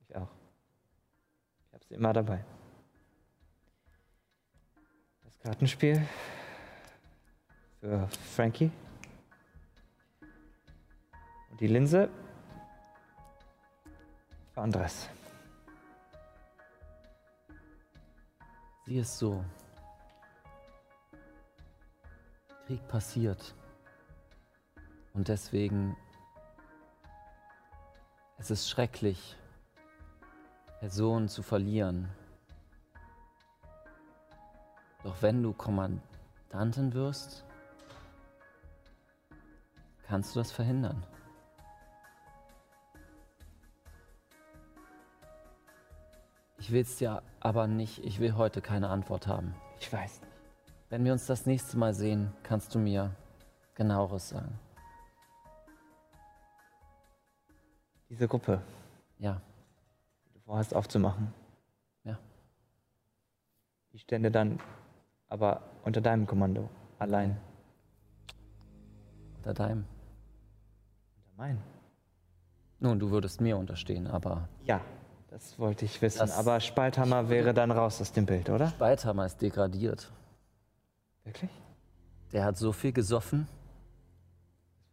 Ich 0.00 0.14
auch. 0.14 0.28
Ich 1.68 1.72
habe 1.72 1.84
sie 1.88 1.94
immer 1.94 2.12
dabei. 2.12 2.44
Das 5.24 5.38
Kartenspiel 5.38 6.06
für 7.80 8.06
Frankie. 8.36 8.70
Die 11.60 11.66
Linse 11.66 12.08
für 14.54 14.62
Andres. 14.62 15.10
Sieh 18.86 19.00
es 19.00 19.18
so. 19.18 19.44
Krieg 22.66 22.88
passiert. 22.88 23.54
Und 25.12 25.28
deswegen, 25.28 25.98
es 28.38 28.50
ist 28.50 28.70
schrecklich, 28.70 29.36
Personen 30.78 31.28
zu 31.28 31.42
verlieren. 31.42 32.08
Doch 35.04 35.20
wenn 35.20 35.42
du 35.42 35.52
Kommandantin 35.52 36.94
wirst, 36.94 37.44
kannst 40.06 40.34
du 40.34 40.40
das 40.40 40.52
verhindern. 40.52 41.04
Ich 46.60 46.70
will 46.70 46.82
es 46.82 46.96
dir 46.96 47.22
aber 47.40 47.66
nicht, 47.66 48.04
ich 48.04 48.20
will 48.20 48.36
heute 48.36 48.60
keine 48.60 48.90
Antwort 48.90 49.26
haben. 49.26 49.54
Ich 49.80 49.90
weiß 49.92 50.20
nicht. 50.20 50.30
Wenn 50.90 51.04
wir 51.04 51.12
uns 51.12 51.26
das 51.26 51.46
nächste 51.46 51.78
Mal 51.78 51.94
sehen, 51.94 52.32
kannst 52.42 52.74
du 52.74 52.78
mir 52.78 53.14
genaueres 53.74 54.28
sagen. 54.28 54.58
Diese 58.10 58.28
Gruppe, 58.28 58.60
Ja, 59.18 59.40
die 60.26 60.32
du 60.32 60.40
vorhast 60.40 60.74
aufzumachen. 60.74 61.32
Ja. 62.04 62.18
Die 63.92 63.98
stände 63.98 64.30
dann 64.30 64.58
aber 65.28 65.62
unter 65.84 66.00
deinem 66.00 66.26
Kommando. 66.26 66.68
Allein. 66.98 67.38
unter 69.36 69.54
deinem. 69.54 69.86
Unter 71.16 71.36
meinem. 71.36 71.58
Nun, 72.80 72.98
du 72.98 73.10
würdest 73.10 73.40
mir 73.40 73.56
unterstehen, 73.56 74.06
aber 74.06 74.48
Ja, 74.64 74.80
das 75.30 75.58
wollte 75.58 75.84
ich 75.84 76.00
wissen. 76.02 76.18
Das- 76.18 76.36
aber 76.36 76.60
Spalthammer 76.60 77.28
wäre 77.28 77.54
dann 77.54 77.70
raus 77.70 78.00
aus 78.00 78.12
dem 78.12 78.26
Bild, 78.26 78.50
oder? 78.50 78.68
Spalthammer 78.68 79.26
ist 79.26 79.40
degradiert. 79.40 80.10
Wirklich? 81.24 81.50
Der 82.32 82.44
hat 82.44 82.56
so 82.56 82.72
viel 82.72 82.92
gesoffen, 82.92 83.46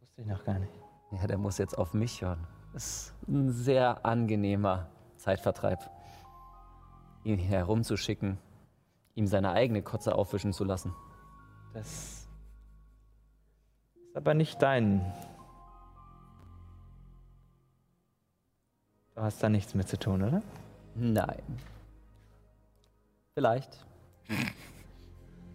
wusste 0.08 0.20
ich 0.22 0.26
noch 0.26 0.44
gar 0.44 0.58
nicht. 0.58 0.72
ja, 1.12 1.26
der 1.26 1.38
muss 1.38 1.58
jetzt 1.58 1.76
auf 1.78 1.94
mich 1.94 2.22
hören. 2.22 2.46
Das 2.72 2.84
ist 2.84 3.14
ein 3.28 3.50
sehr 3.50 4.04
angenehmer 4.04 4.88
Zeitvertreib. 5.16 5.90
Ihn 7.24 7.38
herumzuschicken, 7.38 8.38
ihm 9.14 9.26
seine 9.26 9.52
eigene 9.52 9.82
Kotze 9.82 10.14
aufwischen 10.14 10.52
zu 10.52 10.64
lassen. 10.64 10.94
Das 11.74 11.86
ist 11.86 12.28
aber 14.14 14.34
nicht 14.34 14.60
dein. 14.62 15.04
Du 19.18 19.24
hast 19.24 19.42
da 19.42 19.48
nichts 19.48 19.74
mit 19.74 19.88
zu 19.88 19.98
tun, 19.98 20.22
oder? 20.22 20.42
Nein. 20.94 21.42
Vielleicht. 23.34 23.84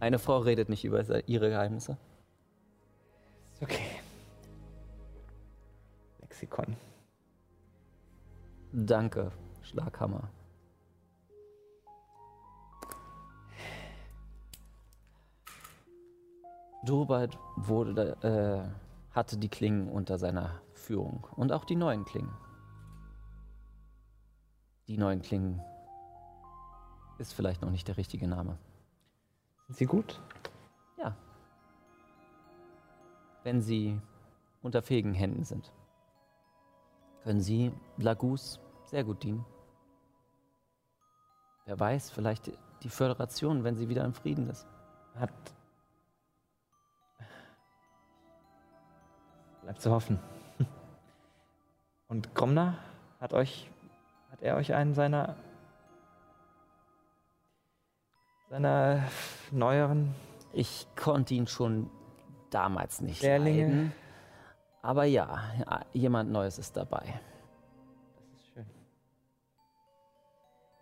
Eine 0.02 0.20
Frau 0.20 0.40
redet 0.40 0.68
nicht 0.68 0.84
über 0.84 1.26
ihre 1.30 1.50
Geheimnisse. 1.50 1.96
Ist 3.54 3.62
okay. 3.62 3.86
Lexikon. 6.20 6.76
Danke, 8.74 9.32
Schlaghammer. 9.62 10.30
Dorobald 16.84 17.40
wurde, 17.56 18.18
äh, 18.24 19.16
hatte 19.16 19.38
die 19.38 19.48
Klingen 19.48 19.88
unter 19.88 20.18
seiner 20.18 20.60
Führung 20.74 21.26
und 21.38 21.54
auch 21.54 21.64
die 21.64 21.78
neuen 21.78 22.04
Klingen. 22.04 22.43
Die 24.88 24.98
neuen 24.98 25.22
Klingen 25.22 25.62
ist 27.18 27.34
vielleicht 27.34 27.62
noch 27.62 27.70
nicht 27.70 27.88
der 27.88 27.98
richtige 27.98 28.28
Name. 28.28 28.58
Sind 29.68 29.78
sie 29.78 29.86
gut? 29.86 30.20
Ja. 30.98 31.16
Wenn 33.44 33.62
sie 33.62 34.00
unter 34.62 34.82
fähigen 34.82 35.14
Händen 35.14 35.44
sind, 35.44 35.72
können 37.24 37.40
sie 37.40 37.72
Lagus 37.98 38.60
sehr 38.86 39.04
gut 39.04 39.24
dienen. 39.24 39.46
Wer 41.66 41.80
weiß, 41.80 42.12
vielleicht 42.12 42.52
die 42.84 42.90
Föderation, 42.90 43.64
wenn 43.64 43.78
sie 43.78 43.88
wieder 43.88 44.04
im 44.04 44.14
Frieden 44.14 44.50
ist. 44.50 44.68
Hat. 45.16 45.32
Bleibt 49.62 49.82
zu 49.82 49.92
hoffen. 49.92 50.20
Und 52.10 52.36
Gromner 52.36 52.78
hat 53.22 53.34
euch. 53.34 53.70
Er 54.44 54.58
euch 54.58 54.74
einen 54.74 54.94
seiner. 54.94 55.38
seiner 58.50 59.04
neueren 59.52 60.14
Ich 60.52 60.86
konnte 60.98 61.34
ihn 61.34 61.48
schon 61.48 61.90
damals 62.50 63.00
nicht 63.00 63.22
Lehrlinge? 63.22 63.62
leiden. 63.62 63.94
Aber 64.82 65.06
ja, 65.06 65.42
jemand 65.94 66.30
Neues 66.30 66.60
ist 66.60 66.76
dabei. 66.76 67.22
Das 68.18 68.26
ist 68.36 68.48
schön. 68.54 68.66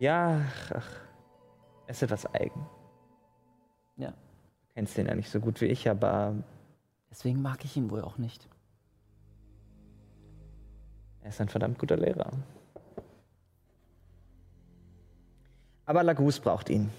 Ja, 0.00 0.40
ach, 0.74 0.90
er 1.86 1.90
ist 1.90 2.02
etwas 2.02 2.26
eigen. 2.34 2.66
Ja. 3.96 4.10
Du 4.10 4.74
kennst 4.74 4.96
den 4.98 5.06
ja 5.06 5.14
nicht 5.14 5.30
so 5.30 5.38
gut 5.38 5.60
wie 5.60 5.66
ich, 5.66 5.88
aber 5.88 6.34
Deswegen 7.12 7.40
mag 7.42 7.64
ich 7.64 7.76
ihn 7.76 7.90
wohl 7.92 8.02
auch 8.02 8.18
nicht. 8.18 8.48
er 11.20 11.28
ist 11.28 11.40
ein 11.40 11.48
verdammt 11.48 11.78
guter 11.78 11.96
Lehrer. 11.96 12.28
Aber 15.84 16.02
Lagus 16.02 16.40
braucht 16.40 16.68
ihn. 16.68 16.90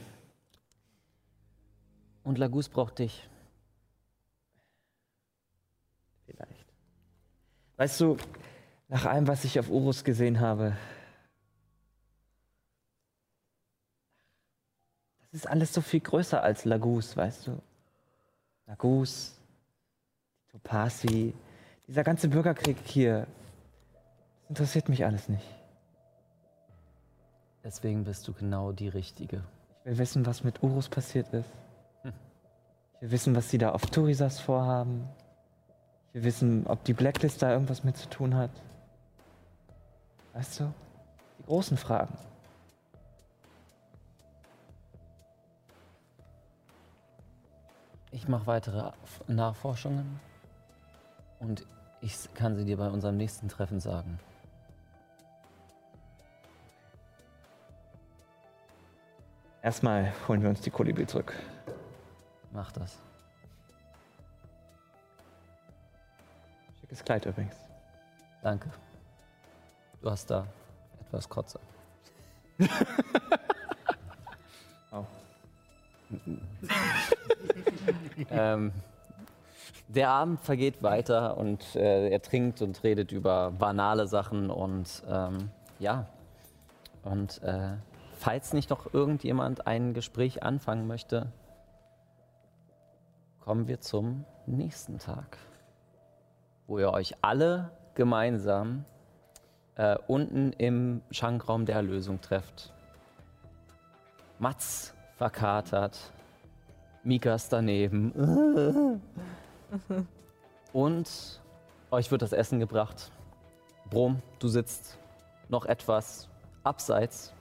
Und 2.23 2.37
Lagus 2.37 2.69
braucht 2.69 2.99
dich. 2.99 3.29
Vielleicht. 6.25 6.65
Weißt 7.77 7.99
du, 8.01 8.17
nach 8.87 9.05
allem, 9.05 9.27
was 9.27 9.43
ich 9.43 9.59
auf 9.59 9.69
Urus 9.69 10.03
gesehen 10.03 10.39
habe, 10.39 10.77
das 15.21 15.41
ist 15.41 15.47
alles 15.47 15.73
so 15.73 15.81
viel 15.81 15.99
größer 15.99 16.41
als 16.41 16.65
Lagus, 16.65 17.17
weißt 17.17 17.47
du? 17.47 17.61
Lagus, 18.67 19.37
Topasi, 20.51 21.33
dieser 21.87 22.03
ganze 22.03 22.29
Bürgerkrieg 22.29 22.77
hier, 22.85 23.27
das 24.41 24.49
interessiert 24.49 24.89
mich 24.89 25.03
alles 25.03 25.27
nicht. 25.27 25.62
Deswegen 27.63 28.03
bist 28.03 28.27
du 28.27 28.33
genau 28.33 28.71
die 28.73 28.89
Richtige. 28.89 29.43
Ich 29.79 29.85
will 29.85 29.97
wissen, 29.97 30.25
was 30.25 30.43
mit 30.43 30.61
Urus 30.61 30.89
passiert 30.89 31.33
ist. 31.33 31.49
Ich 32.03 33.01
will 33.01 33.11
wissen, 33.11 33.35
was 33.35 33.49
sie 33.49 33.57
da 33.57 33.71
auf 33.71 33.85
Turisas 33.85 34.39
vorhaben. 34.39 35.07
Ich 36.09 36.15
will 36.15 36.23
wissen, 36.25 36.67
ob 36.67 36.83
die 36.83 36.93
Blacklist 36.93 37.41
da 37.41 37.51
irgendwas 37.51 37.83
mit 37.83 37.97
zu 37.97 38.09
tun 38.09 38.35
hat. 38.35 38.51
Weißt 40.33 40.59
du? 40.59 40.73
Die 41.39 41.43
großen 41.43 41.77
Fragen. 41.77 42.17
Ich 48.11 48.27
mache 48.27 48.45
weitere 48.45 48.91
Nachforschungen 49.27 50.19
und 51.39 51.65
ich 52.01 52.33
kann 52.35 52.55
sie 52.55 52.63
dir 52.63 52.77
bei 52.77 52.89
unserem 52.89 53.17
nächsten 53.17 53.47
Treffen 53.47 53.79
sagen. 53.79 54.19
Erstmal 59.63 60.11
holen 60.27 60.41
wir 60.41 60.49
uns 60.49 60.59
die 60.59 60.69
Kolibri 60.69 61.07
zurück. 61.07 61.33
Mach 62.51 62.69
das. 62.73 62.99
Schickes 66.81 67.01
Kleid 67.05 67.25
übrigens. 67.25 67.55
Danke. 68.41 68.69
Du 70.01 70.11
hast 70.11 70.29
da 70.29 70.45
etwas 70.99 71.27
Kotze. 71.29 71.59
Oh. 74.95 75.05
ähm, 78.29 78.71
der 79.87 80.09
Abend 80.09 80.39
vergeht 80.41 80.83
weiter 80.83 81.35
und 81.35 81.75
äh, 81.75 82.09
er 82.09 82.21
trinkt 82.21 82.61
und 82.61 82.83
redet 82.83 83.11
über 83.11 83.49
banale 83.49 84.05
Sachen 84.05 84.51
und 84.51 85.01
ähm, 85.09 85.49
ja. 85.79 86.05
Und 87.03 87.41
äh, 87.41 87.71
falls 88.23 88.53
nicht 88.53 88.69
noch 88.69 88.93
irgendjemand 88.93 89.67
ein 89.67 89.93
Gespräch 89.93 90.43
anfangen 90.43 90.87
möchte, 90.87 91.27
kommen 93.41 93.67
wir 93.67 93.81
zum 93.81 94.23
nächsten 94.45 94.97
Tag, 94.97 95.37
wo 96.65 96.79
ihr 96.79 96.93
euch 96.93 97.15
alle 97.21 97.71
gemeinsam 97.95 98.85
äh, 99.75 99.97
unten 100.07 100.53
im 100.53 101.01
Schankraum 101.11 101.65
der 101.65 101.75
Erlösung 101.75 102.21
trefft. 102.21 102.71
Mats 104.39 104.93
verkatert, 105.17 105.99
Mikas 107.03 107.49
daneben. 107.49 109.01
Und 110.71 111.41
euch 111.91 112.09
wird 112.09 112.21
das 112.21 112.31
Essen 112.31 112.61
gebracht. 112.61 113.11
Brom, 113.89 114.21
du 114.39 114.47
sitzt 114.47 114.97
noch 115.49 115.65
etwas 115.65 116.29
abseits. 116.63 117.33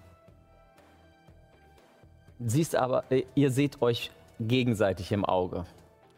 Siehst 2.47 2.75
aber, 2.77 3.05
äh, 3.11 3.25
ihr 3.35 3.51
seht 3.51 3.81
euch 3.83 4.11
gegenseitig 4.41 5.13
im 5.13 5.25
Auge. 5.25 5.65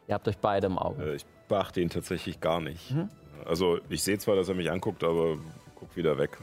Ihr 0.09 0.14
habt 0.14 0.27
euch 0.29 0.39
beide 0.39 0.66
im 0.66 0.79
Auge. 0.79 1.12
Äh, 1.12 1.16
Ich 1.16 1.27
beachte 1.49 1.81
ihn 1.81 1.91
tatsächlich 1.91 2.41
gar 2.41 2.61
nicht. 2.61 2.91
Mhm. 2.91 3.09
Also 3.45 3.79
ich 3.89 4.03
sehe 4.03 4.18
zwar, 4.18 4.37
dass 4.37 4.49
er 4.49 4.55
mich 4.55 4.70
anguckt, 4.70 5.05
aber 5.05 5.37
guck 5.75 5.95
wieder 5.97 6.16
weg. 6.18 6.39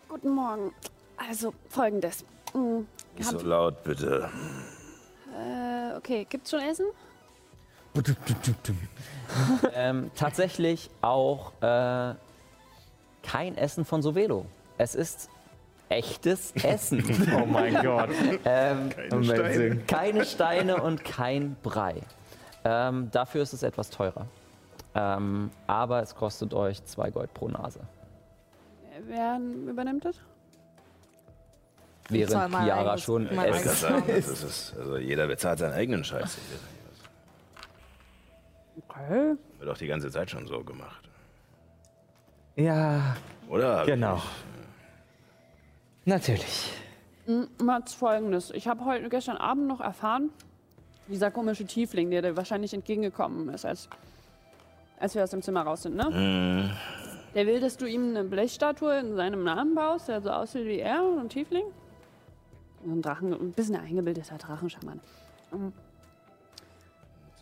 Guten 0.09 0.29
Morgen. 0.29 0.71
Also 1.17 1.53
folgendes. 1.69 2.23
Mm, 2.53 2.81
Nicht 3.17 3.29
so 3.29 3.39
laut, 3.39 3.83
bitte. 3.83 4.29
Äh, 5.35 5.95
okay, 5.97 6.25
gibt's 6.29 6.51
schon 6.51 6.59
Essen? 6.61 6.85
ähm, 9.73 10.11
tatsächlich 10.15 10.89
auch 11.01 11.51
äh, 11.61 12.13
kein 13.23 13.57
Essen 13.57 13.85
von 13.85 14.01
Sovelo. 14.03 14.45
Es 14.77 14.95
ist 14.95 15.29
echtes 15.89 16.51
Essen. 16.63 17.03
Oh 17.41 17.45
mein 17.45 17.73
Gott. 17.83 18.09
ähm, 18.45 18.89
Amazing. 19.11 19.85
keine 19.87 20.25
Steine 20.25 20.81
und 20.81 21.03
kein 21.03 21.55
Brei. 21.63 21.95
Ähm, 22.63 23.09
dafür 23.11 23.43
ist 23.43 23.53
es 23.53 23.63
etwas 23.63 23.89
teurer. 23.89 24.27
Ähm, 24.95 25.51
aber 25.67 26.01
es 26.01 26.15
kostet 26.15 26.53
euch 26.53 26.83
zwei 26.85 27.09
Gold 27.11 27.33
pro 27.33 27.47
Nase. 27.47 27.79
Wer 29.07 29.39
übernimmt 29.69 30.05
das? 30.05 30.15
Während 32.09 32.51
Chiara 32.55 32.97
schon 32.97 33.29
Ich 33.29 33.35
wollte 33.37 33.49
Essen. 33.51 33.75
sagen, 33.75 34.03
das 34.07 34.27
ist, 34.27 34.75
also 34.77 34.97
jeder 34.97 35.27
bezahlt 35.27 35.59
seinen 35.59 35.73
eigenen 35.73 36.03
Scheiß. 36.03 36.37
Okay. 38.87 39.35
Wird 39.59 39.69
doch 39.69 39.77
die 39.77 39.87
ganze 39.87 40.09
Zeit 40.09 40.29
schon 40.31 40.47
so 40.47 40.63
gemacht. 40.63 41.07
Ja, 42.55 43.15
Oder? 43.49 43.85
genau. 43.85 44.21
Natürlich. 46.07 46.71
Mats, 47.61 47.93
folgendes. 47.93 48.51
Ich 48.51 48.69
habe 48.69 48.85
heute 48.85 49.09
gestern 49.09 49.35
Abend 49.35 49.67
noch 49.67 49.81
erfahren, 49.81 50.29
dieser 51.09 51.31
komische 51.31 51.65
Tiefling, 51.65 52.09
der 52.09 52.21
dir 52.21 52.37
wahrscheinlich 52.37 52.73
entgegengekommen 52.73 53.49
ist, 53.49 53.65
als, 53.65 53.89
als 55.01 55.15
wir 55.15 55.23
aus 55.23 55.31
dem 55.31 55.41
Zimmer 55.41 55.63
raus 55.63 55.83
sind, 55.83 55.97
ne? 55.97 56.09
Mhm. 56.09 56.71
Der 57.35 57.45
will, 57.45 57.59
dass 57.59 57.75
du 57.75 57.85
ihm 57.85 58.11
eine 58.11 58.23
Blechstatue 58.23 58.97
in 58.97 59.17
seinem 59.17 59.43
Namen 59.43 59.75
baust, 59.75 60.07
der 60.07 60.21
so 60.21 60.29
aussieht 60.29 60.65
wie 60.65 60.79
er, 60.79 61.03
so 61.03 61.19
ein 61.19 61.27
Tiefling. 61.27 61.65
So 62.85 62.91
ein 62.93 63.01
Drachen, 63.01 63.33
ein 63.33 63.51
bisschen 63.51 63.75
ein 63.75 63.85
eingebildeter 63.85 64.37
Drachenschaman. 64.37 65.01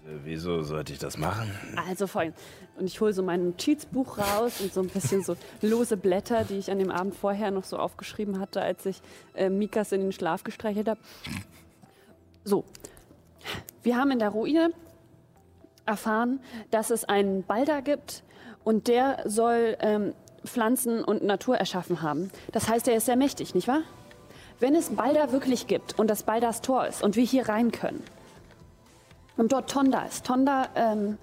Äh, 0.06 0.20
Wieso 0.24 0.62
sollte 0.62 0.94
ich 0.94 1.00
das 1.00 1.18
machen? 1.18 1.52
Also 1.88 2.08
folgendes. 2.08 2.42
Und 2.78 2.88
ich 2.88 3.00
hole 3.00 3.14
so 3.14 3.24
mein 3.24 3.46
Notizbuch 3.46 4.18
raus 4.18 4.60
und 4.60 4.74
so 4.74 4.82
ein 4.82 4.88
bisschen 4.88 5.24
so 5.24 5.38
lose 5.62 5.96
Blätter, 5.96 6.44
die 6.44 6.58
ich 6.58 6.70
an 6.72 6.80
dem 6.80 6.92
Abend 6.92 7.16
vorher 7.16 7.52
noch 7.52 7.64
so 7.64 7.78
aufgeschrieben 7.78 8.40
hatte, 8.40 8.62
als 8.62 8.86
ich 8.86 9.02
äh, 9.34 9.50
Mikas 9.50 9.92
in 9.92 10.02
den 10.02 10.12
Schlaf 10.12 10.44
gestreichelt 10.44 10.90
habe. 10.90 11.00
So, 12.44 12.66
wir 13.82 13.96
haben 13.96 14.12
in 14.12 14.20
der 14.20 14.30
Ruine 14.30 14.72
erfahren, 15.86 16.40
dass 16.72 16.90
es 16.90 17.06
einen 17.06 17.44
Balder 17.44 17.82
gibt 17.82 18.24
und 18.64 18.88
der 18.88 19.24
soll 19.26 19.78
ähm, 19.80 20.14
Pflanzen 20.44 21.04
und 21.04 21.24
Natur 21.24 21.58
erschaffen 21.58 22.02
haben. 22.02 22.30
Das 22.52 22.68
heißt, 22.68 22.88
er 22.88 22.96
ist 22.96 23.06
sehr 23.06 23.16
mächtig, 23.16 23.56
nicht 23.56 23.68
wahr? 23.68 23.82
Wenn 24.60 24.76
es 24.76 24.90
Balder 24.90 25.32
wirklich 25.32 25.68
gibt 25.68 25.98
und 25.98 26.10
das 26.10 26.24
Balders 26.24 26.62
Tor 26.62 26.88
ist 26.88 27.04
und 27.04 27.16
wir 27.16 27.24
hier 27.24 27.48
rein 27.48 27.72
können 27.72 28.04
und 29.38 29.52
dort 29.52 29.70
Tonda 29.70 30.04
ist. 30.04 30.26
Tonda 30.26 30.68
ähm, 30.76 31.18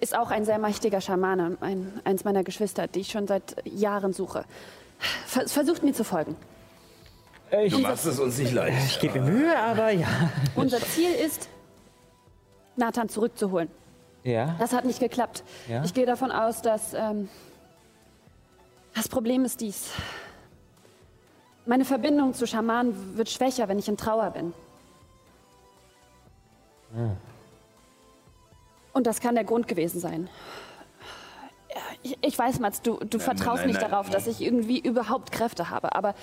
ist 0.00 0.16
auch 0.16 0.30
ein 0.30 0.44
sehr 0.44 0.58
mächtiger 0.58 1.00
Schamane, 1.00 1.56
ein, 1.60 2.00
eins 2.04 2.24
meiner 2.24 2.44
Geschwister, 2.44 2.86
die 2.88 3.00
ich 3.00 3.10
schon 3.10 3.26
seit 3.26 3.56
Jahren 3.66 4.12
suche. 4.12 4.44
Vers 5.26 5.52
versucht 5.52 5.82
mir 5.82 5.92
zu 5.92 6.04
folgen. 6.04 6.36
Ich, 7.62 7.72
Du 7.72 7.78
machst 7.80 8.06
es 8.06 8.18
uns 8.18 8.38
nicht 8.38 8.52
leicht. 8.52 8.76
ich 8.86 9.00
gebe 9.00 9.20
mir 9.20 9.30
Mühe, 9.30 9.58
aber 9.58 9.90
ja. 9.90 10.08
Unser 10.56 10.80
Ziel 10.80 11.12
ist, 11.12 11.48
Nathan 12.76 13.08
zurückzuholen. 13.08 13.70
Ja. 14.24 14.56
Das 14.58 14.72
hat 14.72 14.84
nicht 14.84 14.98
geklappt. 14.98 15.44
Ja? 15.68 15.84
Ich 15.84 15.94
gehe 15.94 16.06
davon 16.06 16.32
aus, 16.32 16.60
dass 16.62 16.92
ähm, 16.94 17.28
Das 18.94 19.08
Problem 19.08 19.44
ist 19.44 19.60
dies. 19.60 19.90
Meine 21.66 21.84
Verbindung 21.84 22.34
zu 22.34 22.46
Schamanen 22.46 23.16
wird 23.16 23.28
schwächer, 23.28 23.68
wenn 23.68 23.78
ich 23.78 23.88
in 23.88 23.96
Trauer 23.96 24.30
bin. 24.30 24.52
Und 28.92 29.06
das 29.06 29.20
kann 29.20 29.34
der 29.34 29.44
Grund 29.44 29.68
gewesen 29.68 30.00
sein. 30.00 30.28
Ich, 32.02 32.16
ich 32.22 32.38
weiß, 32.38 32.60
Mats, 32.60 32.80
du, 32.82 32.96
du 32.96 33.18
vertraust 33.18 33.58
nein, 33.58 33.68
nicht 33.68 33.80
nein, 33.80 33.90
darauf, 33.90 34.06
nein. 34.06 34.14
dass 34.14 34.26
ich 34.26 34.40
irgendwie 34.40 34.78
überhaupt 34.78 35.32
Kräfte 35.32 35.70
habe, 35.70 35.94
aber 35.94 36.14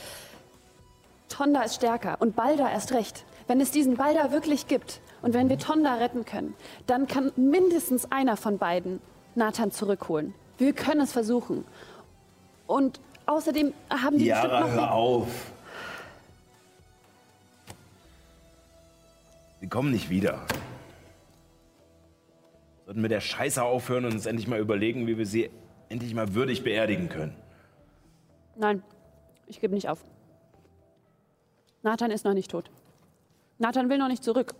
Tonda 1.29 1.61
ist 1.61 1.75
stärker 1.75 2.17
und 2.19 2.35
Balda 2.35 2.69
erst 2.69 2.93
recht. 2.93 3.25
Wenn 3.47 3.59
es 3.59 3.71
diesen 3.71 3.97
Balda 3.97 4.31
wirklich 4.31 4.67
gibt 4.67 5.01
und 5.21 5.33
wenn 5.33 5.49
wir 5.49 5.57
Tonda 5.57 5.95
retten 5.95 6.25
können, 6.25 6.53
dann 6.87 7.07
kann 7.07 7.31
mindestens 7.35 8.11
einer 8.11 8.37
von 8.37 8.57
beiden 8.57 9.01
Nathan 9.35 9.71
zurückholen. 9.71 10.33
Wir 10.57 10.73
können 10.73 11.01
es 11.01 11.11
versuchen. 11.11 11.65
Und 12.67 12.99
außerdem 13.25 13.73
haben 13.89 14.17
die 14.17 14.29
bestimmt 14.29 14.51
Yara, 14.51 14.59
noch... 14.61 14.71
hör 14.71 14.91
auf. 14.93 15.52
Sie 19.63 19.69
kommen 19.69 19.91
nicht 19.91 20.09
wieder. 20.09 20.45
Sollten 22.83 23.01
wir 23.01 23.07
der 23.07 23.21
Scheiße 23.21 23.63
aufhören 23.63 24.03
und 24.03 24.11
uns 24.11 24.25
endlich 24.25 24.45
mal 24.45 24.59
überlegen, 24.59 25.07
wie 25.07 25.17
wir 25.17 25.25
sie 25.25 25.49
endlich 25.87 26.13
mal 26.13 26.35
würdig 26.35 26.65
beerdigen 26.65 27.07
können. 27.07 27.33
Nein, 28.57 28.83
ich 29.47 29.61
gebe 29.61 29.73
nicht 29.73 29.87
auf. 29.87 30.03
Nathan 31.81 32.11
ist 32.11 32.25
noch 32.25 32.33
nicht 32.33 32.51
tot. 32.51 32.71
Nathan 33.57 33.89
will 33.89 33.99
noch 33.99 34.09
nicht 34.09 34.21
zurück. 34.21 34.53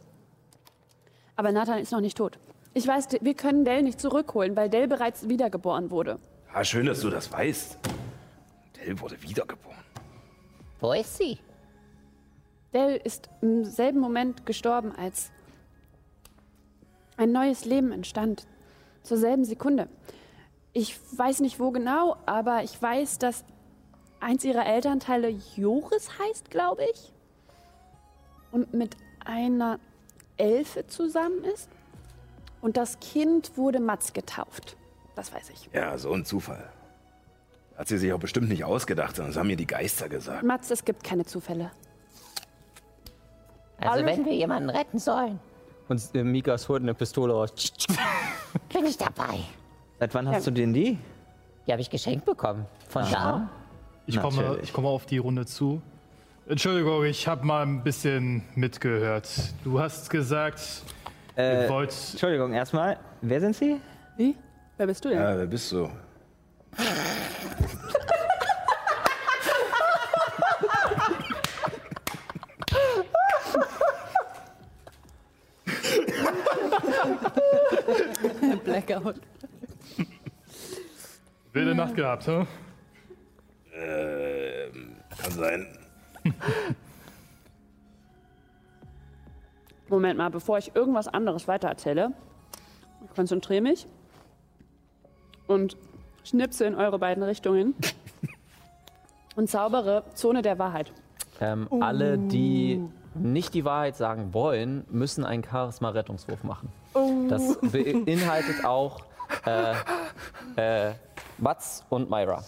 Aber 1.36 1.52
Nathan 1.52 1.80
ist 1.80 1.92
noch 1.92 2.00
nicht 2.00 2.16
tot. 2.16 2.40
Ich 2.74 2.88
weiß, 2.88 3.10
wir 3.20 3.34
können 3.34 3.66
Dell 3.66 3.84
nicht 3.84 4.00
zurückholen, 4.00 4.56
weil 4.56 4.70
Dell 4.70 4.88
bereits 4.88 5.28
wiedergeboren 5.28 5.92
wurde. 5.92 6.18
Ah, 6.54 6.64
schön, 6.64 6.86
dass 6.86 7.02
du 7.02 7.10
das 7.10 7.30
weißt. 7.30 7.78
Dell 8.78 8.98
wurde 9.02 9.22
wiedergeboren. 9.22 9.84
Wo 10.80 10.94
ist 10.94 11.18
sie? 11.18 11.40
Dell 12.74 13.00
ist 13.04 13.30
im 13.42 13.66
selben 13.66 14.00
Moment 14.00 14.46
gestorben, 14.46 14.92
als 14.96 15.32
ein 17.18 17.32
neues 17.32 17.66
Leben 17.66 17.92
entstand. 17.92 18.48
Zur 19.04 19.18
selben 19.18 19.46
Sekunde. 19.46 19.90
Ich 20.72 20.98
weiß 21.18 21.42
nicht 21.42 21.60
wo 21.60 21.72
genau, 21.72 22.16
aber 22.26 22.64
ich 22.64 22.82
weiß, 22.82 23.20
dass 23.20 23.44
eins 24.20 24.44
ihrer 24.44 24.66
Elternteile 24.66 25.30
Joris 25.56 26.10
heißt, 26.20 26.50
glaube 26.50 26.84
ich. 26.94 27.12
Und 28.52 28.74
mit 28.74 28.96
einer 29.26 29.80
Elfe 30.38 30.88
zusammen 30.88 31.44
ist. 31.44 31.70
Und 32.62 32.78
das 32.78 33.00
Kind 33.00 33.58
wurde 33.58 33.80
Mats 33.80 34.14
getauft. 34.14 34.78
Das 35.16 35.34
weiß 35.34 35.50
ich. 35.50 35.70
Ja, 35.74 35.98
so 35.98 36.14
ein 36.14 36.26
Zufall. 36.26 36.72
Hat 37.78 37.88
sie 37.88 37.98
sich 37.98 38.14
auch 38.14 38.20
bestimmt 38.20 38.50
nicht 38.50 38.64
ausgedacht, 38.64 39.16
sondern 39.16 39.32
das 39.32 39.40
haben 39.40 39.48
mir 39.48 39.58
die 39.58 39.68
Geister 39.68 40.08
gesagt. 40.08 40.44
Mats, 40.44 40.72
es 40.72 40.86
gibt 40.86 41.04
keine 41.04 41.26
Zufälle. 41.26 41.72
Also 43.90 44.06
wenn 44.06 44.26
wir 44.26 44.34
jemanden 44.34 44.70
retten 44.70 45.00
sollen, 45.00 45.40
Und 45.90 46.02
äh, 46.16 46.24
Mikas 46.24 46.68
holt 46.70 46.82
eine 46.82 46.94
Pistole 46.94 47.34
raus. 47.34 47.52
bin 48.74 48.86
ich 48.86 48.98
dabei. 48.98 49.40
Seit 50.00 50.14
wann 50.14 50.28
hast 50.30 50.48
du 50.48 50.52
denn 50.52 50.74
die? 50.74 50.98
Die 51.68 51.72
habe 51.72 51.82
ich 51.82 51.90
geschenkt 51.90 52.26
bekommen. 52.26 52.66
Von 52.90 53.04
da. 53.12 53.50
Ich 54.06 54.20
komme, 54.20 54.58
ich 54.62 54.74
komme 54.74 54.88
auf 54.90 55.06
die 55.06 55.18
Runde 55.18 55.46
zu. 55.46 55.82
Entschuldigung, 56.48 57.06
ich 57.06 57.26
habe 57.28 57.46
mal 57.46 57.64
ein 57.64 57.84
bisschen 57.84 58.44
mitgehört. 58.56 59.30
Du 59.64 59.80
hast 59.80 60.10
gesagt, 60.10 60.62
Äh, 61.38 61.64
ihr 61.64 61.70
wollt. 61.70 61.96
Entschuldigung, 62.12 62.54
erstmal, 62.54 62.98
wer 63.22 63.40
sind 63.40 63.56
Sie? 63.56 63.80
Wie? 64.18 64.36
Wer 64.78 64.88
bist 64.88 65.06
du 65.06 65.10
denn? 65.10 65.20
Ja, 65.20 65.38
wer 65.38 65.46
bist 65.46 65.72
du? 65.72 65.90
Blackout. 78.64 79.16
Wilde 81.54 81.76
Nacht 81.76 81.96
gehabt, 81.96 82.28
hm? 82.28 82.48
Ähm, 83.76 84.96
kann 85.22 85.32
sein. 85.32 85.68
Moment 89.90 90.18
mal, 90.18 90.30
bevor 90.30 90.58
ich 90.58 90.76
irgendwas 90.76 91.08
anderes 91.08 91.48
weitererzähle, 91.48 92.14
ich 93.06 93.16
konzentriere 93.16 93.62
mich 93.62 93.88
und 95.48 95.78
schnipse 96.24 96.66
in 96.66 96.76
eure 96.76 96.98
beiden 96.98 97.22
Richtungen 97.24 97.76
und 99.36 99.50
zaubere 99.50 100.04
Zone 100.16 100.42
der 100.42 100.58
Wahrheit. 100.58 100.92
Ähm, 101.40 101.68
Alle, 101.82 102.18
die 102.18 102.82
nicht 103.16 103.54
die 103.54 103.66
Wahrheit 103.66 103.96
sagen 103.96 104.34
wollen, 104.34 104.86
müssen 104.90 105.24
einen 105.26 105.44
Charisma-Rettungswurf 105.44 106.44
machen. 106.44 106.70
Das 107.30 107.58
beinhaltet 107.62 108.66
auch 108.66 109.02
äh, 109.46 109.74
äh, 110.90 110.94
Mats 111.38 111.84
und 111.90 112.10
Myra. 112.10 112.44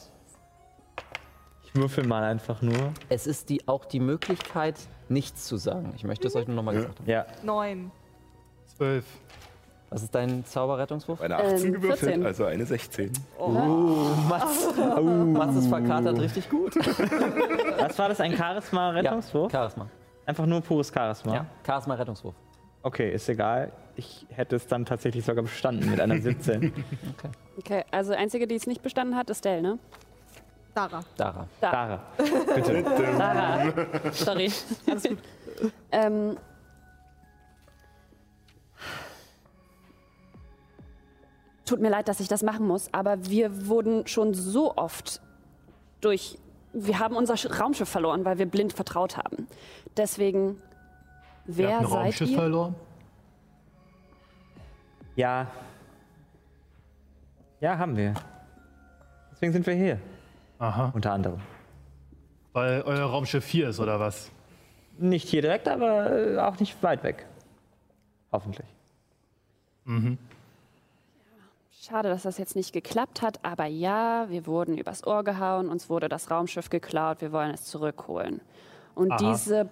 Ich 1.63 1.75
würfel 1.75 2.05
mal 2.07 2.23
einfach 2.23 2.61
nur. 2.61 2.93
Es 3.09 3.27
ist 3.27 3.49
die, 3.49 3.67
auch 3.67 3.85
die 3.85 3.99
Möglichkeit, 3.99 4.75
nichts 5.09 5.45
zu 5.45 5.57
sagen. 5.57 5.93
Ich 5.95 6.03
möchte 6.03 6.27
es 6.27 6.35
euch 6.35 6.47
nur 6.47 6.55
nochmal 6.55 6.75
gesagt 6.75 6.99
haben. 6.99 7.09
Ja, 7.09 7.25
Neun. 7.43 7.91
Zwölf. 8.77 9.05
Was 9.89 10.03
ist 10.03 10.13
dein 10.15 10.43
Zauberrettungswurf? 10.45 11.21
Eine 11.21 11.37
18 11.37 11.67
Ähm, 11.67 11.73
gewürfelt, 11.73 11.99
14. 11.99 12.25
also 12.25 12.45
eine 12.45 12.65
16. 12.65 13.13
Mats, 14.27 14.67
Mats 15.33 15.55
ist 15.57 15.67
verkatert 15.67 16.19
richtig 16.19 16.49
gut. 16.49 16.75
was 16.75 17.97
war 17.99 18.09
das? 18.09 18.19
Ein 18.19 18.35
Charisma-Rettungswurf? 18.35 19.53
Ja, 19.53 19.59
Charisma. 19.59 19.87
Einfach 20.25 20.45
nur 20.45 20.61
pures 20.61 20.91
Charisma? 20.93 21.33
Ja, 21.33 21.45
Charisma-Rettungswurf. 21.65 22.35
Okay, 22.81 23.11
ist 23.13 23.29
egal. 23.29 23.71
Ich 23.95 24.25
hätte 24.29 24.55
es 24.57 24.67
dann 24.67 24.85
tatsächlich 24.85 25.25
sogar 25.25 25.43
bestanden 25.43 25.89
mit 25.89 25.99
einer 25.99 26.19
17. 26.19 26.73
Okay, 27.57 27.85
also 27.89 28.11
die 28.11 28.17
einzige, 28.17 28.47
die 28.47 28.55
es 28.55 28.67
nicht 28.67 28.81
bestanden 28.81 29.15
hat, 29.15 29.29
ist 29.29 29.45
Dell, 29.45 29.61
ne? 29.61 29.79
Dara. 30.73 30.99
Dara. 31.15 31.47
Dara, 31.61 32.01
bitte. 32.53 32.83
Dara. 32.83 33.71
Sorry. 34.11 34.51
Alles 34.85 35.03
gut. 35.03 35.17
Ähm, 35.89 36.37
tut 41.63 41.79
mir 41.79 41.89
leid, 41.89 42.09
dass 42.09 42.19
ich 42.19 42.27
das 42.27 42.43
machen 42.43 42.67
muss, 42.67 42.93
aber 42.93 43.25
wir 43.25 43.67
wurden 43.67 44.05
schon 44.05 44.33
so 44.33 44.75
oft 44.75 45.21
durch. 46.01 46.37
Wir 46.77 46.99
haben 46.99 47.15
unser 47.15 47.35
Sch- 47.35 47.57
Raumschiff 47.57 47.87
verloren, 47.87 48.25
weil 48.25 48.37
wir 48.37 48.45
blind 48.47 48.73
vertraut 48.73 49.15
haben. 49.17 49.47
Deswegen, 49.95 50.61
Wir 51.45 51.67
wer 51.69 51.75
hatten 51.75 51.85
ein 51.85 51.89
seid 51.91 51.99
Raumschiff 52.03 52.29
ihr? 52.29 52.37
verloren. 52.37 52.75
Ja. 55.15 55.47
Ja, 57.61 57.77
haben 57.77 57.95
wir. 57.95 58.13
Deswegen 59.31 59.53
sind 59.53 59.65
wir 59.65 59.73
hier, 59.73 59.99
Aha. 60.59 60.91
unter 60.93 61.13
anderem. 61.13 61.39
Weil 62.51 62.81
euer 62.81 63.05
Raumschiff 63.09 63.45
4 63.45 63.69
ist, 63.69 63.79
oder 63.79 63.99
was? 63.99 64.29
Nicht 64.97 65.29
hier 65.29 65.41
direkt, 65.41 65.67
aber 65.69 66.11
äh, 66.11 66.37
auch 66.39 66.59
nicht 66.59 66.81
weit 66.83 67.03
weg. 67.03 67.25
Hoffentlich. 68.33 68.67
Schade, 71.87 72.09
dass 72.09 72.23
das 72.23 72.39
jetzt 72.39 72.55
nicht 72.55 72.73
geklappt 72.73 73.21
hat, 73.21 73.37
aber 73.43 73.65
ja, 73.65 74.25
wir 74.29 74.47
wurden 74.47 74.75
übers 74.75 75.05
Ohr 75.05 75.23
gehauen, 75.23 75.69
uns 75.69 75.87
wurde 75.87 76.09
das 76.09 76.31
Raumschiff 76.31 76.71
geklaut, 76.71 77.21
wir 77.21 77.31
wollen 77.31 77.51
es 77.51 77.65
zurückholen. 77.65 78.41
Und 78.95 79.11
Aha. 79.11 79.17
diese 79.19 79.69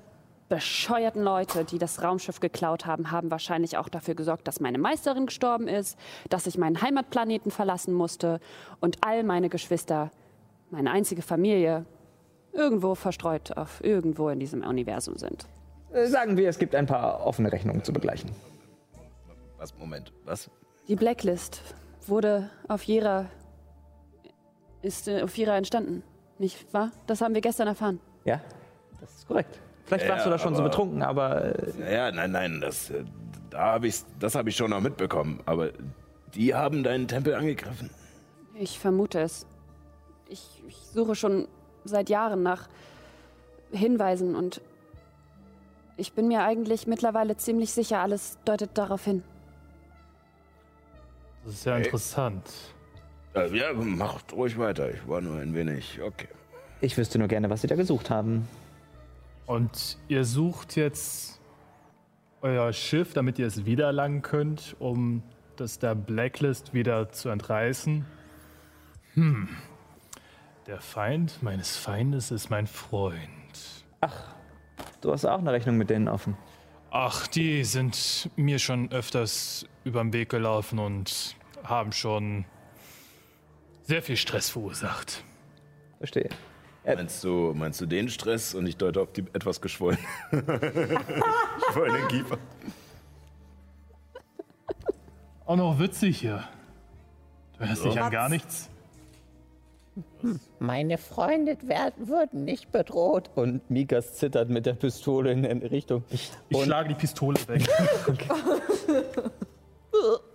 bescheuerten 0.48 1.24
Leute, 1.24 1.66
die 1.66 1.80
das 1.80 2.04
Raumschiff 2.04 2.40
geklaut 2.40 2.86
haben, 2.86 3.10
haben 3.10 3.32
wahrscheinlich 3.32 3.78
auch 3.78 3.90
dafür 3.90 4.14
gesorgt, 4.14 4.48
dass 4.48 4.60
meine 4.60 4.78
Meisterin 4.78 5.26
gestorben 5.26 5.68
ist, 5.68 5.98
dass 6.30 6.46
ich 6.46 6.56
meinen 6.56 6.84
Heimatplaneten 6.84 7.50
verlassen 7.50 7.96
musste 7.96 8.40
und 8.80 9.00
all 9.02 9.24
meine 9.24 9.50
Geschwister, 9.50 10.12
meine 10.70 10.92
einzige 10.92 11.24
Familie, 11.24 11.84
irgendwo 12.52 12.94
verstreut 12.94 13.58
auf 13.58 13.84
irgendwo 13.84 14.30
in 14.30 14.40
diesem 14.40 14.62
Universum 14.62 15.18
sind. 15.18 15.48
Äh, 15.92 16.06
sagen 16.06 16.38
wir, 16.38 16.48
es 16.48 16.60
gibt 16.60 16.76
ein 16.76 16.86
paar 16.86 17.26
offene 17.26 17.52
Rechnungen 17.52 17.84
zu 17.84 17.92
begleichen. 17.92 18.30
Was, 19.58 19.76
Moment, 19.80 20.14
was? 20.26 20.52
Die 20.88 20.96
Blacklist 20.96 21.64
wurde 22.10 22.50
auf 22.68 22.84
Jera, 22.84 23.26
ist 24.82 25.08
äh, 25.08 25.22
auf 25.22 25.36
Jera 25.38 25.58
entstanden, 25.58 26.04
nicht 26.40 26.74
wahr? 26.74 26.92
Das 27.08 27.22
haben 27.22 27.34
wir 27.34 27.42
gestern 27.42 27.68
erfahren. 27.68 28.00
Ja, 28.26 28.42
das 29.00 29.14
ist 29.16 29.28
korrekt. 29.28 29.60
Vielleicht 29.86 30.08
warst 30.08 30.20
Ja, 30.26 30.26
du 30.26 30.30
da 30.32 30.40
schon 30.40 30.56
so 30.56 30.62
aber- 30.62 30.70
betrunken, 30.70 31.02
aber 31.04 31.56
äh, 31.78 31.94
Ja, 31.94 32.12
nein, 32.12 32.32
nein, 32.32 32.62
das, 32.62 32.90
äh, 32.90 33.04
da 33.50 33.74
hab 33.74 33.84
ich's, 33.84 34.06
das 34.20 34.36
habe 34.36 34.50
ich 34.50 34.56
schon 34.56 34.70
noch 34.72 34.82
mitbekommen. 34.82 35.42
Aber 35.46 35.70
die 36.34 36.54
haben 36.56 36.84
deinen 36.84 37.08
Tempel 37.08 37.36
angegriffen. 37.36 37.90
Ich 38.56 38.80
vermute 38.80 39.20
es. 39.20 39.46
Ich, 40.30 40.64
ich 40.68 40.78
suche 40.78 41.16
schon 41.16 41.48
seit 41.84 42.10
Jahren 42.10 42.44
nach 42.44 42.70
Hinweisen 43.72 44.36
und 44.36 44.62
ich 45.98 46.14
bin 46.14 46.28
mir 46.28 46.44
eigentlich 46.44 46.88
mittlerweile 46.88 47.36
ziemlich 47.38 47.72
sicher, 47.74 48.00
alles 48.00 48.38
deutet 48.46 48.72
darauf 48.78 49.04
hin. 49.04 49.24
Das 51.46 51.54
ist 51.54 51.66
ja 51.66 51.78
interessant. 51.78 52.44
Äh, 53.36 53.56
ja, 53.58 53.74
macht 53.74 54.34
ruhig 54.34 54.58
weiter. 54.58 54.94
Ich 54.94 55.08
war 55.08 55.22
nur 55.22 55.40
ein 55.40 55.54
wenig. 55.54 56.00
Okay. 56.02 56.28
Ich 56.82 56.98
wüsste 56.98 57.20
nur 57.20 57.28
gerne, 57.28 57.50
was 57.50 57.62
Sie 57.62 57.68
da 57.68 57.76
gesucht 57.76 58.10
haben. 58.10 58.48
Und 59.46 59.98
ihr 60.08 60.24
sucht 60.24 60.76
jetzt 60.76 61.40
euer 62.42 62.72
Schiff, 62.74 63.14
damit 63.14 63.40
ihr 63.40 63.48
es 63.48 63.66
wieder 63.66 63.92
langen 63.92 64.22
könnt, 64.22 64.76
um 64.80 65.24
das 65.56 65.80
der 65.80 65.96
Blacklist 65.96 66.74
wieder 66.74 67.12
zu 67.12 67.30
entreißen. 67.30 68.06
Hm. 69.14 69.50
Der 70.68 70.80
Feind 70.80 71.42
meines 71.44 71.76
Feindes 71.76 72.32
ist 72.32 72.50
mein 72.50 72.68
Freund. 72.68 73.20
Du 75.02 75.12
hast 75.12 75.26
auch 75.26 75.40
eine 75.40 75.52
Rechnung 75.52 75.78
mit 75.78 75.90
denen 75.90 76.08
offen. 76.08 76.38
Ach, 76.96 77.26
die 77.26 77.64
sind 77.64 78.30
mir 78.36 78.60
schon 78.60 78.92
öfters 78.92 79.66
über 79.84 80.04
den 80.04 80.14
Weg 80.14 80.30
gelaufen 80.30 80.78
und 80.78 81.36
haben 81.64 81.92
schon 81.92 82.46
sehr 83.82 84.04
viel 84.04 84.16
Stress 84.16 84.52
verursacht. 84.52 85.24
Verstehe. 85.98 86.30
Meinst 86.86 87.24
du, 87.24 87.52
meinst 87.56 87.82
du 87.82 87.88
den 87.88 88.10
Stress? 88.10 88.54
Und 88.54 88.68
ich 88.68 88.78
deute 88.78 89.02
auf 89.02 89.12
die 89.12 89.22
etwas 89.34 89.60
geschwollen. 89.60 89.98
geschwollenen 90.30 92.08
Kiefer. 92.10 92.38
Auch 95.48 95.56
noch 95.56 95.80
witzig 95.80 96.20
hier. 96.20 96.48
Du 97.58 97.68
hörst 97.68 97.86
dich 97.86 98.00
an 98.00 98.12
gar 98.12 98.30
nichts. 98.30 98.70
Meine 100.60 100.98
Freunde 100.98 101.58
werden, 101.64 102.08
würden 102.08 102.46
nicht 102.46 102.72
bedroht. 102.72 103.30
Und 103.36 103.70
Mikas 103.70 104.16
zittert 104.16 104.50
mit 104.50 104.66
der 104.66 104.74
Pistole 104.74 105.32
in 105.32 105.46
eine 105.46 105.70
Richtung. 105.70 106.04
Ich 106.10 106.32
schlage 106.52 106.90
die 106.90 106.96
Pistole 106.96 107.38
weg. 107.48 107.68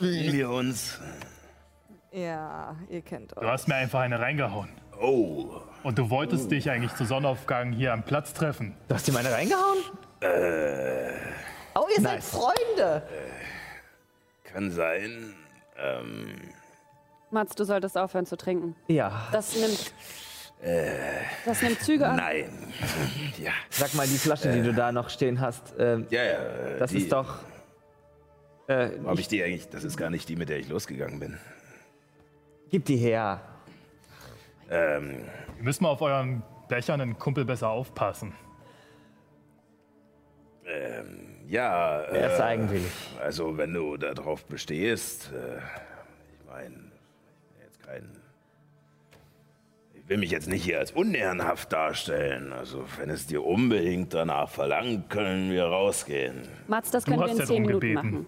Wir 0.00 0.50
uns. 0.50 0.98
Ja, 2.12 2.76
ihr 2.88 3.02
kennt 3.02 3.32
Du 3.32 3.36
euch. 3.40 3.46
hast 3.48 3.68
mir 3.68 3.74
einfach 3.76 4.00
eine 4.00 4.18
reingehauen. 4.18 4.68
Oh. 5.00 5.60
Und 5.82 5.98
du 5.98 6.10
wolltest 6.10 6.50
dich 6.50 6.70
eigentlich 6.70 6.94
zu 6.94 7.04
Sonnenaufgang 7.04 7.72
hier 7.72 7.92
am 7.92 8.02
Platz 8.02 8.32
treffen. 8.32 8.74
Du 8.88 8.94
hast 8.94 9.06
dir 9.06 9.12
meine 9.12 9.30
reingehauen? 9.30 9.78
Oh, 11.74 11.86
ihr 11.96 12.02
seid 12.02 12.22
Freunde. 12.24 13.02
Kann 14.44 14.70
sein. 14.70 15.34
Ähm, 15.76 16.34
Mats, 17.30 17.54
du 17.54 17.64
solltest 17.64 17.96
aufhören 17.98 18.26
zu 18.26 18.36
trinken. 18.36 18.74
Ja. 18.88 19.28
Das 19.32 19.54
nimmt. 19.56 19.92
Das 21.44 21.62
nimmt 21.62 21.80
Züge 21.82 22.06
an. 22.08 22.16
nein. 22.16 22.72
Ja. 23.38 23.52
Sag 23.70 23.94
mal, 23.94 24.06
die 24.08 24.18
Flasche, 24.18 24.50
die 24.50 24.62
du 24.62 24.72
da 24.74 24.90
noch 24.90 25.08
stehen 25.10 25.40
hast, 25.40 25.74
ähm, 25.78 26.06
Ja, 26.10 26.22
ja. 26.24 26.32
äh, 26.32 26.78
das 26.80 26.90
die, 26.90 26.98
ist 26.98 27.12
doch. 27.12 27.38
Äh, 28.66 28.90
Wo 29.00 29.10
hab 29.10 29.18
ich 29.20 29.28
die 29.28 29.42
eigentlich? 29.42 29.68
Das 29.68 29.84
ist 29.84 29.96
gar 29.96 30.10
nicht 30.10 30.28
die, 30.28 30.34
mit 30.36 30.48
der 30.48 30.58
ich 30.58 30.68
losgegangen 30.68 31.20
bin. 31.20 31.38
gib 32.70 32.84
die 32.86 32.96
her. 32.96 33.40
Ähm, 34.70 35.24
Wir 35.56 35.62
müssen 35.64 35.84
mal 35.84 35.90
auf 35.90 36.02
euren 36.02 36.42
blechernen 36.66 37.16
Kumpel 37.18 37.44
besser 37.44 37.68
aufpassen. 37.68 38.34
ja. 41.46 42.00
Er 42.02 42.32
ist 42.32 42.40
äh, 42.40 42.42
eigenwillig. 42.42 42.92
Also, 43.22 43.56
wenn 43.56 43.72
du 43.72 43.96
darauf 43.96 44.44
bestehst, 44.46 45.30
äh, 45.32 45.58
ich 45.58 46.46
meine, 46.46 46.87
ich 47.96 48.00
kein. 48.02 48.10
Ich 49.94 50.08
will 50.08 50.16
mich 50.18 50.30
jetzt 50.30 50.48
nicht 50.48 50.64
hier 50.64 50.78
als 50.78 50.92
unehrenhaft 50.92 51.70
darstellen. 51.72 52.52
Also, 52.52 52.86
wenn 52.96 53.10
es 53.10 53.26
dir 53.26 53.44
unbedingt 53.44 54.14
danach 54.14 54.48
verlangt, 54.48 55.10
können 55.10 55.50
wir 55.50 55.64
rausgehen. 55.66 56.48
Mats, 56.66 56.90
das 56.90 57.04
können 57.04 57.20
wir 57.20 57.28
in 57.28 57.36
zehn 57.36 57.62
Minuten 57.62 57.80
gebeten. 57.80 57.94
machen. 57.94 58.26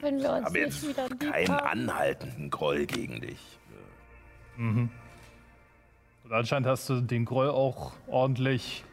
Können 0.00 0.18
wir 0.20 0.30
Ich 0.30 0.36
uns 0.36 0.44
habe 0.46 0.58
nicht 0.58 0.64
jetzt 0.66 0.88
wieder 0.88 1.08
lieb 1.08 1.32
keinen 1.32 1.48
haben? 1.48 1.66
anhaltenden 1.90 2.50
Groll 2.50 2.86
gegen 2.86 3.20
dich. 3.20 3.38
Und 4.56 4.90
anscheinend 6.30 6.66
hast 6.66 6.88
du 6.88 7.00
den 7.00 7.24
Groll 7.24 7.48
auch 7.50 7.92
ordentlich 8.08 8.84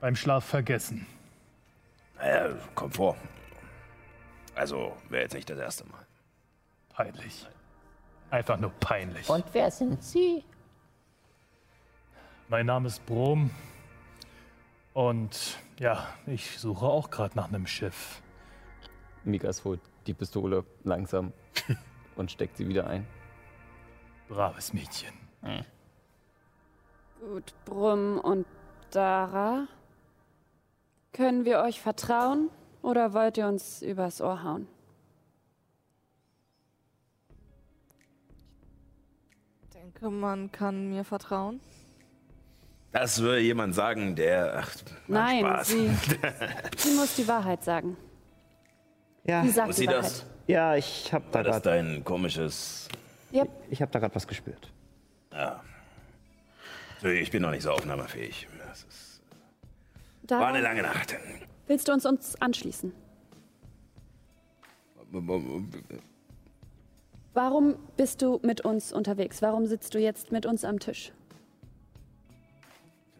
beim 0.00 0.16
Schlaf 0.16 0.44
vergessen. 0.44 1.06
Naja, 2.16 2.56
komm 2.74 2.90
vor. 2.90 3.16
Also, 4.56 4.96
wäre 5.08 5.22
jetzt 5.22 5.34
nicht 5.34 5.48
das 5.48 5.58
erste 5.58 5.84
Mal. 5.86 6.04
Peinlich. 6.90 7.46
Einfach 8.32 8.58
nur 8.58 8.70
peinlich. 8.70 9.28
Und 9.28 9.44
wer 9.52 9.70
sind 9.70 10.02
Sie? 10.02 10.42
Mein 12.48 12.64
Name 12.64 12.86
ist 12.88 13.04
Brom. 13.04 13.50
Und 14.94 15.58
ja, 15.78 16.06
ich 16.26 16.58
suche 16.58 16.86
auch 16.86 17.10
gerade 17.10 17.36
nach 17.36 17.48
einem 17.48 17.66
Schiff. 17.66 18.22
Mikas 19.24 19.66
holt 19.66 19.80
die 20.06 20.14
Pistole 20.14 20.64
langsam 20.82 21.34
und 22.16 22.30
steckt 22.30 22.56
sie 22.56 22.66
wieder 22.66 22.86
ein. 22.86 23.06
Braves 24.30 24.72
Mädchen. 24.72 25.12
Gut, 27.20 27.52
Brumm 27.66 28.18
und 28.18 28.46
Dara. 28.92 29.68
Können 31.12 31.44
wir 31.44 31.60
euch 31.60 31.82
vertrauen 31.82 32.48
oder 32.80 33.12
wollt 33.12 33.36
ihr 33.36 33.46
uns 33.46 33.82
übers 33.82 34.22
Ohr 34.22 34.42
hauen? 34.42 34.66
Denke, 39.82 40.10
man 40.10 40.52
kann 40.52 40.90
mir 40.90 41.04
vertrauen. 41.04 41.60
Das 42.92 43.20
würde 43.20 43.40
jemand 43.40 43.74
sagen, 43.74 44.14
der. 44.14 44.54
Ach, 44.58 44.68
macht 44.68 45.08
Nein, 45.08 45.40
Spaß. 45.40 45.68
sie, 45.68 45.90
sie 46.76 46.94
muss 46.94 47.16
die 47.16 47.26
Wahrheit 47.26 47.64
sagen. 47.64 47.96
Ja, 49.24 49.42
Sie 49.42 49.50
sagt 49.50 49.68
Muss 49.68 49.76
die 49.76 49.82
sie 49.82 49.88
Wahrheit. 49.88 50.04
das? 50.04 50.26
ja 50.46 50.74
ich 50.76 51.12
habe 51.12 51.24
da 51.30 51.34
War 51.38 51.44
das 51.44 51.62
gerade 51.62 51.82
dein 51.82 52.04
komisches. 52.04 52.88
Yep. 53.32 53.48
ich 53.70 53.80
hab 53.80 53.90
da 53.92 53.98
gerade 53.98 54.14
was 54.14 54.26
gespürt. 54.26 54.70
Ja. 55.32 55.62
Ich 57.02 57.30
bin 57.30 57.42
noch 57.42 57.50
nicht 57.50 57.62
so 57.62 57.70
aufnahmefähig. 57.72 58.46
Das 58.68 58.84
ist, 58.84 59.22
war 60.28 60.38
Dara, 60.38 60.46
eine 60.48 60.60
lange 60.60 60.82
Nacht. 60.82 61.16
willst 61.66 61.88
du 61.88 61.92
uns, 61.92 62.04
uns 62.06 62.40
anschließen? 62.40 62.92
Warum 67.34 67.76
bist 67.96 68.20
du 68.20 68.40
mit 68.42 68.60
uns 68.60 68.92
unterwegs? 68.92 69.40
Warum 69.40 69.66
sitzt 69.66 69.94
du 69.94 69.98
jetzt 69.98 70.32
mit 70.32 70.44
uns 70.44 70.64
am 70.64 70.78
Tisch? 70.78 71.12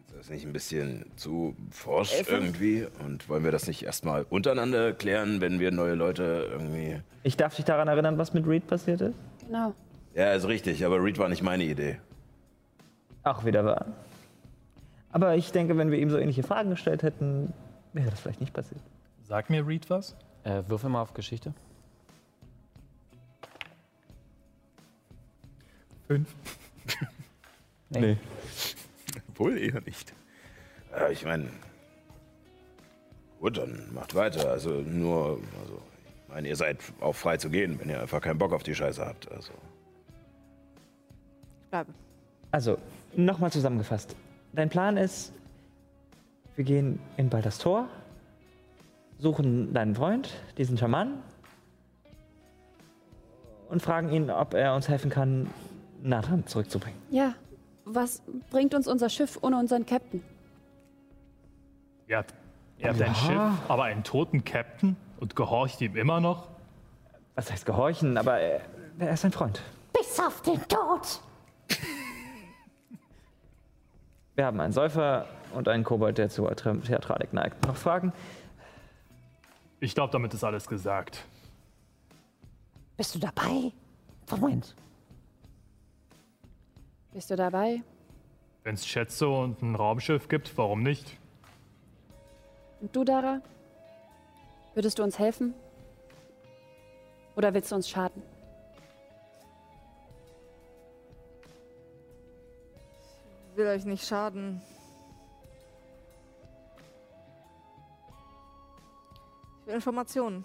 Ist 0.07 0.15
das 0.15 0.29
nicht 0.29 0.45
ein 0.45 0.53
bisschen 0.53 1.11
zu 1.15 1.55
forsch 1.71 2.13
irgendwie? 2.29 2.85
Und 3.03 3.27
wollen 3.27 3.43
wir 3.43 3.51
das 3.51 3.65
nicht 3.67 3.83
erstmal 3.83 4.25
untereinander 4.29 4.93
klären, 4.93 5.41
wenn 5.41 5.59
wir 5.59 5.71
neue 5.71 5.95
Leute 5.95 6.47
irgendwie. 6.51 7.01
Ich 7.23 7.37
darf 7.37 7.55
dich 7.55 7.65
daran 7.65 7.87
erinnern, 7.87 8.19
was 8.19 8.33
mit 8.33 8.45
Reed 8.45 8.67
passiert 8.67 9.01
ist? 9.01 9.15
Genau. 9.47 9.73
Ja, 10.13 10.31
ist 10.33 10.47
richtig, 10.47 10.85
aber 10.85 11.03
Reed 11.03 11.17
war 11.17 11.27
nicht 11.27 11.41
meine 11.41 11.63
Idee. 11.63 11.99
Auch 13.23 13.45
wieder 13.45 13.65
wahr. 13.65 13.85
Aber 15.11 15.35
ich 15.35 15.51
denke, 15.51 15.75
wenn 15.77 15.89
wir 15.89 15.97
ihm 15.97 16.11
so 16.11 16.17
ähnliche 16.17 16.43
Fragen 16.43 16.69
gestellt 16.69 17.01
hätten, 17.01 17.51
wäre 17.93 18.11
das 18.11 18.19
vielleicht 18.19 18.41
nicht 18.41 18.53
passiert. 18.53 18.81
Sag 19.23 19.49
mir 19.49 19.65
Reed 19.65 19.89
was? 19.89 20.15
Äh, 20.43 20.61
würfel 20.67 20.89
mal 20.91 21.01
auf 21.01 21.13
Geschichte. 21.15 21.53
Fünf. 26.13 26.35
Nee. 27.89 28.17
Wohl 29.33 29.57
eher 29.57 29.81
nicht. 29.81 30.13
Ja, 30.91 31.09
ich 31.09 31.25
meine. 31.25 31.49
Gut, 33.39 33.57
dann 33.57 33.91
macht 33.95 34.13
weiter. 34.13 34.51
Also 34.51 34.69
nur. 34.81 35.39
Also, 35.61 35.81
ich 36.05 36.29
meine, 36.29 36.47
ihr 36.47 36.55
seid 36.55 36.77
auch 37.01 37.13
frei 37.15 37.37
zu 37.37 37.49
gehen, 37.49 37.79
wenn 37.79 37.89
ihr 37.89 37.99
einfach 37.99 38.21
keinen 38.21 38.37
Bock 38.37 38.53
auf 38.53 38.61
die 38.61 38.75
Scheiße 38.75 39.03
habt. 39.03 39.31
Also. 39.31 39.53
Ich 41.63 41.69
bleibe. 41.71 41.91
Also, 42.51 42.77
nochmal 43.15 43.51
zusammengefasst. 43.51 44.15
Dein 44.53 44.69
Plan 44.69 44.97
ist, 44.97 45.33
wir 46.55 46.63
gehen 46.63 46.99
in 47.17 47.29
Balders 47.29 47.57
Tor, 47.57 47.89
suchen 49.17 49.73
deinen 49.73 49.95
Freund, 49.95 50.29
diesen 50.59 50.77
Schaman, 50.77 51.23
und 53.69 53.81
fragen 53.81 54.11
ihn, 54.11 54.29
ob 54.29 54.53
er 54.53 54.75
uns 54.75 54.87
helfen 54.87 55.09
kann, 55.09 55.49
Nathan 56.03 56.45
zurückzubringen. 56.45 56.99
Ja. 57.09 57.33
Was 57.85 58.21
bringt 58.49 58.73
uns 58.73 58.87
unser 58.87 59.09
Schiff 59.09 59.37
ohne 59.41 59.57
unseren 59.57 59.85
Captain? 59.85 60.23
Ihr 62.07 62.17
habt, 62.17 62.33
ihr 62.77 62.89
habt 62.89 63.01
ein 63.01 63.15
Schiff, 63.15 63.41
aber 63.67 63.83
einen 63.83 64.03
toten 64.03 64.45
Captain 64.45 64.95
und 65.19 65.35
gehorcht 65.35 65.81
ihm 65.81 65.97
immer 65.97 66.21
noch? 66.21 66.47
Was 67.35 67.51
heißt 67.51 67.65
gehorchen, 67.65 68.17
aber 68.17 68.39
er, 68.39 68.61
er 68.99 69.13
ist 69.13 69.25
ein 69.25 69.31
Freund. 69.31 69.61
Bis 69.91 70.19
auf 70.19 70.41
den 70.41 70.61
Tod. 70.67 71.19
Wir 74.35 74.45
haben 74.45 74.59
einen 74.59 74.73
Säufer 74.73 75.27
und 75.53 75.67
einen 75.67 75.83
Kobold, 75.83 76.17
der 76.17 76.29
zur 76.29 76.55
Theatralik 76.55 77.33
neigt. 77.33 77.65
Noch 77.67 77.75
Fragen? 77.75 78.13
Ich 79.79 79.93
glaube, 79.93 80.11
damit 80.11 80.33
ist 80.33 80.43
alles 80.43 80.67
gesagt. 80.67 81.25
Bist 82.97 83.13
du 83.15 83.19
dabei? 83.19 83.71
Moment. 84.29 84.73
Bist 87.13 87.29
du 87.29 87.35
dabei? 87.35 87.83
Wenn 88.63 88.73
es 88.73 88.87
Schätze 88.87 89.29
und 89.29 89.61
ein 89.61 89.75
Raumschiff 89.75 90.27
gibt, 90.29 90.57
warum 90.57 90.81
nicht? 90.81 91.17
Und 92.81 92.95
du, 92.95 93.03
Dara? 93.03 93.41
Würdest 94.73 94.97
du 94.97 95.03
uns 95.03 95.19
helfen? 95.19 95.53
Oder 97.35 97.53
willst 97.53 97.71
du 97.71 97.75
uns 97.75 97.87
schaden? 97.87 98.23
Ich 103.51 103.57
will 103.57 103.67
euch 103.67 103.85
nicht 103.85 104.07
schaden. 104.07 104.59
Ich 109.61 109.67
will 109.67 109.75
Informationen. 109.75 110.43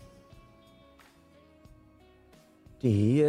Die 2.82 3.24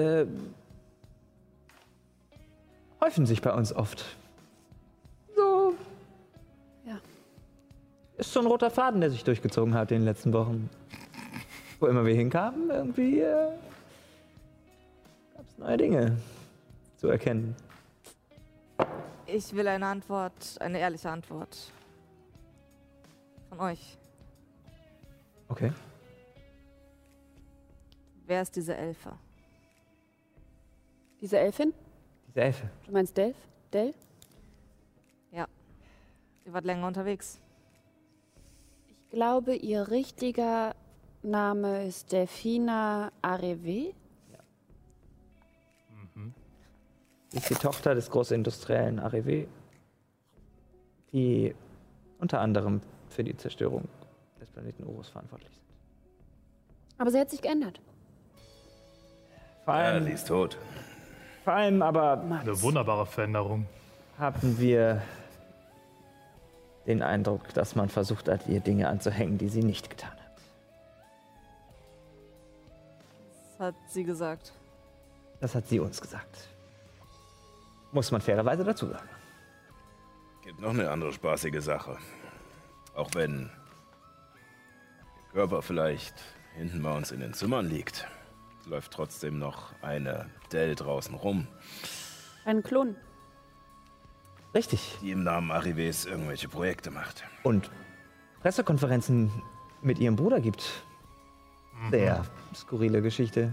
häufen 3.02 3.26
sich 3.26 3.42
bei 3.42 3.54
uns 3.54 3.74
oft. 3.74 4.06
So. 5.36 5.74
Ja. 6.86 7.00
Ist 8.18 8.34
so 8.34 8.40
ein 8.40 8.46
roter 8.46 8.70
Faden, 8.70 9.02
der 9.02 9.12
sich 9.12 9.24
durchgezogen 9.24 9.74
hat 9.74 9.92
in 9.92 10.00
den 10.00 10.06
letzten 10.06 10.34
Wochen. 10.34 10.70
Wo 11.80 11.88
immer 11.88 12.06
wir 12.06 12.14
hinkamen, 12.14 12.70
irgendwie 12.70 13.22
äh, 13.22 13.52
gab 15.34 15.46
es 15.48 15.58
neue 15.58 15.78
Dinge 15.78 16.18
zu 16.98 17.08
erkennen. 17.08 17.56
Ich 19.26 19.56
will 19.56 19.68
eine 19.68 19.86
Antwort, 19.86 20.58
eine 20.60 20.80
ehrliche 20.80 21.10
Antwort. 21.10 21.72
Von 23.50 23.60
euch. 23.62 23.98
Okay. 25.48 25.72
Wer 28.26 28.42
ist 28.42 28.56
diese 28.56 28.76
Elfe? 28.76 29.14
Diese 31.22 31.40
Elfin? 31.40 31.74
Elfe. 32.40 32.70
Du 32.86 32.92
meinst 32.92 33.16
Delf? 33.16 33.36
Del? 33.72 33.94
Ihr 36.50 36.54
wart 36.56 36.66
länger 36.66 36.88
unterwegs. 36.88 37.40
Ich 38.88 39.10
glaube, 39.12 39.56
ihr 39.56 39.92
richtiger 39.92 40.74
Name 41.22 41.86
ist 41.86 42.12
Delfina 42.12 43.12
Areve. 43.22 43.94
Sie 47.28 47.38
ist 47.38 47.50
die 47.52 47.54
Tochter 47.54 47.94
des 47.94 48.10
Großindustriellen 48.10 49.00
Arrivé, 49.00 49.46
die 51.14 51.54
unter 52.18 52.42
anderem 52.42 52.82
für 53.10 53.24
die 53.24 53.38
Zerstörung 53.38 53.88
des 54.42 54.50
Planeten 54.50 54.88
Urus 54.88 55.10
verantwortlich 55.10 55.54
sind. 55.54 55.68
Aber 56.98 57.12
sie 57.12 57.20
hat 57.20 57.30
sich 57.30 57.44
geändert. 57.44 57.80
Vor 59.66 59.76
Ja, 59.76 60.02
sie 60.02 60.14
ist 60.14 60.28
tot. 60.28 60.58
Vor 61.50 61.56
allem 61.56 61.82
aber 61.82 62.22
Eine 62.42 62.62
wunderbare 62.62 63.08
Veränderung. 63.08 63.66
haben 64.20 64.60
wir 64.60 65.02
den 66.86 67.02
Eindruck, 67.02 67.52
dass 67.56 67.76
man 67.76 67.90
versucht 67.90 68.30
hat, 68.30 68.46
ihr 68.46 68.60
Dinge 68.60 68.88
anzuhängen, 68.88 69.40
die 69.40 69.50
sie 69.50 69.64
nicht 69.64 69.90
getan 69.90 70.12
hat. 70.12 70.42
Das 73.58 73.68
hat 73.68 73.76
sie 73.88 74.04
gesagt. 74.04 74.54
Das 75.40 75.56
hat 75.56 75.68
sie 75.68 75.80
uns 75.80 76.00
gesagt. 76.00 76.50
Muss 77.94 78.12
man 78.12 78.22
fairerweise 78.22 78.64
dazu 78.64 78.86
sagen. 78.86 79.10
Gibt 80.44 80.62
noch 80.62 80.70
eine 80.70 80.92
andere 80.92 81.12
spaßige 81.12 81.64
Sache. 81.64 81.98
Auch 82.94 83.10
wenn 83.16 83.50
der 85.16 85.32
Körper 85.34 85.64
vielleicht 85.64 86.14
hinten 86.56 86.84
bei 86.84 86.96
uns 86.96 87.10
in 87.10 87.22
den 87.22 87.34
Zimmern 87.34 87.68
liegt, 87.68 88.08
läuft 88.70 88.92
trotzdem 88.94 89.40
noch 89.40 89.74
eine 89.82 90.30
Dell 90.52 90.76
draußen 90.76 91.16
rum, 91.16 91.48
Ein 92.46 92.64
Klon. 92.64 92.96
Richtig. 94.54 94.98
die 95.02 95.12
im 95.12 95.24
Namen 95.24 95.52
Arrives 95.52 96.06
irgendwelche 96.06 96.48
Projekte 96.48 96.90
macht. 96.92 97.24
Und 97.44 97.70
Pressekonferenzen 98.42 99.32
mit 99.82 100.00
ihrem 100.00 100.16
Bruder 100.16 100.40
gibt. 100.40 100.84
Sehr 101.92 102.26
skurrile 102.56 103.02
Geschichte. 103.02 103.52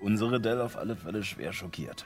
Unsere 0.00 0.40
Dell 0.40 0.60
auf 0.60 0.76
alle 0.76 0.94
Fälle 0.94 1.22
schwer 1.24 1.52
schockiert. 1.52 2.04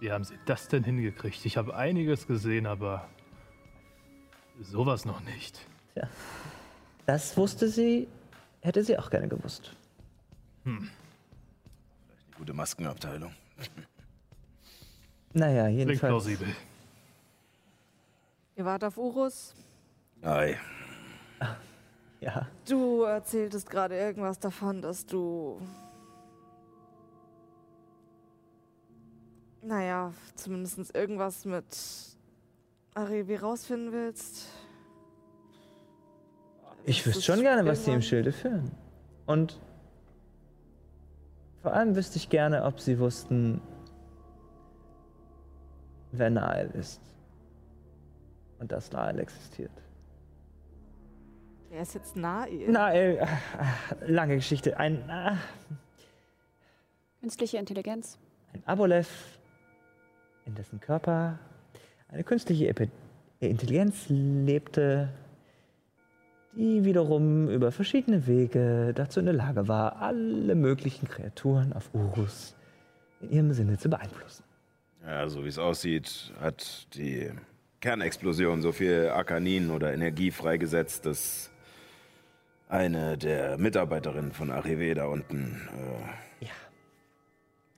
Wie 0.00 0.12
haben 0.12 0.24
sie 0.24 0.38
das 0.46 0.68
denn 0.68 0.84
hingekriegt? 0.84 1.44
Ich 1.46 1.56
habe 1.56 1.74
einiges 1.76 2.26
gesehen, 2.26 2.66
aber 2.66 3.08
sowas 4.60 5.04
noch 5.04 5.20
nicht. 5.20 5.60
Das 7.08 7.34
wusste 7.38 7.70
sie, 7.70 8.06
hätte 8.60 8.84
sie 8.84 8.98
auch 8.98 9.08
gerne 9.08 9.28
gewusst. 9.28 9.74
Eine 10.66 10.90
gute 12.36 12.52
Maskenabteilung. 12.52 13.32
Naja, 15.32 15.64
Klingt 15.64 15.78
jedenfalls. 15.78 16.10
plausibel. 16.10 16.48
Ihr 18.56 18.64
wart 18.64 18.82
auf 18.84 18.96
Urus. 18.98 19.54
Ei, 20.22 20.58
Ja. 22.20 22.46
Du 22.68 23.02
erzähltest 23.04 23.70
gerade 23.70 23.96
irgendwas 23.96 24.38
davon, 24.38 24.82
dass 24.82 25.06
du. 25.06 25.60
Naja, 29.62 30.12
zumindest 30.34 30.94
irgendwas 30.94 31.44
mit 31.46 31.64
Arevi 32.94 33.36
rausfinden 33.36 33.92
willst. 33.92 34.46
Ich 36.84 37.06
wüsste 37.06 37.22
schon 37.22 37.40
gerne, 37.40 37.66
was 37.68 37.84
sie 37.84 37.92
im 37.92 38.02
Schilde 38.02 38.32
führen. 38.32 38.70
Und 39.26 39.58
vor 41.62 41.72
allem 41.72 41.94
wüsste 41.96 42.16
ich 42.16 42.30
gerne, 42.30 42.64
ob 42.64 42.80
sie 42.80 42.98
wussten, 42.98 43.60
wer 46.12 46.30
Nael 46.30 46.70
ist. 46.70 47.00
Und 48.58 48.72
dass 48.72 48.90
Nael 48.90 49.18
existiert. 49.18 49.70
Der 51.70 51.82
ist 51.82 51.94
jetzt. 51.94 52.16
Nael, 52.16 53.18
äh, 53.18 53.26
lange 54.06 54.36
Geschichte. 54.36 54.78
Ein, 54.78 55.08
äh, 55.08 55.34
Künstliche 57.20 57.58
Intelligenz. 57.58 58.18
ein 58.54 58.62
Aboleth, 58.64 59.08
in 60.46 60.54
dessen 60.54 60.80
Körper 60.80 61.38
eine 62.08 62.24
künstliche 62.24 62.68
Epi 62.68 62.88
Intelligenz 63.40 64.06
lebte, 64.08 65.10
die 66.54 66.84
wiederum 66.84 67.48
über 67.48 67.70
verschiedene 67.72 68.26
Wege 68.26 68.92
dazu 68.94 69.20
in 69.20 69.26
der 69.26 69.34
Lage 69.34 69.68
war, 69.68 70.00
alle 70.02 70.54
möglichen 70.54 71.06
Kreaturen 71.08 71.72
auf 71.72 71.90
Urus 71.94 72.54
in 73.20 73.30
ihrem 73.30 73.52
Sinne 73.52 73.78
zu 73.78 73.88
beeinflussen. 73.90 74.44
Ja, 75.04 75.28
so 75.28 75.44
wie 75.44 75.48
es 75.48 75.58
aussieht, 75.58 76.32
hat 76.40 76.86
die 76.94 77.30
Kernexplosion 77.80 78.60
so 78.62 78.72
viel 78.72 79.08
Arkanin 79.14 79.70
oder 79.70 79.92
Energie 79.94 80.30
freigesetzt, 80.30 81.06
dass 81.06 81.50
eine 82.68 83.16
der 83.16 83.56
Mitarbeiterinnen 83.56 84.32
von 84.32 84.50
Arrive 84.50 84.94
da 84.94 85.06
unten 85.06 85.68
äh, 86.40 86.44
Ja. 86.46 86.50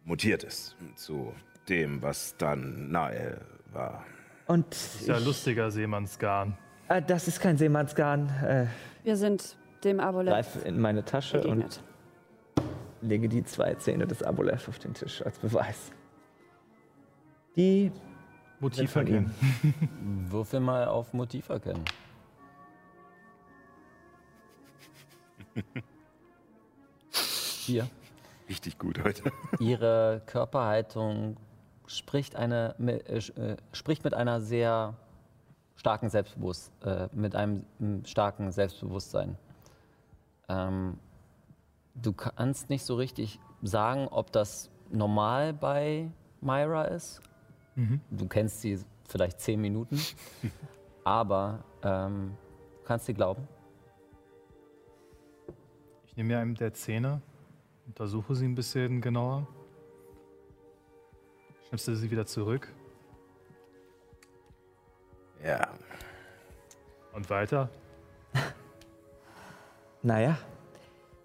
mutiert 0.04 0.42
ist 0.42 0.76
zu 0.96 1.32
dem, 1.68 2.02
was 2.02 2.34
dann 2.38 2.90
Nael 2.90 3.40
war. 3.72 4.04
Und 4.46 4.72
Ist 4.74 5.06
ja 5.06 5.18
lustiger 5.18 5.70
Seemannsgarn. 5.70 6.56
Äh, 6.90 7.02
das 7.02 7.28
ist 7.28 7.40
kein 7.40 7.56
Seemannsgarn. 7.56 8.28
Äh, 8.44 8.66
Wir 9.04 9.16
sind 9.16 9.56
dem 9.84 10.00
Aboleth 10.00 10.34
greife 10.34 10.58
in 10.68 10.78
meine 10.78 11.04
Tasche 11.04 11.38
begegnet. 11.38 11.80
und 12.56 13.08
lege 13.08 13.28
die 13.28 13.44
zwei 13.44 13.74
Zähne 13.74 14.06
des 14.06 14.22
Aboleth 14.22 14.68
auf 14.68 14.78
den 14.78 14.92
Tisch 14.92 15.22
als 15.22 15.38
Beweis. 15.38 15.90
Die 17.56 17.90
Motiv 18.60 18.90
von 18.90 19.06
ihm. 19.06 19.30
Würfel 20.28 20.60
mal 20.60 20.86
auf 20.86 21.14
Motiv 21.14 21.48
erkennen. 21.48 21.84
Hier. 27.64 27.88
Richtig 28.48 28.78
gut 28.78 29.02
heute. 29.02 29.30
Ihre 29.60 30.22
Körperhaltung 30.26 31.36
spricht, 31.86 32.36
eine, 32.36 32.74
äh, 32.78 33.16
äh, 33.16 33.56
spricht 33.72 34.04
mit 34.04 34.12
einer 34.12 34.40
sehr 34.40 34.94
starken 35.80 36.10
Selbstbewusst, 36.10 36.70
äh, 36.84 37.08
mit 37.12 37.34
einem 37.34 37.64
mm, 37.78 38.04
starken 38.04 38.52
Selbstbewusstsein. 38.52 39.38
Ähm, 40.46 40.98
du 41.94 42.12
kannst 42.12 42.68
nicht 42.68 42.84
so 42.84 42.96
richtig 42.96 43.40
sagen, 43.62 44.06
ob 44.08 44.30
das 44.30 44.70
normal 44.90 45.54
bei 45.54 46.10
Myra 46.42 46.84
ist. 46.84 47.22
Du 48.10 48.28
kennst 48.28 48.60
sie 48.60 48.78
vielleicht 49.08 49.40
zehn 49.40 49.58
Minuten, 49.58 49.98
aber 51.04 51.64
ähm, 51.82 52.36
du 52.76 52.84
kannst 52.84 53.08
dir 53.08 53.14
glauben. 53.14 53.48
Ich 56.04 56.14
nehme 56.14 56.28
mir 56.28 56.40
einem 56.40 56.56
der 56.56 56.74
Zähne, 56.74 57.22
untersuche 57.86 58.34
sie 58.34 58.44
ein 58.44 58.54
bisschen 58.54 59.00
genauer. 59.00 59.46
Schnipsel 61.68 61.96
sie 61.96 62.10
wieder 62.10 62.26
zurück 62.26 62.70
Ja, 65.44 65.68
und 67.12 67.30
weiter. 67.30 67.68
Naja, 70.02 70.38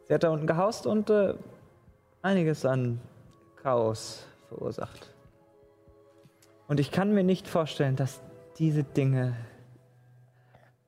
sie 0.05 0.13
hat 0.13 0.23
da 0.23 0.31
unten 0.31 0.47
gehaust 0.47 0.85
und 0.85 1.09
äh, 1.09 1.33
einiges 2.21 2.65
an 2.65 2.99
Chaos 3.63 4.27
verursacht. 4.49 5.13
Und 6.67 6.81
ich 6.81 6.91
kann 6.91 7.13
mir 7.13 7.23
nicht 7.23 7.47
vorstellen, 7.47 7.95
dass 7.95 8.21
diese 8.57 8.83
Dinge 8.83 9.37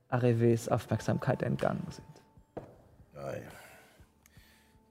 Areves 0.09 0.67
Aufmerksamkeit 0.67 1.43
entgangen 1.43 1.87
sind. 1.89 3.23
Ei. 3.23 3.41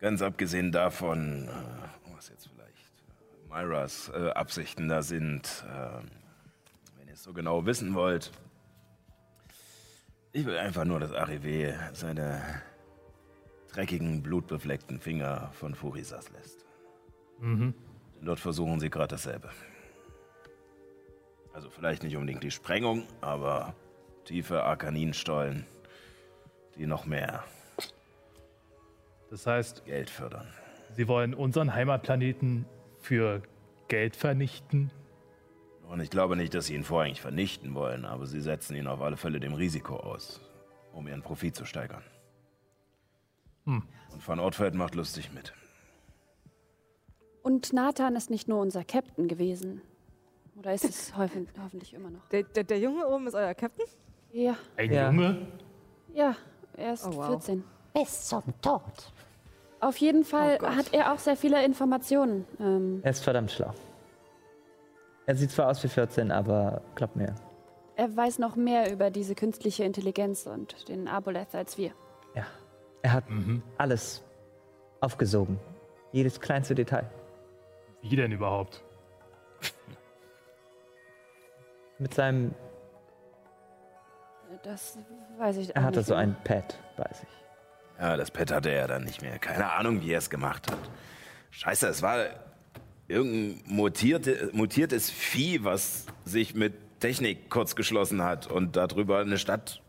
Ganz 0.00 0.22
abgesehen 0.22 0.72
davon, 0.72 1.48
äh, 1.48 2.14
was 2.14 2.30
jetzt 2.30 2.48
vielleicht 2.48 3.50
Myras 3.50 4.10
äh, 4.14 4.30
Absichten 4.30 4.88
da 4.88 5.02
sind. 5.02 5.64
Ähm, 5.68 6.10
es 7.16 7.22
so 7.22 7.32
genau 7.32 7.64
wissen 7.64 7.94
wollt. 7.94 8.30
Ich 10.32 10.44
will 10.44 10.58
einfach 10.58 10.84
nur, 10.84 11.00
dass 11.00 11.12
Arrivé 11.12 11.74
seine 11.94 12.42
dreckigen, 13.72 14.22
blutbefleckten 14.22 15.00
Finger 15.00 15.50
von 15.54 15.74
Furisas 15.74 16.30
lässt. 16.30 16.66
Mhm. 17.40 17.74
Dort 18.20 18.38
versuchen 18.38 18.80
sie 18.80 18.90
gerade 18.90 19.08
dasselbe. 19.08 19.48
Also 21.54 21.70
vielleicht 21.70 22.02
nicht 22.02 22.16
unbedingt 22.16 22.42
die 22.42 22.50
Sprengung, 22.50 23.04
aber 23.22 23.74
tiefe 24.26 24.62
Arkaninstollen, 24.62 25.64
die 26.76 26.86
noch 26.86 27.06
mehr 27.06 27.44
Das 29.30 29.46
heißt, 29.46 29.86
Geld 29.86 30.10
fördern. 30.10 30.48
Sie 30.92 31.08
wollen 31.08 31.32
unseren 31.32 31.74
Heimatplaneten 31.74 32.66
für 33.00 33.42
Geld 33.88 34.16
vernichten? 34.16 34.90
Und 35.88 36.00
ich 36.00 36.10
glaube 36.10 36.36
nicht, 36.36 36.52
dass 36.54 36.66
sie 36.66 36.74
ihn 36.74 36.84
vorrangig 36.84 37.20
vernichten 37.20 37.74
wollen, 37.74 38.04
aber 38.04 38.26
sie 38.26 38.40
setzen 38.40 38.74
ihn 38.76 38.86
auf 38.86 39.00
alle 39.00 39.16
Fälle 39.16 39.38
dem 39.40 39.54
Risiko 39.54 39.96
aus, 39.96 40.40
um 40.92 41.06
ihren 41.06 41.22
Profit 41.22 41.54
zu 41.54 41.64
steigern. 41.64 42.02
Hm. 43.64 43.82
Und 44.12 44.28
Van 44.28 44.40
Ortfeld 44.40 44.74
macht 44.74 44.94
lustig 44.94 45.32
mit. 45.32 45.52
Und 47.42 47.72
Nathan 47.72 48.16
ist 48.16 48.30
nicht 48.30 48.48
nur 48.48 48.60
unser 48.60 48.82
Captain 48.84 49.28
gewesen. 49.28 49.80
Oder 50.56 50.74
ist 50.74 50.84
es 50.84 51.16
hoffen, 51.16 51.48
hoffentlich 51.62 51.94
immer 51.94 52.10
noch? 52.10 52.26
Der, 52.30 52.42
der, 52.42 52.64
der 52.64 52.78
Junge 52.80 53.06
oben 53.06 53.26
ist 53.28 53.34
euer 53.34 53.54
Captain? 53.54 53.86
Ja, 54.32 54.56
Ein 54.76 54.92
Ja. 54.92 55.10
Junge? 55.10 55.46
ja, 56.14 56.34
er 56.76 56.94
ist 56.94 57.06
Oh, 57.06 57.14
wow. 57.14 57.26
14. 57.28 57.62
Bis 57.94 58.24
zum 58.28 58.42
Tod. 58.60 58.82
Auf 59.80 59.96
jeden 59.98 60.24
Fall 60.24 60.58
Oh 60.60 60.66
hat 60.66 60.92
er 60.92 61.12
auch 61.12 61.18
sehr 61.18 61.36
viele 61.36 61.64
Informationen. 61.64 62.44
Ähm, 62.58 63.00
Er 63.04 63.10
ist 63.12 63.22
verdammt 63.22 63.50
schlau. 63.52 63.72
Er 65.26 65.34
sieht 65.36 65.50
zwar 65.50 65.68
aus 65.68 65.82
wie 65.82 65.88
14, 65.88 66.30
aber 66.30 66.82
glaub 66.94 67.16
mir. 67.16 67.34
er 67.96 68.14
weiß 68.16 68.38
noch 68.38 68.56
mehr 68.56 68.92
über 68.92 69.10
diese 69.10 69.34
künstliche 69.34 69.82
Intelligenz 69.84 70.46
und 70.46 70.88
den 70.88 71.08
Aboleth 71.08 71.54
als 71.54 71.76
wir. 71.78 71.92
Ja. 72.34 72.44
Er 73.02 73.12
hat 73.12 73.28
Mhm. 73.30 73.62
alles 73.78 74.22
aufgesogen. 75.00 75.58
Jedes 76.12 76.40
kleinste 76.40 76.74
Detail. 76.74 77.10
Wie 78.02 78.14
denn 78.16 78.32
überhaupt? 78.32 78.82
Mit 81.98 82.12
seinem. 82.14 82.54
Das 84.62 84.98
weiß 85.38 85.56
ich 85.58 85.74
Er 85.74 85.82
hatte 85.82 85.98
nicht 85.98 86.06
so 86.08 86.14
mehr. 86.14 86.22
ein 86.22 86.36
Pad 86.44 86.78
bei 86.96 87.08
sich. 87.12 87.28
Ja, 87.98 88.16
das 88.16 88.30
Pet 88.30 88.52
hatte 88.52 88.68
er 88.70 88.86
dann 88.86 89.04
nicht 89.04 89.22
mehr. 89.22 89.38
Keine 89.38 89.72
Ahnung, 89.72 90.02
wie 90.02 90.12
er 90.12 90.18
es 90.18 90.28
gemacht 90.28 90.70
hat. 90.70 90.78
Scheiße, 91.50 91.88
es 91.88 92.02
war 92.02 92.26
irgendein 93.08 93.62
mutierte, 93.66 94.50
mutiertes 94.52 95.10
Vieh, 95.10 95.64
was 95.64 96.06
sich 96.24 96.54
mit 96.54 96.74
Technik 97.00 97.50
kurzgeschlossen 97.50 98.22
hat 98.22 98.46
und 98.46 98.76
darüber 98.76 99.20
eine 99.20 99.38
Stadt 99.38 99.82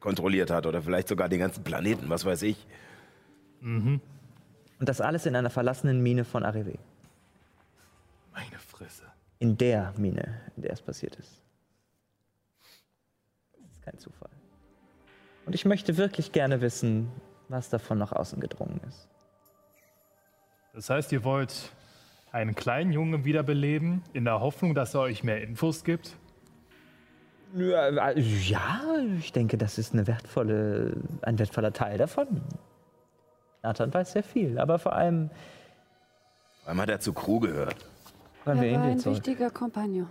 kontrolliert 0.00 0.50
hat 0.50 0.66
oder 0.66 0.82
vielleicht 0.82 1.08
sogar 1.08 1.28
den 1.28 1.40
ganzen 1.40 1.64
Planeten, 1.64 2.08
was 2.08 2.24
weiß 2.24 2.42
ich. 2.42 2.66
Und 3.62 4.00
das 4.78 5.00
alles 5.00 5.26
in 5.26 5.34
einer 5.36 5.50
verlassenen 5.50 6.02
Mine 6.02 6.24
von 6.24 6.44
Arrivé. 6.44 6.78
Meine 8.32 8.58
Fresse. 8.58 9.04
In 9.38 9.56
der 9.56 9.94
Mine, 9.96 10.40
in 10.56 10.62
der 10.62 10.72
es 10.72 10.82
passiert 10.82 11.16
ist. 11.16 11.42
Das 13.52 13.70
ist 13.70 13.82
kein 13.82 13.98
Zufall. 13.98 14.30
Und 15.46 15.54
ich 15.54 15.64
möchte 15.64 15.96
wirklich 15.96 16.32
gerne 16.32 16.60
wissen, 16.60 17.10
was 17.48 17.68
davon 17.68 17.98
nach 17.98 18.12
außen 18.12 18.40
gedrungen 18.40 18.80
ist. 18.88 19.08
Das 20.72 20.90
heißt, 20.90 21.12
ihr 21.12 21.24
wollt 21.24 21.70
einen 22.34 22.56
kleinen 22.56 22.92
Jungen 22.92 23.24
wiederbeleben, 23.24 24.02
in 24.12 24.24
der 24.24 24.40
Hoffnung, 24.40 24.74
dass 24.74 24.92
er 24.94 25.02
euch 25.02 25.22
mehr 25.22 25.40
Infos 25.40 25.84
gibt? 25.84 26.16
Ja, 27.54 27.88
äh, 28.10 28.20
ja, 28.20 28.80
ich 29.20 29.30
denke, 29.30 29.56
das 29.56 29.78
ist 29.78 29.92
eine 29.92 30.08
wertvolle, 30.08 30.96
ein 31.22 31.38
wertvoller 31.38 31.72
Teil 31.72 31.96
davon. 31.96 32.40
Nathan 33.62 33.94
weiß 33.94 34.12
sehr 34.12 34.24
viel, 34.24 34.58
aber 34.58 34.80
vor 34.80 34.94
allem 34.94 35.30
Vor 36.62 36.70
allem 36.70 36.80
hat 36.80 36.88
er 36.88 36.98
zu 36.98 37.12
Crew 37.12 37.38
gehört. 37.38 37.76
Er 38.44 38.56
war 38.56 38.62
ein 38.62 38.98
zurück. 38.98 39.16
wichtiger 39.18 39.50
Kompagnon. 39.50 40.08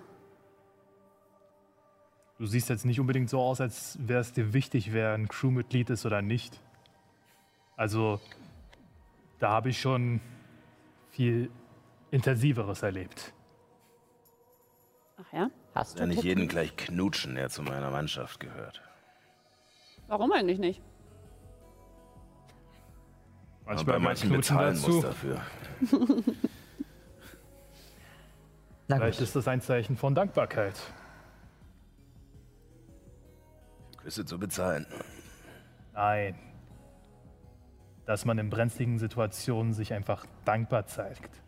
Du 2.40 2.46
siehst 2.46 2.70
jetzt 2.70 2.86
nicht 2.86 3.02
unbedingt 3.02 3.30
so 3.30 3.42
aus, 3.42 3.60
als 3.60 3.98
wäre 4.02 4.22
es 4.22 4.32
dir 4.32 4.54
wichtig, 4.54 4.94
wer 4.94 5.14
ein 5.14 5.28
Crewmitglied 5.28 5.90
ist 5.90 6.06
oder 6.06 6.22
nicht. 6.22 6.60
Also, 7.76 8.22
da 9.40 9.50
habe 9.50 9.70
ich 9.70 9.82
schon 9.82 10.22
viel 11.12 11.52
Intensiveres 12.14 12.84
erlebt. 12.84 13.34
Ach 15.18 15.34
ja? 15.34 15.50
Hast 15.74 15.98
Ja, 15.98 16.04
du 16.04 16.10
nicht 16.10 16.18
Tipp? 16.22 16.26
jeden 16.26 16.48
gleich 16.48 16.76
knutschen, 16.76 17.34
der 17.34 17.50
zu 17.50 17.64
meiner 17.64 17.90
Mannschaft 17.90 18.40
gehört. 18.40 18.84
Warum 20.08 20.32
eigentlich 20.32 20.60
nicht? 20.60 20.84
Aber 23.66 23.84
bei 23.84 23.98
manchen 23.98 24.30
bezahlen 24.30 24.76
dazu. 24.76 24.92
muss 24.92 25.02
dafür. 25.04 25.42
Vielleicht 28.88 29.22
ist 29.22 29.36
das 29.36 29.48
ein 29.48 29.62
Zeichen 29.62 29.98
von 29.98 30.14
Dankbarkeit. 30.14 30.76
Küsse 33.98 34.24
zu 34.26 34.38
bezahlen. 34.38 34.86
Nein. 35.94 36.38
Dass 38.06 38.26
man 38.26 38.38
in 38.38 38.52
brenzligen 38.52 39.00
Situationen 39.00 39.74
sich 39.74 39.94
einfach 39.94 40.28
dankbar 40.46 40.86
zeigt. 40.86 41.43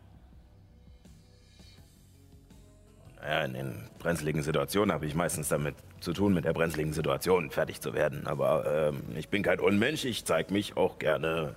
Naja, 3.20 3.44
in 3.44 3.54
den 3.54 3.90
brenzligen 3.98 4.42
Situationen 4.42 4.92
habe 4.92 5.06
ich 5.06 5.14
meistens 5.14 5.48
damit 5.48 5.74
zu 6.00 6.12
tun, 6.12 6.34
mit 6.34 6.44
der 6.44 6.52
brenzligen 6.52 6.92
Situation 6.92 7.50
fertig 7.50 7.80
zu 7.80 7.94
werden. 7.94 8.26
Aber 8.26 8.92
ähm, 8.94 9.02
ich 9.16 9.28
bin 9.28 9.42
kein 9.42 9.60
Unmensch. 9.60 10.04
Ich 10.04 10.24
zeige 10.24 10.52
mich 10.52 10.76
auch 10.76 10.98
gerne 10.98 11.56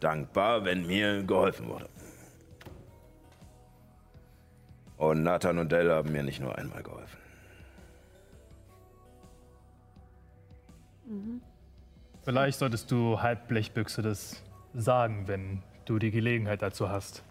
dankbar, 0.00 0.64
wenn 0.64 0.86
mir 0.86 1.22
geholfen 1.22 1.68
wurde. 1.68 1.88
Und 4.96 5.22
Nathan 5.22 5.58
und 5.58 5.70
Dell 5.70 5.90
haben 5.90 6.10
mir 6.10 6.24
nicht 6.24 6.40
nur 6.40 6.58
einmal 6.58 6.82
geholfen. 6.82 7.18
Vielleicht 12.24 12.58
solltest 12.58 12.90
du 12.90 13.20
Halbblechbüchse 13.20 14.02
das 14.02 14.42
sagen, 14.74 15.26
wenn 15.26 15.62
du 15.86 15.98
die 15.98 16.10
Gelegenheit 16.10 16.60
dazu 16.60 16.90
hast. 16.90 17.22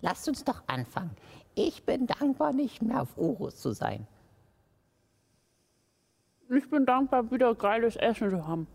Lasst 0.00 0.26
uns 0.28 0.42
doch 0.42 0.62
anfangen. 0.66 1.10
Ich 1.54 1.84
bin 1.84 2.06
dankbar, 2.06 2.52
nicht 2.52 2.82
mehr 2.82 3.02
auf 3.02 3.16
Urus 3.16 3.56
zu 3.56 3.72
sein. 3.72 4.06
Ich 6.54 6.68
bin 6.70 6.86
dankbar, 6.86 7.30
wieder 7.30 7.54
geiles 7.54 7.96
Essen 7.96 8.30
zu 8.30 8.46
haben. 8.46 8.66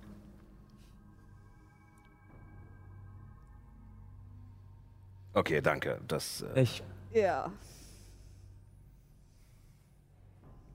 Okay, 5.33 5.61
danke. 5.61 6.01
Das, 6.07 6.41
äh, 6.41 6.61
Ich, 6.61 6.83
Ja. 7.13 7.51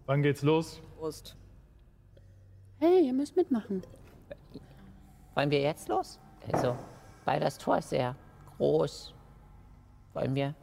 Wann 0.06 0.22
geht's 0.22 0.42
los? 0.42 0.80
Prost. 0.98 1.36
Hey, 2.78 3.06
ihr 3.06 3.12
müsst 3.12 3.36
mitmachen. 3.36 3.82
Wollen 5.34 5.50
wir 5.50 5.60
jetzt 5.60 5.88
los? 5.88 6.18
Also, 6.52 6.76
weil 7.24 7.40
das 7.40 7.56
Tor 7.58 7.78
ist 7.78 7.90
sehr 7.90 8.14
groß. 8.56 9.14
Wollen 10.12 10.34
wir. 10.34 10.54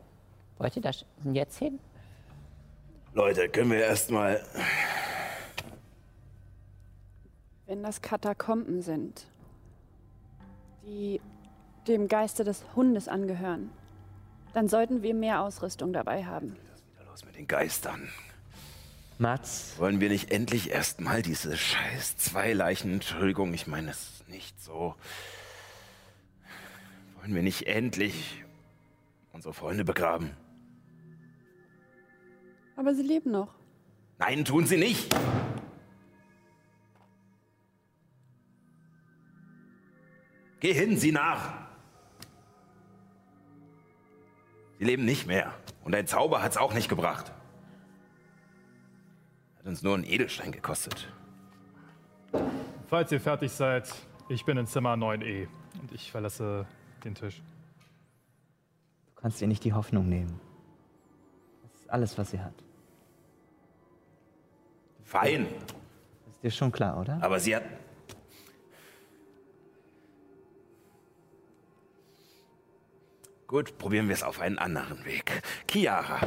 Wollt 0.60 0.76
ihr 0.76 0.82
da 0.82 0.90
sch- 0.90 1.06
jetzt 1.34 1.58
hin? 1.58 1.80
Leute, 3.14 3.50
können 3.50 3.72
wir 3.72 3.80
erstmal. 3.80 4.46
Wenn 7.66 7.82
das 7.84 8.02
Katakomben 8.02 8.82
sind, 8.82 9.26
die 10.86 11.20
dem 11.88 12.08
Geiste 12.08 12.44
des 12.44 12.64
Hundes 12.76 13.08
angehören, 13.08 13.72
dann 14.54 14.68
sollten 14.68 15.02
wir 15.02 15.14
mehr 15.14 15.42
Ausrüstung 15.42 15.94
dabei 15.94 16.26
haben. 16.26 16.56
Los 17.08 17.26
mit 17.26 17.36
den 17.36 17.48
Geistern. 17.48 18.10
Mats, 19.18 19.74
Wollen 19.78 20.00
wir 20.00 20.10
nicht 20.10 20.32
endlich 20.32 20.70
erstmal 20.72 21.22
diese 21.22 21.58
scheiß 21.58 22.18
zwei 22.18 22.54
Leichen, 22.54 22.94
Entschuldigung, 22.94 23.54
ich 23.54 23.68
meine 23.68 23.92
es 23.92 24.24
nicht 24.28 24.62
so. 24.62 24.96
Wollen 27.20 27.36
wir 27.36 27.44
nicht 27.44 27.68
endlich 27.68 28.44
unsere 29.34 29.54
Freunde 29.54 29.84
begraben? 29.84 30.32
Aber 32.80 32.96
sie 32.96 33.04
leben 33.04 33.32
noch. 33.32 33.54
Nein, 34.20 34.46
tun 34.46 34.66
sie 34.66 34.78
nicht! 34.78 35.14
Geh 40.62 40.72
hin, 40.72 40.98
sieh 40.98 41.12
nach! 41.12 41.56
Sie 44.78 44.86
leben 44.86 45.04
nicht 45.04 45.28
mehr. 45.28 45.54
Und 45.84 45.92
dein 45.92 46.08
Zauber 46.08 46.42
hat's 46.42 46.56
auch 46.56 46.74
nicht 46.74 46.88
gebracht. 46.88 47.34
Hat 49.58 49.66
uns 49.66 49.84
nur 49.84 49.96
einen 49.96 50.06
Edelstein 50.06 50.54
gekostet. 50.54 51.12
Falls 52.88 53.12
ihr 53.12 53.20
fertig 53.20 53.52
seid, 53.52 53.94
ich 54.30 54.46
bin 54.46 54.58
in 54.58 54.68
Zimmer 54.68 54.94
9e 54.94 55.50
und 55.82 55.92
ich 55.92 56.10
verlasse 56.10 56.66
den 57.04 57.14
Tisch. 57.14 57.42
Du 59.08 59.22
kannst 59.22 59.42
ihr 59.42 59.50
nicht 59.50 59.66
die 59.66 59.74
Hoffnung 59.74 60.08
nehmen. 60.08 60.40
Das 61.62 61.82
ist 61.82 61.90
alles, 61.90 62.18
was 62.18 62.32
sie 62.32 62.40
hat. 62.40 62.54
Fein. 65.10 65.48
Ist 66.36 66.44
dir 66.44 66.52
schon 66.52 66.72
klar, 66.72 67.00
oder? 67.00 67.18
Aber 67.22 67.40
sie 67.40 67.56
hat. 67.56 67.64
Gut, 73.48 73.76
probieren 73.80 74.08
wir 74.08 74.14
es 74.14 74.22
auf 74.22 74.40
einen 74.40 74.60
anderen 74.60 75.04
Weg. 75.06 75.42
Chiara, 75.68 76.20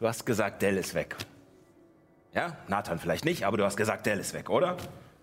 du 0.00 0.08
hast 0.08 0.26
gesagt, 0.26 0.62
Dell 0.62 0.78
ist 0.78 0.94
weg. 0.94 1.14
Ja, 2.34 2.56
Nathan 2.66 2.98
vielleicht 2.98 3.24
nicht, 3.24 3.44
aber 3.44 3.56
du 3.56 3.64
hast 3.64 3.76
gesagt, 3.76 4.04
Dell 4.04 4.18
ist 4.18 4.34
weg, 4.34 4.50
oder? 4.50 4.76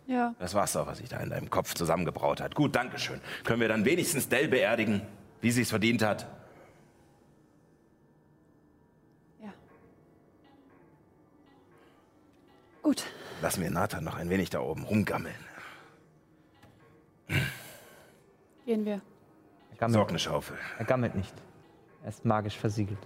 Ja. 0.08 0.34
Das 0.40 0.54
war's 0.54 0.72
doch, 0.72 0.88
was 0.88 1.00
sich 1.00 1.10
da 1.10 1.18
in 1.18 1.32
deinem 1.32 1.50
Kopf 1.50 1.74
zusammengebraut 1.74 2.40
hat. 2.40 2.56
Gut, 2.56 2.78
danke 2.78 2.98
schön. 2.98 3.20
Können 3.44 3.60
wir 3.60 3.68
dann 3.68 3.84
wenigstens 3.84 4.30
Dell 4.30 4.48
beerdigen, 4.48 5.02
wie 5.42 5.52
sie 5.52 5.64
es 5.64 5.70
verdient 5.70 6.02
hat? 6.02 6.28
Gut. 12.90 13.04
Lassen 13.44 13.62
wir 13.62 13.70
Nathan 13.70 14.04
noch 14.04 14.16
ein 14.16 14.32
wenig 14.32 14.50
da 14.50 14.62
oben 14.62 14.84
rumgammeln. 14.84 15.36
Gehen 18.66 18.84
wir. 18.84 19.00
Er 19.70 19.78
gammelt, 19.78 19.94
Sorg 19.94 20.10
eine 20.10 20.18
Schaufel. 20.18 20.58
er 20.80 20.86
gammelt 20.86 21.14
nicht. 21.14 21.36
Er 22.02 22.10
ist 22.10 22.26
magisch 22.26 22.58
versiegelt. 22.58 22.98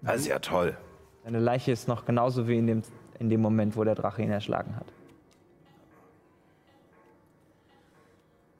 Das 0.00 0.20
ist 0.20 0.28
ja 0.28 0.38
toll. 0.38 0.76
Seine 1.24 1.40
Leiche 1.40 1.72
ist 1.72 1.88
noch 1.88 2.04
genauso 2.04 2.46
wie 2.46 2.56
in 2.56 2.68
dem, 2.68 2.82
in 3.18 3.28
dem 3.28 3.40
Moment, 3.40 3.74
wo 3.74 3.82
der 3.82 3.96
Drache 3.96 4.22
ihn 4.22 4.30
erschlagen 4.30 4.76
hat. 4.76 4.86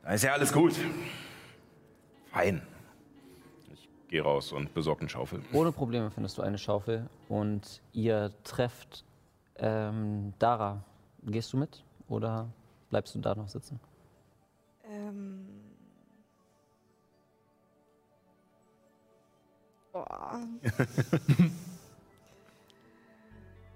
Da 0.03 0.15
ist 0.15 0.25
ja 0.25 0.33
alles 0.33 0.53
gut. 0.53 0.75
Fein. 2.33 2.61
Geh 4.09 4.19
raus 4.19 4.51
und 4.51 4.75
besorg 4.75 4.99
eine 4.99 5.09
Schaufel. 5.09 5.43
Ohne 5.53 5.71
Probleme 5.71 6.11
findest 6.11 6.39
du 6.39 6.43
eine 6.43 6.59
Schaufel 6.59 7.09
und 7.29 7.81
ihr 7.93 8.33
trefft 8.43 9.05
ähm, 9.59 10.33
Dara. 10.39 10.83
Gehst 11.23 11.53
du 11.53 11.57
mit 11.57 11.85
oder 12.09 12.49
bleibst 12.91 13.15
du 13.15 13.19
da 13.19 13.35
noch 13.35 13.49
sitzen? 13.49 13.81
Ähm. 14.85 15.47
Boah. 19.93 20.41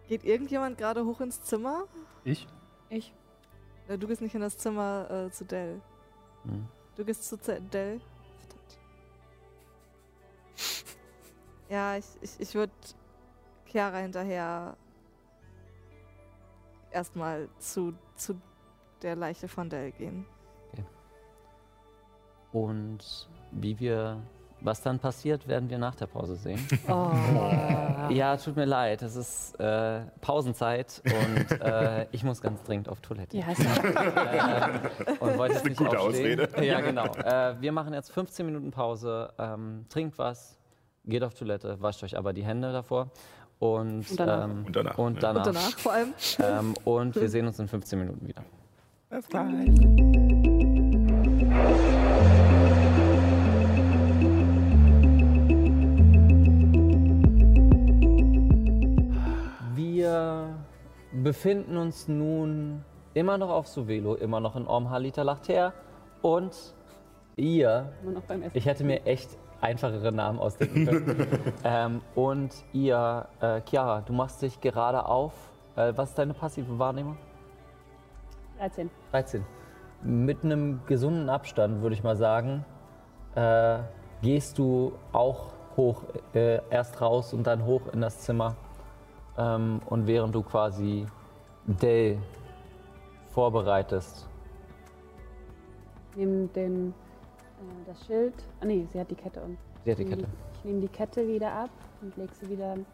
Geht 0.08 0.24
irgendjemand 0.24 0.78
gerade 0.78 1.04
hoch 1.04 1.20
ins 1.20 1.42
Zimmer? 1.42 1.84
Ich? 2.24 2.46
Ich. 2.88 3.14
Du 3.88 4.06
gehst 4.06 4.22
nicht 4.22 4.34
in 4.34 4.40
das 4.40 4.56
Zimmer 4.56 5.10
äh, 5.10 5.30
zu 5.30 5.44
Dell. 5.44 5.80
Hm. 6.44 6.66
Du 6.96 7.04
gehst 7.04 7.28
zu 7.28 7.38
Z 7.38 7.62
Dell. 7.72 8.00
Verdammt. 8.38 8.78
Ja, 11.68 11.96
ich, 11.96 12.06
ich, 12.20 12.38
ich 12.38 12.54
würde 12.54 12.72
Chiara 13.66 13.98
hinterher 13.98 14.76
erstmal 16.92 17.48
zu, 17.58 17.94
zu 18.14 18.40
der 19.02 19.16
Leiche 19.16 19.48
von 19.48 19.68
Dell 19.68 19.92
gehen. 19.92 20.26
Und 22.52 23.28
wie 23.50 23.78
wir, 23.80 24.18
was 24.60 24.82
dann 24.82 24.98
passiert, 24.98 25.48
werden 25.48 25.70
wir 25.70 25.78
nach 25.78 25.94
der 25.94 26.06
Pause 26.06 26.36
sehen. 26.36 26.60
Oh. 26.88 27.10
ja, 28.10 28.36
tut 28.36 28.56
mir 28.56 28.64
leid, 28.64 29.02
es 29.02 29.16
ist 29.16 29.58
äh, 29.58 30.02
Pausenzeit 30.20 31.02
und 31.04 31.60
äh, 31.60 32.06
ich 32.12 32.24
muss 32.24 32.42
ganz 32.42 32.62
dringend 32.64 32.88
auf 32.88 33.00
Toilette. 33.00 33.36
Ja, 33.36 33.50
ist 33.50 33.62
ja. 33.62 34.68
Ähm, 34.68 34.80
und 35.20 35.38
wollte 35.38 35.54
jetzt 35.54 35.62
eine 35.62 35.70
nicht 35.70 35.78
gute 35.78 35.98
aufstehen. 35.98 36.40
Ausrede. 36.40 36.66
Ja, 36.66 36.80
genau. 36.80 37.06
Äh, 37.06 37.60
wir 37.60 37.72
machen 37.72 37.94
jetzt 37.94 38.10
15 38.12 38.44
Minuten 38.44 38.70
Pause, 38.70 39.32
ähm, 39.38 39.86
trinkt 39.88 40.18
was, 40.18 40.58
geht 41.04 41.22
auf 41.22 41.34
Toilette, 41.34 41.80
wascht 41.80 42.02
euch 42.02 42.18
aber 42.18 42.32
die 42.32 42.44
Hände 42.44 42.72
davor. 42.72 43.10
Und, 43.62 44.10
Und 44.10 44.18
danach. 44.18 44.44
ähm, 44.48 44.64
Und 44.66 44.74
danach, 44.76 44.98
Und 44.98 45.14
ja. 45.14 45.20
danach. 45.20 45.46
Und 45.46 45.54
danach 45.54 45.78
vor 45.78 45.92
allem. 45.92 46.14
Ähm, 46.40 46.74
und 46.82 47.14
wir 47.14 47.28
sehen 47.28 47.46
uns 47.46 47.60
in 47.60 47.68
15 47.68 47.96
Minuten 47.96 48.26
wieder. 48.26 48.42
Alles 49.08 49.28
klar. 49.28 49.46
Wir 59.74 60.54
befinden 61.12 61.76
uns 61.76 62.08
nun 62.08 62.84
immer 63.14 63.38
noch 63.38 63.50
auf 63.50 63.68
Suvelo, 63.68 64.14
immer 64.14 64.40
noch 64.40 64.56
in 64.56 64.66
Orm 64.66 64.90
Halita 64.90 65.22
Lachter 65.22 65.72
und 66.22 66.74
ihr, 67.36 67.92
Immer 68.02 68.12
noch 68.12 68.22
beim 68.22 68.42
Essen. 68.42 68.56
ich 68.56 68.66
hätte 68.66 68.84
mir 68.84 69.04
echt 69.06 69.30
einfachere 69.62 70.12
Namen 70.12 70.38
ausdenken 70.38 70.86
können. 70.86 71.26
ähm, 71.64 72.00
und 72.14 72.52
ihr, 72.72 73.26
äh, 73.40 73.60
Chiara, 73.68 74.02
du 74.02 74.12
machst 74.12 74.42
dich 74.42 74.60
gerade 74.60 75.06
auf. 75.06 75.32
Äh, 75.76 75.92
was 75.96 76.10
ist 76.10 76.18
deine 76.18 76.34
passive 76.34 76.78
Wahrnehmung? 76.78 77.16
13. 78.58 78.90
13. 79.12 79.44
Mit 80.02 80.44
einem 80.44 80.80
gesunden 80.86 81.30
Abstand, 81.30 81.80
würde 81.80 81.94
ich 81.94 82.02
mal 82.02 82.16
sagen, 82.16 82.64
äh, 83.34 83.78
gehst 84.20 84.58
du 84.58 84.92
auch 85.12 85.52
hoch, 85.76 86.02
äh, 86.34 86.60
erst 86.70 87.00
raus 87.00 87.32
und 87.32 87.46
dann 87.46 87.64
hoch 87.64 87.82
in 87.92 88.00
das 88.00 88.18
Zimmer. 88.20 88.56
Ähm, 89.38 89.80
und 89.86 90.06
während 90.06 90.34
du 90.34 90.42
quasi 90.42 91.06
Dell 91.64 92.18
vorbereitest, 93.30 94.28
Nehme 96.14 96.46
den, 96.48 96.94
das 97.86 98.04
Schild. 98.06 98.34
Ah, 98.60 98.64
nee, 98.66 98.86
sie 98.92 99.00
hat 99.00 99.10
die 99.10 99.14
Kette 99.14 99.40
um. 99.40 99.56
sie 99.84 99.90
hat 99.92 99.98
die 99.98 100.04
Kette. 100.04 100.26
Ich 100.58 100.64
nehme 100.64 100.80
die 100.80 100.88
Kette 100.88 101.26
wieder 101.26 101.52
ab 101.52 101.70
und 102.00 102.16
lege 102.16 102.32
sie 102.40 102.48
wieder. 102.50 102.72
Und 102.74 102.84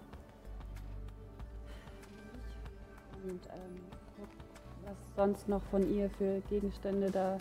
ähm, 3.52 3.80
guck, 4.16 4.28
was 4.84 4.96
sonst 5.16 5.48
noch 5.48 5.62
von 5.64 5.82
ihr 5.92 6.08
für 6.10 6.40
Gegenstände 6.48 7.10
da 7.10 7.38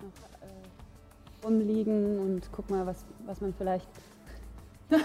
noch 0.00 0.12
äh, 0.40 1.44
rumliegen 1.46 2.18
und 2.18 2.50
guck 2.52 2.68
mal, 2.70 2.86
was, 2.86 3.04
was 3.26 3.40
man 3.40 3.54
vielleicht. 3.54 3.88
was 4.90 5.00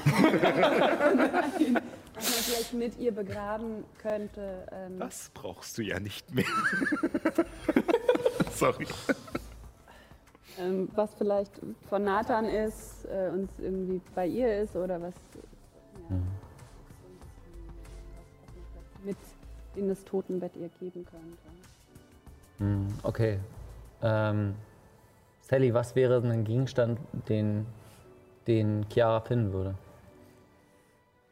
man 1.45 1.81
vielleicht 2.15 2.73
mit 2.73 2.97
ihr 2.99 3.13
begraben 3.13 3.84
könnte. 3.97 4.67
Ähm, 4.72 4.99
Das 4.99 5.31
brauchst 5.34 5.77
du 5.77 5.81
ja 5.81 5.99
nicht 5.99 6.34
mehr. 6.34 6.45
Sorry. 8.51 8.88
Ähm, 10.60 10.90
was 10.95 11.14
vielleicht 11.15 11.52
von 11.90 12.03
Nathan 12.03 12.45
ist 12.45 13.06
äh, 13.06 13.30
und 13.32 13.49
irgendwie 13.57 14.02
bei 14.14 14.27
ihr 14.27 14.61
ist 14.61 14.76
oder 14.76 15.02
was, 15.02 15.14
ja, 16.10 16.15
Mhm. 16.15 16.23
mit 19.03 19.18
in 19.76 19.88
das 19.90 20.03
Totenbett 20.03 20.56
ihr 20.56 20.69
geben 20.80 21.06
könnte. 21.06 21.38
Hm, 22.60 22.88
okay. 23.03 23.40
Ähm, 24.02 24.56
Sally, 25.41 25.73
was 25.73 25.95
wäre 25.95 26.22
denn 26.22 26.32
ein 26.32 26.44
Gegenstand, 26.44 26.99
den, 27.30 27.65
den 28.48 28.86
Chiara 28.91 29.19
finden 29.22 29.53
würde? 29.53 29.76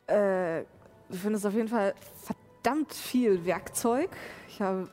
Äh, 0.07 0.65
du 1.09 1.17
findest 1.17 1.45
auf 1.45 1.53
jeden 1.53 1.69
Fall 1.69 1.93
verdammt 2.21 2.93
viel 2.93 3.45
Werkzeug. 3.45 4.09
Ich 4.47 4.61
habe 4.61 4.89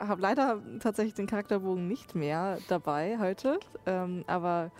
ich 0.00 0.08
hab 0.08 0.20
leider 0.20 0.60
tatsächlich 0.80 1.14
den 1.14 1.26
Charakterbogen 1.26 1.88
nicht 1.88 2.14
mehr 2.14 2.58
dabei 2.68 3.18
heute. 3.18 3.58
Ähm, 3.86 4.24
aber 4.26 4.70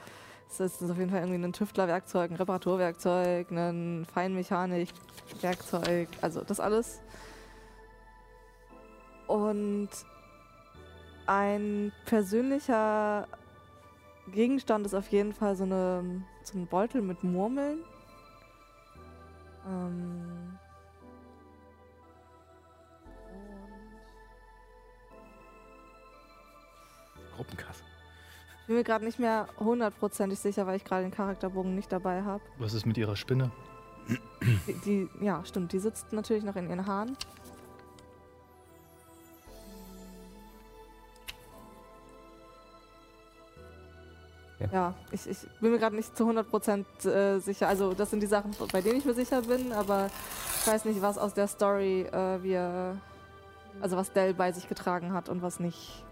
es 0.48 0.60
ist 0.60 0.82
auf 0.82 0.97
jeden 0.98 1.10
Fall 1.10 1.20
irgendwie 1.20 1.44
ein 1.44 1.52
Tüftlerwerkzeug, 1.52 2.30
ein 2.30 2.36
Reparaturwerkzeug, 2.36 3.51
ein 3.51 4.06
Feinmechanikwerkzeug, 4.12 6.09
also 6.20 6.43
das 6.44 6.60
alles. 6.60 7.01
Und 9.26 9.88
ein 11.26 11.93
persönlicher 12.05 13.26
Gegenstand 14.32 14.86
ist 14.86 14.94
auf 14.94 15.09
jeden 15.09 15.32
Fall 15.32 15.56
so, 15.56 15.64
eine, 15.64 16.22
so 16.44 16.59
ein 16.59 16.66
Beutel 16.66 17.02
mit 17.02 17.24
Murmeln. 17.24 17.80
Ähm. 19.66 20.59
Gruppenkasse. 27.36 27.82
Ich 28.62 28.66
bin 28.66 28.76
mir 28.76 28.84
gerade 28.84 29.04
nicht 29.04 29.20
mehr 29.20 29.46
hundertprozentig 29.60 30.40
sicher, 30.40 30.66
weil 30.66 30.76
ich 30.76 30.84
gerade 30.84 31.02
den 31.02 31.12
Charakterbogen 31.12 31.74
nicht 31.74 31.92
dabei 31.92 32.22
habe. 32.22 32.42
Was 32.58 32.74
ist 32.74 32.84
mit 32.84 32.98
ihrer 32.98 33.14
Spinne? 33.14 33.52
Die, 34.08 34.74
die, 34.84 35.24
ja, 35.24 35.44
stimmt, 35.44 35.72
die 35.72 35.78
sitzt 35.78 36.12
natürlich 36.12 36.44
noch 36.44 36.56
in 36.56 36.68
ihren 36.68 36.86
Haaren. 36.86 37.16
Ja. 44.58 44.68
Ja, 44.72 44.94
ich, 45.10 45.28
ich 45.28 45.38
bin 45.60 45.70
mir 45.70 45.78
gerade 45.78 45.94
nicht 45.94 46.16
zu 46.16 46.24
100% 46.28 47.08
äh, 47.08 47.38
sicher. 47.40 47.68
Also 47.68 47.92
das 47.92 48.10
sind 48.10 48.20
die 48.20 48.26
Sachen, 48.26 48.52
bei 48.72 48.80
denen 48.80 48.98
ich 48.98 49.04
mir 49.04 49.14
sicher 49.14 49.42
bin, 49.42 49.72
aber 49.72 50.08
ich 50.60 50.66
weiß 50.66 50.86
nicht, 50.86 51.02
was 51.02 51.18
aus 51.18 51.34
der 51.34 51.46
Story 51.46 52.02
äh, 52.02 52.42
wir, 52.42 52.96
also 53.80 53.96
was 53.96 54.12
Dell 54.12 54.34
bei 54.34 54.52
sich 54.52 54.68
getragen 54.68 55.12
hat 55.12 55.28
und 55.28 55.42
was 55.42 55.60
nicht. 55.60 56.04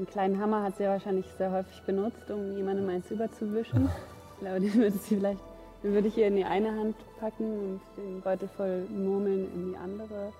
Den 0.00 0.06
kleinen 0.06 0.40
Hammer 0.40 0.62
hat 0.62 0.78
sie 0.78 0.84
wahrscheinlich 0.84 1.26
sehr 1.36 1.52
häufig 1.52 1.82
benutzt, 1.82 2.30
um 2.30 2.56
jemandem 2.56 2.88
eins 2.88 3.10
überzuwischen. 3.10 3.90
Ich 4.32 4.38
glaube, 4.38 4.60
den 4.60 4.72
würde 4.72 4.96
sie 4.96 5.16
vielleicht, 5.16 5.42
den 5.82 5.92
würde 5.92 6.08
ich 6.08 6.16
ihr 6.16 6.28
in 6.28 6.36
die 6.36 6.44
eine 6.46 6.74
Hand 6.74 6.96
packen 7.18 7.44
und 7.44 7.80
den 7.98 8.22
Beutel 8.22 8.48
voll 8.48 8.86
Murmeln 8.88 9.52
in 9.52 9.70
die 9.72 9.76
andere. 9.76 10.32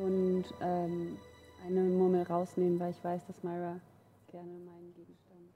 Und 0.00 0.44
ähm, 0.60 1.18
eine 1.66 1.80
Murmel 1.80 2.22
rausnehmen, 2.22 2.78
weil 2.78 2.92
ich 2.92 3.02
weiß, 3.02 3.26
dass 3.26 3.42
Myra 3.42 3.80
gerne 4.30 4.52
meinen 4.52 4.94
Gegenstand 4.94 5.50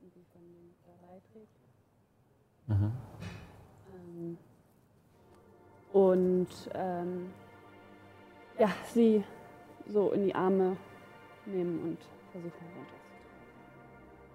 irgendwie 0.00 0.24
von 0.32 0.42
mir 0.48 0.70
dabei 0.86 1.20
trägt. 1.32 1.58
Mhm. 2.68 2.92
Ähm, 3.92 4.38
und 5.92 6.70
ähm, 6.74 7.30
ja, 8.56 8.68
sie 8.94 9.24
so 9.88 10.12
in 10.12 10.26
die 10.26 10.34
Arme 10.36 10.76
nehmen 11.44 11.80
und 11.82 11.98
versuchen 12.40 12.66
runterzutragen. 12.76 13.08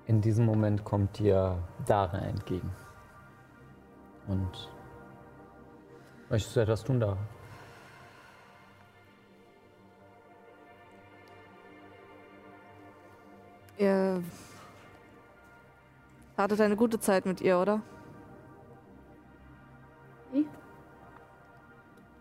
In 0.05 0.21
diesem 0.21 0.45
Moment 0.45 0.84
kommt 0.84 1.19
dir 1.19 1.57
Dara 1.85 2.19
entgegen. 2.19 2.71
Und 4.27 4.69
möchtest 6.30 6.55
du 6.55 6.59
etwas 6.61 6.84
tun, 6.84 6.99
Dara? 6.99 7.17
Ihr 13.77 14.23
hattet 16.38 16.61
eine 16.61 16.75
gute 16.75 16.99
Zeit 16.99 17.25
mit 17.25 17.41
ihr, 17.41 17.57
oder? 17.57 17.81
Wie? 20.31 20.47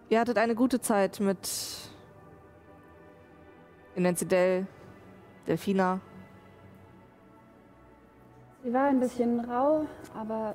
Ihr 0.08 0.20
hattet 0.20 0.38
eine 0.38 0.54
gute 0.54 0.80
Zeit 0.80 1.20
mit 1.20 1.48
Inensidel, 3.94 4.66
Delfina. 5.46 6.00
Sie 8.62 8.72
war 8.72 8.84
ein 8.84 9.00
bisschen 9.00 9.40
rau, 9.40 9.86
aber 10.14 10.54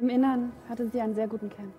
im 0.00 0.08
Innern 0.08 0.52
hatte 0.68 0.88
sie 0.90 1.00
einen 1.00 1.14
sehr 1.14 1.28
guten 1.28 1.48
Kern. 1.48 1.72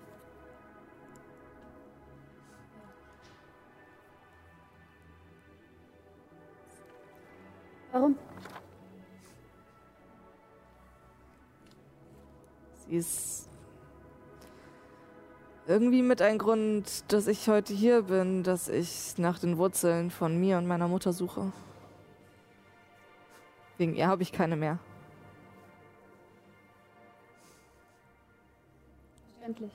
Warum? 7.92 8.16
Sie 12.86 12.96
ist 12.96 13.48
irgendwie 15.66 16.02
mit 16.02 16.20
ein 16.20 16.38
Grund, 16.38 17.04
dass 17.12 17.26
ich 17.26 17.48
heute 17.48 17.72
hier 17.72 18.02
bin, 18.02 18.42
dass 18.42 18.68
ich 18.68 19.18
nach 19.18 19.38
den 19.38 19.56
Wurzeln 19.56 20.10
von 20.10 20.40
mir 20.40 20.58
und 20.58 20.66
meiner 20.66 20.88
Mutter 20.88 21.12
suche. 21.12 21.52
Wegen 23.82 23.96
ihr 23.96 24.06
habe 24.06 24.22
ich 24.22 24.30
keine 24.30 24.54
mehr. 24.54 24.78
Verständlich. 29.32 29.72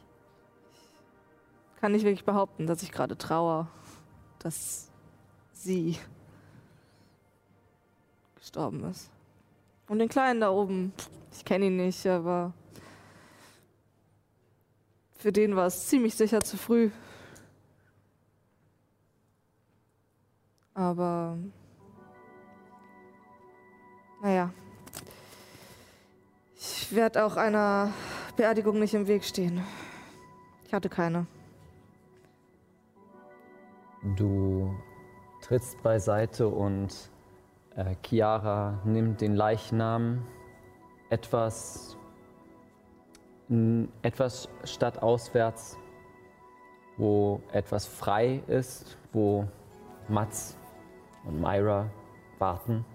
Kann 1.81 1.91
nicht 1.91 2.05
wirklich 2.05 2.23
behaupten, 2.23 2.67
dass 2.67 2.83
ich 2.83 2.93
gerade 2.93 3.17
trauer, 3.17 3.67
dass 4.39 4.89
sie 5.51 5.99
gestorben 8.35 8.85
ist. 8.85 9.11
Und 9.89 9.99
den 9.99 10.07
Kleinen 10.07 10.39
da 10.39 10.51
oben, 10.51 10.93
ich 11.33 11.43
kenne 11.43 11.65
ihn 11.65 11.75
nicht, 11.75 12.07
aber 12.07 12.53
für 15.17 15.33
den 15.33 15.57
war 15.57 15.65
es 15.65 15.87
ziemlich 15.87 16.15
sicher 16.15 16.39
zu 16.39 16.55
früh. 16.55 16.91
Aber 20.73 21.37
naja, 24.21 24.51
ich 26.55 26.95
werde 26.95 27.25
auch 27.25 27.35
einer 27.35 27.91
Beerdigung 28.35 28.79
nicht 28.79 28.93
im 28.93 29.07
Weg 29.07 29.23
stehen. 29.23 29.63
Ich 30.65 30.73
hatte 30.73 30.89
keine. 30.89 31.27
Du 34.15 34.75
trittst 35.41 35.81
beiseite 35.81 36.47
und 36.47 37.09
äh, 37.75 37.95
Chiara 38.05 38.79
nimmt 38.83 39.21
den 39.21 39.35
Leichnam 39.35 40.25
etwas, 41.09 41.97
etwas 44.01 44.49
stadtauswärts, 44.63 45.77
wo 46.97 47.41
etwas 47.51 47.85
frei 47.85 48.41
ist, 48.47 48.97
wo 49.13 49.47
Mats 50.09 50.57
und 51.25 51.39
Myra 51.39 51.89
warten. 52.39 52.85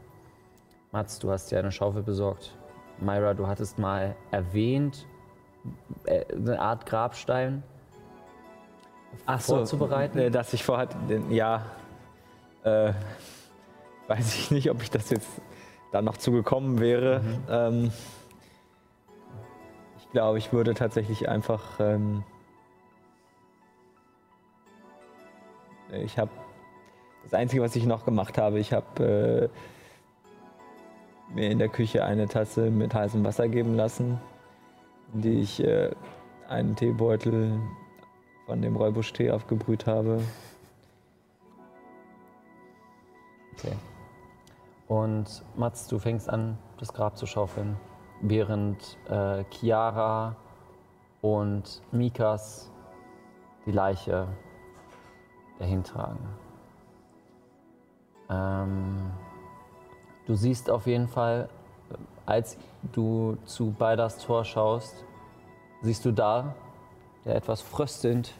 Mats, 0.93 1.19
du 1.19 1.31
hast 1.31 1.51
dir 1.51 1.59
eine 1.59 1.73
Schaufel 1.73 2.03
besorgt. 2.03 2.55
Myra, 3.01 3.33
du 3.33 3.47
hattest 3.47 3.79
mal 3.79 4.15
erwähnt, 4.31 5.07
äh, 6.05 6.25
eine 6.35 6.61
Art 6.61 6.85
Grabstein 6.87 7.63
Ach 9.25 9.41
so, 9.41 9.57
vorzubereiten. 9.57 10.19
äh, 10.19 10.31
Dass 10.31 10.53
ich 10.53 10.63
vorhatte, 10.63 10.97
den- 11.09 11.31
ja. 11.31 11.65
Äh, 12.65 12.93
weiß 14.09 14.35
ich 14.37 14.51
nicht, 14.51 14.71
ob 14.71 14.83
ich 14.83 14.91
das 14.91 15.09
jetzt 15.11 15.41
da 15.93 16.03
noch 16.03 16.19
zugekommen 16.19 16.79
wäre. 16.79 17.23
Ähm, 17.49 17.91
ich 19.99 20.11
glaube, 20.11 20.37
ich 20.39 20.53
würde 20.53 20.75
tatsächlich 20.75 21.27
einfach. 21.29 21.81
Ähm, 21.81 22.23
ich 25.91 26.19
habe. 26.19 26.31
Das 27.25 27.35
Einzige, 27.35 27.63
was 27.63 27.75
ich 27.77 27.87
noch 27.87 28.05
gemacht 28.05 28.37
habe, 28.37 28.59
ich 28.59 28.73
habe 28.73 29.51
äh, 29.53 29.72
mir 31.35 31.51
in 31.51 31.59
der 31.59 31.69
Küche 31.69 32.05
eine 32.05 32.29
Tasse 32.29 32.71
mit 32.71 32.95
heißem 32.95 33.25
Wasser 33.25 33.49
geben 33.49 33.75
lassen, 33.75 34.21
in 35.15 35.23
die 35.23 35.41
ich 35.41 35.63
äh, 35.63 35.91
einen 36.49 36.77
Teebeutel 36.77 37.59
von 38.47 38.61
dem 38.61 38.77
Räubusch-Tee 38.77 39.31
aufgebrüht 39.31 39.87
habe. 39.87 40.23
Okay. 43.55 43.77
Und 44.89 45.43
Mats, 45.57 45.89
du 45.89 45.99
fängst 45.99 46.29
an, 46.29 46.59
das 46.79 46.93
Grab 46.93 47.17
zu 47.17 47.27
schaufeln, 47.27 47.77
während 48.21 48.99
äh, 49.09 49.45
Chiara 49.51 50.37
und 51.23 51.81
Mikas 51.93 52.71
die 53.65 53.73
Leiche 53.73 54.27
dahin 55.59 55.85
tragen. 55.85 56.29
Ähm, 58.29 59.13
du 60.27 60.35
siehst 60.35 60.71
auf 60.71 60.87
jeden 60.87 61.09
Fall, 61.09 61.49
als 62.27 62.57
du 62.93 63.37
zu 63.45 63.73
Beidas 63.73 64.19
Tor 64.19 64.45
schaust, 64.45 65.05
siehst 65.83 66.05
du 66.05 66.13
da, 66.13 66.55
der 67.25 67.37
etwas 67.37 67.61
fröstelnd 67.61 68.35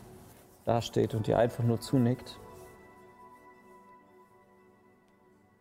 dasteht 0.65 1.15
und 1.15 1.27
dir 1.27 1.39
einfach 1.39 1.65
nur 1.65 1.81
zunickt. 1.81 2.39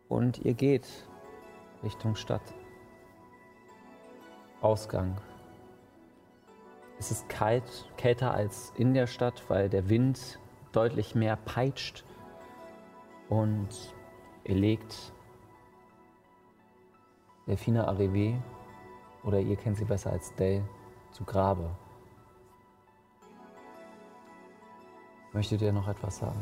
Und 0.08 0.38
ihr 0.44 0.54
geht 0.54 0.86
Richtung 1.82 2.16
Stadt. 2.16 2.42
Ausgang. 4.60 5.16
Es 6.98 7.10
ist 7.10 7.28
kalt, 7.28 7.64
kälter 7.96 8.32
als 8.32 8.72
in 8.76 8.94
der 8.94 9.08
Stadt, 9.08 9.42
weil 9.48 9.68
der 9.68 9.88
Wind 9.88 10.38
deutlich 10.70 11.14
mehr 11.14 11.36
peitscht. 11.36 12.04
Und 13.28 13.68
ihr 14.44 14.54
legt 14.54 15.12
Delfina 17.46 17.88
Arrivé, 17.88 18.40
oder 19.24 19.40
ihr 19.40 19.56
kennt 19.56 19.76
sie 19.76 19.84
besser 19.84 20.10
als 20.12 20.34
Del, 20.36 20.62
zu 21.12 21.24
Grabe. 21.24 21.68
Möchtet 25.32 25.62
ihr 25.62 25.72
noch 25.72 25.88
etwas 25.88 26.18
sagen? 26.18 26.40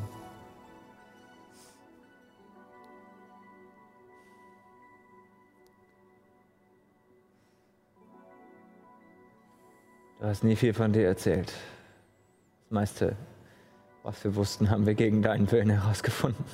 Du 10.19 10.27
hast 10.27 10.45
nie 10.45 10.55
viel 10.55 10.75
von 10.75 10.93
dir 10.93 11.07
erzählt. 11.07 11.47
Das 11.47 12.71
meiste, 12.71 13.17
was 14.03 14.23
wir 14.23 14.35
wussten, 14.35 14.69
haben 14.69 14.85
wir 14.85 14.95
gegen 14.95 15.23
deinen 15.23 15.51
Willen 15.51 15.71
herausgefunden. 15.71 16.45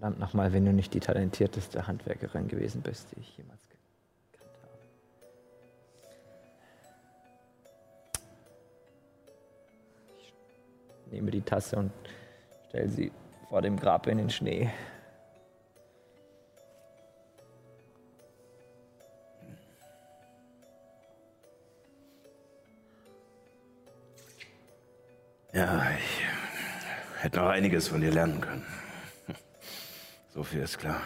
Verdammt 0.00 0.18
nochmal, 0.18 0.54
wenn 0.54 0.64
du 0.64 0.72
nicht 0.72 0.94
die 0.94 1.00
talentierteste 1.00 1.86
Handwerkerin 1.86 2.48
gewesen 2.48 2.80
bist, 2.80 3.08
die 3.12 3.20
ich 3.20 3.36
jemals 3.36 3.60
gekannt 3.68 4.56
habe. 4.62 4.78
Ich 11.04 11.12
nehme 11.12 11.30
die 11.30 11.42
Tasse 11.42 11.76
und 11.76 11.92
stelle 12.68 12.88
sie 12.88 13.12
vor 13.50 13.60
dem 13.60 13.78
Grab 13.78 14.06
in 14.06 14.16
den 14.16 14.30
Schnee. 14.30 14.70
Ja, 25.52 25.90
ich 25.90 26.24
hätte 27.22 27.40
noch 27.40 27.48
einiges 27.48 27.88
von 27.88 28.00
dir 28.00 28.12
lernen 28.12 28.40
können. 28.40 28.64
So 30.32 30.44
viel 30.44 30.60
ist 30.60 30.78
klar. 30.78 31.02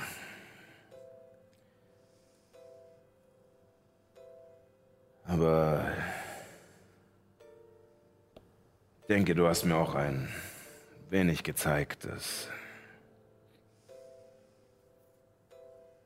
Aber 5.27 5.91
ich 9.01 9.07
denke, 9.07 9.35
du 9.35 9.49
hast 9.49 9.65
mir 9.65 9.77
auch 9.77 9.95
ein 9.95 10.29
wenig 11.09 11.43
gezeigt, 11.43 12.05
dass 12.05 12.51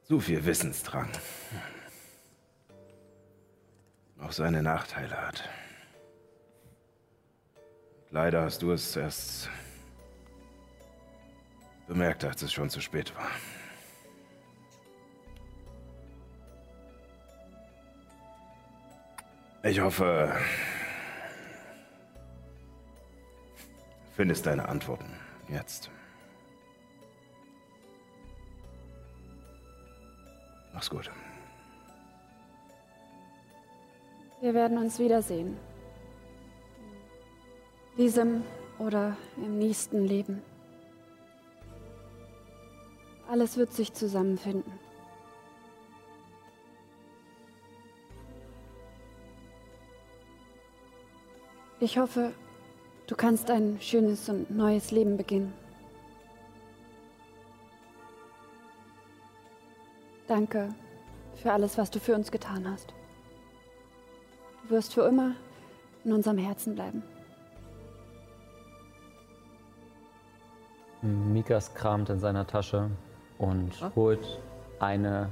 zu 0.04 0.20
viel 0.20 0.44
Wissensdrang 0.46 1.10
auch 4.20 4.32
seine 4.32 4.62
Nachteile 4.62 5.16
hat. 5.26 5.48
Leider 8.10 8.42
hast 8.42 8.62
du 8.62 8.72
es 8.72 8.96
erst 8.96 9.50
bemerkt, 11.88 12.22
als 12.24 12.42
es 12.42 12.52
schon 12.52 12.70
zu 12.70 12.80
spät 12.80 13.12
war. 13.16 13.30
Ich 19.64 19.80
hoffe, 19.80 20.32
findest 24.14 24.46
deine 24.46 24.68
Antworten 24.68 25.12
jetzt. 25.48 25.90
Mach's 30.72 30.88
gut. 30.88 31.10
Wir 34.40 34.54
werden 34.54 34.78
uns 34.78 35.00
wiedersehen. 35.00 35.56
Diesem 37.96 38.44
oder 38.78 39.16
im 39.36 39.58
nächsten 39.58 40.04
Leben. 40.04 40.40
Alles 43.28 43.58
wird 43.58 43.74
sich 43.74 43.92
zusammenfinden. 43.92 44.72
Ich 51.78 51.98
hoffe, 51.98 52.32
du 53.06 53.14
kannst 53.14 53.50
ein 53.50 53.78
schönes 53.80 54.28
und 54.30 54.50
neues 54.50 54.90
Leben 54.90 55.18
beginnen. 55.18 55.52
Danke 60.26 60.74
für 61.34 61.52
alles, 61.52 61.76
was 61.76 61.90
du 61.90 62.00
für 62.00 62.14
uns 62.14 62.32
getan 62.32 62.68
hast. 62.68 62.94
Du 64.64 64.70
wirst 64.70 64.94
für 64.94 65.02
immer 65.02 65.36
in 66.04 66.12
unserem 66.14 66.38
Herzen 66.38 66.74
bleiben. 66.74 67.02
Mikas 71.02 71.74
kramt 71.74 72.08
in 72.10 72.18
seiner 72.18 72.46
Tasche 72.46 72.90
und 73.38 73.72
holt 73.94 74.40
eine 74.80 75.30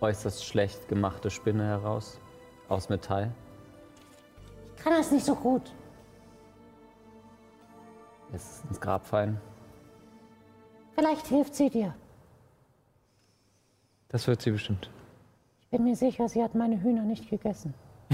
äußerst 0.00 0.44
schlecht 0.44 0.88
gemachte 0.88 1.30
Spinne 1.30 1.64
heraus 1.64 2.20
aus 2.68 2.88
Metall. 2.88 3.32
Ich 4.76 4.82
kann 4.82 4.94
das 4.94 5.10
nicht 5.10 5.24
so 5.24 5.34
gut. 5.34 5.72
Ist 8.32 8.64
ins 8.68 8.80
Grab 8.80 9.06
fallen. 9.06 9.40
Vielleicht 10.94 11.26
hilft 11.26 11.54
sie 11.54 11.70
dir. 11.70 11.94
Das 14.08 14.26
wird 14.26 14.42
sie 14.42 14.50
bestimmt. 14.50 14.90
Ich 15.60 15.68
bin 15.70 15.84
mir 15.84 15.96
sicher, 15.96 16.28
sie 16.28 16.42
hat 16.42 16.54
meine 16.54 16.82
Hühner 16.82 17.02
nicht 17.02 17.28
gegessen. 17.30 17.74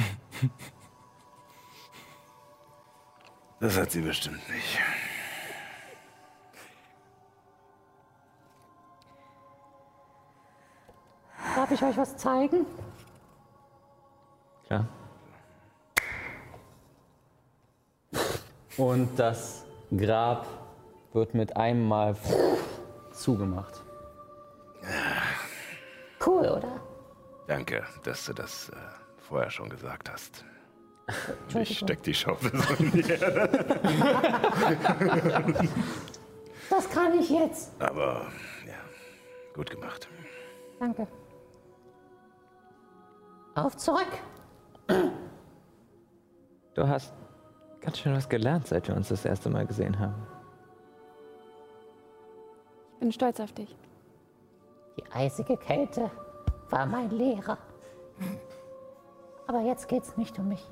Das 3.61 3.77
hat 3.77 3.91
sie 3.91 4.03
bestimmt 4.03 4.41
nicht. 4.49 4.79
Darf 11.69 11.83
ich 11.83 11.87
euch 11.87 11.99
was 11.99 12.17
zeigen? 12.17 12.65
Klar. 14.67 14.89
Und 18.79 19.19
das 19.19 19.67
Grab 19.95 20.47
wird 21.13 21.35
mit 21.35 21.55
einem 21.59 21.87
Mal 21.87 22.17
zugemacht. 23.13 23.83
Cool, 26.25 26.49
oder? 26.49 26.81
Danke, 27.47 27.85
dass 28.03 28.25
du 28.25 28.33
das 28.33 28.71
äh, 28.71 28.77
vorher 29.29 29.51
schon 29.51 29.69
gesagt 29.69 30.11
hast. 30.11 30.47
Ich 31.55 31.81
steck 31.81 32.03
die 32.03 32.15
Schaufel 32.15 32.51
so 32.59 32.83
in 32.83 32.93
die 32.93 33.11
Erde. 33.11 33.67
Das 36.71 36.89
kann 36.89 37.19
ich 37.19 37.29
jetzt. 37.29 37.73
Aber 37.79 38.27
ja, 38.67 38.75
gut 39.53 39.71
gemacht. 39.71 40.09
Danke. 40.81 41.07
Auf 43.65 43.77
zurück. 43.77 44.07
Du 46.75 46.87
hast 46.87 47.13
ganz 47.81 47.99
schön 47.99 48.15
was 48.15 48.29
gelernt, 48.29 48.69
seit 48.69 48.87
wir 48.87 48.95
uns 48.95 49.09
das 49.09 49.25
erste 49.25 49.51
Mal 49.51 49.67
gesehen 49.67 49.99
haben. 49.99 50.15
Ich 52.95 53.01
bin 53.01 53.13
stolz 53.13 53.41
auf 53.41 53.53
dich. 53.53 53.75
Die 54.97 55.13
eisige 55.13 55.57
Kälte 55.57 56.11
war 56.71 56.87
mein 56.87 57.11
Lehrer. 57.11 57.59
Aber 59.47 59.61
jetzt 59.61 59.89
geht's 59.89 60.17
nicht 60.17 60.39
um 60.39 60.49
mich. 60.49 60.65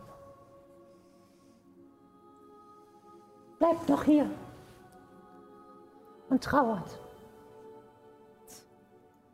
Bleibt 3.58 3.88
noch 3.88 4.04
hier 4.04 4.30
und 6.28 6.44
trauert. 6.44 7.00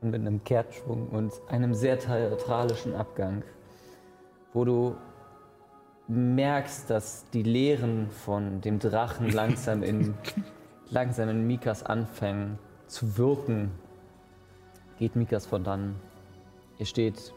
Und 0.03 0.11
mit 0.11 0.21
einem 0.21 0.43
Kehrtschwung 0.45 1.09
und 1.09 1.33
einem 1.49 1.75
sehr 1.75 1.99
theatralischen 1.99 2.95
Abgang, 2.95 3.43
wo 4.53 4.65
du 4.65 4.97
merkst, 6.09 6.91
dass 6.91 7.29
die 7.31 7.43
Lehren 7.43 8.11
von 8.11 8.61
dem 8.61 8.79
Drachen 8.79 9.29
langsam 9.33 9.83
in, 9.83 10.15
langsam 10.91 11.29
in 11.29 11.47
Mikas 11.47 11.83
anfangen 11.83 12.59
zu 12.87 13.17
wirken, 13.17 13.71
geht 14.99 15.17
Mikas 15.17 15.47
von 15.47 15.65
dann. 15.65 15.97
Ihr 16.79 16.87
steht 16.87 17.33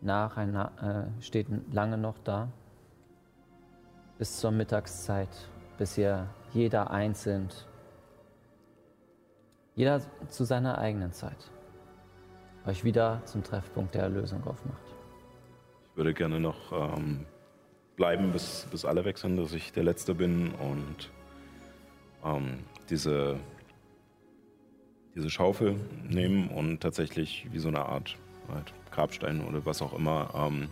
nach 0.00 0.36
einer, 0.36 1.08
äh, 1.18 1.22
steht 1.22 1.46
lange 1.72 1.98
noch 1.98 2.18
da, 2.24 2.48
bis 4.18 4.38
zur 4.38 4.50
Mittagszeit, 4.50 5.28
bis 5.78 5.96
ihr 5.96 6.28
jeder 6.52 6.90
einzeln, 6.90 7.48
jeder 9.74 10.00
zu 10.28 10.44
seiner 10.44 10.78
eigenen 10.78 11.12
Zeit, 11.12 11.50
euch 12.66 12.84
wieder 12.84 13.22
zum 13.24 13.42
Treffpunkt 13.42 13.94
der 13.94 14.02
Erlösung 14.02 14.42
aufmacht. 14.46 14.82
Ich 15.90 15.96
würde 15.96 16.14
gerne 16.14 16.40
noch 16.40 16.72
ähm, 16.72 17.26
bleiben, 17.96 18.32
bis, 18.32 18.66
bis 18.70 18.84
alle 18.84 19.04
weg 19.04 19.18
sind, 19.18 19.36
dass 19.36 19.52
ich 19.52 19.72
der 19.72 19.84
Letzte 19.84 20.14
bin 20.14 20.52
und 20.52 21.10
ähm, 22.24 22.60
diese, 22.88 23.36
diese 25.14 25.30
Schaufel 25.30 25.76
nehmen 26.08 26.48
und 26.48 26.80
tatsächlich 26.80 27.46
wie 27.50 27.58
so 27.58 27.68
eine 27.68 27.84
Art 27.84 28.16
halt, 28.52 28.72
Grabstein 28.90 29.44
oder 29.44 29.64
was 29.66 29.82
auch 29.82 29.92
immer 29.92 30.30
ähm, 30.34 30.68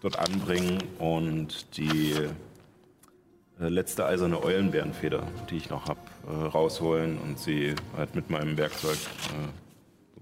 dort 0.00 0.18
anbringen 0.18 0.82
und 0.98 1.76
die 1.76 2.12
äh, 3.58 3.68
letzte 3.68 4.06
eiserne 4.06 4.42
Eulenbärenfeder, 4.42 5.22
die 5.50 5.56
ich 5.56 5.70
noch 5.70 5.88
habe, 5.88 6.00
äh, 6.28 6.46
rausholen 6.48 7.18
und 7.18 7.38
sie 7.38 7.74
halt 7.96 8.14
mit 8.14 8.30
meinem 8.30 8.56
Werkzeug 8.56 8.98
äh, 8.98 9.65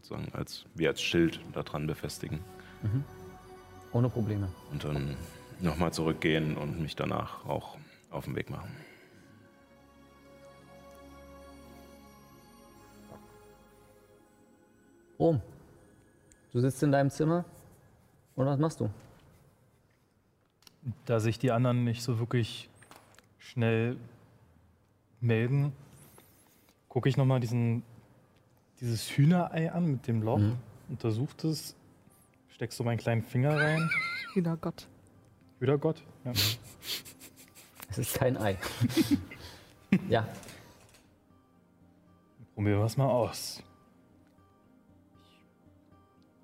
sozusagen 0.05 0.31
als, 0.35 0.67
wie 0.75 0.87
als 0.87 1.01
Schild 1.01 1.41
daran 1.53 1.87
befestigen. 1.87 2.41
Ohne 3.93 4.11
Probleme. 4.11 4.49
Und 4.71 4.85
dann 4.85 5.17
nochmal 5.61 5.93
zurückgehen 5.93 6.57
und 6.57 6.81
mich 6.81 6.95
danach 6.95 7.47
auch 7.47 7.79
auf 8.11 8.27
den 8.27 8.37
Weg 8.37 8.51
machen. 8.51 8.71
Rom, 15.19 15.41
du 16.53 16.61
sitzt 16.61 16.83
in 16.83 16.93
deinem 16.93 17.09
Zimmer 17.09 17.45
und 18.37 18.47
was 18.47 18.59
machst 18.59 18.81
du? 18.81 18.91
Da 21.07 21.19
sich 21.19 21.39
die 21.39 21.51
anderen 21.51 21.85
nicht 21.85 22.03
so 22.03 22.19
wirklich 22.19 22.69
schnell 23.39 23.97
melden, 25.21 25.73
gucke 26.89 27.09
ich 27.09 27.17
nochmal 27.17 27.41
diesen 27.41 27.85
dieses 28.85 29.11
Hühnerei 29.11 29.73
an 29.73 29.91
mit 29.91 30.07
dem 30.07 30.23
Loch, 30.23 30.41
untersucht 30.89 31.45
es, 31.45 31.75
steckst 32.49 32.79
so 32.79 32.85
meinen 32.85 32.99
kleinen 32.99 33.23
Finger 33.23 33.57
rein. 33.57 33.91
Wieder 34.35 34.57
Gott. 34.57 34.87
Wieder 35.59 35.79
Gott. 35.79 36.03
Ja. 36.25 36.33
Es 37.91 37.99
ist 37.99 38.15
kein 38.15 38.37
Ei. 38.37 38.59
ja, 40.09 40.27
Probieren 42.55 42.79
wir 42.79 42.85
es 42.85 42.97
mal 42.97 43.11
aus. 43.11 43.63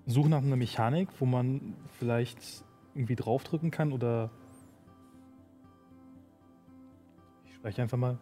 Ich 0.05 0.13
suche 0.13 0.27
nach 0.27 0.39
einer 0.39 0.57
Mechanik, 0.57 1.07
wo 1.19 1.25
man 1.25 1.75
vielleicht 1.97 2.37
irgendwie 2.95 3.15
draufdrücken 3.15 3.71
kann 3.71 3.93
oder 3.93 4.29
ich 7.45 7.53
spreche 7.53 7.81
einfach 7.81 7.97
mal. 7.97 8.17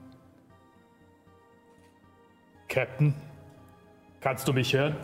Captain, 2.68 3.16
kannst 4.22 4.48
du 4.48 4.54
mich 4.54 4.74
hören? 4.74 4.96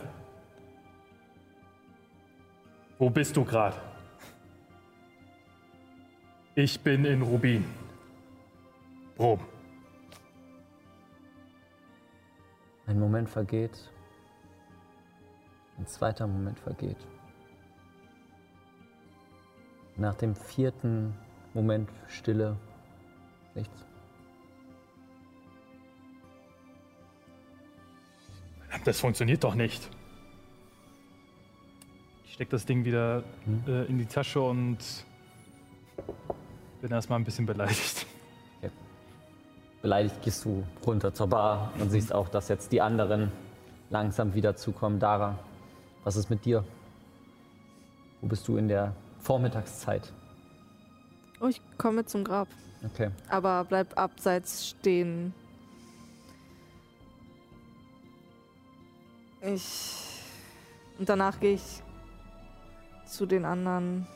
Wo 2.98 3.10
bist 3.10 3.36
du 3.36 3.44
gerade? 3.44 3.76
Ich 6.54 6.80
bin 6.80 7.04
in 7.04 7.20
Rubin. 7.22 7.64
Rom. 9.18 9.40
Ein 12.86 12.98
Moment 12.98 13.28
vergeht. 13.28 13.90
Ein 15.76 15.86
zweiter 15.86 16.26
Moment 16.26 16.58
vergeht. 16.58 16.96
Nach 19.96 20.14
dem 20.14 20.34
vierten 20.34 21.14
Moment 21.52 21.90
Stille. 22.08 22.56
Nichts. 23.54 23.84
Das 28.84 29.00
funktioniert 29.00 29.42
doch 29.42 29.54
nicht. 29.54 29.88
Ich 32.26 32.34
stecke 32.34 32.50
das 32.50 32.66
Ding 32.66 32.84
wieder 32.84 33.24
äh, 33.66 33.86
in 33.86 33.98
die 33.98 34.06
Tasche 34.06 34.40
und 34.40 34.78
bin 36.80 36.90
erstmal 36.90 37.18
ein 37.18 37.24
bisschen 37.24 37.46
beleidigt. 37.46 38.06
Beleidigt 39.82 40.20
gehst 40.22 40.44
du 40.44 40.64
runter 40.84 41.14
zur 41.14 41.28
Bar 41.28 41.72
und 41.78 41.90
siehst 41.90 42.12
auch, 42.12 42.28
dass 42.28 42.48
jetzt 42.48 42.72
die 42.72 42.80
anderen 42.80 43.30
langsam 43.90 44.34
wieder 44.34 44.56
zukommen. 44.56 44.98
Dara, 44.98 45.38
was 46.02 46.16
ist 46.16 46.28
mit 46.28 46.44
dir? 46.44 46.64
Wo 48.20 48.26
bist 48.26 48.48
du 48.48 48.56
in 48.56 48.68
der 48.68 48.94
Vormittagszeit? 49.20 50.12
Oh, 51.40 51.46
ich 51.46 51.60
komme 51.78 52.04
zum 52.04 52.24
Grab. 52.24 52.48
Okay. 52.84 53.10
Aber 53.28 53.64
bleib 53.64 53.96
abseits 53.98 54.68
stehen. 54.68 55.32
Ich. 59.40 60.04
Und 60.98 61.08
danach 61.08 61.38
gehe 61.38 61.54
ich 61.54 61.82
zu 63.06 63.26
den 63.26 63.44
anderen. 63.44 64.06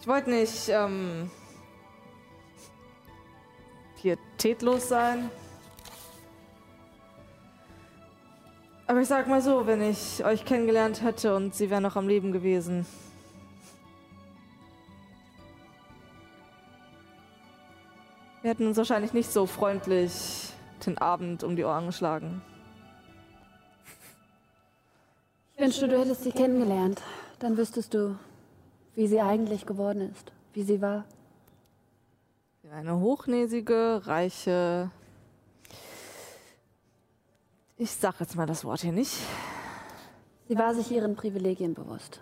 Ich 0.00 0.08
wollte 0.08 0.30
nicht 0.30 0.68
ähm, 0.68 1.30
pietätlos 4.00 4.88
sein. 4.88 5.30
Aber 8.86 9.00
ich 9.00 9.08
sag 9.08 9.28
mal 9.28 9.40
so, 9.40 9.66
wenn 9.66 9.80
ich 9.80 10.24
euch 10.24 10.44
kennengelernt 10.44 11.02
hätte 11.02 11.36
und 11.36 11.54
sie 11.54 11.70
wäre 11.70 11.80
noch 11.80 11.96
am 11.96 12.08
Leben 12.08 12.32
gewesen. 12.32 12.84
Hätten 18.52 18.66
uns 18.66 18.76
wahrscheinlich 18.76 19.14
nicht 19.14 19.32
so 19.32 19.46
freundlich 19.46 20.52
den 20.84 20.98
Abend 20.98 21.42
um 21.42 21.56
die 21.56 21.64
Ohren 21.64 21.86
geschlagen. 21.86 22.42
Ich 25.54 25.60
wünschte, 25.62 25.88
du 25.88 25.98
hättest 25.98 26.22
sie 26.22 26.32
kennengelernt. 26.32 27.00
Dann 27.38 27.56
wüsstest 27.56 27.94
du, 27.94 28.18
wie 28.94 29.06
sie 29.06 29.22
eigentlich 29.22 29.64
geworden 29.64 30.10
ist, 30.12 30.32
wie 30.52 30.64
sie 30.64 30.82
war. 30.82 31.06
Eine 32.70 33.00
hochnäsige, 33.00 34.02
reiche. 34.04 34.90
Ich 37.78 37.92
sag 37.92 38.20
jetzt 38.20 38.36
mal 38.36 38.44
das 38.46 38.66
Wort 38.66 38.82
hier 38.82 38.92
nicht. 38.92 39.16
Sie 40.48 40.58
war 40.58 40.74
sich 40.74 40.90
ihren 40.90 41.16
Privilegien 41.16 41.72
bewusst. 41.72 42.20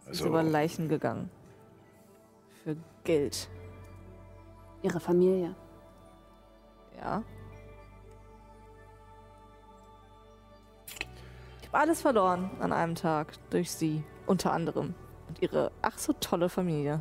Sie 0.00 0.10
ist 0.10 0.18
Also, 0.20 0.26
über 0.26 0.42
Leichen 0.42 0.90
gegangen. 0.90 1.30
Geld. 3.08 3.48
Ihre 4.82 5.00
Familie. 5.00 5.54
Ja. 7.00 7.22
Ich 11.62 11.68
habe 11.68 11.78
alles 11.78 12.02
verloren 12.02 12.50
an 12.60 12.70
einem 12.70 12.94
Tag 12.94 13.32
durch 13.48 13.70
sie, 13.70 14.04
unter 14.26 14.52
anderem. 14.52 14.94
Und 15.26 15.40
ihre 15.40 15.72
ach 15.80 15.96
so 15.96 16.12
tolle 16.12 16.50
Familie. 16.50 17.00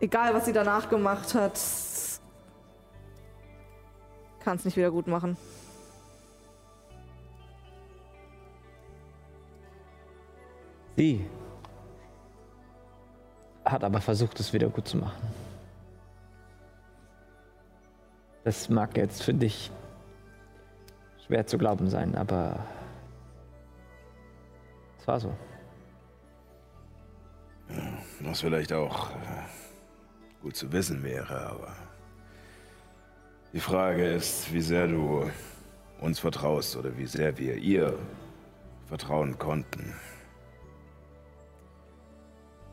Egal, 0.00 0.32
was 0.32 0.46
sie 0.46 0.54
danach 0.54 0.88
gemacht 0.88 1.34
hat, 1.34 1.60
kann 4.40 4.56
es 4.56 4.64
nicht 4.64 4.78
wieder 4.78 4.90
gut 4.90 5.06
machen. 5.06 5.36
Sie 10.96 11.26
hat 13.64 13.84
aber 13.84 14.00
versucht, 14.00 14.40
es 14.40 14.52
wieder 14.52 14.68
gut 14.68 14.88
zu 14.88 14.96
machen. 14.96 15.22
Das 18.44 18.68
mag 18.68 18.96
jetzt 18.96 19.22
für 19.22 19.34
dich 19.34 19.70
schwer 21.26 21.46
zu 21.46 21.58
glauben 21.58 21.88
sein, 21.88 22.16
aber 22.16 22.58
es 24.98 25.06
war 25.06 25.20
so. 25.20 25.32
was 28.20 28.40
vielleicht 28.40 28.72
auch 28.72 29.10
äh, 29.10 29.44
gut 30.42 30.56
zu 30.56 30.72
wissen 30.72 31.02
wäre, 31.02 31.46
aber 31.46 31.74
die 33.52 33.60
Frage 33.60 34.06
ist, 34.06 34.52
wie 34.52 34.60
sehr 34.60 34.86
du 34.86 35.30
uns 36.00 36.18
vertraust 36.18 36.76
oder 36.76 36.96
wie 36.96 37.06
sehr 37.06 37.36
wir 37.38 37.56
ihr 37.56 37.98
vertrauen 38.86 39.38
konnten. 39.38 39.94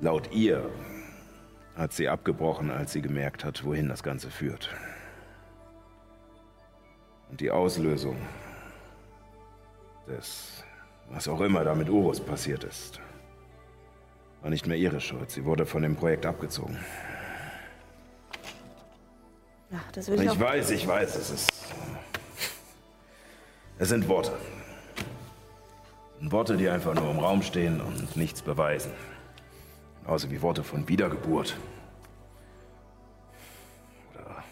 Laut 0.01 0.31
ihr 0.31 0.69
hat 1.76 1.91
sie 1.93 2.07
abgebrochen, 2.07 2.71
als 2.71 2.93
sie 2.93 3.01
gemerkt 3.01 3.43
hat, 3.43 3.65
wohin 3.65 3.89
das 3.89 4.01
Ganze 4.01 4.31
führt. 4.31 4.69
Und 7.30 7.41
die 7.41 7.51
Auslösung 7.51 8.17
des, 10.07 10.63
was 11.09 11.27
auch 11.27 11.41
immer 11.41 11.63
da 11.63 11.76
mit 11.76 11.89
Urus 11.89 12.19
passiert 12.19 12.63
ist, 12.63 12.99
war 14.41 14.49
nicht 14.49 14.67
mehr 14.67 14.77
ihre 14.77 15.01
Schuld. 15.01 15.30
Sie 15.31 15.43
wurde 15.43 15.65
von 15.65 15.81
dem 15.81 15.95
Projekt 15.95 16.26
abgezogen. 16.26 16.77
Ja, 19.69 19.80
das 19.91 20.07
will 20.07 20.21
ich, 20.21 20.31
Ich 20.31 20.39
weiß, 20.39 20.71
ich 20.71 20.88
weiß, 20.88 21.15
es 21.15 21.30
ist. 21.30 21.51
Es 23.77 23.89
sind 23.89 24.07
Worte. 24.07 24.31
Worte, 26.21 26.57
die 26.57 26.67
einfach 26.67 26.95
nur 26.95 27.11
im 27.11 27.19
Raum 27.19 27.41
stehen 27.41 27.80
und 27.80 28.15
nichts 28.15 28.41
beweisen. 28.41 28.91
Genauso 30.10 30.31
wie 30.31 30.41
Worte 30.41 30.64
von 30.64 30.88
Wiedergeburt. 30.88 31.56
Oder 34.15 34.44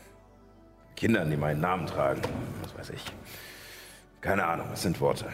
Kindern, 0.96 1.32
die 1.32 1.36
meinen 1.36 1.62
Namen 1.62 1.88
tragen. 1.88 2.22
Was 2.62 2.78
weiß 2.78 2.90
ich. 2.92 3.04
Keine 4.22 4.46
Ahnung, 4.46 4.68
es 4.72 4.84
sind 4.84 5.02
Worte. 5.02 5.26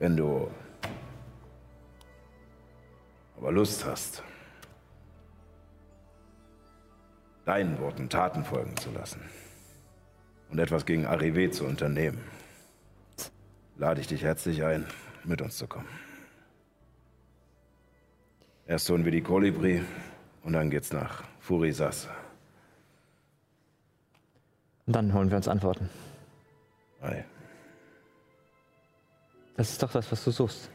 Wenn 0.00 0.16
du 0.16 0.50
aber 3.36 3.52
Lust 3.52 3.84
hast, 3.84 4.24
deinen 7.44 7.78
Worten 7.78 8.08
Taten 8.08 8.44
folgen 8.44 8.76
zu 8.78 8.90
lassen 8.90 9.20
und 10.50 10.58
etwas 10.58 10.86
gegen 10.86 11.06
Arrivé 11.06 11.52
zu 11.52 11.64
unternehmen, 11.66 12.18
lade 13.76 14.00
ich 14.00 14.08
dich 14.08 14.24
herzlich 14.24 14.64
ein, 14.64 14.88
mit 15.22 15.40
uns 15.40 15.56
zu 15.56 15.68
kommen. 15.68 16.03
Erst 18.66 18.88
holen 18.88 19.04
wir 19.04 19.12
die 19.12 19.22
Kolibri 19.22 19.82
und 20.42 20.54
dann 20.54 20.70
geht's 20.70 20.92
nach 20.92 21.22
Furisas. 21.40 22.08
Und 24.86 24.96
dann 24.96 25.12
holen 25.12 25.30
wir 25.30 25.36
uns 25.36 25.48
Antworten. 25.48 25.90
Ei. 27.02 27.24
Das 29.56 29.70
ist 29.70 29.82
doch 29.82 29.92
das, 29.92 30.10
was 30.10 30.24
du 30.24 30.30
suchst. 30.30 30.70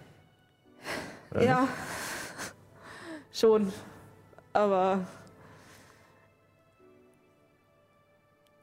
Oder 1.32 1.44
Ja. 1.44 1.68
Schon. 3.34 3.74
Aber. 4.53 5.06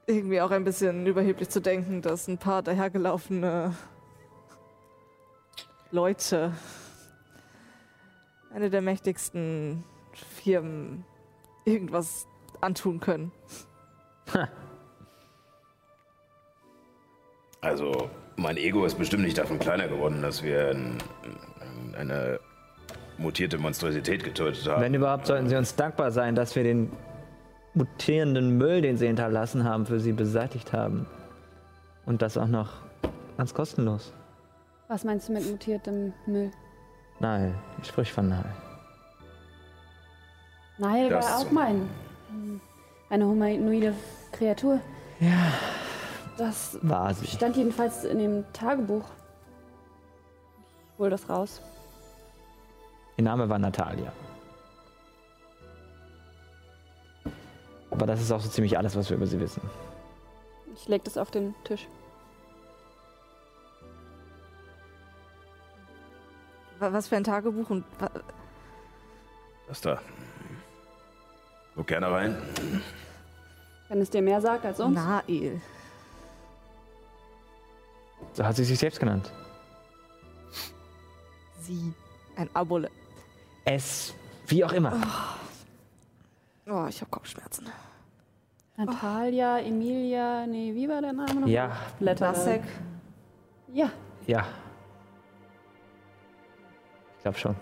Irgendwie 0.07 0.41
auch 0.41 0.53
ein 0.53 0.63
bisschen 0.63 1.05
überheblich 1.05 1.49
zu 1.49 1.61
denken, 1.61 2.01
dass 2.01 2.29
ein 2.29 2.39
paar 2.39 2.63
dahergelaufene 2.63 3.75
Leute 5.91 6.53
eine 8.57 8.71
der 8.71 8.81
mächtigsten 8.81 9.85
Firmen 10.15 11.05
irgendwas 11.67 12.27
antun 12.63 13.01
können. 13.01 13.31
Also, 17.61 18.09
mein 18.37 18.57
Ego 18.57 18.87
ist 18.87 18.97
bestimmt 18.97 19.25
nicht 19.25 19.37
davon 19.37 19.59
kleiner 19.59 19.89
geworden, 19.89 20.23
dass 20.23 20.43
wir 20.43 20.71
ein, 20.71 20.99
ein, 21.61 21.95
eine 21.97 22.41
mutierte 23.19 23.59
Monstrosität 23.59 24.25
getötet 24.25 24.67
haben. 24.67 24.81
Wenn 24.81 24.95
überhaupt, 24.95 25.27
sollten 25.27 25.49
sie 25.49 25.57
uns 25.57 25.75
dankbar 25.75 26.11
sein, 26.11 26.35
dass 26.35 26.57
wir 26.57 26.63
den 26.63 26.91
mutierenden 27.75 28.57
Müll, 28.57 28.81
den 28.81 28.97
sie 28.97 29.07
hinterlassen 29.07 29.65
haben, 29.65 29.85
für 29.85 30.01
sie 30.01 30.13
beseitigt 30.13 30.73
haben. 30.73 31.07
Und 32.07 32.23
das 32.23 32.39
auch 32.39 32.47
noch 32.47 32.73
ganz 33.37 33.53
kostenlos. 33.53 34.15
Was 34.89 35.05
meinst 35.05 35.29
du 35.29 35.35
mit 35.35 35.51
mutiertem 35.51 36.15
Müll? 36.27 36.51
Nein, 37.19 37.55
sprich 37.83 38.13
von 38.13 38.29
Nein. 38.29 38.55
Nile 40.79 41.09
Das 41.09 41.25
war 41.27 41.39
auch 41.39 41.45
ist- 41.45 41.53
mal 41.53 41.67
ein, 41.69 42.61
eine 43.09 43.27
humanoide 43.27 43.95
Kreatur. 44.33 44.81
Ja, 45.21 45.53
Das 46.37 46.79
war 46.83 47.15
sie. 47.15 47.27
stand 47.27 47.57
jedenfalls 47.57 48.05
in 48.05 48.19
dem 48.19 48.45
Tagebuch. 48.53 49.05
Ich 50.93 50.99
hol 50.99 51.09
das 51.11 51.29
raus. 51.29 51.63
Ihr 53.17 53.25
Name 53.25 53.49
war 53.49 53.59
Natalia. 53.59 54.13
Aber 57.91 58.05
das 58.07 58.21
ist 58.21 58.31
auch 58.31 58.41
so 58.41 58.49
ziemlich 58.51 58.77
alles, 58.77 58.95
was 58.95 59.09
wir 59.09 59.17
über 59.17 59.27
sie 59.27 59.41
wissen. 59.41 59.63
Ich 60.75 60.87
leg 60.89 61.03
das 61.05 61.17
auf 61.17 61.31
den 61.31 61.55
Tisch. 61.65 61.89
Was 66.79 67.09
für 67.09 67.17
ein 67.17 67.25
Tagebuch 67.25 67.71
und 67.71 67.85
Das 69.69 69.81
da. 69.81 70.01
Guck 71.75 71.87
gerne 71.87 72.11
rein. 72.11 72.37
Wenn 73.89 74.01
es 74.01 74.11
dir 74.11 74.23
mehr 74.23 74.41
sagt 74.41 74.65
als 74.65 74.81
uns. 74.81 74.95
Nael. 74.95 75.61
So 78.33 78.45
hat 78.45 78.57
sie 78.57 78.65
sich 78.65 78.79
selbst 78.79 78.99
genannt. 78.99 79.31
Sie. 81.61 81.93
Ein 82.37 82.51
Abole. 82.55 82.91
Es, 83.65 84.15
wie 84.47 84.65
auch 84.65 84.73
immer. 84.73 84.93
Oh, 86.67 86.87
ich 86.89 87.01
habe 87.01 87.11
Kopfschmerzen. 87.11 87.67
Natalia, 88.77 89.59
Emilia, 89.61 90.47
nee, 90.47 90.75
wie 90.75 90.89
war 90.89 91.01
der 91.01 91.15
Name 91.15 91.41
noch? 91.41 91.49
Ja, 91.49 91.77
Blätter. 91.99 92.27
Lasek. 92.27 92.63
Ja, 93.73 93.91
ja. 94.27 94.47
Ich 97.27 97.33
glaube 97.35 97.39
schon. 97.41 97.57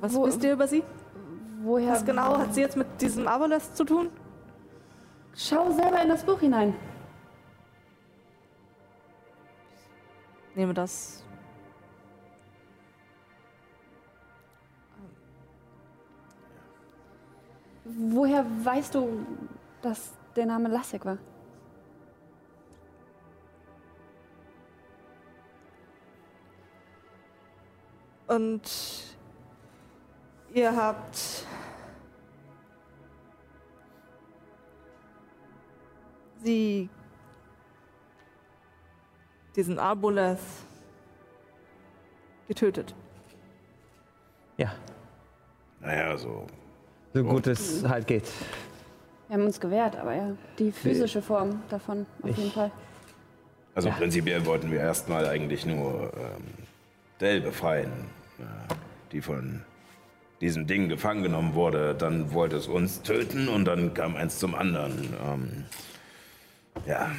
Was 0.00 0.14
Wo- 0.14 0.26
wisst 0.26 0.44
ihr 0.44 0.52
über 0.52 0.68
sie? 0.68 0.84
woher? 1.62 1.90
Was 1.94 2.04
genau 2.04 2.38
hat 2.38 2.54
sie 2.54 2.60
jetzt 2.60 2.76
mit 2.76 2.86
diesem 3.00 3.26
Aboles 3.26 3.74
zu 3.74 3.84
tun? 3.84 4.08
Schau 5.34 5.72
selber 5.72 6.00
in 6.00 6.08
das 6.10 6.22
Buch 6.24 6.38
hinein. 6.38 6.74
Nehme 10.54 10.72
das. 10.72 11.24
Woher 17.84 18.46
weißt 18.64 18.94
du, 18.94 19.26
dass 19.82 20.12
der 20.36 20.46
Name 20.46 20.68
Lasek 20.68 21.04
war? 21.04 21.18
Und 28.26 28.62
ihr 30.52 30.74
habt 30.74 31.44
sie 36.42 36.88
diesen 39.54 39.78
Aboleth 39.78 40.38
getötet. 42.48 42.94
Ja, 44.56 44.72
Naja, 45.80 46.16
so. 46.16 46.46
so 47.12 47.22
gut 47.24 47.46
es 47.46 47.84
halt 47.86 48.06
geht. 48.06 48.24
Wir 49.28 49.36
haben 49.36 49.44
uns 49.46 49.60
gewehrt, 49.60 49.96
aber 49.96 50.14
ja, 50.14 50.30
die 50.58 50.72
physische 50.72 51.20
Form 51.20 51.62
davon 51.68 52.06
auf 52.22 52.30
Ich- 52.30 52.36
jeden 52.38 52.50
Fall. 52.52 52.70
Also 53.74 53.88
Ja. 53.90 53.94
prinzipiell 53.96 54.44
wollten 54.46 54.70
wir 54.70 54.80
erstmal 54.80 55.26
eigentlich 55.28 55.66
nur 55.66 56.10
ähm, 56.16 56.44
Dell 57.20 57.40
befreien, 57.42 57.92
die 59.12 59.20
von 59.22 59.62
diesem 60.40 60.66
Ding 60.66 60.88
gefangen 60.88 61.22
genommen 61.22 61.54
wurde. 61.54 61.94
Dann 61.94 62.32
wollte 62.32 62.56
es 62.56 62.66
uns 62.66 63.02
töten 63.02 63.48
und 63.48 63.64
dann 63.64 63.94
kam 63.94 64.16
eins 64.16 64.38
zum 64.38 64.54
anderen. 64.54 65.14
Ähm, 65.24 65.64
ja. 66.86 67.10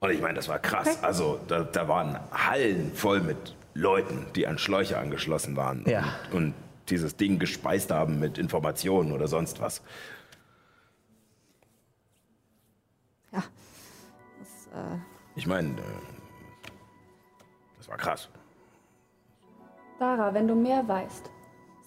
Und 0.00 0.10
ich 0.10 0.20
meine, 0.20 0.34
das 0.34 0.48
war 0.48 0.58
krass. 0.58 1.02
Also 1.02 1.40
da, 1.48 1.62
da 1.62 1.88
waren 1.88 2.18
Hallen 2.30 2.92
voll 2.94 3.20
mit 3.20 3.56
Leuten, 3.74 4.26
die 4.34 4.46
an 4.46 4.58
Schläuche 4.58 4.98
angeschlossen 4.98 5.56
waren 5.56 5.84
Ja. 5.86 6.04
und, 6.32 6.36
und 6.48 6.54
dieses 6.88 7.16
Ding 7.16 7.38
gespeist 7.38 7.90
haben 7.90 8.18
mit 8.20 8.38
Informationen 8.38 9.12
oder 9.12 9.26
sonst 9.26 9.60
was. 9.60 9.82
Ja. 13.32 13.42
Das, 14.38 14.66
äh, 14.74 14.98
Ich 15.34 15.46
meine, 15.46 15.70
äh, 15.70 15.82
das 17.86 17.90
war 17.90 17.98
krass. 17.98 18.28
Dara, 20.00 20.34
wenn 20.34 20.48
du 20.48 20.54
mehr 20.54 20.86
weißt, 20.86 21.30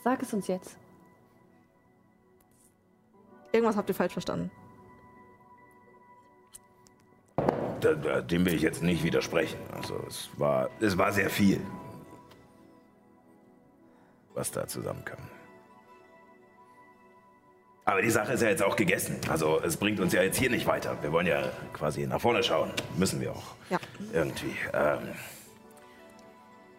sag 0.04 0.22
es 0.22 0.34
uns 0.34 0.48
jetzt. 0.48 0.78
irgendwas 3.52 3.76
habt 3.76 3.90
ihr 3.90 3.96
falsch 3.96 4.14
verstanden. 4.14 4.50
Da, 7.82 7.94
da, 7.94 8.22
dem 8.22 8.46
will 8.46 8.54
ich 8.54 8.62
jetzt 8.62 8.82
nicht 8.82 9.04
widersprechen. 9.04 9.60
Also 9.76 10.02
es 10.08 10.30
war, 10.38 10.70
es 10.80 10.98
war 10.98 11.12
sehr 11.12 11.30
viel, 11.30 11.62
was 14.34 14.52
da 14.52 14.68
zusammenkam. 14.68 15.20
Aber 17.86 18.02
die 18.02 18.10
Sache 18.12 18.34
ist 18.34 18.42
ja 18.42 18.50
jetzt 18.50 18.64
auch 18.64 18.76
gegessen. 18.76 19.20
Also 19.30 19.60
es 19.62 19.76
bringt 19.78 20.00
uns 20.00 20.14
ja 20.14 20.22
jetzt 20.22 20.38
hier 20.38 20.50
nicht 20.50 20.68
weiter. 20.68 20.98
Wir 21.02 21.12
wollen 21.12 21.26
ja 21.26 21.44
quasi 21.74 22.06
nach 22.06 22.22
vorne 22.22 22.44
schauen. 22.44 22.72
Müssen 22.98 23.20
wir 23.20 23.32
auch. 23.32 23.56
Ja. 23.70 23.80
Irgendwie. 24.14 24.56
Ähm, 24.74 25.00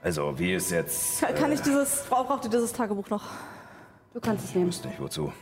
also 0.03 0.39
wie 0.39 0.55
ist 0.55 0.71
jetzt... 0.71 1.21
Kann, 1.21 1.35
kann 1.35 1.53
ich 1.53 1.61
dieses, 1.61 2.05
brauch- 2.09 2.27
braucht 2.27 2.45
ihr 2.45 2.51
dieses 2.51 2.73
Tagebuch 2.73 3.09
noch? 3.11 3.25
Du 4.15 4.21
kannst 4.21 4.45
es 4.47 4.55
nehmen. 4.55 4.69
Wusste 4.69 4.89
nicht 4.89 5.01
wozu. 5.01 5.33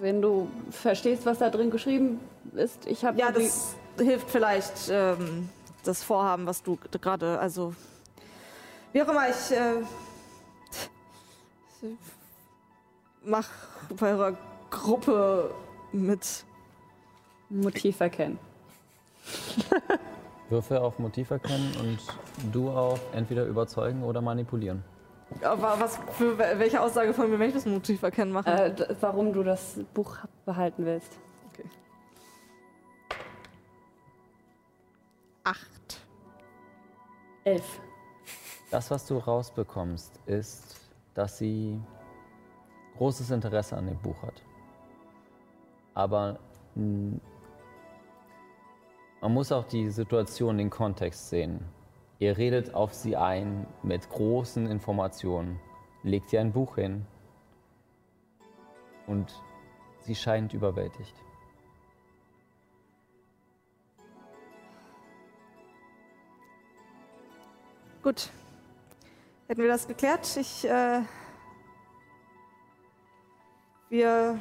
Wenn 0.00 0.20
du 0.20 0.48
verstehst, 0.70 1.24
was 1.24 1.38
da 1.38 1.50
drin 1.50 1.70
geschrieben 1.70 2.20
ist. 2.54 2.86
Ich 2.86 3.04
habe 3.04 3.18
Ja, 3.18 3.30
das 3.30 3.74
hilft 3.98 4.28
vielleicht 4.30 4.88
ähm, 4.90 5.48
das 5.84 6.02
Vorhaben, 6.02 6.46
was 6.46 6.62
du 6.62 6.78
gerade, 7.00 7.38
also 7.38 7.74
wie 8.92 9.02
auch 9.02 9.08
immer, 9.08 9.28
ich, 9.28 9.50
äh, 9.56 9.80
ich 11.82 11.88
mach 13.24 13.48
bei 13.98 14.10
eurer 14.10 14.36
Gruppe 14.70 15.54
mit. 15.92 16.44
Motiv 17.50 18.00
erkennen. 18.00 18.38
Würfel 20.54 20.78
auf 20.78 21.00
Motiv 21.00 21.32
erkennen 21.32 21.72
und 21.80 21.98
du 22.52 22.70
auf 22.70 23.00
entweder 23.12 23.44
überzeugen 23.44 24.04
oder 24.04 24.20
manipulieren. 24.20 24.84
Aber 25.42 25.74
was 25.80 25.98
für 26.12 26.38
wel- 26.38 26.58
welche 26.60 26.80
Aussage 26.80 27.12
von 27.12 27.28
mir 27.28 27.36
möchtest 27.38 27.66
du 27.66 27.70
Motiv 27.70 28.02
erkennen 28.04 28.30
machen? 28.30 28.52
Äh, 28.52 28.72
warum 29.00 29.32
du 29.32 29.42
das 29.42 29.80
Buch 29.92 30.16
behalten 30.44 30.84
willst. 30.86 31.18
Okay. 31.52 31.68
Acht. 35.42 36.00
Elf. 37.42 37.80
Das, 38.70 38.90
was 38.92 39.06
du 39.06 39.18
rausbekommst, 39.18 40.20
ist, 40.26 40.76
dass 41.14 41.38
sie 41.38 41.80
großes 42.96 43.30
Interesse 43.32 43.76
an 43.76 43.86
dem 43.86 43.98
Buch 43.98 44.22
hat. 44.22 44.40
Aber 45.94 46.38
man 49.24 49.32
muss 49.32 49.52
auch 49.52 49.64
die 49.64 49.88
Situation, 49.88 50.58
den 50.58 50.68
Kontext 50.68 51.30
sehen. 51.30 51.64
Ihr 52.18 52.36
redet 52.36 52.74
auf 52.74 52.92
sie 52.92 53.16
ein 53.16 53.66
mit 53.82 54.06
großen 54.10 54.66
Informationen, 54.66 55.58
legt 56.02 56.30
ihr 56.34 56.42
ein 56.42 56.52
Buch 56.52 56.74
hin 56.74 57.06
und 59.06 59.32
sie 60.00 60.14
scheint 60.14 60.52
überwältigt. 60.52 61.14
Gut. 68.02 68.28
Hätten 69.48 69.62
wir 69.62 69.68
das 69.68 69.88
geklärt? 69.88 70.36
Ich, 70.36 70.68
äh, 70.68 71.00
wir 73.88 74.38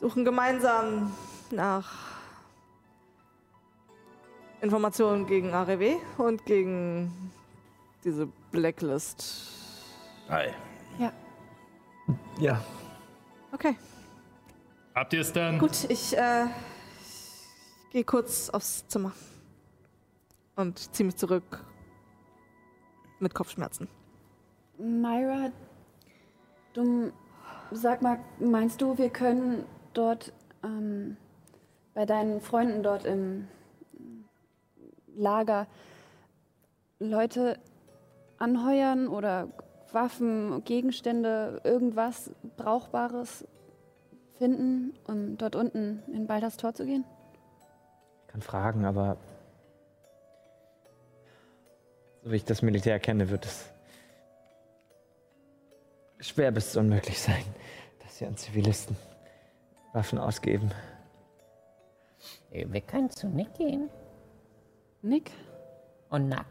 suchen 0.00 0.24
gemeinsam 0.24 1.12
nach 1.50 2.19
Informationen 4.62 5.26
gegen 5.26 5.52
ARW 5.52 5.96
und 6.18 6.44
gegen 6.44 7.32
diese 8.04 8.26
Blacklist. 8.50 9.24
Hi. 10.28 10.48
Ja. 12.38 12.60
Okay, 13.52 13.76
Habt 14.94 15.12
ihr 15.12 15.20
es 15.20 15.32
dann? 15.32 15.58
gut. 15.58 15.84
Ich, 15.90 16.16
äh, 16.16 16.44
ich 16.44 17.90
gehe 17.90 18.04
kurz 18.04 18.48
aufs 18.50 18.86
Zimmer 18.88 19.12
und 20.56 20.78
ziehe 20.94 21.06
mich 21.06 21.16
zurück 21.16 21.62
mit 23.18 23.34
Kopfschmerzen. 23.34 23.88
Myra, 24.78 25.50
Du, 26.72 27.12
sag 27.72 28.00
mal, 28.00 28.18
meinst 28.38 28.80
du, 28.80 28.96
wir 28.96 29.10
können 29.10 29.64
dort 29.92 30.32
ähm, 30.62 31.16
bei 31.94 32.06
deinen 32.06 32.40
Freunden 32.40 32.82
dort 32.82 33.04
im 33.04 33.48
Lager 35.16 35.66
Leute 36.98 37.58
anheuern 38.38 39.08
oder 39.08 39.48
Waffen, 39.92 40.62
Gegenstände, 40.64 41.60
irgendwas 41.64 42.30
Brauchbares 42.56 43.46
finden, 44.38 44.94
um 45.06 45.36
dort 45.36 45.56
unten 45.56 46.02
in 46.12 46.26
Balders 46.26 46.56
Tor 46.56 46.74
zu 46.74 46.86
gehen? 46.86 47.04
Ich 48.22 48.32
kann 48.32 48.42
fragen, 48.42 48.84
aber 48.84 49.16
so 52.22 52.30
wie 52.30 52.36
ich 52.36 52.44
das 52.44 52.62
Militär 52.62 53.00
kenne, 53.00 53.30
wird 53.30 53.46
es 53.46 53.70
schwer 56.20 56.52
bis 56.52 56.76
unmöglich 56.76 57.20
sein, 57.20 57.42
dass 58.02 58.18
sie 58.18 58.26
an 58.26 58.36
Zivilisten 58.36 58.96
Waffen 59.92 60.18
ausgeben. 60.18 60.70
Äh, 62.50 62.66
Wir 62.68 62.80
können 62.82 63.10
zu 63.10 63.26
Nick 63.28 63.54
gehen. 63.54 63.90
Nick? 65.02 65.30
Und 66.10 66.28
Nack. 66.28 66.46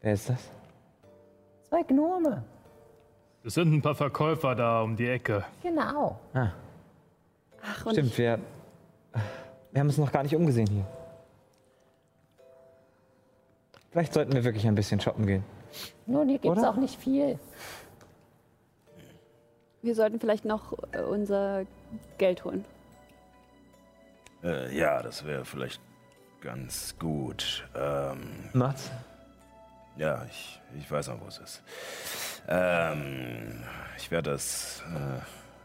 Wer 0.00 0.14
ist 0.14 0.28
das? 0.28 0.50
Zwei 1.68 1.82
Gnome. 1.82 2.42
Es 3.44 3.54
sind 3.54 3.72
ein 3.72 3.82
paar 3.82 3.94
Verkäufer 3.94 4.54
da 4.54 4.82
um 4.82 4.96
die 4.96 5.08
Ecke. 5.08 5.44
Genau. 5.62 6.18
Ah, 6.34 6.50
Ach, 7.62 7.86
und 7.86 7.92
stimmt, 7.92 8.16
wir, 8.18 8.38
wir 9.70 9.80
haben 9.80 9.86
uns 9.86 9.98
noch 9.98 10.10
gar 10.12 10.22
nicht 10.22 10.34
umgesehen 10.34 10.66
hier. 10.68 10.86
Vielleicht 13.90 14.12
sollten 14.12 14.32
wir 14.32 14.44
wirklich 14.44 14.66
ein 14.66 14.74
bisschen 14.74 15.00
shoppen 15.00 15.26
gehen. 15.26 15.44
Nun, 16.06 16.28
hier 16.28 16.38
gibt 16.38 16.56
es 16.56 16.64
auch 16.64 16.76
nicht 16.76 16.96
viel. 16.98 17.38
wir 19.82 19.94
sollten 19.94 20.18
vielleicht 20.20 20.44
noch 20.44 20.72
äh, 20.92 21.02
unser 21.02 21.64
Geld 22.18 22.44
holen. 22.44 22.64
Äh, 24.42 24.76
ja, 24.76 25.02
das 25.02 25.24
wäre 25.24 25.44
vielleicht 25.44 25.80
ganz 26.40 26.96
gut. 26.98 27.68
Ähm, 27.74 28.48
Mats? 28.52 28.90
ja, 29.96 30.24
ich, 30.30 30.60
ich 30.78 30.90
weiß 30.90 31.08
noch, 31.08 31.20
wo 31.20 31.26
es 31.26 31.38
ist. 31.38 31.62
Ähm, 32.48 33.62
ich 33.96 34.10
werde 34.10 34.30
das. 34.30 34.82
Äh, 34.94 35.20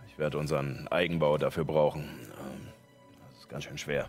ich 0.07 0.19
werde 0.19 0.37
unseren 0.37 0.87
Eigenbau 0.89 1.37
dafür 1.37 1.65
brauchen. 1.65 2.03
Ähm, 2.03 2.67
das 3.29 3.39
ist 3.39 3.49
ganz 3.49 3.63
schön 3.65 3.77
schwer. 3.77 4.07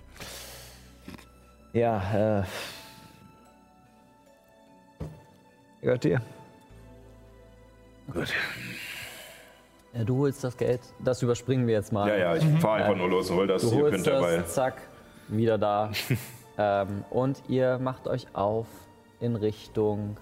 Ja, 1.73 2.41
äh. 2.41 2.45
Gehört 5.81 6.05
dir? 6.05 6.21
Gut. 8.13 8.33
Ja, 9.97 10.05
du 10.05 10.19
holst 10.19 10.45
das 10.45 10.57
Geld. 10.57 10.81
Das 11.03 11.23
überspringen 11.23 11.67
wir 11.67 11.75
jetzt 11.75 11.93
mal. 11.93 12.09
Ja, 12.09 12.17
ja, 12.17 12.37
ich 12.37 12.45
fahre 12.61 12.85
einfach 12.85 12.97
nur 12.97 13.09
los 13.09 13.31
und 13.31 13.37
hol 13.37 13.47
das. 13.47 13.63
Du 13.63 13.71
Ihr 13.71 13.83
holst 13.83 13.95
könnt 13.95 14.07
das, 14.07 14.21
dabei. 14.21 14.43
zack, 14.43 14.83
wieder 15.29 15.57
da. 15.57 15.91
ähm, 16.59 17.05
und 17.11 17.43
ihr 17.49 17.79
macht 17.79 18.07
euch 18.07 18.27
auf 18.35 18.67
in 19.21 19.37
Richtung 19.37 20.19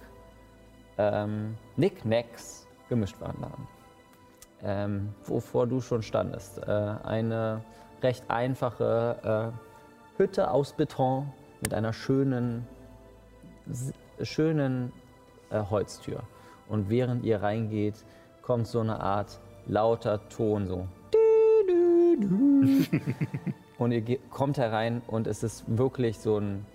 ähm, 0.97 1.57
Knickknacks 1.75 2.67
Gemischtwarenladen. 2.87 3.67
Ähm, 4.63 5.13
wovor 5.25 5.67
du 5.67 5.81
schon 5.81 6.01
standest. 6.01 6.59
Äh, 6.59 6.71
eine 7.03 7.61
recht 8.01 8.23
einfache 8.29 9.53
äh, 10.17 10.21
Hütte 10.21 10.51
aus 10.51 10.71
Beton 10.71 11.33
mit 11.61 11.73
einer 11.73 11.91
schönen, 11.91 12.65
schönen 14.21 14.93
äh, 15.49 15.59
Holztür. 15.69 16.23
Und 16.69 16.89
während 16.89 17.25
ihr 17.25 17.41
reingeht, 17.41 18.05
kommt 18.41 18.67
so 18.67 18.79
eine 18.79 19.01
Art 19.01 19.39
lauter 19.67 20.27
Ton, 20.29 20.67
so. 20.67 20.87
Und 23.77 23.91
ihr 23.91 24.17
kommt 24.29 24.57
herein 24.57 25.01
und 25.07 25.27
es 25.27 25.43
ist 25.43 25.65
wirklich 25.67 26.17
so 26.19 26.37
ein 26.37 26.65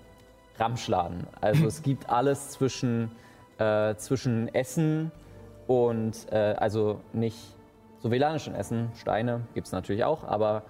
Ramschladen. 0.59 1.27
Also 1.41 1.67
es 1.67 1.83
gibt 1.83 2.11
alles 2.11 2.51
zwischen, 2.51 3.11
äh, 3.59 3.95
zwischen 3.97 4.55
Essen 4.55 5.11
und, 5.67 6.31
äh, 6.31 6.55
also 6.59 7.01
nicht 7.15 7.39
so 8.01 8.11
velanischen 8.11 8.55
Essen, 8.55 8.91
Steine 8.95 9.43
gibt 9.55 9.67
es 9.67 9.73
natürlich 9.73 10.05
auch, 10.05 10.25
aber 10.25 10.62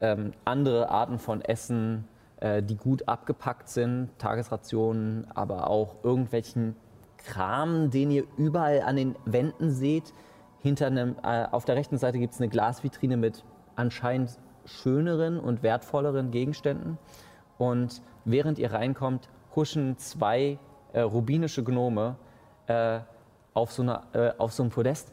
ähm, 0.00 0.32
andere 0.44 0.88
Arten 0.88 1.18
von 1.18 1.42
Essen, 1.42 2.08
äh, 2.40 2.62
die 2.62 2.76
gut 2.76 3.08
abgepackt 3.08 3.68
sind, 3.68 4.10
Tagesrationen, 4.18 5.26
aber 5.34 5.68
auch 5.68 5.96
irgendwelchen 6.02 6.76
Kram, 7.18 7.90
den 7.90 8.10
ihr 8.10 8.24
überall 8.38 8.80
an 8.80 8.96
den 8.96 9.16
Wänden 9.26 9.70
seht. 9.70 10.14
Hinter 10.62 10.86
einem, 10.86 11.16
äh, 11.22 11.46
auf 11.50 11.64
der 11.64 11.76
rechten 11.76 11.96
Seite 11.96 12.18
gibt 12.18 12.34
es 12.34 12.40
eine 12.40 12.48
Glasvitrine 12.48 13.16
mit 13.16 13.44
anscheinend 13.76 14.38
schöneren 14.66 15.40
und 15.40 15.62
wertvolleren 15.62 16.30
Gegenständen. 16.30 16.98
Und 17.58 18.02
während 18.24 18.58
ihr 18.58 18.72
reinkommt, 18.72 19.28
huschen 19.56 19.96
zwei 19.98 20.58
äh, 20.92 21.00
rubinische 21.00 21.64
Gnome 21.64 22.16
äh, 22.66 23.00
auf, 23.54 23.72
so 23.72 23.82
einer, 23.82 24.02
äh, 24.12 24.32
auf 24.38 24.52
so 24.52 24.62
einem 24.62 24.70
Podest. 24.70 25.12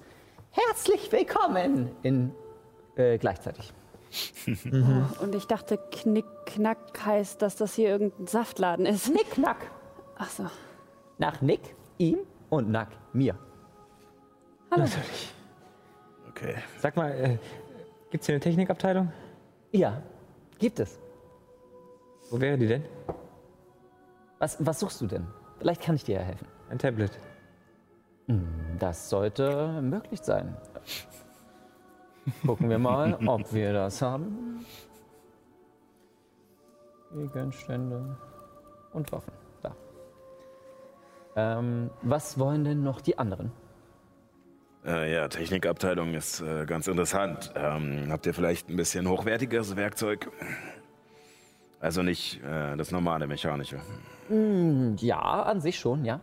Herzlich 0.52 1.12
willkommen! 1.12 1.92
In, 2.04 2.34
äh, 2.96 3.18
gleichzeitig. 3.18 3.74
Und 5.22 5.36
ich 5.36 5.46
dachte, 5.46 5.78
Knickknack 5.92 7.06
heißt, 7.06 7.42
dass 7.42 7.56
das 7.56 7.74
hier 7.74 7.90
irgendein 7.90 8.28
Saftladen 8.28 8.86
ist. 8.86 9.12
Knickknack. 9.12 9.70
Ach 10.18 10.30
so. 10.30 10.46
Nach 11.18 11.42
Nick, 11.42 11.76
ihm 11.98 12.20
und 12.50 12.70
Nack, 12.70 12.90
mir. 13.14 13.38
Natürlich. 14.70 15.37
Okay. 16.38 16.56
Sag 16.78 16.96
mal, 16.96 17.10
äh, 17.12 17.38
gibt's 18.12 18.28
hier 18.28 18.36
eine 18.36 18.40
Technikabteilung? 18.40 19.12
Ja, 19.72 20.04
gibt 20.60 20.80
es. 20.80 21.00
Wo 22.30 22.40
wäre 22.40 22.58
die 22.58 22.68
denn? 22.68 22.84
Was, 24.38 24.64
was 24.64 24.80
suchst 24.80 25.02
du 25.02 25.08
denn? 25.08 25.26
Vielleicht 25.58 25.82
kann 25.82 25.96
ich 25.96 26.04
dir 26.04 26.18
ja 26.18 26.22
helfen. 26.22 26.48
Ein 26.70 26.78
Tablet. 26.78 27.18
Das 28.78 29.10
sollte 29.10 29.82
möglich 29.82 30.22
sein. 30.22 30.56
Gucken 32.46 32.70
wir 32.70 32.78
mal, 32.78 33.18
ob 33.26 33.52
wir 33.52 33.74
das 33.74 34.02
haben. 34.02 34.64
Gegenstände 37.12 38.16
und 38.94 39.12
Waffen. 39.12 39.34
Da. 39.64 39.76
Ähm, 41.36 41.90
was 42.04 42.38
wollen 42.38 42.64
denn 42.64 42.84
noch 42.84 43.02
die 43.02 43.18
anderen? 43.18 43.52
Äh, 44.88 45.14
ja, 45.14 45.28
Technikabteilung 45.28 46.14
ist 46.14 46.40
äh, 46.40 46.66
ganz 46.66 46.88
interessant. 46.88 47.52
Ähm, 47.56 48.08
habt 48.10 48.26
ihr 48.26 48.34
vielleicht 48.34 48.70
ein 48.70 48.78
bisschen 48.78 49.08
hochwertigeres 49.10 49.76
Werkzeug? 49.76 50.32
Also 51.82 52.04
nicht 52.04 52.42
äh, 52.42 52.78
das 52.78 52.92
normale 52.92 53.28
mechanische. 53.28 53.82
Ja, 54.30 55.44
an 55.44 55.60
sich 55.60 55.78
schon, 55.78 56.06
ja. 56.06 56.22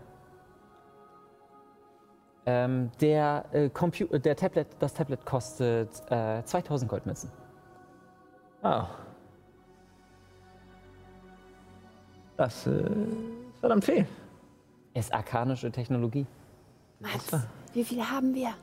Ähm, 2.47 2.91
der, 3.01 3.45
äh, 3.53 3.69
Compu 3.69 4.07
der 4.19 4.36
Tablet, 4.36 4.66
das 4.78 4.95
Tablet 4.95 5.24
kostet 5.24 5.91
äh, 6.11 6.43
2000 6.43 6.91
Goldmünzen. 6.91 7.31
Ah. 8.62 8.86
Das 12.36 12.66
äh, 12.66 12.70
ist 12.70 13.61
verdammt 13.61 13.85
viel. 13.85 14.07
Ist 14.95 15.12
arkanische 15.12 15.70
Technologie. 15.70 16.27
Mats, 17.01 17.31
wie 17.75 17.85
viel 17.85 18.03
haben 18.03 18.35
wir? 18.35 18.55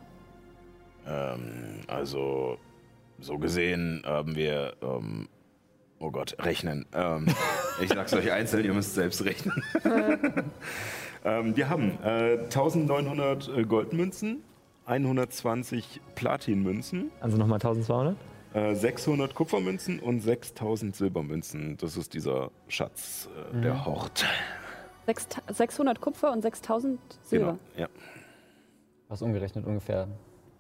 Ähm, 1.08 1.82
also, 1.88 2.58
so 3.20 3.38
gesehen 3.38 4.02
haben 4.06 4.36
wir. 4.36 4.74
Ähm, 4.82 5.28
oh 6.00 6.12
Gott, 6.12 6.36
rechnen. 6.40 6.86
Ähm, 6.94 7.28
ich 7.82 7.90
sag's 7.90 8.14
euch 8.14 8.32
einzeln, 8.32 8.66
ihr 8.66 8.74
müsst 8.74 8.96
selbst 8.96 9.24
rechnen. 9.26 9.64
ähm, 11.26 11.56
wir 11.56 11.70
haben 11.70 11.98
äh, 12.04 12.40
1900 12.44 13.50
äh, 13.50 13.64
Goldmünzen, 13.64 14.44
120 14.86 16.02
Platinmünzen, 16.16 17.12
Also 17.20 17.38
nochmal 17.38 17.58
1200? 17.58 18.16
äh, 18.54 18.76
600 18.76 19.36
Kupfermünzen 19.36 20.00
und 20.00 20.22
6000 20.22 20.96
Silbermünzen. 20.96 21.78
Das 21.78 21.98
ist 21.98 22.14
dieser 22.14 22.52
Schatz, 22.68 23.30
äh, 23.54 23.62
der 23.62 23.86
Hort. 23.86 24.26
Sechs, 25.06 25.28
600 25.50 26.00
Kupfer 26.00 26.32
und 26.32 26.42
6000 26.42 27.00
Silber. 27.24 27.58
Genau, 27.76 27.82
ja. 27.82 27.88
Was 29.12 29.22
umgerechnet 29.22 29.66
ungefähr 29.66 30.08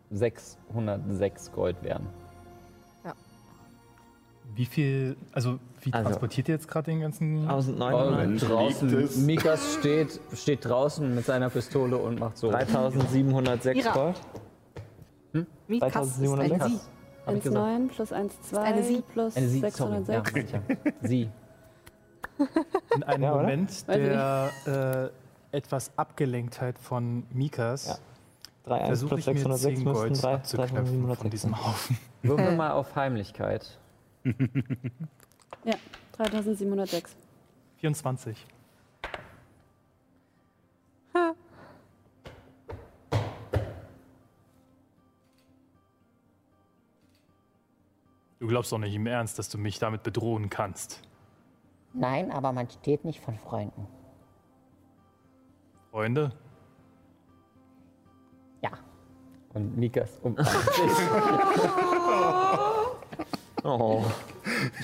606 0.10 1.53
Gold 1.53 1.82
wären. 1.84 2.06
Wie 4.53 4.65
viel, 4.65 5.15
also 5.32 5.60
wie 5.80 5.94
Also- 5.94 6.10
transportiert 6.10 6.49
ihr 6.49 6.56
jetzt 6.56 6.68
gerade 6.68 6.91
den 6.91 6.99
ganzen? 6.99 7.48
1900? 7.48 8.18
Wenn 8.19 8.32
liegt 8.32 8.49
draußen. 8.49 9.26
Mikas 9.26 9.76
steht, 9.76 10.19
steht 10.34 10.65
draußen 10.65 11.15
mit 11.15 11.26
seiner 11.26 11.49
Pistole 11.49 11.95
und 11.95 12.19
macht 12.19 12.38
so. 12.38 12.52
3706 12.52 13.78
Mira. 13.78 13.94
Gold? 13.94 14.22
Mikas 15.69 16.07
ist 16.07 16.19
3706? 16.19 16.61
ein 16.61 16.69
Sie. 16.69 16.80
Hab 17.26 17.36
ich 17.36 17.44
gesagt. 17.44 17.65
1,9 17.65 17.88
plus 17.88 18.11
1,2 18.11 18.57
eine 18.61 18.84
Sie. 18.84 19.02
plus 19.14 19.38
Eine 19.38 19.48
Sie, 19.48 19.60
sorry. 19.61 19.72
606. 19.72 20.11
Ja, 20.11 20.41
sicher. 20.44 20.61
Sie. 21.02 21.30
In 22.95 23.03
einem 23.03 23.23
Ja? 23.23 23.34
Moment 23.36 23.88
der 23.88 25.11
äh, 25.53 25.56
etwas 25.57 25.91
Abgelenktheit 25.98 26.78
von 26.78 27.23
Mikas 27.32 28.02
3, 28.63 28.75
1 28.75 28.88
Versuche 28.88 29.15
plus 29.15 29.27
ich 29.27 29.33
mir 29.33 29.57
606 29.57 29.63
10 29.63 29.83
müssten 29.83 29.93
Gold 29.93 30.23
3, 30.23 30.33
abzuknöpfen 30.35 31.07
von 31.07 31.29
3706 31.29 31.29
diesem 31.29 31.65
Haufen. 31.65 31.97
Würfel 32.21 32.55
mal 32.55 32.71
auf 32.71 32.95
Heimlichkeit. 32.95 33.79
Ja, 35.63 35.75
3706. 36.13 37.15
24. 37.77 38.45
Du 48.39 48.47
glaubst 48.47 48.71
doch 48.71 48.79
nicht 48.79 48.95
im 48.95 49.05
Ernst, 49.05 49.38
dass 49.38 49.49
du 49.49 49.59
mich 49.59 49.77
damit 49.77 50.01
bedrohen 50.01 50.49
kannst. 50.49 51.01
Nein, 51.93 52.31
aber 52.31 52.51
man 52.51 52.67
steht 52.69 53.05
nicht 53.05 53.19
von 53.19 53.38
Freunden. 53.38 53.88
Freunde? 55.91 56.31
Und 59.53 59.78
Mikas 59.78 60.18
um. 60.23 60.36
oh. 63.64 64.03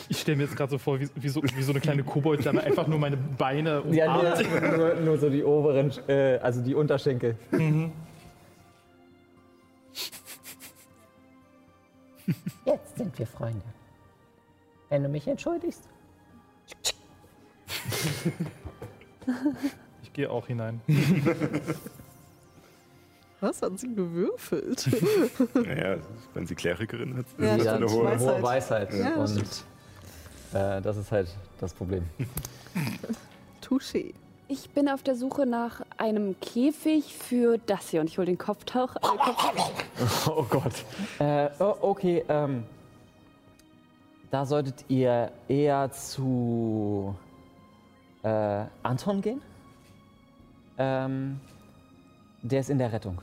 Ich 0.10 0.20
stelle 0.20 0.38
mir 0.38 0.44
jetzt 0.44 0.56
gerade 0.56 0.72
so 0.72 0.78
vor, 0.78 1.00
wie, 1.00 1.10
wie, 1.16 1.30
so, 1.30 1.42
wie 1.42 1.64
so 1.64 1.72
eine 1.72 1.80
kleine 1.80 2.04
Kobold-Dame 2.04 2.62
einfach 2.62 2.88
nur 2.88 3.00
meine 3.00 3.16
Beine 3.18 3.84
Ja, 3.92 4.14
umarmt. 4.16 4.62
nur, 4.62 4.78
nur, 4.78 4.96
nur 4.96 5.18
so 5.18 5.30
die 5.30 5.44
oberen, 5.44 5.92
äh, 6.08 6.38
also 6.38 6.62
die 6.62 6.76
Unterschenkel. 6.76 7.38
Jetzt 12.66 12.98
sind 12.98 13.18
wir 13.18 13.26
Freunde. 13.26 13.64
Wenn 14.90 15.04
du 15.04 15.10
mich 15.10 15.28
entschuldigst. 15.28 15.88
Ich 20.04 20.14
gehe 20.14 20.30
auch 20.30 20.48
hinein. 20.48 20.82
Was 23.40 23.62
hat 23.62 23.78
sie 23.80 23.94
gewürfelt? 23.94 24.88
Naja, 25.54 25.98
wenn 26.34 26.48
sie 26.48 26.56
Klerikerin 26.56 27.18
hat, 27.18 27.26
Ja, 27.38 27.56
ist 27.56 27.66
das 27.66 27.74
eine 27.76 27.88
hohe. 27.88 28.06
Weisheit. 28.06 28.36
Hohe 28.36 28.44
Weisheit. 28.44 28.94
Ja, 28.94 29.16
und 29.16 29.66
äh, 30.54 30.82
das 30.82 30.98
ist 30.98 31.12
halt 31.12 31.30
das 31.60 31.74
Problem. 31.74 32.04
Touché. 33.62 34.14
Ich 34.50 34.70
bin 34.70 34.88
auf 34.88 35.04
der 35.04 35.16
Suche 35.16 35.46
nach 35.46 35.82
einem 35.98 36.40
Käfig 36.40 37.14
für 37.16 37.58
das 37.58 37.90
hier 37.90 38.00
und 38.02 38.08
ich 38.10 38.18
hole 38.18 38.28
den 38.28 38.38
Kopftauch. 38.38 38.96
Äh, 38.96 39.00
Oh 40.30 40.44
Gott. 40.50 40.74
Äh, 41.20 41.50
oh, 41.60 41.76
okay, 41.82 42.24
ähm, 42.30 42.64
da 44.32 44.46
solltet 44.46 44.86
ihr 44.88 45.32
eher 45.48 45.92
zu 45.92 47.14
äh, 48.24 48.64
Anton 48.84 49.22
gehen. 49.22 49.42
Ähm, 50.78 51.40
der 52.42 52.62
ist 52.62 52.70
in 52.70 52.78
der 52.78 52.94
Rettung. 52.94 53.20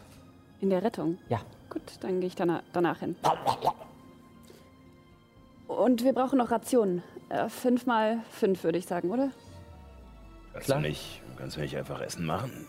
In 0.65 0.70
der 0.70 0.82
Rettung. 0.82 1.19
Ja. 1.28 1.41
Gut, 1.70 1.82
dann 2.01 2.20
gehe 2.20 2.27
ich 2.28 2.35
danach, 2.35 2.62
danach 2.73 2.99
hin. 3.01 3.15
Und 5.69 6.03
wir 6.05 6.12
brauchen 6.12 6.39
noch 6.39 6.51
Rationen. 6.51 7.03
Äh, 7.28 7.49
fünf 7.49 7.86
mal 7.86 8.19
fünf, 8.31 8.65
würde 8.65 8.78
ich 8.78 8.86
sagen, 8.86 9.11
oder? 9.11 9.31
Kannst 10.53 10.66
Klar. 10.66 10.81
du 10.81 10.89
nicht, 10.89 11.20
kannst 11.36 11.57
du 11.57 11.61
nicht 11.61 11.77
einfach 11.77 12.01
Essen 12.01 12.24
machen? 12.27 12.66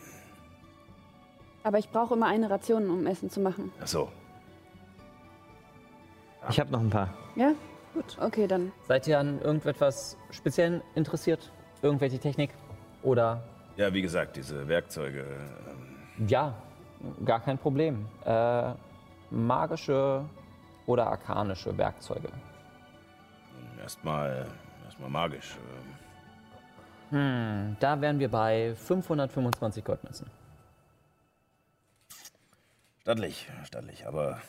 Aber 1.63 1.79
ich 1.79 1.89
brauche 1.89 2.13
immer 2.15 2.27
eine 2.27 2.49
Ration, 2.49 2.89
um 2.89 3.07
Essen 3.07 3.29
zu 3.29 3.39
machen. 3.39 3.71
Ach 3.81 3.87
so. 3.87 4.09
Ich 6.49 6.59
habe 6.59 6.71
noch 6.71 6.79
ein 6.81 6.89
paar. 6.89 7.13
Ja? 7.35 7.53
Gut. 7.93 8.17
Okay, 8.19 8.45
dann. 8.47 8.71
Seid 8.87 9.07
ihr 9.07 9.17
an 9.19 9.41
irgendetwas 9.41 10.17
speziell 10.31 10.83
interessiert? 10.95 11.51
Irgendwelche 11.81 12.19
Technik? 12.19 12.51
Oder 13.03 13.43
Ja, 13.77 13.93
wie 13.93 14.01
gesagt, 14.01 14.35
diese 14.35 14.67
Werkzeuge. 14.67 15.25
ähm, 16.17 16.27
ja, 16.27 16.53
gar 17.25 17.39
kein 17.41 17.57
Problem. 17.57 18.05
Äh, 18.25 18.73
magische 19.31 20.25
oder 20.85 21.07
arkanische 21.07 21.75
Werkzeuge. 21.77 22.29
Erstmal, 23.81 24.45
erstmal 24.85 25.09
magisch. 25.09 25.55
ähm. 27.11 27.17
Hm, 27.71 27.77
da 27.79 28.01
wären 28.01 28.19
wir 28.19 28.29
bei 28.29 28.73
525 28.75 29.83
Goldmünzen. 29.83 30.27
Stattlich, 33.01 33.47
stattlich, 33.65 34.07
aber. 34.07 34.39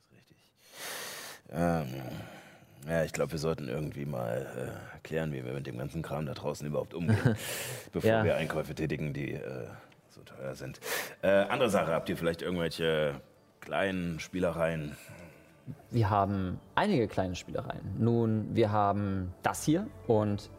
Ist 0.00 0.12
richtig. 0.16 0.36
Ähm, 1.50 1.86
ja, 2.88 3.04
ich 3.04 3.12
glaube, 3.12 3.32
wir 3.32 3.38
sollten 3.38 3.68
irgendwie 3.68 4.06
mal 4.06 4.46
äh, 4.56 4.98
klären, 5.06 5.32
wie 5.32 5.44
wir 5.44 5.52
mit 5.52 5.66
dem 5.66 5.76
ganzen 5.76 6.00
Kram 6.02 6.24
da 6.24 6.32
draußen 6.32 6.66
überhaupt 6.66 6.94
umgehen, 6.94 7.36
bevor 7.92 8.10
Ja. 8.10 8.24
wir 8.24 8.36
Einkäufe 8.36 8.74
tätigen, 8.74 9.12
die 9.12 9.32
äh, 9.34 9.66
teuer 10.38 10.54
sind. 10.54 10.80
Äh, 11.22 11.28
andere 11.28 11.70
Sache, 11.70 11.92
habt 11.92 12.08
ihr 12.08 12.16
vielleicht 12.16 12.42
irgendwelche 12.42 13.20
kleinen 13.60 14.20
Spielereien? 14.20 14.96
Wir 15.90 16.08
haben 16.08 16.58
einige 16.74 17.08
kleine 17.08 17.34
Spielereien. 17.34 17.94
Nun, 17.98 18.54
wir 18.54 18.72
haben 18.72 19.34
das 19.42 19.64
hier 19.64 19.86
und 20.06 20.50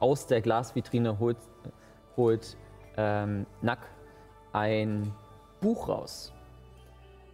aus 0.00 0.26
der 0.26 0.40
Glasvitrine 0.40 1.18
holt, 1.18 1.36
holt 2.16 2.56
ähm, 2.96 3.46
Nack 3.60 3.80
ein 4.52 5.12
Buch 5.60 5.88
raus, 5.88 6.32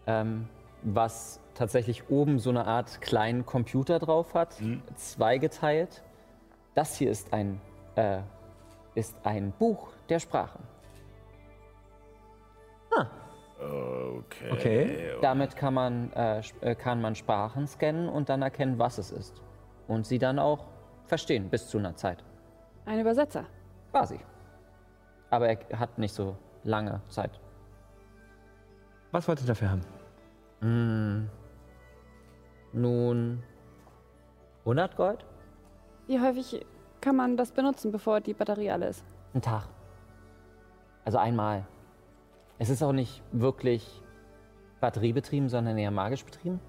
ähm, 0.07 0.49
was 0.83 1.41
tatsächlich 1.55 2.09
oben 2.11 2.41
so 2.41 2.51
eine 2.51 2.67
Art 2.67 3.01
kleinen 3.01 3.47
Computer 3.47 3.99
drauf 4.01 4.35
hat, 4.35 4.57
zweigeteilt. 4.97 6.03
Das 6.75 6.97
hier 6.97 7.11
ist 7.11 7.33
ein, 7.33 7.61
äh, 7.95 8.21
ist 8.97 9.15
ein 9.23 9.53
Buch 9.53 9.93
der 10.09 10.19
Sprachen. 10.19 10.74
Okay. 13.65 14.51
Okay. 14.51 15.17
Damit 15.21 15.57
kann 15.57 15.75
man, 15.75 16.13
äh, 16.13 16.43
äh, 16.61 16.75
kann 16.75 17.01
man 17.01 17.15
Sprachen 17.15 17.67
scannen 17.67 18.09
und 18.09 18.29
dann 18.29 18.43
erkennen, 18.43 18.79
was 18.79 18.99
es 18.99 19.11
ist. 19.11 19.41
Und 19.89 20.07
sie 20.07 20.19
dann 20.19 20.39
auch 20.39 20.67
verstehen 21.07 21.49
bis 21.51 21.69
zu 21.69 21.79
einer 21.79 21.95
Zeit. 21.97 22.25
Ein 22.87 23.01
Übersetzer. 23.01 23.45
Quasi. 23.91 24.19
Aber 25.31 25.49
er 25.49 25.79
hat 25.79 25.99
nicht 25.99 26.15
so 26.15 26.37
lange 26.63 27.01
Zeit. 27.09 27.41
Was 29.13 29.29
wollt 29.29 29.41
ihr 29.41 29.47
dafür 29.47 29.71
haben? 29.71 29.83
Hm. 30.61 31.31
Nun. 32.73 33.43
100 34.61 34.97
Gold? 34.97 35.25
Wie 36.07 36.21
häufig 36.21 36.67
kann 37.01 37.17
man 37.17 37.37
das 37.37 37.53
benutzen, 37.53 37.93
bevor 37.93 38.21
die 38.21 38.35
Batterie 38.35 38.71
alle 38.71 38.89
ist? 38.89 39.05
Ein 39.35 39.43
Tag. 39.43 39.69
Also 41.05 41.19
einmal. 41.19 41.67
Es 42.65 42.71
ist 42.71 42.83
auch 42.83 42.93
nicht 42.93 43.23
wirklich 43.31 43.87
batteriebetrieben, 44.81 45.51
sondern 45.51 45.77
eher 45.77 45.91
magisch 45.91 46.25
betrieben. 46.25 46.61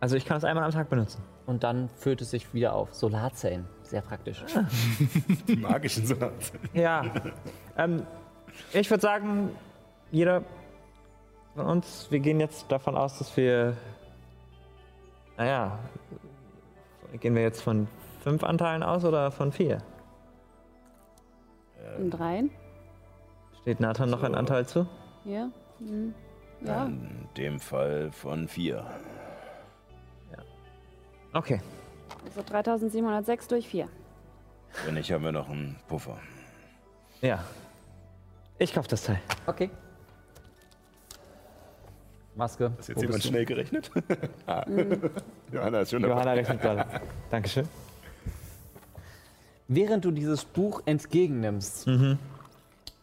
Also 0.00 0.16
ich 0.16 0.24
kann 0.24 0.36
es 0.36 0.42
einmal 0.42 0.64
am 0.64 0.72
Tag 0.72 0.90
benutzen. 0.90 1.22
Und 1.46 1.62
dann 1.62 1.88
füllt 1.90 2.20
es 2.20 2.32
sich 2.32 2.52
wieder 2.52 2.74
auf. 2.74 2.92
Solarzellen. 2.92 3.68
Sehr 3.84 4.00
praktisch. 4.00 4.44
Die 5.46 5.54
magischen 5.54 6.06
Sachen. 6.06 6.30
Ja. 6.74 7.04
ähm, 7.76 8.04
ich 8.72 8.90
würde 8.90 9.00
sagen, 9.00 9.50
jeder 10.10 10.42
von 11.54 11.66
uns, 11.66 12.08
wir 12.10 12.18
gehen 12.18 12.40
jetzt 12.40 12.68
davon 12.68 12.96
aus, 12.96 13.18
dass 13.18 13.36
wir. 13.36 13.76
Naja. 15.36 15.78
Gehen 17.20 17.36
wir 17.36 17.42
jetzt 17.42 17.62
von 17.62 17.86
fünf 18.24 18.42
Anteilen 18.42 18.82
aus 18.82 19.04
oder 19.04 19.30
von 19.30 19.52
vier? 19.52 19.78
In 21.96 22.10
dreien? 22.10 22.50
Steht 23.66 23.80
Nathan 23.80 24.10
noch 24.10 24.22
ein 24.22 24.36
Anteil 24.36 24.64
zu? 24.64 24.86
Hier? 25.24 25.50
Hm. 25.80 26.14
Ja. 26.64 26.84
In 26.84 27.26
dem 27.36 27.58
Fall 27.58 28.12
von 28.12 28.46
vier. 28.46 28.86
Okay. 31.32 31.60
Also 32.24 32.44
3706 32.48 33.48
durch 33.48 33.66
4. 33.66 33.88
Wenn 34.84 34.94
nicht, 34.94 35.10
haben 35.10 35.24
wir 35.24 35.32
noch 35.32 35.50
einen 35.50 35.74
Puffer. 35.88 36.16
Ja. 37.20 37.42
Ich 38.60 38.72
kauf 38.72 38.86
das 38.86 39.02
Teil. 39.02 39.18
Okay. 39.48 39.68
Maske. 42.36 42.70
Ist 42.78 42.90
jetzt 42.90 42.98
wo 42.98 43.02
jemand 43.02 43.24
schnell 43.24 43.46
gerechnet? 43.46 43.90
ah. 44.46 44.64
Johanna 45.52 45.80
ist 45.80 45.90
schon 45.90 46.02
dabei. 46.02 46.14
Johanna 46.14 46.32
rechnet 46.34 46.62
gerade. 46.62 47.00
Dankeschön. 47.32 47.68
Während 49.66 50.04
du 50.04 50.12
dieses 50.12 50.44
Buch 50.44 50.82
entgegennimmst 50.86 51.88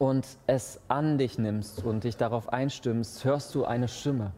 und 0.04 0.28
es 0.48 0.82
an 0.90 1.18
dich 1.18 1.38
nimmst 1.38 1.82
und 1.86 2.04
dich 2.04 2.18
darauf 2.18 2.52
einstimmst, 2.52 3.24
hörst 3.24 3.56
du 3.56 3.64
eine 3.64 3.88
Stimme. 3.88 4.34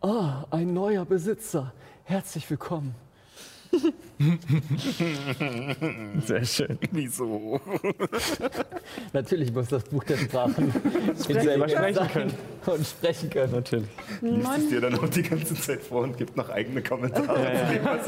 Ah, 0.00 0.46
ein 0.50 0.72
neuer 0.72 1.04
Besitzer. 1.04 1.74
Herzlich 2.04 2.48
willkommen. 2.48 2.94
Sehr 6.24 6.44
schön. 6.46 6.78
Wieso? 6.90 7.60
Natürlich 9.12 9.52
muss 9.52 9.68
das 9.68 9.84
Buch 9.84 10.04
der 10.04 10.16
Sprachen 10.16 10.72
selber 11.16 11.68
sprechen 11.76 12.08
können. 12.08 12.34
und 12.64 12.86
sprechen 12.86 13.28
können. 13.28 13.52
Natürlich. 13.52 13.90
Liest 14.22 14.56
es 14.56 14.68
dir 14.70 14.80
dann 14.80 14.98
auch 14.98 15.08
die 15.10 15.22
ganze 15.22 15.54
Zeit 15.54 15.82
vor 15.82 16.04
und 16.04 16.16
gibt 16.16 16.34
noch 16.34 16.48
eigene 16.48 16.82
Kommentare. 16.82 18.00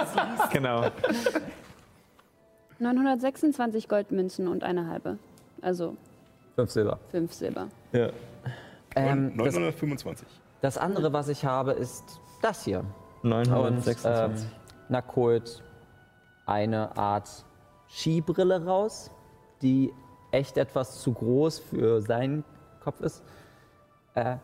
Genau. 0.50 0.86
926 2.78 3.86
Goldmünzen 3.86 4.48
und 4.48 4.64
eine 4.64 4.86
halbe. 4.86 5.18
Also 5.60 5.98
Fünf 6.54 6.70
Silber. 6.70 6.98
fünf 7.10 7.32
Silber. 7.32 7.68
Ja. 7.92 8.10
Ähm, 8.94 9.36
das, 9.36 9.54
925. 9.54 10.28
das 10.60 10.76
andere, 10.78 11.12
was 11.12 11.28
ich 11.28 11.44
habe, 11.44 11.72
ist 11.72 12.20
das 12.42 12.64
hier. 12.64 12.84
Und 13.22 13.30
926. 13.30 14.46
ähm, 14.46 14.50
Nack 14.88 15.16
holt 15.16 15.62
eine 16.46 16.94
Art 16.96 17.28
Skibrille 17.88 18.64
raus, 18.64 19.10
die 19.62 19.92
echt 20.30 20.56
etwas 20.58 21.00
zu 21.00 21.12
groß 21.12 21.60
für 21.60 22.02
seinen 22.02 22.44
Kopf 22.80 23.00
ist. 23.00 23.22
Äh, 24.14 24.36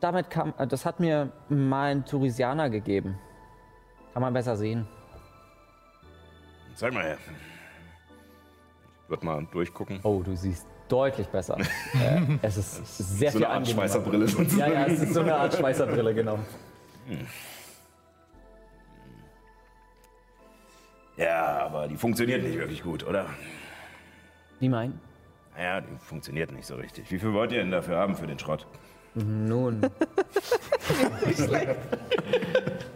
damit 0.00 0.30
kam, 0.30 0.54
äh, 0.58 0.66
das 0.66 0.86
hat 0.86 1.00
mir 1.00 1.30
mal 1.48 1.90
ein 1.92 2.04
Tourisianer 2.04 2.70
gegeben. 2.70 3.18
Kann 4.12 4.22
man 4.22 4.32
besser 4.32 4.56
sehen. 4.56 4.86
Zeig 6.74 6.92
mal 6.92 7.04
her. 7.04 7.18
Ich 9.04 9.10
würde 9.10 9.24
mal 9.24 9.46
durchgucken. 9.50 10.00
Oh, 10.02 10.22
du 10.22 10.36
siehst 10.36 10.66
deutlich 10.90 11.28
besser. 11.28 11.56
äh, 11.94 12.38
es 12.42 12.56
ist 12.56 13.18
sehr 13.18 13.32
So 13.32 13.38
viel 13.38 13.46
eine 13.46 13.54
Art 13.54 13.56
angenehmer. 13.58 13.82
Schweißerbrille 13.82 14.26
Ja, 14.58 14.68
ja, 14.68 14.86
es 14.86 15.00
ist 15.00 15.14
so 15.14 15.20
eine 15.20 15.34
Art 15.34 15.54
Schweißerbrille, 15.54 16.14
genau. 16.14 16.38
Ja, 21.16 21.58
aber 21.66 21.88
die 21.88 21.96
funktioniert 21.96 22.42
nicht 22.42 22.58
wirklich 22.58 22.82
gut, 22.82 23.06
oder? 23.06 23.26
Wie 24.58 24.68
meinen? 24.68 25.00
Naja, 25.56 25.80
die 25.80 25.98
funktioniert 25.98 26.52
nicht 26.52 26.66
so 26.66 26.76
richtig. 26.76 27.10
Wie 27.10 27.18
viel 27.18 27.32
wollt 27.32 27.52
ihr 27.52 27.58
denn 27.58 27.70
dafür 27.70 27.98
haben 27.98 28.16
für 28.16 28.26
den 28.26 28.38
Schrott? 28.38 28.66
Nun. 29.14 29.82
ich 31.26 31.40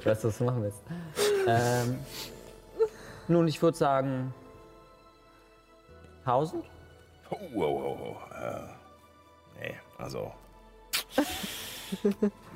weiß, 0.07 0.25
was 0.25 0.39
du 0.39 0.45
machen 0.45 0.63
willst. 0.63 0.83
Ähm, 1.47 1.99
nun, 3.29 3.49
ich 3.49 3.61
würde 3.61 3.77
sagen 3.77 4.33
1000? 6.25 6.65
Oh, 7.35 7.51
oh, 7.55 7.63
oh, 7.63 7.99
oh. 8.01 8.35
Äh, 8.35 8.61
nee, 9.61 9.75
also. 9.99 10.33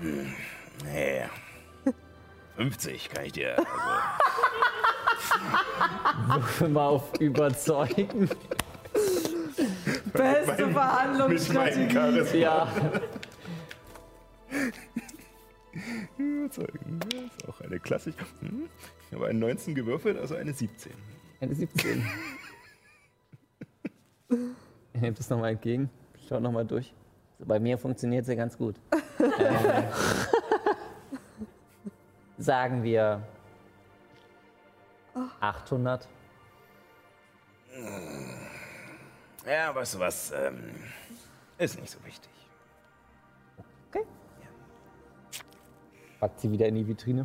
Hm, 0.00 0.34
nee. 0.84 1.24
50 2.56 3.08
kann 3.10 3.24
ich 3.24 3.32
dir. 3.32 3.56
Also, 6.28 6.68
Mal 6.68 6.86
auf 6.86 7.20
überzeugen. 7.20 8.28
Beste 10.12 10.46
meinem 10.46 10.72
Verhandlungsstrategie. 10.72 12.40
Ja, 12.40 12.68
überzeugen. 16.48 17.00
Das 17.10 17.20
ist 17.36 17.48
auch 17.48 17.60
eine 17.60 17.78
Klassik. 17.78 18.14
Hm? 18.40 18.68
Ich 19.08 19.14
habe 19.14 19.26
eine 19.26 19.38
19 19.38 19.74
gewürfelt, 19.74 20.18
also 20.18 20.34
eine 20.34 20.52
17. 20.52 20.92
eine 21.40 21.54
17. 21.54 22.06
Ich 24.98 25.02
nehme 25.02 25.14
das 25.14 25.30
nochmal 25.30 25.52
entgegen. 25.52 25.88
Schaut 26.28 26.42
nochmal 26.42 26.64
durch. 26.64 26.92
So, 27.38 27.44
bei 27.44 27.60
mir 27.60 27.78
funktioniert 27.78 28.26
sie 28.26 28.34
ganz 28.34 28.58
gut. 28.58 28.74
ähm, 29.20 29.84
sagen 32.36 32.82
wir 32.82 33.22
800. 35.38 36.08
ja, 39.46 39.72
weißt 39.72 39.94
du 39.94 39.98
was? 40.00 40.32
Ähm, 40.32 40.74
ist 41.58 41.80
nicht 41.80 41.92
so 41.92 42.04
wichtig. 42.04 42.30
Packt 46.18 46.40
sie 46.40 46.50
wieder 46.50 46.66
in 46.66 46.74
die 46.74 46.88
Vitrine. 46.88 47.24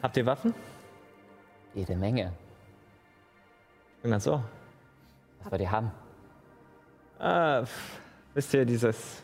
Habt 0.00 0.16
ihr 0.16 0.26
Waffen? 0.26 0.54
Jede 1.74 1.96
Menge. 1.96 2.32
Ach 4.10 4.20
so. 4.20 4.42
Was 5.42 5.50
wir 5.50 5.58
die 5.58 5.68
haben. 5.68 5.90
Ah, 7.18 7.64
pff, 7.64 8.00
wisst 8.34 8.52
ihr, 8.52 8.64
dieses 8.66 9.22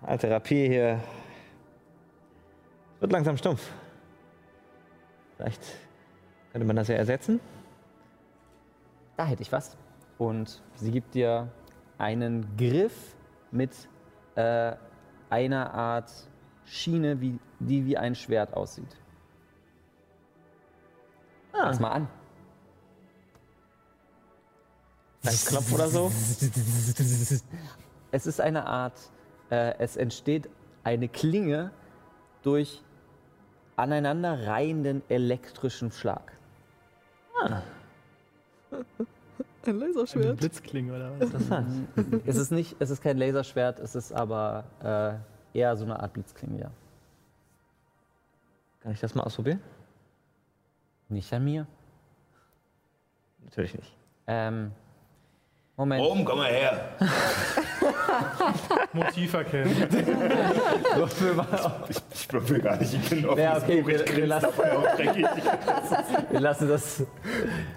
alte 0.00 0.30
Rapier 0.30 0.68
hier 0.68 1.00
wird 2.98 3.12
langsam 3.12 3.36
stumpf. 3.36 3.70
Vielleicht 5.36 5.62
könnte 6.50 6.66
man 6.66 6.76
das 6.76 6.88
ja 6.88 6.96
ersetzen. 6.96 7.40
Da 9.16 9.26
hätte 9.26 9.42
ich 9.42 9.52
was. 9.52 9.76
Und 10.18 10.62
sie 10.74 10.90
gibt 10.90 11.14
dir 11.14 11.48
einen 11.98 12.56
Griff 12.56 13.14
mit 13.50 13.88
äh, 14.34 14.72
einer 15.30 15.72
Art 15.72 16.10
Schiene, 16.64 17.20
wie, 17.20 17.38
die 17.60 17.84
wie 17.86 17.96
ein 17.96 18.14
Schwert 18.14 18.54
aussieht. 18.54 18.96
Ah. 21.52 21.66
Pass 21.66 21.80
mal 21.80 21.90
an. 21.90 22.08
Ein 25.24 25.36
Knopf 25.46 25.72
oder 25.72 25.88
so? 25.88 26.10
Es 28.10 28.26
ist 28.26 28.40
eine 28.40 28.66
Art, 28.66 28.98
äh, 29.50 29.74
es 29.78 29.96
entsteht 29.96 30.48
eine 30.84 31.08
Klinge 31.08 31.70
durch 32.42 32.82
aneinanderreihenden 33.76 35.02
elektrischen 35.08 35.92
Schlag. 35.92 36.32
Ein 39.64 39.78
Laserschwert. 39.78 40.38
Blitzklinge 40.38 40.92
oder 40.94 41.12
was? 41.12 41.20
Interessant. 41.20 41.88
Es 42.26 42.36
ist 42.36 42.50
nicht, 42.50 42.74
es 42.80 42.90
ist 42.90 43.00
kein 43.00 43.16
Laserschwert, 43.16 43.78
es 43.78 43.94
ist 43.94 44.12
aber 44.12 44.64
äh, 45.54 45.58
eher 45.58 45.76
so 45.76 45.84
eine 45.84 46.00
Art 46.00 46.12
Blitzklinge, 46.14 46.62
ja. 46.62 46.70
Kann 48.80 48.92
ich 48.92 49.00
das 49.00 49.14
mal 49.14 49.22
ausprobieren? 49.22 49.60
Nicht 51.08 51.32
an 51.32 51.44
mir. 51.44 51.68
Natürlich 53.44 53.74
nicht. 53.76 53.96
Ähm, 54.26 54.72
Moment. 55.76 56.02
Oben, 56.02 56.24
komm 56.24 56.38
mal 56.38 56.50
her. 56.50 56.80
Motiv 58.92 59.32
erkennen. 59.32 59.74
Ich 61.88 62.32
würfel 62.32 62.60
gar 62.60 62.76
nicht. 62.76 62.92
Ich 62.94 63.08
bin 63.08 63.22
Ja, 63.38 63.56
okay, 63.56 63.86
wir, 63.86 64.06
wir, 64.06 64.26
lassen, 64.26 64.46
auch 64.46 64.96
dreckig. 64.96 65.26
wir 66.30 66.40
lassen 66.40 66.68
das. 66.68 67.04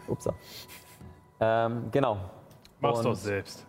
Upsa. 0.07 0.33
Ähm, 1.39 1.89
genau. 1.91 2.17
Mach's 2.81 2.99
Und, 2.99 3.05
doch 3.05 3.15
selbst. 3.15 3.65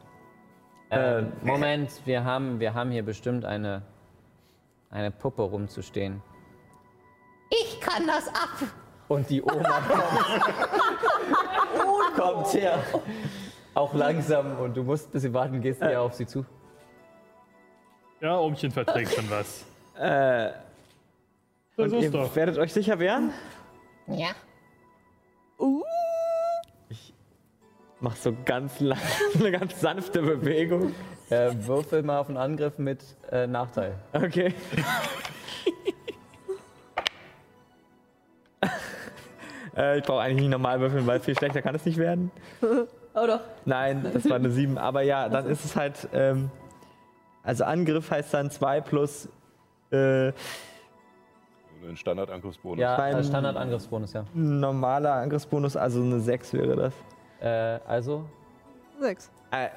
Ähm, 0.90 1.32
Moment, 1.42 1.90
wir 2.04 2.24
haben, 2.24 2.58
wir 2.58 2.74
haben 2.74 2.90
hier 2.90 3.04
bestimmt 3.04 3.44
eine, 3.44 3.82
eine 4.90 5.12
Puppe 5.12 5.42
rumzustehen. 5.42 6.20
Ich 7.50 7.80
kann 7.80 8.06
das 8.06 8.26
ab. 8.28 8.68
Und 9.08 9.30
die 9.30 9.40
Oma 9.40 9.80
kommt. 9.88 10.42
kommt 12.16 12.52
her. 12.54 12.82
Auch 13.76 13.92
langsam 13.92 14.58
und 14.58 14.74
du 14.74 14.82
musst 14.82 15.08
ein 15.08 15.12
bisschen 15.12 15.34
warten, 15.34 15.60
gehst 15.60 15.82
eher 15.82 16.00
auf 16.00 16.14
sie 16.14 16.26
zu. 16.26 16.46
Ja, 18.22 18.38
Ohmchen 18.40 18.70
verträgt 18.70 19.12
schon 19.14 19.28
was. 19.30 19.64
Äh, 19.98 20.50
Das 21.78 21.90
ihr 21.90 22.10
doch. 22.10 22.36
werdet 22.36 22.58
euch 22.58 22.70
sicher 22.70 22.98
wehren? 22.98 23.32
Ja. 24.06 24.28
Macht 28.00 28.22
so 28.22 28.36
ganz 28.44 28.78
lang, 28.80 28.98
eine 29.38 29.52
ganz 29.52 29.80
sanfte 29.80 30.20
Bewegung. 30.20 30.94
Äh, 31.30 31.52
würfel 31.60 32.02
mal 32.02 32.18
auf 32.18 32.28
einen 32.28 32.36
Angriff 32.36 32.76
mit 32.76 33.02
äh, 33.32 33.46
Nachteil. 33.46 33.94
Okay. 34.12 34.52
äh, 39.76 39.98
ich 39.98 40.04
brauche 40.04 40.20
eigentlich 40.20 40.42
nicht 40.42 40.50
normal 40.50 40.78
würfeln, 40.80 41.06
weil 41.06 41.20
viel 41.20 41.38
schlechter 41.38 41.62
kann 41.62 41.74
es 41.74 41.86
nicht 41.86 41.96
werden. 41.96 42.30
Oh 43.18 43.26
doch. 43.26 43.40
Nein, 43.64 44.04
das 44.12 44.28
war 44.28 44.36
eine 44.36 44.50
7. 44.50 44.76
Aber 44.78 45.00
ja, 45.02 45.28
dann 45.28 45.46
ist 45.46 45.64
es 45.64 45.74
halt. 45.74 46.08
Ähm, 46.12 46.50
also 47.42 47.64
Angriff 47.64 48.10
heißt 48.10 48.34
dann 48.34 48.50
2 48.50 48.80
plus. 48.82 49.28
Äh, 49.90 50.28
Ein 51.88 51.96
Standardangriffsbonus. 51.96 52.78
Ja, 52.80 52.96
Beim- 52.96 53.16
äh, 53.16 53.24
Standardangriffsbonus, 53.24 54.12
ja. 54.12 54.24
normaler 54.34 55.14
Angriffsbonus, 55.14 55.76
also 55.76 56.02
eine 56.02 56.20
6 56.20 56.52
wäre 56.54 56.76
das. 56.76 56.94
Äh, 57.40 57.78
also, 57.88 58.24
Sechs. 59.00 59.30
Äh, 59.52 59.68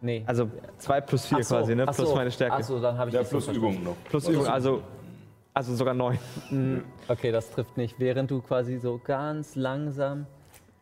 nee. 0.00 0.24
also 0.26 0.48
2 0.78 1.00
plus 1.02 1.26
4 1.26 1.38
Ach 1.38 1.42
so, 1.44 1.54
quasi, 1.56 1.74
ne? 1.74 1.84
ach 1.86 1.94
Plus 1.94 2.08
so, 2.08 2.14
meine 2.16 2.30
Stärke. 2.30 2.54
Ach 2.56 2.62
so, 2.62 2.80
dann 2.80 2.96
habe 2.96 3.10
ich 3.10 3.14
Ja, 3.16 3.22
plus. 3.22 3.48
Übung 3.48 3.84
noch. 3.84 3.96
Plus 4.08 4.28
Übung, 4.28 4.46
also, 4.46 4.82
also 5.52 5.74
sogar 5.74 5.94
9. 5.94 6.18
Okay, 7.08 7.30
das 7.32 7.50
trifft 7.50 7.76
nicht. 7.76 8.00
Während 8.00 8.30
du 8.30 8.40
quasi 8.40 8.78
so 8.78 8.98
ganz 9.04 9.54
langsam 9.56 10.26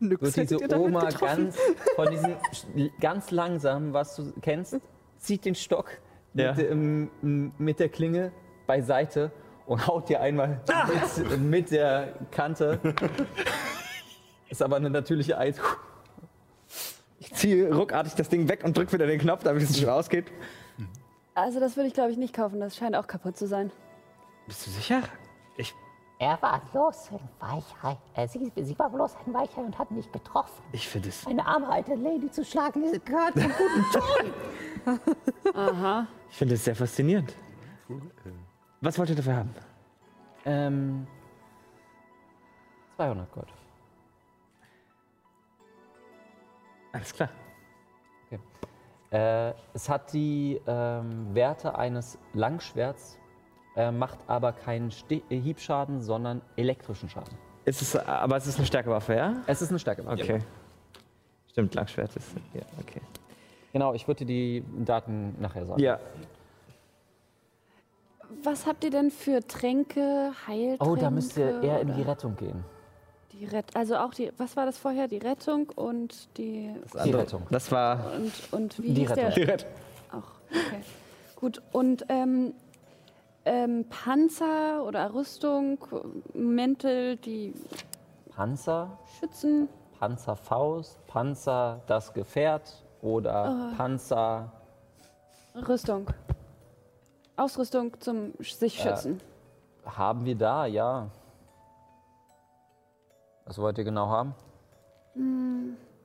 Nix 0.08 0.36
wird 0.36 0.50
diese 0.50 0.78
Oma 0.78 1.06
getroffen. 1.06 1.44
ganz 1.52 1.58
von 1.96 2.10
diesem 2.10 2.36
ganz 3.00 3.30
langsam, 3.30 3.92
was 3.92 4.16
du 4.16 4.32
kennst, 4.40 4.78
zieht 5.18 5.44
den 5.44 5.54
Stock 5.54 5.90
Ja. 6.34 6.52
mit, 6.54 6.70
dem, 6.70 7.52
mit 7.58 7.80
der 7.80 7.88
Klinge 7.88 8.32
beiseite 8.66 9.30
und 9.66 9.86
haut 9.86 10.08
dir 10.08 10.20
einmal 10.20 10.60
mit, 11.16 11.40
mit 11.40 11.70
der 11.70 12.14
Kante. 12.30 12.78
Ist 14.50 14.62
aber 14.62 14.76
eine 14.76 14.90
natürliche 14.90 15.38
Eis. 15.38 15.56
Ich 17.18 17.32
ziehe 17.32 17.74
ruckartig 17.74 18.14
das 18.14 18.28
Ding 18.28 18.48
weg 18.48 18.62
und 18.64 18.76
drücke 18.76 18.92
wieder 18.92 19.06
den 19.06 19.18
Knopf, 19.18 19.42
damit 19.42 19.62
es 19.62 19.78
schon 19.78 19.88
ausgeht. 19.88 20.26
Also 21.34 21.58
das 21.58 21.76
würde 21.76 21.88
ich 21.88 21.94
glaube 21.94 22.10
ich 22.12 22.16
nicht 22.18 22.34
kaufen, 22.34 22.60
das 22.60 22.76
scheint 22.76 22.94
auch 22.94 23.06
kaputt 23.06 23.36
zu 23.36 23.46
sein. 23.46 23.70
Bist 24.46 24.66
du 24.66 24.70
sicher? 24.70 25.02
Ich. 25.56 25.74
Er 26.24 26.40
war 26.40 26.58
bloß 26.72 27.10
ein 27.10 27.28
Weichei. 27.38 27.98
Äh, 28.14 28.26
sie, 28.26 28.50
sie 28.56 28.78
war 28.78 28.88
bloß 28.88 29.14
ein 29.26 29.34
Weichei 29.34 29.60
und 29.60 29.78
hat 29.78 29.90
mich 29.90 30.10
getroffen. 30.10 30.62
Ich 30.72 30.88
finde 30.88 31.10
es. 31.10 31.26
Eine 31.26 31.44
arme 31.46 31.68
alte 31.68 31.96
Lady 31.96 32.30
zu 32.30 32.42
schlagen, 32.42 32.82
ist 32.82 33.04
gehört 33.04 33.34
zum 33.34 33.52
guten 33.52 33.84
Ton. 35.52 36.08
Ich 36.30 36.36
finde 36.38 36.54
es 36.54 36.64
sehr 36.64 36.74
faszinierend. 36.74 37.36
Was 38.80 38.98
wollt 38.98 39.10
ihr 39.10 39.16
dafür 39.16 39.36
haben? 39.36 39.54
Ähm, 40.46 41.06
200 42.96 43.30
Gold. 43.30 43.52
Alles 46.92 47.12
klar. 47.12 47.28
Äh, 49.10 49.52
es 49.74 49.90
hat 49.90 50.10
die 50.14 50.58
ähm, 50.66 51.34
Werte 51.34 51.78
eines 51.78 52.18
Langschwerts, 52.32 53.18
äh, 53.76 53.90
macht 53.90 54.18
aber 54.26 54.52
keinen 54.52 54.90
Ste 54.90 55.22
äh, 55.30 55.38
Hiebschaden, 55.40 56.00
sondern 56.00 56.40
elektrischen 56.56 57.08
Schaden. 57.08 57.36
Ist 57.64 57.80
es, 57.82 57.96
aber 57.96 58.36
es 58.36 58.46
ist 58.46 58.58
eine 58.58 58.66
starke 58.66 58.90
Waffe, 58.90 59.14
ja? 59.14 59.36
Es 59.46 59.62
ist 59.62 59.70
eine 59.70 59.78
Stärke. 59.78 60.04
Okay. 60.06 60.40
Stimmt, 61.50 61.74
Langschwert 61.74 62.14
ist. 62.16 62.28
Ja, 62.52 62.60
okay. 62.80 63.00
Genau, 63.72 63.94
ich 63.94 64.06
würde 64.06 64.24
dir 64.24 64.60
die 64.60 64.84
Daten 64.84 65.34
nachher 65.40 65.64
sagen. 65.66 65.80
Ja, 65.80 65.98
Was 68.42 68.66
habt 68.66 68.84
ihr 68.84 68.90
denn 68.90 69.10
für 69.10 69.40
Tränke, 69.46 70.32
Heiltränke? 70.46 70.84
Oh, 70.84 70.96
da 70.96 71.10
müsst 71.10 71.36
ihr 71.36 71.62
eher 71.62 71.80
in 71.80 71.94
die 71.94 72.02
Rettung 72.02 72.36
gehen. 72.36 72.64
die 73.32 73.44
Ret 73.46 73.74
Also 73.76 73.96
auch 73.96 74.12
die, 74.14 74.30
was 74.38 74.56
war 74.56 74.66
das 74.66 74.76
vorher? 74.78 75.08
Die 75.08 75.18
Rettung 75.18 75.70
und 75.76 76.28
die 76.36 76.74
Die 77.04 77.10
Rettung. 77.12 77.42
das 77.50 77.70
war. 77.72 78.12
und, 78.16 78.32
und 78.52 78.82
wie 78.82 78.92
Die 78.92 79.00
hieß 79.06 79.12
der? 79.14 79.36
Rettung. 79.36 79.70
Auch, 80.12 80.30
okay. 80.50 80.82
Gut, 81.36 81.62
und 81.72 82.04
ähm, 82.08 82.52
ähm, 83.44 83.84
Panzer 83.88 84.84
oder 84.84 85.12
Rüstung, 85.12 85.78
Mäntel, 86.32 87.16
die 87.16 87.54
Panzer, 88.34 88.98
schützen. 89.18 89.68
Panzerfaust, 89.98 90.98
Panzer 91.06 91.80
das 91.86 92.12
Gefährt 92.12 92.84
oder 93.00 93.72
Panzer. 93.76 94.52
Rüstung. 95.54 96.08
Ausrüstung 97.36 97.98
zum 98.00 98.32
sich 98.40 98.80
schützen. 98.80 99.20
Haben 99.84 100.24
wir 100.24 100.34
da, 100.34 100.66
ja. 100.66 101.08
Was 103.44 103.58
wollt 103.58 103.78
ihr 103.78 103.84
genau 103.84 104.08
haben? 104.08 104.34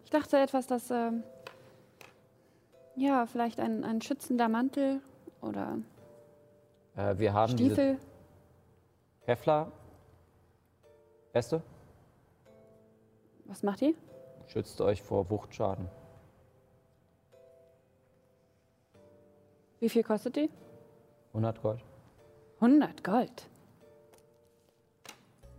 Ich 0.04 0.10
dachte 0.12 0.38
etwas, 0.38 0.68
das 0.68 0.92
ähm, 0.92 1.24
ja 2.96 3.26
vielleicht 3.26 3.60
ein, 3.60 3.84
ein 3.84 4.02
schützender 4.02 4.50
Mantel 4.50 5.02
oder 5.42 5.78
Äh, 6.96 7.18
wir 7.18 7.34
haben 7.34 7.54
Stiefel. 7.54 7.98
Kevlar. 9.26 9.72
Weste. 11.34 11.62
Was 13.46 13.64
macht 13.64 13.82
die? 13.82 13.96
Schützt 14.48 14.82
euch 14.82 15.02
vor 15.02 15.30
Wuchtschaden. 15.30 15.88
Wie 19.80 19.90
viel 19.90 20.04
kostet 20.04 20.36
die? 20.36 20.50
100 21.34 21.62
Gold. 21.62 21.80
100 22.60 23.04
Gold. 23.04 23.50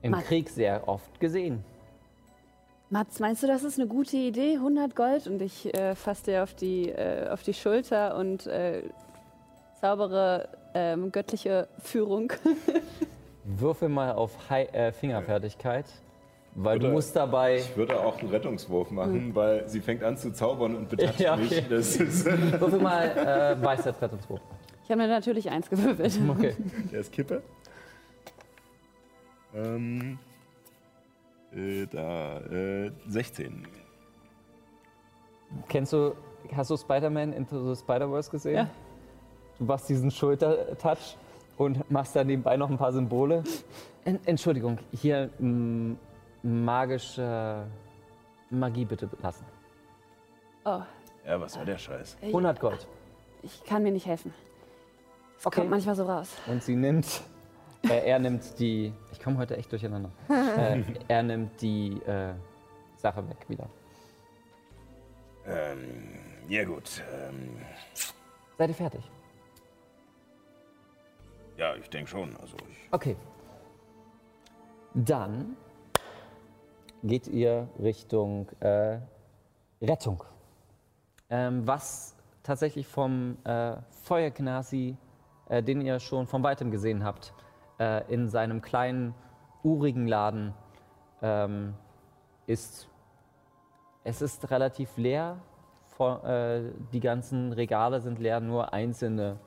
Im 0.02 0.12
Mann. 0.12 0.22
Krieg 0.22 0.48
sehr 0.48 0.88
oft 0.88 1.20
gesehen. 1.20 1.64
Mats, 2.90 3.20
meinst 3.20 3.42
du, 3.42 3.46
das 3.46 3.62
ist 3.62 3.78
eine 3.78 3.88
gute 3.88 4.16
Idee? 4.16 4.54
100 4.54 4.96
Gold? 4.96 5.26
Und 5.26 5.40
ich 5.40 5.72
äh, 5.74 5.94
fasse 5.94 6.24
dir 6.24 6.42
auf 6.42 6.54
die, 6.54 6.90
äh, 6.90 7.28
auf 7.28 7.42
die 7.44 7.54
Schulter 7.54 8.16
und 8.16 8.46
äh, 8.46 8.82
zaubere 9.80 10.48
ähm, 10.74 11.10
göttliche 11.12 11.68
Führung. 11.78 12.32
Würfel 13.44 13.88
mal 13.88 14.12
auf 14.12 14.50
Hei 14.50 14.64
äh, 14.66 14.92
Fingerfertigkeit, 14.92 15.86
weil 16.54 16.78
du 16.78 16.86
Oder- 16.86 16.94
musst 16.94 17.16
dabei. 17.16 17.56
Ich 17.56 17.76
würde 17.76 17.98
auch 18.00 18.18
einen 18.20 18.28
Rettungswurf 18.30 18.90
machen, 18.90 19.34
weil 19.34 19.68
sie 19.68 19.80
fängt 19.80 20.02
an 20.04 20.16
zu 20.16 20.32
zaubern 20.32 20.76
und 20.76 20.88
betatscht 20.88 21.20
Ja, 21.20 21.34
okay. 21.34 21.42
mich. 21.42 21.68
Das 21.68 21.96
ist, 21.96 22.24
Würfel 22.60 22.80
mal 22.80 23.08
äh, 23.58 23.64
Weisheitsrettungswurf. 23.64 24.40
Ich 24.84 24.90
habe 24.90 25.02
mir 25.02 25.08
natürlich 25.08 25.50
eins 25.50 25.68
gewürfelt. 25.70 26.18
Okay. 26.28 26.54
der 26.92 27.00
ist 27.00 27.12
Kippe. 27.12 27.42
Ähm, 29.54 30.18
äh, 31.52 31.86
da, 31.86 32.38
äh, 32.40 32.90
16. 33.08 33.66
Kennst 35.68 35.92
du, 35.92 36.14
hast 36.54 36.70
du 36.70 36.76
Spider-Man 36.76 37.32
Into 37.32 37.74
the 37.74 37.80
Spider-Verse 37.80 38.30
gesehen? 38.30 38.54
Ja. 38.56 38.70
Du 39.60 39.66
machst 39.66 39.90
diesen 39.90 40.10
Schultertouch 40.10 41.16
und 41.58 41.88
machst 41.90 42.16
dann 42.16 42.26
nebenbei 42.28 42.56
noch 42.56 42.70
ein 42.70 42.78
paar 42.78 42.92
Symbole. 42.92 43.44
En 44.06 44.18
Entschuldigung, 44.24 44.78
hier 44.90 45.28
m, 45.38 45.98
magische 46.42 47.66
Magie 48.48 48.86
bitte 48.86 49.08
lassen. 49.22 49.44
Oh, 50.64 50.80
Ja, 51.26 51.38
was 51.38 51.58
war 51.58 51.66
der 51.66 51.76
Scheiß? 51.76 52.16
100 52.22 52.58
Gold. 52.58 52.88
ich 53.42 53.62
kann 53.64 53.82
mir 53.82 53.92
nicht 53.92 54.06
helfen. 54.06 54.32
Es 55.38 55.44
Okay. 55.46 55.60
kommt 55.60 55.70
manchmal 55.70 55.94
so 55.94 56.04
raus. 56.04 56.30
Und 56.46 56.62
sie 56.62 56.74
nimmt, 56.74 57.22
äh, 57.82 58.08
er 58.08 58.18
nimmt 58.18 58.58
die, 58.58 58.94
ich 59.12 59.20
komme 59.22 59.36
heute 59.36 59.58
echt 59.58 59.70
durcheinander. 59.70 60.10
äh, 60.30 60.82
er 61.08 61.22
nimmt 61.22 61.60
die 61.60 62.00
äh, 62.06 62.32
Sache 62.96 63.28
weg 63.28 63.36
wieder. 63.48 63.68
Ähm, 65.46 65.84
ja 66.48 66.64
gut. 66.64 67.02
Ähm, 67.14 67.58
Seid 68.56 68.70
ihr 68.70 68.74
fertig? 68.74 69.02
Ja, 71.60 71.76
ich 71.76 71.90
denke 71.90 72.10
schon. 72.10 72.34
Also 72.38 72.56
ich, 72.70 72.88
Okay. 72.90 73.16
Dann 74.94 75.56
geht 77.02 77.28
ihr 77.28 77.68
Richtung 77.78 78.48
äh, 78.60 78.98
Rettung. 79.80 80.24
Ähm, 81.28 81.66
was 81.66 82.16
tatsächlich 82.42 82.88
vom 82.88 83.36
äh, 83.44 83.76
Feuergnasi, 84.02 84.96
äh, 85.48 85.62
den 85.62 85.80
ihr 85.82 86.00
schon 86.00 86.26
von 86.26 86.42
weitem 86.42 86.70
gesehen 86.70 87.04
habt, 87.04 87.32
äh, 87.78 88.10
in 88.12 88.28
seinem 88.28 88.62
kleinen, 88.62 89.14
urigen 89.62 90.08
Laden 90.08 90.54
ähm, 91.22 91.74
ist. 92.46 92.88
Es 94.02 94.22
ist 94.22 94.50
relativ 94.50 94.96
leer. 94.96 95.36
Vor, 95.88 96.24
äh, 96.24 96.72
die 96.92 97.00
ganzen 97.00 97.52
Regale 97.52 98.00
sind 98.00 98.18
leer, 98.18 98.40
nur 98.40 98.72
einzelne 98.72 99.38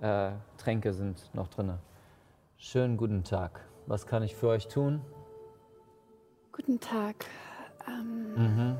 äh, 0.00 0.32
Tränke 0.58 0.92
sind 0.92 1.30
noch 1.34 1.48
drin. 1.48 1.74
Schönen 2.56 2.96
guten 2.96 3.24
Tag. 3.24 3.64
Was 3.86 4.06
kann 4.06 4.22
ich 4.22 4.34
für 4.36 4.48
euch 4.48 4.68
tun? 4.68 5.00
Guten 6.52 6.80
Tag. 6.80 7.26
Ähm, 7.88 8.34
Mhm. 8.34 8.78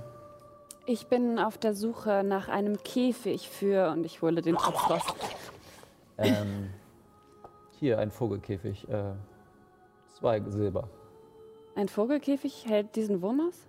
Ich 0.87 1.07
bin 1.07 1.39
auf 1.39 1.57
der 1.57 1.75
Suche 1.75 2.25
nach 2.25 2.49
einem 2.49 2.77
Käfig 2.83 3.49
für 3.49 3.91
und 3.91 4.05
ich 4.05 4.23
hole 4.23 4.43
den 4.43 4.57
Topf 4.57 4.91
raus. 4.91 5.03
Ähm, 6.19 6.71
hier 7.79 7.99
ein 7.99 8.11
Vogelkäfig. 8.11 8.89
Äh, 8.89 9.13
zwei 10.19 10.41
Silber. 10.49 10.89
Ein 11.77 11.89
Vogelkäfig 11.89 12.67
hält 12.67 12.97
diesen 12.97 13.23
Wurm 13.23 13.41
aus? 13.49 13.69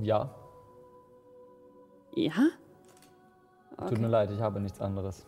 Ja, 0.00 0.34
Ja? 2.14 2.32
tut 3.88 3.98
mir 3.98 4.08
leid, 4.08 4.30
ich 4.30 4.40
habe 4.40 4.58
nichts 4.58 4.80
anderes. 4.80 5.26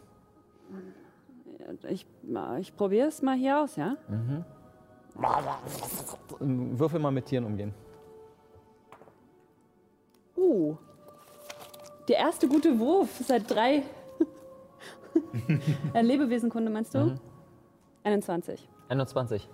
Ich, 1.89 2.07
ich 2.61 2.77
probiere 2.77 3.09
es 3.09 3.23
mal 3.23 3.37
hier 3.37 3.61
aus, 3.61 3.77
ja? 3.77 3.97
Ähm, 6.41 6.79
Würfel 6.79 7.01
mal 7.01 7.11
mit 7.11 7.27
Tieren 7.27 7.45
umgehen. 7.45 7.75
Uh. 10.37 10.77
Der 12.09 12.17
erste 12.17 12.49
gute 12.49 12.79
Wurf 12.79 13.21
seit 13.25 13.51
drei. 13.51 13.83
Äh, 15.95 16.03
Lebewesenkunde 16.03 16.71
meinst 16.71 16.95
du? 16.95 17.19
21. 18.05 18.69
21. 18.89 19.49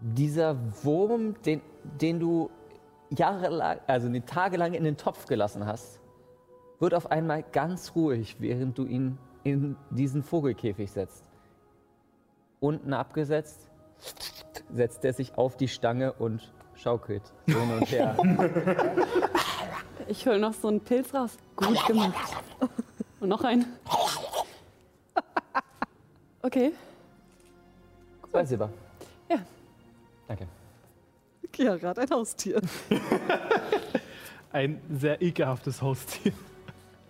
Dieser 0.00 0.56
Wurm, 0.84 1.40
den, 1.42 1.62
den 2.00 2.20
du 2.20 2.50
jahrelang, 3.10 3.78
also 3.86 4.08
die 4.08 4.20
tagelang 4.20 4.74
in 4.74 4.84
den 4.84 4.96
Topf 4.96 5.26
gelassen 5.26 5.64
hast, 5.66 6.00
wird 6.80 6.94
auf 6.94 7.10
einmal 7.10 7.42
ganz 7.42 7.94
ruhig, 7.94 8.36
während 8.40 8.76
du 8.78 8.84
ihn 8.84 9.18
in 9.44 9.76
diesen 9.90 10.22
Vogelkäfig 10.22 10.90
setzt. 10.90 11.24
Unten 12.60 12.92
abgesetzt, 12.92 13.70
setzt 14.72 15.04
er 15.04 15.12
sich 15.12 15.36
auf 15.36 15.56
die 15.56 15.68
Stange 15.68 16.12
und 16.12 16.52
schaukelt 16.74 17.22
hin 17.46 17.56
und 17.56 17.90
her. 17.90 18.16
Ich 20.08 20.26
hole 20.26 20.40
noch 20.40 20.54
so 20.54 20.66
einen 20.66 20.80
Pilz 20.80 21.14
raus. 21.14 21.36
Gut 21.54 21.86
gemacht. 21.86 22.36
Und 23.20 23.28
noch 23.28 23.44
einen. 23.44 23.66
Okay. 26.42 26.72
Zwei 28.30 28.44
Silber. 28.46 28.70
Ja. 29.28 29.40
Danke. 30.26 30.48
Ja, 31.56 31.76
gerade 31.76 32.00
ein 32.00 32.10
Haustier. 32.10 32.62
Ein 34.52 34.80
sehr 34.90 35.20
ekelhaftes 35.20 35.82
Haustier. 35.82 36.32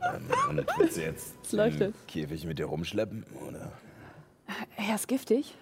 Ähm, 0.02 0.26
und 0.48 0.66
willst 0.78 0.96
du 0.96 1.02
jetzt 1.02 1.34
Es 1.42 1.52
leuchtet. 1.52 1.94
den 1.94 2.06
Käfig 2.06 2.44
mit 2.46 2.58
dir 2.58 2.66
rumschleppen? 2.66 3.24
Oder? 3.48 3.72
Er 4.76 4.94
ist 4.94 5.06
giftig. 5.08 5.54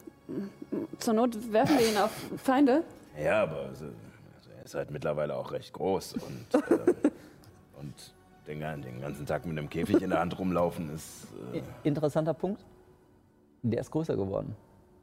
Zur 0.99 1.15
Not 1.15 1.53
werfen 1.53 1.79
wir 1.79 1.89
ihn 1.91 1.97
auf 1.97 2.11
Feinde. 2.37 2.85
Ja, 3.23 3.43
aber 3.43 3.63
also, 3.63 3.87
also 3.87 4.51
er 4.59 4.65
ist 4.65 4.75
halt 4.75 4.91
mittlerweile 4.91 5.35
auch 5.37 5.53
recht 5.53 5.73
groß 5.73 6.15
und, 6.15 6.55
äh, 6.71 7.11
und 7.81 8.15
den, 8.47 8.61
den 8.61 9.01
ganzen 9.01 9.27
Tag 9.27 9.45
mit 9.47 9.59
einem 9.59 9.69
Käfig 9.69 10.01
in 10.03 10.11
der 10.11 10.21
Hand 10.21 10.39
rumlaufen 10.39 10.95
ist. 10.95 11.27
Äh, 11.53 11.63
Interessanter 11.85 12.35
Punkt. 12.35 12.65
Der 13.63 13.81
ist 13.81 13.91
größer 13.91 14.17
geworden. 14.17 14.55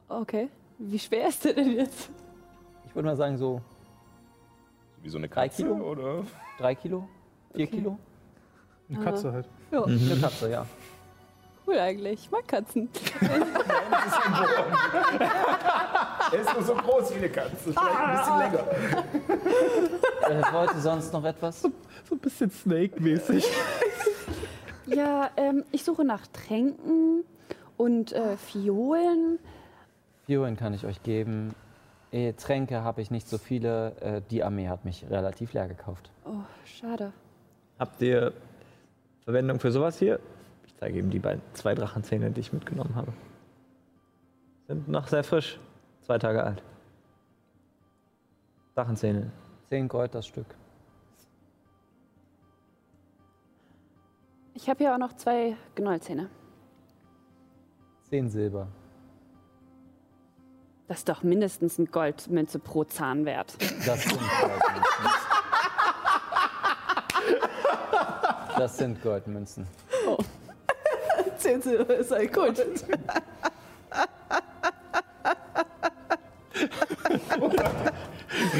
Okay. 0.08 0.48
Wie 0.78 0.98
schwer 0.98 1.28
ist 1.28 1.44
der 1.44 1.54
denn 1.54 1.72
jetzt? 1.72 2.10
Ich 2.86 2.94
würde 2.94 3.06
mal 3.08 3.16
sagen 3.16 3.36
so 3.36 3.60
Wie 5.02 5.08
so 5.08 5.18
eine 5.18 5.28
Drei 5.28 5.48
Katze, 5.48 5.62
Kilo? 5.62 5.74
oder? 5.90 6.24
drei 6.58 6.74
Kilo, 6.74 7.08
vier 7.54 7.66
Kilo. 7.66 7.98
Eine 8.88 9.04
Katze 9.04 9.32
halt. 9.32 9.46
Ja, 9.70 9.84
Eine 9.84 10.16
Katze, 10.20 10.50
ja. 10.50 10.66
cool 11.66 11.78
eigentlich. 11.78 12.20
Ich 12.24 12.30
mag 12.30 12.46
Katzen. 12.46 12.88
er 16.32 16.40
ist 16.40 16.54
nur 16.54 16.62
so 16.62 16.74
groß 16.74 17.12
wie 17.14 17.18
eine 17.18 17.28
Katze. 17.28 17.72
Vielleicht 17.72 17.78
ein 17.78 18.16
bisschen 18.18 18.38
länger. 18.38 18.64
Äh, 20.26 20.42
wollte 20.52 20.80
sonst 20.80 21.12
noch 21.12 21.22
etwas? 21.24 21.62
So 21.62 21.70
ein 22.10 22.18
bisschen 22.18 22.50
Snake-mäßig. 22.50 23.44
Ja, 24.86 25.30
ähm, 25.36 25.64
ich 25.72 25.82
suche 25.82 26.04
nach 26.04 26.28
Tränken 26.28 27.24
und 27.76 28.12
äh, 28.12 28.36
Fiolen. 28.36 29.40
Fiolen 30.26 30.56
kann 30.56 30.74
ich 30.74 30.86
euch 30.86 31.02
geben. 31.02 31.54
Äh, 32.12 32.34
Tränke 32.34 32.84
habe 32.84 33.02
ich 33.02 33.10
nicht 33.10 33.28
so 33.28 33.36
viele. 33.36 33.96
Äh, 34.00 34.22
die 34.30 34.44
Armee 34.44 34.68
hat 34.68 34.84
mich 34.84 35.04
relativ 35.10 35.52
leer 35.54 35.66
gekauft. 35.66 36.10
Oh, 36.24 36.30
schade. 36.64 37.12
Habt 37.80 38.00
ihr 38.00 38.32
Verwendung 39.26 39.58
für 39.58 39.72
sowas 39.72 39.98
hier? 39.98 40.20
Ich 40.68 40.76
zeige 40.76 41.00
ihm 41.00 41.10
die 41.10 41.18
beiden, 41.18 41.42
zwei 41.52 41.74
Drachenzähne, 41.74 42.30
die 42.30 42.38
ich 42.40 42.52
mitgenommen 42.52 42.94
habe. 42.94 43.12
Sind 44.68 44.86
noch 44.86 45.08
sehr 45.08 45.24
frisch. 45.24 45.58
Zwei 46.02 46.16
Tage 46.16 46.44
alt. 46.44 46.62
Drachenzähne. 48.76 49.32
Zehn 49.68 49.88
Gold 49.88 50.14
das 50.14 50.28
Stück. 50.28 50.46
Ich 54.54 54.68
habe 54.68 54.78
hier 54.78 54.94
auch 54.94 54.98
noch 54.98 55.14
zwei 55.14 55.56
Gnollzähne. 55.74 56.30
Zehn 58.08 58.30
Silber. 58.30 58.68
Das 60.86 60.98
ist 60.98 61.08
doch 61.08 61.24
mindestens 61.24 61.80
eine 61.80 61.88
Goldmünze 61.88 62.60
pro 62.60 62.84
Zahn 62.84 63.24
wert. 63.24 63.56
Das 63.84 64.04
sind 64.04 64.20
Goldmünzen. 64.20 65.26
Das 68.56 68.78
sind 68.78 69.02
Goldmünzen. 69.02 69.66
Zehn 71.38 71.60
Silber 71.60 71.94
ist 71.94 72.12
ein 72.12 72.32
gut. 72.32 72.56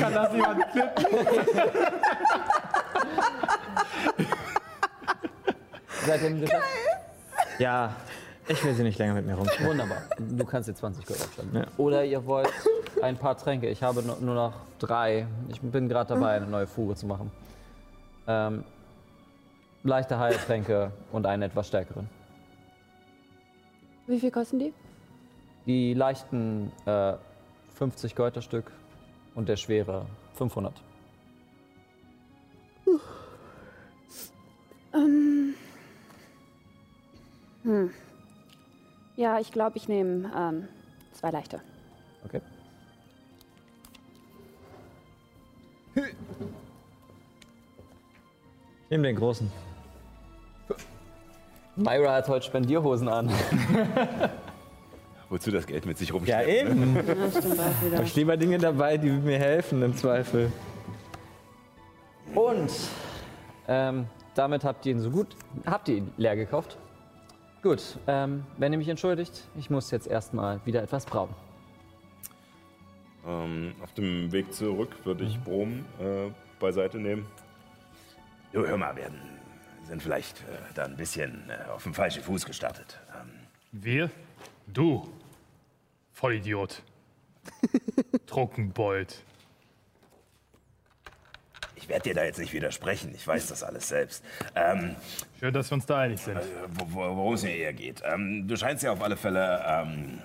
Kann 0.00 0.14
das 0.14 0.32
jemand 0.32 0.72
klippen? 0.72 1.04
Im 6.24 6.40
Geschäft? 6.40 6.62
Ja, 7.58 7.94
ich 8.48 8.64
will 8.64 8.74
sie 8.74 8.82
nicht 8.82 8.98
länger 8.98 9.14
mit 9.14 9.26
mir 9.26 9.34
rumschleppen. 9.34 9.66
Wunderbar. 9.66 10.02
Du 10.18 10.44
kannst 10.44 10.68
dir 10.68 10.74
20 10.74 11.04
Gold 11.04 11.20
abstellen. 11.20 11.50
Ja. 11.52 11.64
Oder 11.78 12.04
ihr 12.04 12.24
wollt 12.26 12.52
ein 13.02 13.16
paar 13.16 13.36
Tränke. 13.36 13.68
Ich 13.68 13.82
habe 13.82 14.02
nur 14.02 14.18
nur 14.20 14.34
noch 14.34 14.52
drei. 14.78 15.26
Ich 15.48 15.60
bin 15.60 15.88
gerade 15.88 16.14
dabei, 16.14 16.36
eine 16.36 16.46
neue 16.46 16.66
Fuge 16.66 16.94
zu 16.94 17.06
machen. 17.06 17.32
Ähm, 18.28 18.64
leichte 19.86 20.18
Heiltränke 20.18 20.92
und 21.12 21.26
einen 21.26 21.42
etwas 21.42 21.68
stärkeren. 21.68 22.08
Wie 24.06 24.20
viel 24.20 24.30
kosten 24.30 24.58
die? 24.58 24.72
Die 25.66 25.94
leichten 25.94 26.72
äh, 26.86 27.14
50 27.74 28.14
Gold 28.14 28.36
das 28.36 28.44
Stück 28.44 28.70
und 29.34 29.48
der 29.48 29.56
schwere 29.56 30.06
500. 30.34 30.72
Ja, 39.16 39.40
ich 39.40 39.50
glaube, 39.50 39.76
ich 39.76 39.88
nehme 39.88 40.30
ähm, 40.36 40.68
zwei 41.12 41.30
leichte. 41.30 41.60
Okay. 42.24 42.40
Ich 48.84 48.90
nehme 48.90 49.08
den 49.08 49.16
großen. 49.16 49.50
Myra 51.76 52.14
hat 52.14 52.28
heute 52.28 52.44
Spendierhosen 52.46 53.08
an. 53.08 53.30
Wozu 55.28 55.50
das 55.50 55.66
Geld 55.66 55.84
mit 55.86 55.98
sich 55.98 56.08
Ja, 56.08 56.14
rumschleppen? 56.14 56.96
eben. 56.96 56.96
Ja, 56.96 57.30
stimmt 57.30 57.60
auch 57.60 57.84
wieder. 57.84 57.98
Hab 57.98 58.04
ich 58.04 58.14
lieber 58.16 58.36
Dinge 58.36 58.58
dabei, 58.58 58.96
die 58.96 59.10
mir 59.10 59.38
helfen 59.38 59.82
im 59.82 59.94
Zweifel. 59.96 60.50
Und 62.34 62.70
ähm, 63.68 64.06
damit 64.34 64.64
habt 64.64 64.86
ihr 64.86 64.92
ihn 64.92 65.00
so 65.00 65.10
gut, 65.10 65.28
habt 65.66 65.88
ihr 65.88 65.96
ihn 65.96 66.12
leer 66.16 66.36
gekauft. 66.36 66.78
Gut, 67.62 67.82
ähm, 68.06 68.44
wenn 68.58 68.72
ihr 68.72 68.78
mich 68.78 68.88
entschuldigt, 68.88 69.44
ich 69.58 69.68
muss 69.70 69.90
jetzt 69.90 70.06
erstmal 70.06 70.60
wieder 70.64 70.82
etwas 70.82 71.04
brauen. 71.04 71.30
Ähm, 73.26 73.74
auf 73.82 73.92
dem 73.94 74.30
Weg 74.30 74.54
zurück 74.54 74.90
würde 75.04 75.24
ich 75.24 75.38
Brom 75.42 75.84
äh, 75.98 76.30
beiseite 76.60 76.98
nehmen. 76.98 77.26
Du, 78.52 78.64
hör 78.64 78.76
mal, 78.76 78.94
wir 78.94 79.10
sind 79.86 80.02
vielleicht 80.02 80.38
äh, 80.40 80.44
da 80.74 80.84
ein 80.84 80.96
bisschen 80.96 81.48
äh, 81.50 81.70
auf 81.70 81.82
dem 81.84 81.94
falschen 81.94 82.22
Fuß 82.22 82.44
gestartet. 82.44 82.98
Ähm, 83.20 83.30
Wir? 83.72 84.10
Du. 84.66 85.08
Vollidiot. 86.12 86.82
Trunkenbold. 88.26 89.22
ich 91.76 91.88
werde 91.88 92.02
dir 92.04 92.14
da 92.14 92.24
jetzt 92.24 92.38
nicht 92.38 92.52
widersprechen, 92.52 93.14
ich 93.14 93.24
weiß 93.26 93.46
das 93.46 93.62
alles 93.62 93.86
selbst. 93.88 94.24
Ähm, 94.56 94.96
Schön, 95.38 95.54
dass 95.54 95.70
wir 95.70 95.74
uns 95.76 95.86
da 95.86 95.98
einig 96.00 96.20
sind. 96.20 96.38
wo- 96.74 96.86
Worum 96.92 97.34
es 97.34 97.42
mir 97.44 97.54
eher 97.54 97.72
geht. 97.72 98.02
Ähm, 98.04 98.48
du 98.48 98.56
scheinst 98.56 98.82
ja 98.82 98.92
auf 98.92 99.02
alle 99.02 99.16
Fälle 99.16 99.62
ähm, 99.66 100.18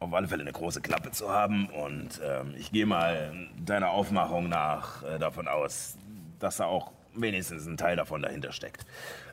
auf 0.00 0.12
alle 0.12 0.26
Fälle 0.28 0.42
eine 0.42 0.52
große 0.52 0.80
Klappe 0.82 1.10
zu 1.12 1.30
haben 1.30 1.68
und 1.70 2.20
ähm, 2.22 2.54
ich 2.58 2.70
gehe 2.72 2.84
mal 2.86 3.48
deiner 3.64 3.90
Aufmachung 3.90 4.48
nach 4.48 5.02
äh, 5.04 5.18
davon 5.18 5.48
aus, 5.48 5.96
dass 6.38 6.56
da 6.58 6.64
auch 6.66 6.92
wenigstens 7.16 7.66
ein 7.66 7.76
Teil 7.76 7.96
davon 7.96 8.22
dahinter 8.22 8.52
steckt. 8.52 8.84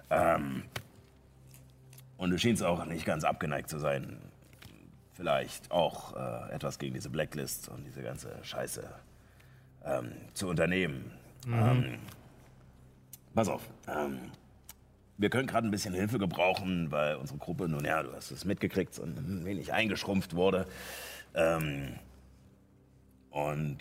Ähm, 0.10 0.64
und 2.18 2.30
du 2.32 2.38
schienst 2.38 2.64
auch 2.64 2.86
nicht 2.86 3.06
ganz 3.06 3.24
abgeneigt 3.24 3.70
zu 3.70 3.80
sein, 3.80 4.18
vielleicht 5.14 5.72
auch 5.72 6.16
äh, 6.16 6.54
etwas 6.54 6.80
gegen 6.80 6.94
diese 6.94 7.10
Blacklist 7.10 7.70
und 7.70 7.84
diese 7.86 8.02
ganze 8.02 8.32
Scheiße 8.44 8.84
ähm, 9.86 10.12
zu 10.34 10.48
unternehmen. 10.48 11.12
Ähm, 11.48 12.00
pass 13.34 13.50
auf. 13.50 13.62
Ähm, 13.88 14.32
wir 15.18 15.30
können 15.30 15.48
gerade 15.48 15.68
ein 15.68 15.72
bisschen 15.72 15.94
Hilfe 15.94 16.18
gebrauchen, 16.18 16.92
weil 16.92 17.16
unsere 17.16 17.38
Gruppe, 17.38 17.68
nun 17.68 17.86
ja, 17.86 18.02
du 18.02 18.14
hast 18.14 18.32
es 18.32 18.46
mitgekriegt, 18.46 18.96
so 18.96 19.04
ein 19.04 19.46
wenig 19.46 19.74
eingeschrumpft 19.74 20.36
wurde. 20.36 20.68
Ähm, 21.36 21.96
und 23.30 23.80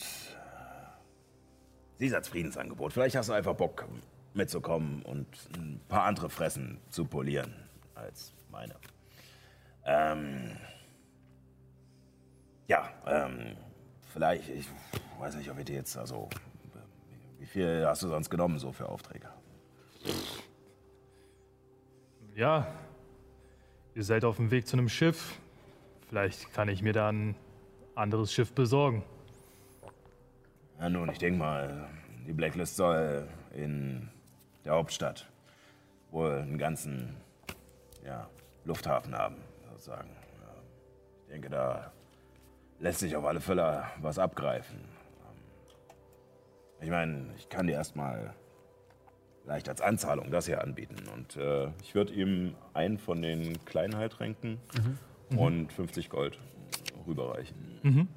sie 2.02 2.08
ist 2.08 2.14
als 2.14 2.26
Friedensangebot. 2.26 2.92
Vielleicht 2.92 3.14
hast 3.14 3.28
du 3.28 3.32
einfach 3.32 3.54
Bock 3.54 3.86
mitzukommen 4.34 5.02
und 5.02 5.28
ein 5.56 5.80
paar 5.86 6.02
andere 6.02 6.28
Fressen 6.30 6.80
zu 6.88 7.04
polieren 7.04 7.54
als 7.94 8.32
meine. 8.50 8.74
Ähm, 9.84 10.56
ja, 12.66 12.90
ähm, 13.06 13.56
vielleicht, 14.12 14.48
ich 14.48 14.66
weiß 15.20 15.36
nicht, 15.36 15.48
ob 15.48 15.60
ich 15.60 15.64
dir 15.64 15.76
jetzt, 15.76 15.96
also, 15.96 16.28
wie 17.38 17.46
viel 17.46 17.86
hast 17.86 18.02
du 18.02 18.08
sonst 18.08 18.30
genommen 18.30 18.58
so 18.58 18.72
für 18.72 18.88
Aufträge? 18.88 19.28
Ja. 22.34 22.66
Ihr 23.94 24.02
seid 24.02 24.24
auf 24.24 24.38
dem 24.38 24.50
Weg 24.50 24.66
zu 24.66 24.76
einem 24.76 24.88
Schiff. 24.88 25.38
Vielleicht 26.08 26.52
kann 26.52 26.68
ich 26.68 26.82
mir 26.82 26.94
da 26.94 27.10
ein 27.10 27.36
anderes 27.94 28.32
Schiff 28.32 28.52
besorgen. 28.52 29.04
Ja, 30.82 30.90
nun, 30.90 31.08
ich 31.10 31.18
denke 31.18 31.38
mal, 31.38 31.88
die 32.26 32.32
Blacklist 32.32 32.74
soll 32.74 33.28
in 33.54 34.08
der 34.64 34.72
Hauptstadt 34.72 35.30
wohl 36.10 36.32
einen 36.40 36.58
ganzen 36.58 37.14
ja, 38.04 38.28
Lufthafen 38.64 39.16
haben, 39.16 39.36
sozusagen. 39.70 40.10
Ich 41.20 41.32
denke, 41.34 41.50
da 41.50 41.92
lässt 42.80 42.98
sich 42.98 43.14
auf 43.14 43.24
alle 43.24 43.40
Fälle 43.40 43.84
was 44.00 44.18
abgreifen. 44.18 44.80
Ich 46.80 46.90
meine, 46.90 47.32
ich 47.38 47.48
kann 47.48 47.68
dir 47.68 47.74
erstmal 47.74 48.34
vielleicht 49.44 49.68
als 49.68 49.80
Anzahlung 49.80 50.32
das 50.32 50.46
hier 50.46 50.62
anbieten. 50.62 50.96
Und 51.14 51.36
Äh, 51.36 51.68
ich 51.80 51.94
würde 51.94 52.12
ihm 52.12 52.56
einen 52.74 52.98
von 52.98 53.22
den 53.22 53.64
kleinen 53.66 53.96
Heiltränken 53.96 54.58
und 55.36 55.72
50 55.72 56.10
Gold 56.10 56.40
rüberreichen. 57.06 58.08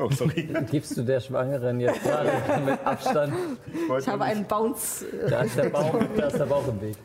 Oh, 0.00 0.10
sorry. 0.10 0.48
Gibst 0.70 0.96
du 0.96 1.02
der 1.02 1.20
Schwangeren 1.20 1.78
jetzt 1.80 2.02
gerade 2.02 2.32
mit 2.64 2.86
Abstand? 2.86 3.34
Ich 3.98 4.08
habe 4.08 4.24
einen 4.24 4.44
Bounce. 4.46 5.02
äh, 5.06 5.28
Da 5.30 5.42
ist 5.42 5.56
der 5.56 5.68
Bauch, 5.68 5.94
da 6.16 6.26
ist 6.26 6.38
der 6.38 6.46
Bauch 6.46 6.66
im 6.68 6.80
Weg. 6.80 6.96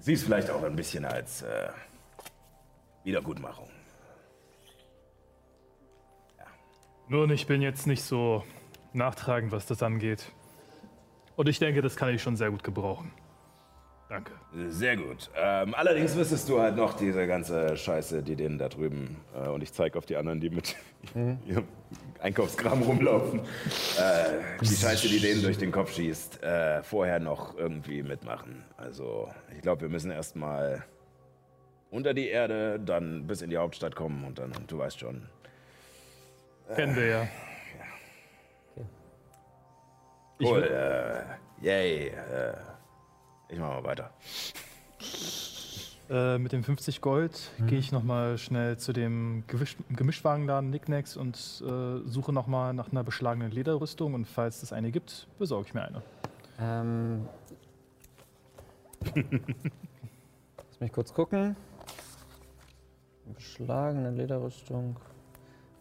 Sieh 0.00 0.14
es 0.14 0.22
vielleicht 0.24 0.50
auch 0.50 0.62
ein 0.64 0.74
bisschen 0.74 1.04
als 1.04 1.42
äh, 1.42 1.68
Wiedergutmachung. 3.04 3.68
Nun, 7.08 7.30
ich 7.30 7.46
bin 7.46 7.60
jetzt 7.62 7.86
nicht 7.86 8.02
so 8.02 8.44
nachtragend, 8.92 9.52
was 9.52 9.66
das 9.66 9.82
angeht. 9.82 10.32
Und 11.36 11.48
ich 11.48 11.58
denke, 11.58 11.82
das 11.82 11.96
kann 11.96 12.08
ich 12.14 12.22
schon 12.22 12.36
sehr 12.36 12.50
gut 12.50 12.62
gebrauchen. 12.64 13.12
Danke. 14.10 14.32
Sehr 14.70 14.96
gut. 14.96 15.30
Ähm, 15.36 15.72
allerdings 15.72 16.16
wüsstest 16.16 16.48
du 16.48 16.60
halt 16.60 16.74
noch 16.74 16.94
diese 16.94 17.28
ganze 17.28 17.76
Scheiße, 17.76 18.24
die 18.24 18.34
denen 18.34 18.58
da 18.58 18.68
drüben, 18.68 19.16
äh, 19.32 19.48
und 19.48 19.62
ich 19.62 19.72
zeige 19.72 19.96
auf 19.96 20.04
die 20.04 20.16
anderen, 20.16 20.40
die 20.40 20.50
mit 20.50 20.74
ihrem 21.46 21.68
Einkaufskram 22.18 22.82
rumlaufen, 22.82 23.38
äh, 23.38 24.40
die 24.60 24.66
Scheiße, 24.66 25.08
die 25.08 25.20
denen 25.20 25.42
durch 25.44 25.58
den 25.58 25.70
Kopf 25.70 25.94
schießt, 25.94 26.42
äh, 26.42 26.82
vorher 26.82 27.20
noch 27.20 27.56
irgendwie 27.56 28.02
mitmachen. 28.02 28.64
Also 28.76 29.28
ich 29.54 29.62
glaube, 29.62 29.82
wir 29.82 29.88
müssen 29.88 30.10
erstmal 30.10 30.84
unter 31.92 32.12
die 32.12 32.26
Erde, 32.26 32.80
dann 32.80 33.28
bis 33.28 33.42
in 33.42 33.50
die 33.50 33.58
Hauptstadt 33.58 33.94
kommen 33.94 34.24
und 34.24 34.40
dann, 34.40 34.50
du 34.66 34.78
weißt 34.78 34.98
schon. 34.98 35.28
Kennen 36.74 36.96
wir 36.96 37.06
ja. 37.06 37.28
Cool, 40.40 40.64
äh, 40.64 41.64
yay, 41.64 42.08
äh, 42.08 42.54
ich 43.50 43.58
mach 43.58 43.68
mal 43.68 43.84
weiter. 43.84 44.10
Äh, 46.08 46.38
mit 46.38 46.52
dem 46.52 46.64
50 46.64 47.00
Gold 47.00 47.50
Mhm. 47.58 47.66
gehe 47.68 47.78
ich 47.78 47.92
nochmal 47.92 48.36
schnell 48.36 48.76
zu 48.78 48.92
dem 48.92 49.44
Gewisch 49.46 49.76
Gemischtwagenladen 49.90 50.68
Nicknacks 50.70 51.16
und 51.16 51.36
äh, 51.64 52.08
suche 52.08 52.32
nochmal 52.32 52.74
nach 52.74 52.90
einer 52.90 53.04
beschlagenen 53.04 53.52
Lederrüstung. 53.52 54.14
Und 54.14 54.26
falls 54.26 54.62
es 54.62 54.72
eine 54.72 54.90
gibt, 54.90 55.28
besorge 55.38 55.68
ich 55.68 55.74
mir 55.74 55.82
eine. 55.82 56.02
Ähm, 56.60 57.28
lass 59.14 60.80
mich 60.80 60.92
kurz 60.92 61.14
gucken. 61.14 61.54
Beschlagene 63.34 64.10
Lederrüstung. 64.10 64.96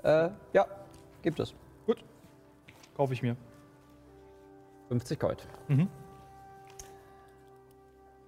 Äh, 0.04 0.30
ja, 0.54 0.66
gibt 1.24 1.40
es. 1.40 1.54
Kaufe 2.96 3.14
ich 3.14 3.22
mir. 3.24 3.36
50 4.90 5.20
Gold. 5.20 5.48
Mhm. 5.70 5.88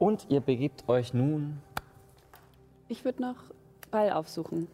Und 0.01 0.25
ihr 0.29 0.41
begebt 0.41 0.89
euch 0.89 1.13
nun, 1.13 1.61
Ich 2.87 3.05
würde 3.05 3.21
noch 3.21 3.35
Ball 3.91 4.11
aufsuchen. 4.11 4.67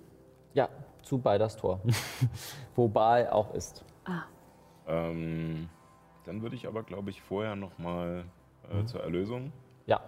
ja, 0.54 0.70
zu 1.02 1.18
Balders 1.18 1.58
Tor. 1.58 1.82
Wo 2.78 2.88
Baal 2.88 3.28
auch 3.30 3.54
ist. 3.54 3.84
Ah, 4.06 4.22
Ähm, 4.88 5.68
dann 6.24 6.41
würde 6.41 6.56
ich 6.56 6.66
aber, 6.66 6.82
glaube 6.82 7.10
ich, 7.10 7.22
vorher 7.22 7.58
nochmal 7.58 8.24
äh, 8.72 8.86
zur 8.86 9.02
Erlösung. 9.04 9.52
Ja. 9.86 9.99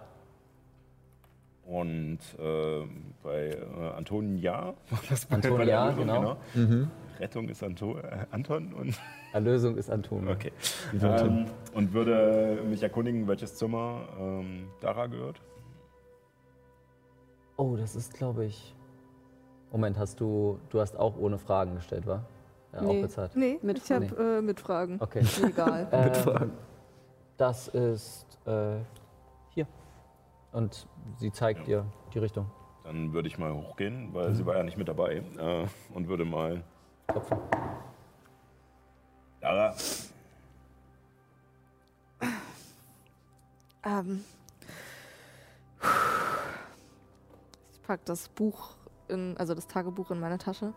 Und 1.66 2.20
äh, 2.38 2.86
bei 3.22 3.50
äh, 3.50 3.90
Antonia, 3.98 4.72
war 4.90 5.00
das 5.10 5.26
bei, 5.26 5.34
Antonia, 5.34 5.58
bei 5.58 5.64
der 5.66 5.78
Erlösung, 5.80 6.06
genau. 6.06 6.36
genau. 6.54 6.86
Rettung 7.20 7.48
ist 7.48 7.62
Anto 7.62 7.98
äh, 7.98 8.26
Anton 8.30 8.72
und 8.72 8.98
Erlösung 9.32 9.76
ist 9.76 9.90
Anton. 9.90 10.28
okay. 10.28 10.52
Ähm, 11.00 11.46
und 11.74 11.92
würde 11.92 12.62
mich 12.68 12.82
erkundigen, 12.82 13.28
welches 13.28 13.54
Zimmer 13.56 14.08
ähm, 14.18 14.68
Dara 14.80 15.06
gehört. 15.06 15.40
Oh, 17.56 17.76
das 17.76 17.94
ist, 17.94 18.14
glaube 18.14 18.46
ich. 18.46 18.74
Moment, 19.70 19.98
hast 19.98 20.18
du. 20.20 20.58
Du 20.70 20.80
hast 20.80 20.96
auch 20.98 21.16
ohne 21.18 21.38
Fragen 21.38 21.74
gestellt, 21.76 22.06
wa? 22.06 22.24
Ja, 22.72 22.80
auch 22.80 22.92
Nee. 22.92 23.02
bezahlt. 23.02 23.36
Nee, 23.36 23.58
Mit 23.62 23.78
ich 23.78 23.90
habe 23.92 24.06
äh, 24.38 24.40
Mitfragen. 24.42 24.96
Okay. 25.00 25.22
Egal. 25.46 25.88
Ähm, 26.40 26.52
das 27.36 27.68
ist 27.68 28.38
äh, 28.46 28.76
hier. 29.50 29.66
Und 30.52 30.86
sie 31.16 31.32
zeigt 31.32 31.66
dir 31.66 31.86
die 32.12 32.18
Richtung. 32.18 32.50
Dann 32.84 33.12
würde 33.12 33.28
ich 33.28 33.38
mal 33.38 33.54
hochgehen, 33.54 34.12
weil 34.12 34.34
sie 34.34 34.44
war 34.44 34.56
ja 34.56 34.62
nicht 34.62 34.76
mit 34.76 34.88
dabei. 34.88 35.22
Äh, 35.38 35.66
und 35.94 36.08
würde 36.08 36.24
mal. 36.24 36.62
Klopfen. 37.12 37.38
Dara, 39.40 39.74
Ähm. 43.82 44.24
Ich 47.72 47.82
pack 47.82 48.04
das 48.04 48.28
Buch 48.28 48.76
in, 49.08 49.36
also 49.38 49.54
das 49.54 49.66
Tagebuch 49.66 50.10
in 50.10 50.20
meine 50.20 50.38
Tasche. 50.38 50.74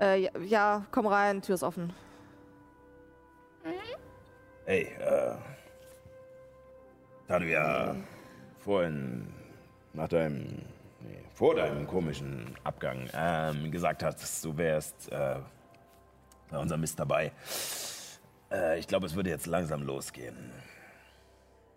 Äh, 0.00 0.22
ja, 0.22 0.30
ja, 0.40 0.86
komm 0.90 1.06
rein, 1.06 1.42
Tür 1.42 1.54
ist 1.54 1.62
offen. 1.62 1.92
hey, 4.64 4.84
äh, 4.98 5.34
da 7.28 7.38
du 7.38 7.46
ja 7.46 7.94
vorhin 8.60 9.32
nach 9.92 10.08
deinem, 10.08 10.62
nee, 11.04 11.24
vor 11.34 11.54
deinem 11.54 11.86
komischen 11.86 12.54
Abgang 12.64 13.08
ähm, 13.14 13.70
gesagt 13.70 14.02
hast, 14.02 14.44
du 14.44 14.56
wärst 14.56 15.10
äh, 15.10 15.36
bei 16.50 16.58
unserem 16.58 16.80
Mist 16.80 16.98
dabei. 16.98 17.32
Äh, 18.50 18.78
ich 18.78 18.86
glaube, 18.86 19.06
es 19.06 19.14
würde 19.14 19.30
jetzt 19.30 19.46
langsam 19.46 19.82
losgehen. 19.82 20.52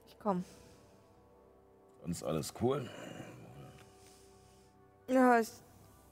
Ich 0.07 0.17
komm. 0.19 0.43
Sonst 2.01 2.23
alles 2.23 2.53
cool? 2.61 2.89
Ja, 5.07 5.39
ich 5.39 5.49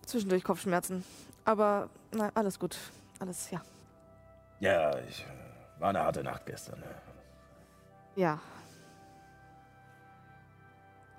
zwischendurch 0.05 0.43
Kopfschmerzen. 0.43 1.03
Aber 1.45 1.89
na, 2.11 2.31
alles 2.33 2.57
gut. 2.57 2.77
Alles, 3.19 3.51
ja. 3.51 3.61
Ja, 4.59 4.97
ich 5.09 5.21
äh, 5.21 5.81
war 5.81 5.89
eine 5.89 5.99
harte 5.99 6.23
Nacht 6.23 6.45
gestern. 6.45 6.79
Ne? 6.79 6.85
Ja. 8.15 8.39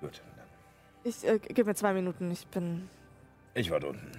Gut. 0.01 0.21
Ich 1.05 1.23
äh, 1.23 1.37
gib 1.37 1.67
mir 1.67 1.75
zwei 1.75 1.93
Minuten. 1.93 2.31
Ich 2.31 2.47
bin. 2.47 2.89
Ich 3.53 3.69
war 3.69 3.83
unten. 3.83 4.11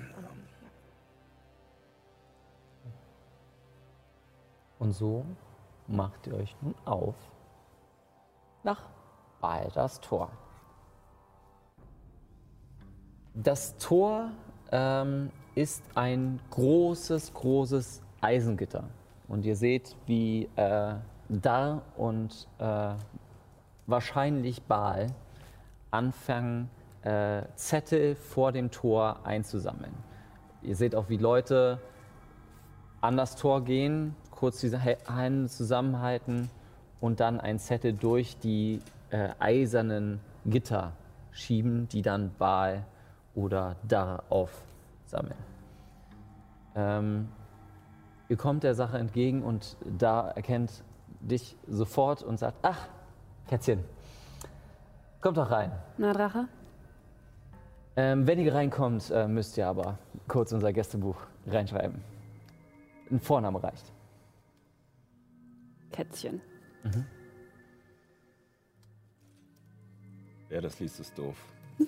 Und 4.79 4.93
so 4.93 5.27
macht 5.89 6.29
ihr 6.29 6.35
euch 6.35 6.55
nun 6.61 6.77
auf 6.85 7.17
nach 8.63 8.89
Balders 9.41 10.01
Tor. 10.01 10.31
Das 13.35 13.77
Tor 13.79 14.31
ähm, 14.71 15.31
ist 15.57 15.83
ein 15.97 16.39
großes, 16.51 17.35
großes 17.35 18.01
Eisengitter. 18.21 18.85
Und 19.27 19.45
ihr 19.45 19.57
seht, 19.57 19.97
wie 20.07 20.49
äh, 20.55 20.95
Dar 21.29 21.83
und 21.97 22.47
äh, 22.61 22.95
wahrscheinlich 23.87 24.63
Baal 24.63 25.09
anfangen, 25.91 26.71
äh, 27.07 27.43
Zettel 27.55 28.17
vor 28.17 28.51
dem 28.53 28.71
Tor 28.71 29.21
einzusammeln. 29.25 29.95
Ihr 30.63 30.75
seht 30.75 30.95
auch, 30.97 31.09
wie 31.09 31.19
Leute 31.19 31.79
an 33.01 33.17
das 33.17 33.37
Tor 33.37 33.63
gehen, 33.63 34.17
kurz 34.31 34.59
diese 34.61 34.79
Hä- 34.79 34.99
Hände 35.09 35.49
zusammenhalten 35.49 36.51
und 37.01 37.21
dann 37.21 37.41
ein 37.41 37.59
Zettel 37.59 37.93
durch 37.93 38.39
die 38.39 38.83
äh, 39.11 39.29
eisernen 39.39 40.21
Gitter 40.47 40.93
schieben, 41.31 41.87
die 41.89 42.03
dann 42.03 42.33
Baal 42.39 42.85
oder 43.35 43.77
Dar 43.87 44.25
aufsammeln. 44.31 45.37
Ähm, 46.75 47.29
ihr 48.29 48.37
kommt 48.37 48.65
der 48.65 48.75
Sache 48.75 48.99
entgegen 48.99 49.43
und 49.45 49.77
da 49.85 50.31
erkennt 50.31 50.83
dich 51.21 51.57
sofort 51.69 52.23
und 52.23 52.39
sagt, 52.39 52.57
ach, 52.63 52.89
Kätzchen, 53.47 53.85
kommt 55.21 55.37
doch 55.37 55.51
rein. 55.51 55.71
na 55.99 56.13
Drache? 56.13 56.49
Ähm, 57.97 58.27
wenn 58.27 58.39
ihr 58.39 58.55
reinkommt, 58.55 59.11
äh, 59.11 59.27
müsst 59.27 59.57
ihr 59.57 59.67
aber 59.67 59.99
kurz 60.29 60.53
unser 60.53 60.73
Gästebuch 60.73 61.17
reinschreiben. 61.47 62.03
Ein 63.11 63.21
Vorname 63.21 63.63
reicht. 63.63 63.93
Kätzchen. 65.93 66.43
Wer 70.49 70.61
das 70.61 70.79
liest, 70.79 71.01
ist 71.01 71.17
doof. 71.19 71.37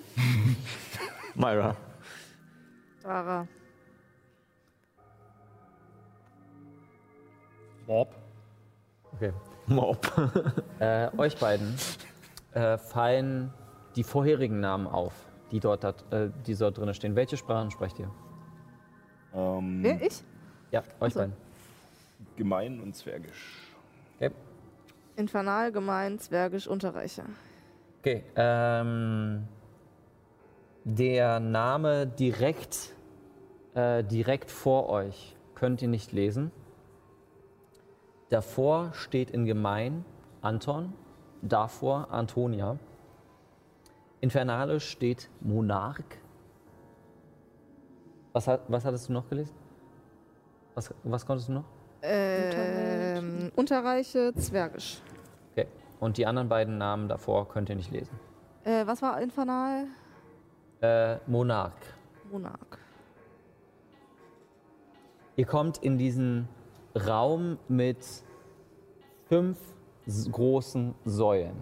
Myra. 1.35 1.77
Dara. 3.03 3.47
Mob. 7.87 8.15
Okay. 9.13 9.33
Mob. 9.67 9.99
äh, 10.79 11.09
euch 11.17 11.37
beiden 11.37 11.77
äh, 12.53 12.79
fallen 12.79 13.53
die 13.97 14.03
vorherigen 14.03 14.61
Namen 14.61 14.87
auf, 14.87 15.28
die 15.51 15.61
dort, 15.61 15.85
dat- 15.85 16.05
äh, 16.13 16.31
die 16.47 16.55
dort 16.55 16.79
drin 16.79 16.93
stehen. 16.95 17.15
Welche 17.17 17.37
Sprachen 17.37 17.71
sprecht 17.71 17.99
ihr? 17.99 18.11
Ähm, 19.35 19.81
Wer? 19.83 20.03
Ich? 20.03 20.23
Ja, 20.71 20.83
euch 21.01 21.13
so. 21.13 21.21
beiden. 21.21 21.35
Gemein 22.37 22.81
und 22.81 22.95
zwergisch. 22.95 23.75
Okay. 24.17 24.31
Infernal, 25.17 25.73
Gemein, 25.73 26.19
Zwergisch, 26.19 26.67
Unterreicher. 26.69 27.25
okay. 28.01 28.23
Ähm, 28.37 29.45
der 30.85 31.41
Name 31.41 32.07
direkt, 32.07 32.95
äh, 33.75 34.05
direkt 34.05 34.51
vor 34.51 34.89
euch 34.89 35.37
könnt 35.55 35.83
ihr 35.83 35.89
nicht 35.89 36.13
lesen. 36.13 36.53
Davor 38.31 38.93
steht 38.95 39.31
in 39.31 39.45
Gemein 39.45 40.05
Anton, 40.43 40.93
davor 41.43 42.09
Antonia. 42.13 42.79
Infernale 44.21 44.81
steht 44.81 45.31
Monarch. 45.41 46.05
Was, 48.33 48.47
hat, 48.47 48.63
was 48.69 48.85
hattest 48.85 49.09
du 49.09 49.13
noch 49.13 49.29
gelesen? 49.29 49.55
Was, 50.75 50.93
was 51.05 51.25
konntest 51.27 51.49
du 51.49 51.53
noch? 51.53 51.65
Ähm, 52.03 53.51
Unterreiche, 53.57 54.33
Zwergisch. 54.35 55.01
Okay. 55.53 55.67
Und 56.01 56.17
die 56.17 56.27
anderen 56.27 56.49
beiden 56.49 56.79
Namen 56.79 57.09
davor 57.09 57.49
könnt 57.49 57.69
ihr 57.69 57.77
nicht 57.77 57.91
lesen. 57.91 58.19
Äh, 58.65 58.87
was 58.87 59.03
war 59.03 59.21
Infernal? 59.21 59.87
Äh, 60.81 61.17
Monarch. 61.27 61.73
Monarch. 62.31 62.79
Ihr 65.37 65.47
kommt 65.47 65.79
in 65.79 65.99
diesen 65.99 66.49
Raum 66.95 67.59
mit 67.69 68.05
fünf 69.29 69.59
großen 70.31 70.95
Säulen. 71.05 71.57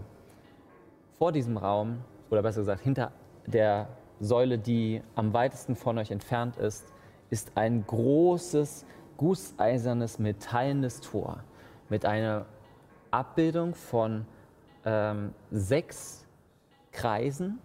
Vor 1.18 1.32
diesem 1.32 1.56
Raum, 1.56 1.98
oder 2.30 2.42
besser 2.42 2.60
gesagt 2.60 2.82
hinter 2.82 3.12
der 3.46 3.88
Säule, 4.20 4.58
die 4.58 5.02
am 5.14 5.32
weitesten 5.32 5.76
von 5.76 5.98
euch 5.98 6.10
entfernt 6.10 6.56
ist, 6.56 6.84
ist 7.30 7.52
ein 7.54 7.86
großes, 7.86 8.84
gusseisernes, 9.16 10.18
metallenes 10.18 11.00
Tor 11.00 11.42
mit 11.88 12.04
einer 12.04 12.46
Abbildung 13.10 13.74
von 13.74 14.26
ähm, 14.84 15.32
sechs 15.50 16.24
Kreisen 16.92 17.58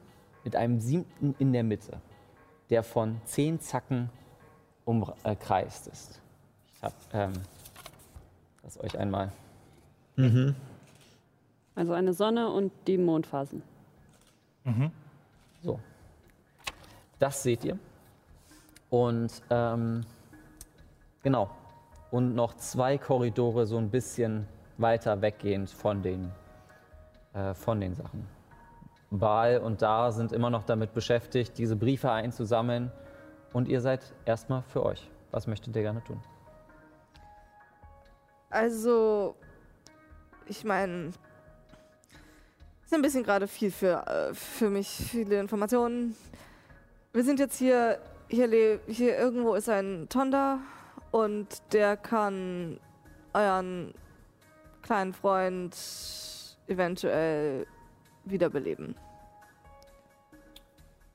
mit 0.44 0.56
einem 0.56 0.80
siebten 0.80 1.36
in 1.40 1.54
der 1.54 1.64
Mitte, 1.64 2.02
der 2.70 2.84
von 2.84 3.22
zehn 3.26 3.60
Zacken 3.60 4.10
umkreist 4.86 5.88
ist. 5.88 6.20
Ich 6.76 6.84
habe 6.84 6.96
ähm, 7.14 7.34
das 8.64 8.80
euch 8.80 8.98
einmal. 8.98 9.32
Also 11.76 11.94
eine 11.94 12.14
Sonne 12.14 12.50
und 12.50 12.72
die 12.88 12.98
Mondphasen. 12.98 13.64
So. 15.62 15.80
Das 17.20 17.44
seht 17.44 17.64
ihr. 17.64 17.78
Und 18.90 19.42
ähm, 19.50 20.02
genau. 21.24 21.50
Und 22.10 22.36
noch 22.36 22.56
zwei 22.56 22.98
Korridore 22.98 23.66
so 23.66 23.78
ein 23.78 23.90
bisschen 23.90 24.48
weiter 24.78 25.22
weggehend 25.22 25.70
von 25.70 26.02
den, 26.02 26.32
äh, 27.34 27.54
von 27.54 27.80
den 27.80 27.96
Sachen. 27.96 28.28
Baal 29.12 29.60
und 29.60 29.82
Da 29.82 30.12
sind 30.12 30.32
immer 30.32 30.50
noch 30.50 30.64
damit 30.64 30.94
beschäftigt, 30.94 31.58
diese 31.58 31.76
Briefe 31.76 32.12
einzusammeln. 32.12 32.92
Und 33.54 33.68
ihr 33.68 33.82
seid 33.82 34.14
erstmal 34.26 34.64
für 34.64 34.84
euch. 34.84 35.10
Was 35.32 35.48
möchtet 35.48 35.76
ihr 35.76 35.82
gerne 35.82 36.04
tun? 36.04 36.22
Also, 38.50 39.36
ich 40.46 40.64
meine, 40.66 41.12
ist 42.92 42.96
ein 42.96 43.02
bisschen 43.02 43.24
gerade 43.24 43.48
viel 43.48 43.72
für, 43.72 44.06
äh, 44.06 44.34
für 44.34 44.70
mich, 44.70 44.90
viele 44.90 45.40
Informationen. 45.40 46.14
Wir 47.14 47.24
sind 47.24 47.40
jetzt 47.40 47.58
hier, 47.58 48.00
hier, 48.28 48.82
hier 48.86 49.18
irgendwo 49.18 49.56
ist 49.56 49.70
ein 49.70 50.08
Tonda 50.10 50.60
und 51.12 51.48
der 51.72 51.96
kann 51.96 52.82
euren 53.34 53.94
kleinen 54.82 55.14
Freund 55.14 55.74
eventuell 56.68 57.66
wiederbeleben. 58.26 58.96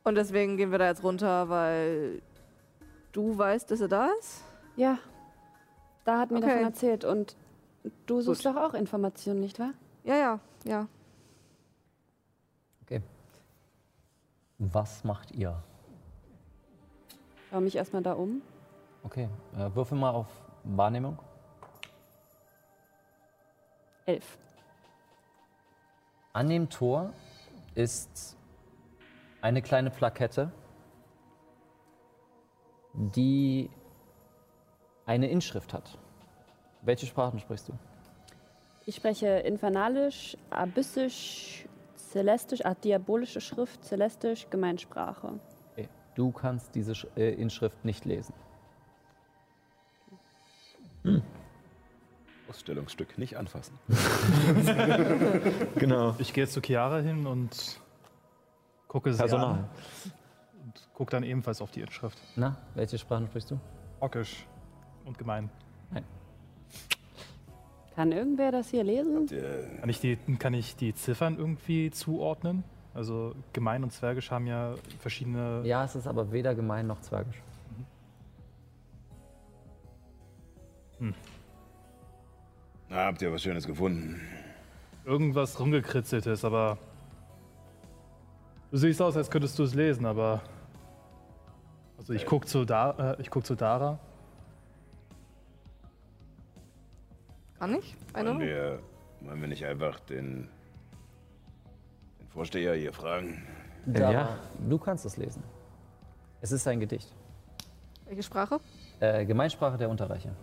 Und 0.03 0.15
deswegen 0.15 0.57
gehen 0.57 0.71
wir 0.71 0.79
da 0.79 0.87
jetzt 0.87 1.03
runter, 1.05 1.51
weil 1.51 2.23
du 3.13 3.37
weißt, 3.37 3.71
dass 3.71 3.83
er 3.83 3.89
da 3.89 4.09
ist? 4.19 4.45
Ja, 4.77 4.97
da 6.07 6.21
hat 6.21 6.31
mir 6.31 6.39
Okay. 6.39 6.47
davon 6.47 6.63
erzählt. 6.65 7.05
Und 7.05 7.37
du 8.07 8.23
suchst 8.23 8.45
Gut. 8.45 8.55
doch 8.55 8.63
auch 8.63 8.73
Informationen, 8.73 9.41
nicht 9.41 9.59
wahr? 9.59 9.75
Ja, 10.05 10.17
ja, 10.17 10.41
ja. 10.65 10.89
Okay. 12.87 13.03
Was 14.59 15.05
macht 15.05 15.33
ihr? 15.33 15.63
Schau 17.51 17.61
mich 17.61 17.77
erstmal 17.77 18.03
da 18.03 18.13
um. 18.13 18.43
Okay, 19.03 19.29
äh, 19.55 19.75
würfel 19.75 19.99
mal 19.99 20.11
auf 20.11 20.29
Wahrnehmung. 20.65 21.19
Elf. 24.07 24.39
An 26.33 26.49
dem 26.49 26.69
Tor 26.69 27.13
ist 27.75 28.37
eine 29.41 29.63
kleine 29.63 29.91
Plakette, 29.91 30.51
die 32.95 33.71
eine 35.05 35.29
Inschrift 35.29 35.73
hat. 35.73 35.99
Welche 36.83 37.07
Sprachen 37.07 37.39
sprichst 37.39 37.69
du? 37.69 37.73
Ich 38.87 38.97
spreche 38.97 39.27
Infernalisch, 39.27 40.37
Abyssisch, 40.51 41.67
Celestisch, 42.17 42.65
ah, 42.65 42.75
diabolische 42.75 43.43
Schrift, 43.43 43.85
Celestisch, 43.85 44.49
Gemeinsprache. 44.49 45.39
Okay. 45.73 45.87
Du 46.15 46.33
kannst 46.33 46.75
diese 46.75 46.95
Sch 46.95 47.07
äh, 47.15 47.35
Inschrift 47.35 47.85
nicht 47.85 48.07
lesen. 48.07 48.33
Ausstellungsstück 52.49 53.19
nicht 53.19 53.37
anfassen. 53.37 53.79
Genau. 55.75 56.15
Ich 56.19 56.33
gehe 56.33 56.45
jetzt 56.45 56.55
zu 56.55 56.63
Chiara 56.63 57.01
hin 57.01 57.27
und 57.27 57.83
gucke 58.89 59.13
sie 59.13 59.19
Personal. 59.19 59.51
an. 59.51 59.69
Und 60.65 60.89
gucke 60.95 61.11
dann 61.11 61.23
ebenfalls 61.23 61.61
auf 61.61 61.71
die 61.71 61.83
Inschrift. 61.83 62.19
Na, 62.35 62.57
welche 62.75 62.97
Sprachen 62.97 63.27
sprichst 63.27 63.51
du? 63.51 63.61
Orkisch 64.01 64.47
und 65.05 65.19
gemein. 65.19 65.51
Kann 67.97 68.13
irgendwer 68.13 68.53
das 68.53 68.69
hier 68.69 68.85
lesen? 68.85 69.27
Kann 69.81 69.89
ich, 69.89 70.01
die, 70.01 70.17
kann 70.39 70.53
ich 70.53 70.77
die 70.77 70.95
Ziffern 70.95 71.39
irgendwie 71.39 71.91
zuordnen? 71.91 72.63
Also 72.93 73.35
gemein 73.55 73.83
und 73.83 73.91
zwergisch 73.91 74.31
haben 74.31 74.47
ja 74.47 74.75
verschiedene. 75.01 75.63
Ja, 75.65 75.83
es 75.83 75.97
ist 75.97 76.07
aber 76.07 76.31
weder 76.31 76.55
gemein 76.55 76.87
noch 76.87 77.01
zwergisch. 77.01 77.43
na, 82.89 82.97
habt 83.07 83.23
ihr 83.23 83.33
was 83.33 83.43
Schönes 83.43 83.67
gefunden? 83.67 84.21
Irgendwas 85.07 85.59
rumgekritzeltes, 85.59 86.45
aber. 86.45 86.77
Du 88.71 88.77
siehst 88.77 89.01
aus, 89.01 89.17
als 89.17 89.31
könntest 89.31 89.59
du 89.59 89.63
es 89.63 89.75
lesen, 89.75 90.05
aber. 90.05 90.43
Also 91.97 92.13
ich 92.13 92.27
gucke 92.27 92.47
zu, 92.47 92.67
da, 92.67 93.15
äh, 93.15 93.23
ich 93.23 93.31
guck 93.31 93.47
zu 93.47 93.55
Dara. 93.55 93.99
Kann 97.59 97.75
ich? 97.75 97.97
Wollen 98.13 98.41
wir, 98.41 98.81
wollen 99.21 99.41
wir 99.41 99.49
nicht 99.49 99.65
einfach 99.65 100.01
den, 100.01 100.49
den 102.21 102.29
Vorsteher 102.29 102.75
hier 102.75 102.93
fragen? 102.93 103.47
Da, 103.87 104.13
ja. 104.13 104.39
Du 104.69 104.79
kannst 104.79 105.07
es 105.07 105.17
lesen. 105.17 105.43
Es 106.41 106.53
ist 106.53 106.67
ein 106.69 106.81
Gedicht. 106.81 107.15
Welche 108.05 108.23
Sprache? 108.23 108.61
Äh, 109.01 109.25
Gemeinsprache 109.25 109.79
der 109.79 109.89
Unterreiche. 109.89 110.35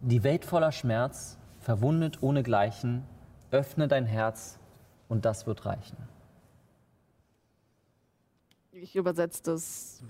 Die 0.00 0.22
Welt 0.22 0.44
voller 0.44 0.72
Schmerz, 0.72 1.38
verwundet 1.58 2.22
ohnegleichen, 2.22 3.04
öffne 3.50 3.88
dein 3.88 4.06
Herz 4.06 4.58
und 5.08 5.24
das 5.24 5.46
wird 5.46 5.64
reichen. 5.64 5.96
Ich 8.72 8.94
übersetze 8.94 9.42
das. 9.42 10.02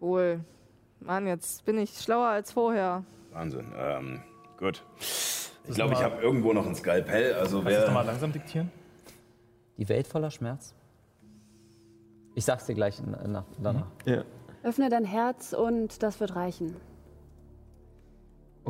Cool. 0.00 0.42
Mann, 1.00 1.26
jetzt 1.26 1.64
bin 1.64 1.78
ich 1.78 1.98
schlauer 1.98 2.28
als 2.28 2.52
vorher. 2.52 3.04
Wahnsinn. 3.32 3.66
Ähm, 3.76 4.20
gut. 4.58 4.82
Ich 4.98 5.74
glaube, 5.74 5.94
ich 5.94 6.02
habe 6.02 6.20
irgendwo 6.22 6.52
noch 6.52 6.66
ein 6.66 6.74
Skalpell. 6.74 7.34
Also 7.34 7.58
Kannst 7.62 7.76
du 7.76 7.80
es 7.80 7.86
nochmal 7.86 8.04
wer. 8.04 8.12
langsam 8.12 8.32
diktieren? 8.32 8.70
Die 9.76 9.88
Welt 9.88 10.06
voller 10.06 10.30
Schmerz? 10.30 10.74
Ich 12.34 12.44
sag's 12.44 12.66
dir 12.66 12.74
gleich 12.74 13.00
nach, 13.02 13.44
danach. 13.62 13.86
Ja. 14.04 14.22
Öffne 14.62 14.88
dein 14.88 15.04
Herz 15.04 15.52
und 15.52 16.02
das 16.02 16.20
wird 16.20 16.36
reichen. 16.36 16.76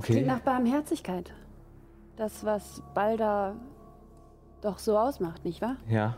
Klingt 0.00 0.20
Okay. 0.20 0.26
nach 0.26 0.40
Barmherzigkeit. 0.40 1.32
Das, 2.16 2.44
was 2.44 2.82
Balda 2.94 3.54
doch 4.60 4.78
so 4.78 4.96
ausmacht, 4.98 5.44
nicht 5.44 5.60
wahr? 5.62 5.76
Ja. 5.88 6.16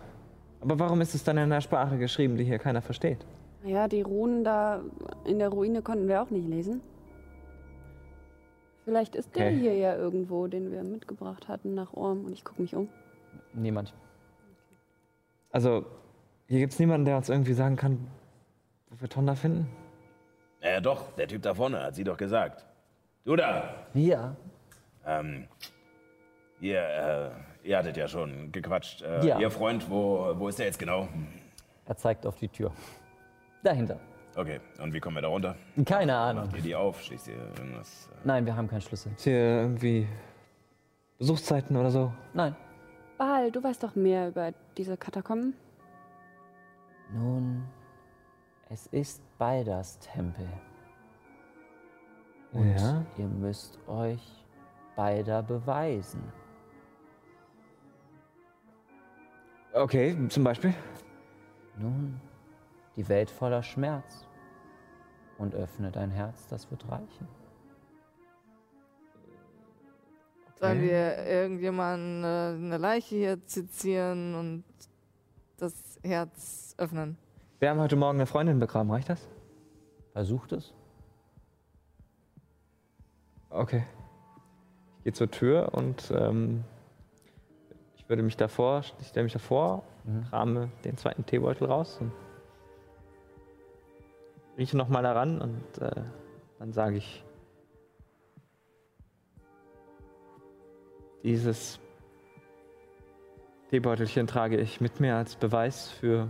Aber 0.61 0.79
warum 0.79 1.01
ist 1.01 1.15
es 1.15 1.25
dann 1.25 1.37
in 1.39 1.45
einer 1.45 1.61
Sprache 1.61 1.99
geschrieben, 1.99 2.37
die 2.37 2.45
hier 2.45 2.59
keiner 2.59 2.83
versteht? 2.83 3.25
Naja, 3.65 3.89
die 3.89 4.03
Runen 4.03 4.45
da 4.45 4.81
in 5.25 5.39
der 5.39 5.49
Ruine 5.49 5.83
konnten 5.83 6.07
wir 6.09 6.23
auch 6.23 6.31
nicht 6.31 6.47
lesen. 6.49 6.81
Vielleicht 8.85 9.15
ist 9.15 9.35
der 9.37 9.47
Okay. 9.47 9.59
hier 9.59 9.75
ja 9.75 9.95
irgendwo, 9.97 10.47
den 10.49 10.73
wir 10.73 10.83
mitgebracht 10.83 11.49
hatten 11.49 11.75
nach 11.75 11.93
Orm. 11.95 12.25
Und 12.25 12.33
ich 12.33 12.45
gucke 12.45 12.61
mich 12.63 12.75
um. 12.75 12.89
Niemand. 13.53 13.95
Also, 15.51 15.85
hier 16.49 16.59
gibt 16.61 16.73
es 16.73 16.79
niemanden, 16.79 17.05
der 17.05 17.17
uns 17.17 17.29
irgendwie 17.29 17.53
sagen 17.53 17.77
kann, 17.77 18.09
wo 18.91 19.01
wir 19.01 19.09
Tonda 19.09 19.35
finden? 19.35 19.69
Ja, 20.63 20.81
doch, 20.81 21.13
der 21.17 21.29
Typ 21.29 21.43
da 21.43 21.55
vorne 21.55 21.83
hat 21.83 21.95
sie 21.95 22.05
doch 22.05 22.17
gesagt. 22.17 22.65
Du 23.25 23.37
da! 23.37 23.87
Ja. 23.95 24.37
Ähm, 25.07 25.47
ihr, 26.61 26.81
äh, 26.81 27.69
ihr 27.69 27.79
hattet 27.79 27.97
ja 27.97 28.09
schon 28.09 28.51
gequatscht. 28.53 29.03
Äh, 29.03 29.27
Ja. 29.27 29.39
Ihr 29.39 29.51
Freund, 29.51 29.89
wo, 29.91 30.33
wo 30.39 30.49
ist 30.49 30.59
der 30.59 30.67
jetzt 30.67 30.79
genau? 30.79 31.09
Er 31.87 31.97
zeigt 31.97 32.27
auf 32.27 32.37
die 32.37 32.49
Tür. 32.49 32.73
Dahinter. 33.63 33.99
Okay, 34.35 34.61
und 34.83 34.95
wie 34.95 35.01
kommen 35.01 35.17
wir 35.17 35.23
da 35.23 35.29
runter? 35.29 35.57
Keine 35.85 36.17
Ahnung. 36.17 36.47
Macht 36.47 36.57
ihr 36.57 36.63
die 36.63 36.75
auf? 36.75 37.03
Schließt 37.03 37.29
ihr 37.29 37.37
irgendwas? 37.59 38.09
äh, 38.13 38.17
Nein, 38.25 38.47
wir 38.47 38.57
haben 38.57 38.67
keinen 38.69 38.81
Schlüssel. 38.81 39.13
Ist 39.13 39.25
hier 39.25 39.35
irgendwie 39.35 40.09
Besuchszeiten 41.19 41.77
oder 41.77 41.91
so? 41.91 42.13
Nein. 42.33 42.57
Baal, 43.19 43.51
du 43.53 43.63
weißt 43.63 43.83
doch 43.83 43.95
mehr 43.95 44.29
über 44.29 44.53
diese 44.77 44.97
Katakomben. 44.97 45.55
Nun, 47.13 47.63
es 48.71 48.87
ist 48.87 49.23
Baldas 49.39 49.99
Tempel. 49.99 50.49
Und 52.53 52.75
Ja. 52.77 53.05
ihr 53.19 53.27
müsst 53.29 53.79
euch 53.87 54.45
Balder 54.97 55.43
beweisen. 55.43 56.23
Okay, 59.75 60.17
zum 60.29 60.45
Beispiel. 60.45 60.75
Nun, 61.79 62.21
die 62.97 63.09
Welt 63.09 63.31
voller 63.31 63.63
Schmerz. 63.63 64.27
Und 65.39 65.55
öffne 65.55 65.91
dein 65.91 66.11
Herz, 66.11 66.47
das 66.49 66.71
wird 66.71 66.89
reichen. 66.89 67.27
Sollen 70.61 70.83
wir 70.83 71.25
irgendjemanden 71.27 72.23
äh, 72.23 72.27
eine 72.27 72.79
Leiche 72.79 73.17
hier 73.17 73.45
zitieren 73.47 74.35
und 74.37 74.65
das 75.57 75.99
Herz 76.05 76.75
öffnen? 76.79 77.17
Wir 77.59 77.71
haben 77.71 77.81
heute 77.81 77.97
Morgen 77.97 78.19
eine 78.19 78.27
Freundin 78.27 78.61
begraben, 78.61 78.91
reicht 78.93 79.09
das? 79.09 79.27
Versucht 80.13 80.53
es. 80.53 80.73
Okay. 83.51 83.85
Ich 84.99 85.05
gehe 85.05 85.13
zur 85.13 85.31
Tür 85.31 85.71
und 85.75 86.13
ähm, 86.17 86.63
ich 87.97 88.09
würde 88.09 88.23
mich 88.23 88.37
davor, 88.37 88.83
ich 89.01 89.09
stelle 89.09 89.25
mich 89.25 89.33
davor, 89.33 89.83
Mhm. 90.05 90.25
krame 90.25 90.69
den 90.85 90.97
zweiten 90.97 91.25
Teebeutel 91.25 91.67
raus 91.69 91.99
und 92.01 92.11
rieche 94.57 94.77
nochmal 94.77 95.03
daran 95.03 95.41
und 95.41 95.79
äh, 95.79 96.03
dann 96.59 96.73
sage 96.73 96.97
ich, 96.97 97.25
dieses 101.23 101.81
Teebeutelchen 103.71 104.27
trage 104.27 104.59
ich 104.59 104.81
mit 104.81 105.01
mir 105.01 105.17
als 105.17 105.37
Beweis 105.37 105.89
für 105.89 106.29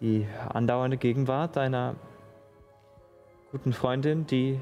die 0.00 0.26
andauernde 0.48 0.96
Gegenwart 0.96 1.56
deiner 1.56 1.94
guten 3.50 3.72
Freundin, 3.72 4.26
die 4.26 4.60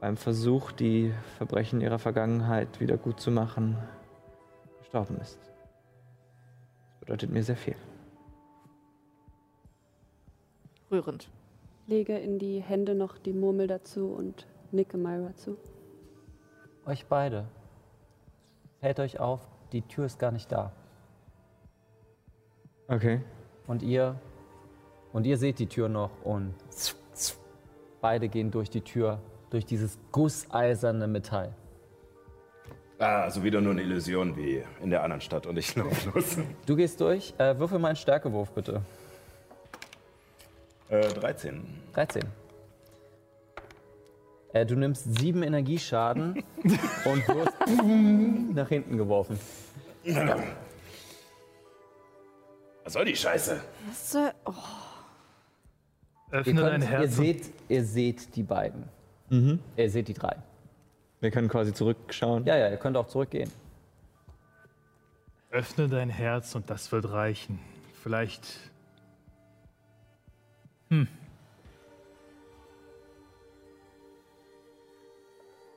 beim 0.00 0.16
Versuch, 0.16 0.72
die 0.72 1.12
Verbrechen 1.36 1.80
ihrer 1.80 1.98
Vergangenheit 1.98 2.80
wieder 2.80 2.96
gut 2.96 3.20
zu 3.20 3.30
machen, 3.30 3.76
gestorben 4.78 5.18
ist. 5.20 5.38
Das 5.40 7.00
bedeutet 7.00 7.30
mir 7.30 7.42
sehr 7.42 7.56
viel. 7.56 7.76
Rührend. 10.90 11.30
Lege 11.86 12.18
in 12.18 12.38
die 12.38 12.60
Hände 12.60 12.94
noch 12.94 13.18
die 13.18 13.32
Murmel 13.32 13.66
dazu 13.66 14.08
und 14.08 14.46
nicke 14.72 14.96
Myra 14.96 15.34
zu. 15.36 15.56
Euch 16.84 17.06
beide. 17.06 17.46
Fällt 18.80 18.98
euch 18.98 19.20
auf, 19.20 19.40
die 19.72 19.82
Tür 19.82 20.06
ist 20.06 20.18
gar 20.18 20.32
nicht 20.32 20.50
da. 20.50 20.72
Okay. 22.88 23.20
Und 23.66 23.82
ihr, 23.82 24.16
und 25.12 25.26
ihr 25.26 25.36
seht 25.36 25.58
die 25.58 25.66
Tür 25.66 25.88
noch 25.88 26.10
und 26.24 26.54
beide 28.00 28.28
gehen 28.28 28.50
durch 28.50 28.70
die 28.70 28.80
Tür, 28.80 29.20
durch 29.50 29.64
dieses 29.64 29.98
gusseiserne 30.10 31.06
Metall. 31.06 31.54
Ah, 32.98 33.22
also 33.22 33.42
wieder 33.44 33.60
nur 33.60 33.72
eine 33.72 33.82
Illusion 33.82 34.36
wie 34.36 34.62
in 34.82 34.90
der 34.90 35.02
anderen 35.02 35.20
Stadt 35.20 35.46
und 35.46 35.56
ich 35.56 35.74
laufe 35.76 36.10
los. 36.10 36.36
Du 36.66 36.76
gehst 36.76 37.00
durch. 37.00 37.32
Äh, 37.38 37.58
würfel 37.58 37.78
mal 37.78 37.88
einen 37.88 37.96
Stärkewurf, 37.96 38.50
bitte. 38.52 38.82
Äh, 40.90 41.00
13. 41.08 41.66
13. 41.94 42.22
Äh, 44.52 44.66
du 44.66 44.74
nimmst 44.76 45.18
sieben 45.18 45.42
Energieschaden 45.44 46.42
und 47.04 47.28
wirst 47.28 48.54
nach 48.54 48.68
hinten 48.68 48.96
geworfen. 48.96 49.38
Was 52.84 52.92
soll 52.94 53.04
die 53.04 53.14
Scheiße? 53.16 53.60
Was 53.88 54.10
soll, 54.12 54.32
oh, 54.46 54.52
Ihr, 56.32 56.38
Öffne 56.38 56.54
dein 56.62 56.70
könnt, 56.72 56.84
ihr, 56.84 56.90
Herz. 56.90 57.04
und- 57.04 57.24
seht, 57.24 57.50
ihr 57.68 57.84
seht 57.84 58.36
die 58.36 58.42
beiden. 58.42 58.84
Ihr 59.76 59.88
seht 59.90 60.08
die 60.08 60.14
drei. 60.14 60.36
Wir 61.20 61.30
können 61.30 61.48
quasi 61.48 61.72
zurückschauen. 61.72 62.44
Ja, 62.46 62.56
ja, 62.56 62.68
ihr 62.68 62.76
könnt 62.78 62.96
auch 62.96 63.06
zurückgehen. 63.06 63.48
Öffne 65.50 65.88
dein 65.88 66.08
Herz 66.10 66.56
und 66.56 66.68
das 66.68 66.90
wird 66.90 67.10
reichen. 67.12 67.60
Vielleicht. 68.02 68.69
Hm. 70.90 71.06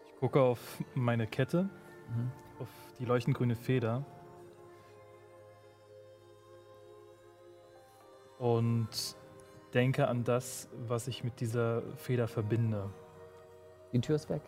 Ich 0.08 0.19
gucke 0.19 0.42
auf 0.42 0.83
meine 0.95 1.27
Kette, 1.27 1.69
auf 2.59 2.69
die 3.00 3.06
leuchtend 3.06 3.38
grüne 3.38 3.56
Feder. 3.56 4.03
Und 8.40 9.16
denke 9.74 10.08
an 10.08 10.24
das, 10.24 10.67
was 10.88 11.08
ich 11.08 11.24
mit 11.24 11.40
dieser 11.40 11.83
Feder 11.98 12.27
verbinde. 12.27 12.90
Die 13.92 14.01
Tür 14.01 14.16
ist 14.16 14.30
weg. 14.30 14.42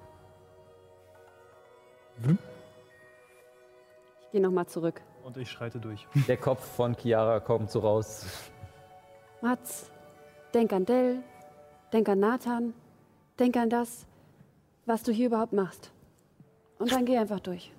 Ich 4.21 4.31
gehe 4.31 4.41
nochmal 4.41 4.65
zurück. 4.65 5.01
Und 5.23 5.37
ich 5.37 5.49
schreite 5.49 5.79
durch. 5.79 6.07
Der 6.27 6.37
Kopf 6.37 6.75
von 6.75 6.95
Chiara 6.95 7.39
kommt 7.39 7.69
so 7.69 7.79
raus. 7.79 8.25
Mats, 9.41 9.91
denk 10.55 10.71
an 10.71 10.85
Dell, 10.85 11.21
denk 11.91 12.07
an 12.07 12.19
Nathan, 12.19 12.73
denk 13.37 13.57
an 13.57 13.69
das, 13.69 14.07
was 14.85 15.03
du 15.03 15.11
hier 15.11 15.27
überhaupt 15.27 15.51
machst. 15.51 15.91
Und 16.79 16.91
dann 16.91 17.05
geh 17.05 17.17
einfach 17.17 17.41
durch. 17.41 17.71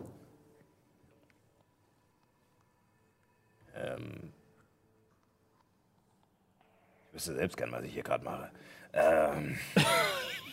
Ähm, 3.75 4.33
ich 7.09 7.15
wüsste 7.15 7.35
selbst 7.35 7.57
gern, 7.57 7.73
was 7.73 7.85
ich 7.85 7.95
hier 7.95 8.03
gerade 8.03 8.25
mache. 8.25 8.51
Ähm, 8.93 9.59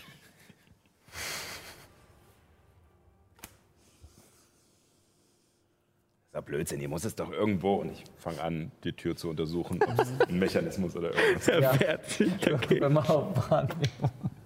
Das 6.33 6.39
ist 6.39 6.45
ja 6.47 6.51
Blödsinn, 6.51 6.79
hier 6.79 6.89
muss 6.89 7.05
es 7.05 7.13
doch 7.13 7.31
irgendwo. 7.31 7.75
Und 7.75 7.91
ich 7.91 8.03
fange 8.17 8.41
an, 8.41 8.71
die 8.83 8.91
Tür 8.93 9.15
zu 9.15 9.29
untersuchen, 9.29 9.79
ob 9.83 9.99
es 10.01 10.07
ein 10.27 10.39
Mechanismus 10.39 10.95
oder 10.95 11.11
irgendwas 11.13 11.47
ist. 11.47 12.21
Okay. 12.51 12.81
Wenn 12.81 12.93
man 12.93 13.05
auf 13.05 13.51
Wahrnehmung. 13.51 13.77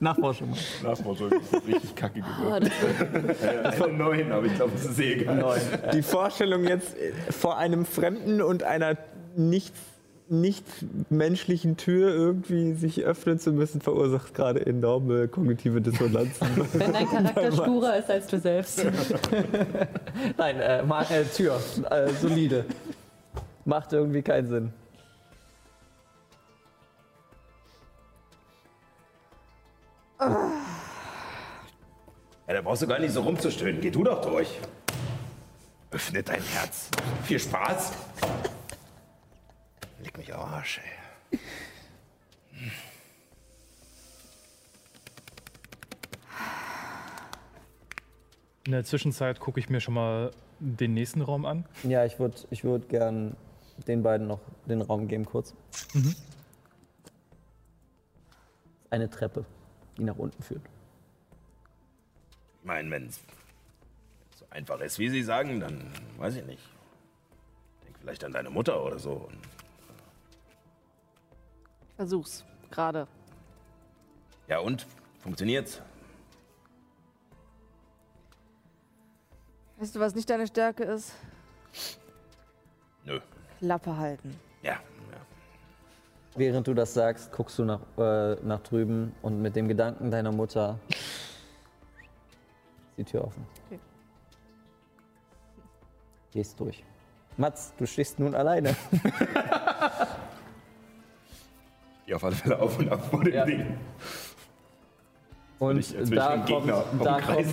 Nachforschung. 0.02 0.50
mal. 0.50 0.58
Nachforschung 0.84 1.32
ist 1.32 1.54
richtig 1.66 1.96
kacke 1.96 2.22
Oh, 2.22 2.44
geworden. 2.44 2.70
das 3.64 3.82
Eine 3.82 3.94
neun, 3.94 4.32
aber 4.34 4.46
ich 4.48 4.56
glaube, 4.56 4.74
das 4.74 4.84
ist 4.86 5.00
eh 5.00 5.14
egal. 5.14 5.62
Die 5.94 6.02
Vorstellung 6.02 6.66
jetzt 6.66 6.94
vor 7.30 7.58
einem 7.58 7.86
Fremden 7.86 8.42
und 8.42 8.64
einer 8.64 8.98
nicht, 9.38 9.74
nicht 10.30 10.66
menschlichen 11.10 11.78
Tür 11.78 12.14
irgendwie 12.14 12.74
sich 12.74 13.04
öffnen 13.04 13.40
zu 13.40 13.52
müssen, 13.52 13.82
verursacht 13.82 14.34
gerade 14.34 14.66
enorme 14.66 15.28
kognitive 15.28 15.82
Dissonanzen. 15.82 16.48
wenn 16.74 16.94
dein 16.94 17.08
Charakter 17.08 17.52
sturer 17.52 17.98
ist 17.98 18.10
als 18.10 18.28
du 18.28 18.40
selbst. 18.40 18.86
Nein, 20.38 20.60
äh, 20.60 20.82
äh, 20.82 21.26
Tür. 21.26 21.60
Äh, 21.90 22.10
solide. 22.22 22.66
Macht 23.66 23.94
irgendwie 23.94 24.22
keinen 24.22 24.48
Sinn. 24.48 24.74
ja, 30.20 30.44
da 32.48 32.62
brauchst 32.62 32.82
du 32.82 32.88
gar 32.88 33.00
nicht 33.00 33.14
so 33.14 33.22
rumzustöhnen. 33.22 33.82
Geh 33.82 33.92
du 33.92 34.04
doch 34.04 34.22
durch. 34.22 34.60
Öffne 35.92 36.24
dein 36.24 36.42
Herz. 36.42 36.90
Viel 37.24 37.40
Spaß. 37.40 37.94
Leg 40.18 40.28
mich 40.28 40.34
am 40.34 40.42
Arsch, 40.42 40.80
ey. 40.80 41.40
In 48.66 48.72
der 48.72 48.84
Zwischenzeit 48.84 49.40
gucke 49.40 49.60
ich 49.60 49.70
mir 49.70 49.80
schon 49.80 49.94
mal 49.94 50.32
den 50.60 50.94
nächsten 50.94 51.22
Raum 51.22 51.46
an. 51.46 51.66
Ja, 51.84 52.04
ich 52.04 52.20
würde 52.20 52.36
ich 52.50 52.64
würd 52.64 52.90
gern 52.90 53.38
den 53.88 54.02
beiden 54.02 54.28
noch 54.28 54.40
den 54.66 54.82
Raum 54.82 55.08
geben, 55.08 55.26
kurz. 55.26 55.54
Eine 58.90 59.10
Treppe, 59.10 59.46
die 59.98 60.04
nach 60.04 60.18
unten 60.18 60.42
führt. 60.42 60.64
Ich 62.60 62.66
meine, 62.66 62.90
wenn 62.90 63.08
es 63.08 63.22
so 64.36 64.46
einfach 64.50 64.80
ist, 64.82 64.98
wie 64.98 65.10
Sie 65.10 65.24
sagen, 65.24 65.60
dann 65.60 65.94
weiß 66.18 66.36
ich 66.38 66.46
nicht. 66.46 66.64
Denk 67.86 67.98
vielleicht 68.00 68.24
an 68.24 68.34
deine 68.34 68.50
Mutter 68.50 68.84
oder 68.84 68.98
so. 68.98 69.12
Und 69.12 69.38
versuch's. 71.98 72.46
Gerade. 72.70 73.08
ja, 74.48 74.60
und? 74.60 74.86
Funktioniert's? 75.20 75.82
Weißt 79.78 79.96
du, 79.96 80.00
was 80.00 80.16
nicht 80.16 80.30
deine 80.30 80.48
Stärke 80.48 80.84
ist? 80.84 81.14
Nö. 83.04 83.20
Klappe 83.60 83.98
halten. 83.98 84.40
Ja, 84.62 84.74
ja. 84.74 84.80
Während 86.36 86.68
du 86.68 86.74
das 86.74 86.94
sagst, 86.94 87.32
guckst 87.32 87.58
du 87.60 87.66
nach, 87.66 87.82
äh, 87.98 88.36
nach 88.44 88.60
drüben 88.62 89.14
und 89.22 89.42
mit 89.42 89.56
dem 89.56 89.68
Gedanken 89.68 90.12
deiner 90.12 90.32
Mutter 90.32 90.80
ist 90.90 91.00
die 92.98 93.04
Tür 93.04 93.26
offen. 93.26 93.46
Gehst 96.32 96.60
durch. 96.60 96.84
Mats, 97.38 97.74
du 97.78 97.86
stehst 97.86 98.20
nun 98.20 98.36
alleine. 98.36 98.76
Die 102.08 102.14
auf 102.16 102.24
alle 102.24 102.36
Fälle 102.36 102.60
auf 102.60 102.80
und 102.80 102.90
ab 102.90 103.06
vor 103.10 103.24
dem 103.24 103.34
Ja. 103.34 103.46
Ding. 103.46 103.78
Und 105.60 105.80
Ich 105.80 105.94
da, 106.12 106.38
den 106.38 106.46
kommt, 106.46 106.70
da, 106.70 107.20
kommt, 107.20 107.46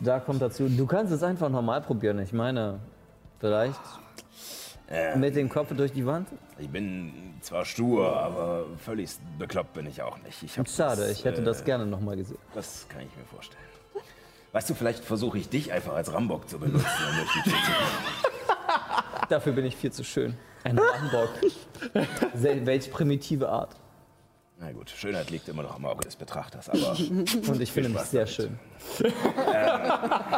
da 0.00 0.20
kommt 0.20 0.42
dazu, 0.42 0.68
du 0.68 0.86
kannst 0.86 1.12
es 1.12 1.22
einfach 1.22 1.48
normal 1.48 1.80
probieren. 1.80 2.18
Ich 2.18 2.32
meine, 2.32 2.78
vielleicht 3.40 3.80
Äh, 4.88 5.16
mit 5.16 5.36
dem 5.36 5.48
Kopf 5.48 5.68
durch 5.74 5.92
die 5.92 6.04
Wand. 6.04 6.28
ich 6.58 6.68
bin 6.68 7.12
zwar 7.40 7.64
stur, 7.64 8.14
aber 8.20 8.64
völlig 8.84 9.10
bekloppt 9.38 9.72
bin 9.74 9.86
ich 9.86 10.02
auch 10.02 10.18
nicht. 10.18 10.42
Ich 10.42 10.52
Schade, 10.68 11.02
das, 11.02 11.10
ich 11.12 11.24
hätte 11.24 11.40
äh, 11.40 11.44
das 11.44 11.64
gerne 11.64 11.86
nochmal 11.86 12.16
gesehen. 12.16 12.38
Das 12.54 12.86
kann 12.88 13.02
ich 13.02 13.16
mir 13.16 13.24
vorstellen. 13.24 13.62
Weißt 14.52 14.68
du, 14.68 14.74
vielleicht 14.74 15.04
versuche 15.04 15.38
ich 15.38 15.48
dich 15.48 15.72
einfach 15.72 15.94
als 15.94 16.12
Rambock 16.12 16.48
zu 16.48 16.58
benutzen. 16.58 16.84
Dafür 19.28 19.52
bin 19.52 19.64
ich 19.64 19.76
viel 19.76 19.92
zu 19.92 20.02
schön. 20.02 20.36
Ein 20.64 20.78
Rambock. 20.78 21.30
Welch 22.34 22.90
primitive 22.92 23.48
Art. 23.48 23.76
Na 24.58 24.72
gut, 24.72 24.90
Schönheit 24.90 25.30
liegt 25.30 25.48
immer 25.48 25.62
noch 25.62 25.78
im 25.78 25.86
Auge 25.86 26.04
des 26.04 26.16
Betrachters, 26.16 26.68
aber 26.68 26.78
Und 27.48 27.60
ich 27.60 27.72
finde 27.72 27.88
mich 27.88 28.00
sehr 28.02 28.26
damit. 28.26 28.34
schön. 28.34 28.58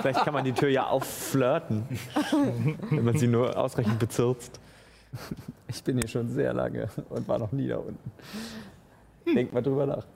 Vielleicht 0.00 0.24
kann 0.24 0.32
man 0.32 0.44
die 0.44 0.52
Tür 0.52 0.68
ja 0.68 0.86
aufflirten, 0.86 1.84
wenn 2.90 3.04
man 3.04 3.18
sie 3.18 3.26
nur 3.26 3.56
ausreichend 3.56 3.98
bezirzt. 3.98 4.60
Ich 5.66 5.82
bin 5.82 5.98
hier 5.98 6.06
schon 6.08 6.28
sehr 6.28 6.52
lange 6.52 6.88
und 7.10 7.26
war 7.26 7.38
noch 7.38 7.50
nie 7.50 7.66
da 7.66 7.78
unten. 7.78 8.12
Denk 9.34 9.52
mal 9.52 9.62
drüber 9.62 9.86
nach. 9.86 10.06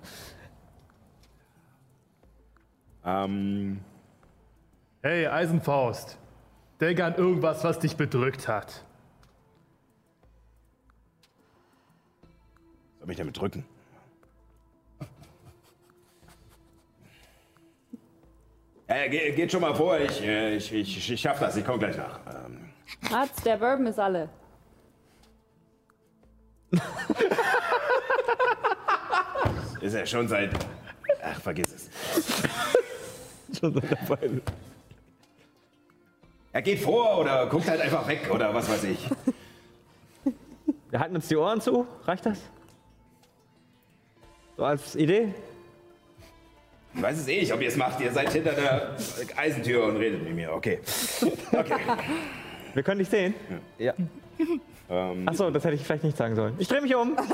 Ähm, 3.05 3.81
Hey, 5.03 5.27
Eisenfaust. 5.29 6.17
Denk 6.81 7.01
an 7.01 7.15
irgendwas, 7.15 7.63
was 7.63 7.79
dich 7.79 7.97
bedrückt 7.97 8.49
hat. 8.49 8.83
Soll 13.07 13.09
mich 13.09 13.17
damit 13.19 13.39
drücken? 13.39 13.65
Äh, 18.89 19.09
ge 19.09 19.33
geht 19.33 19.51
schon 19.53 19.61
mal 19.61 19.75
vor, 19.75 19.99
ich, 19.99 20.23
äh, 20.23 20.57
ich, 20.57 20.73
ich, 20.73 21.11
ich 21.11 21.21
schaff 21.21 21.41
das, 21.41 21.57
ich 21.57 21.65
komme 21.65 21.79
gleich 21.79 21.97
nach. 21.97 22.21
Ähm, 22.27 22.71
Mats, 23.11 23.43
der 23.43 23.57
Bourbon 23.57 23.87
ist 23.87 23.99
alle. 23.99 24.29
ist 29.81 29.95
er 29.95 30.07
schon 30.07 30.29
seit. 30.29 30.51
Ach, 31.23 31.41
vergiss 31.41 31.73
es. 31.73 31.89
Schon 33.59 33.73
seit 33.73 33.91
der 33.91 34.09
Weile. 34.09 34.43
Er 36.53 36.63
geht 36.63 36.81
vor 36.81 37.19
oder 37.19 37.47
guckt 37.47 37.69
halt 37.69 37.81
einfach 37.81 38.07
weg 38.09 38.29
oder 38.33 38.53
was 38.53 38.69
weiß 38.69 38.85
ich. 38.85 39.09
Wir 40.91 41.01
halten 41.01 41.15
uns 41.17 41.29
die 41.29 41.37
Ohren 41.37 41.61
zu. 41.61 41.87
Reicht 42.05 42.27
das? 42.27 42.41
So 44.57 44.65
als 44.65 44.97
Idee? 44.97 45.35
Ich 46.95 47.03
weiß 47.03 47.19
es 47.19 47.29
eh 47.29 47.41
nicht, 47.41 47.53
ob 47.53 47.61
ihr 47.61 47.69
es 47.69 47.77
macht. 47.77 48.01
Ihr 48.01 48.11
seid 48.11 48.33
hinter 48.33 48.53
der 48.53 48.97
Eisentür 49.37 49.85
und 49.85 49.97
redet 49.99 50.23
mit 50.23 50.35
mir. 50.35 50.53
Okay. 50.53 50.81
Okay. 51.53 51.81
Wir 52.73 52.83
können 52.83 53.01
dich 53.01 53.09
sehen. 53.09 53.35
Ja. 53.79 53.93
ähm, 54.89 55.29
Achso, 55.29 55.51
das 55.51 55.65
hätte 55.65 55.75
ich 55.75 55.83
vielleicht 55.83 56.05
nicht 56.05 56.17
sagen 56.17 56.35
sollen. 56.35 56.55
Ich 56.59 56.69
drehe 56.69 56.81
mich 56.81 56.95
um. 56.95 57.17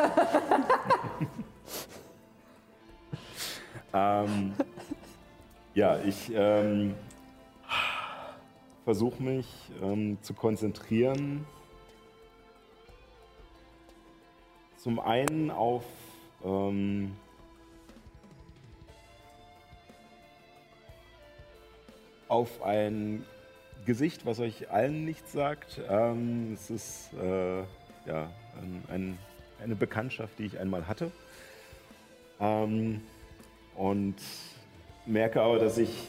Ähm, 3.94 4.54
ja, 5.74 5.98
ich 5.98 6.32
ähm, 6.34 6.94
versuche 8.84 9.22
mich 9.22 9.46
ähm, 9.82 10.16
zu 10.22 10.32
konzentrieren. 10.34 11.46
Zum 14.78 14.98
einen 14.98 15.50
auf 15.50 15.84
ähm, 16.44 17.16
auf 22.28 22.62
ein 22.62 23.24
Gesicht, 23.84 24.24
was 24.24 24.40
euch 24.40 24.70
allen 24.70 25.04
nichts 25.04 25.32
sagt. 25.32 25.80
Ähm, 25.88 26.52
es 26.54 26.70
ist 26.70 27.12
äh, 27.14 27.58
ja, 28.06 28.30
ein, 28.60 28.84
ein, 28.88 29.18
eine 29.62 29.76
Bekanntschaft, 29.76 30.38
die 30.38 30.46
ich 30.46 30.58
einmal 30.58 30.86
hatte. 30.86 31.10
Ähm, 32.40 33.02
und 33.76 34.16
merke 35.06 35.42
aber, 35.42 35.58
dass 35.58 35.78
ich 35.78 36.08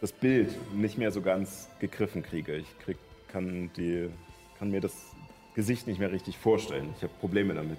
das 0.00 0.12
Bild 0.12 0.50
nicht 0.74 0.98
mehr 0.98 1.12
so 1.12 1.22
ganz 1.22 1.68
gegriffen 1.78 2.22
kriege. 2.22 2.56
Ich 2.56 2.78
krieg, 2.80 2.98
kann, 3.28 3.70
die, 3.76 4.10
kann 4.58 4.70
mir 4.70 4.80
das 4.80 5.11
Gesicht 5.54 5.86
nicht 5.86 5.98
mehr 5.98 6.12
richtig 6.12 6.38
vorstellen. 6.38 6.94
Ich 6.96 7.02
habe 7.02 7.12
Probleme 7.20 7.54
damit. 7.54 7.78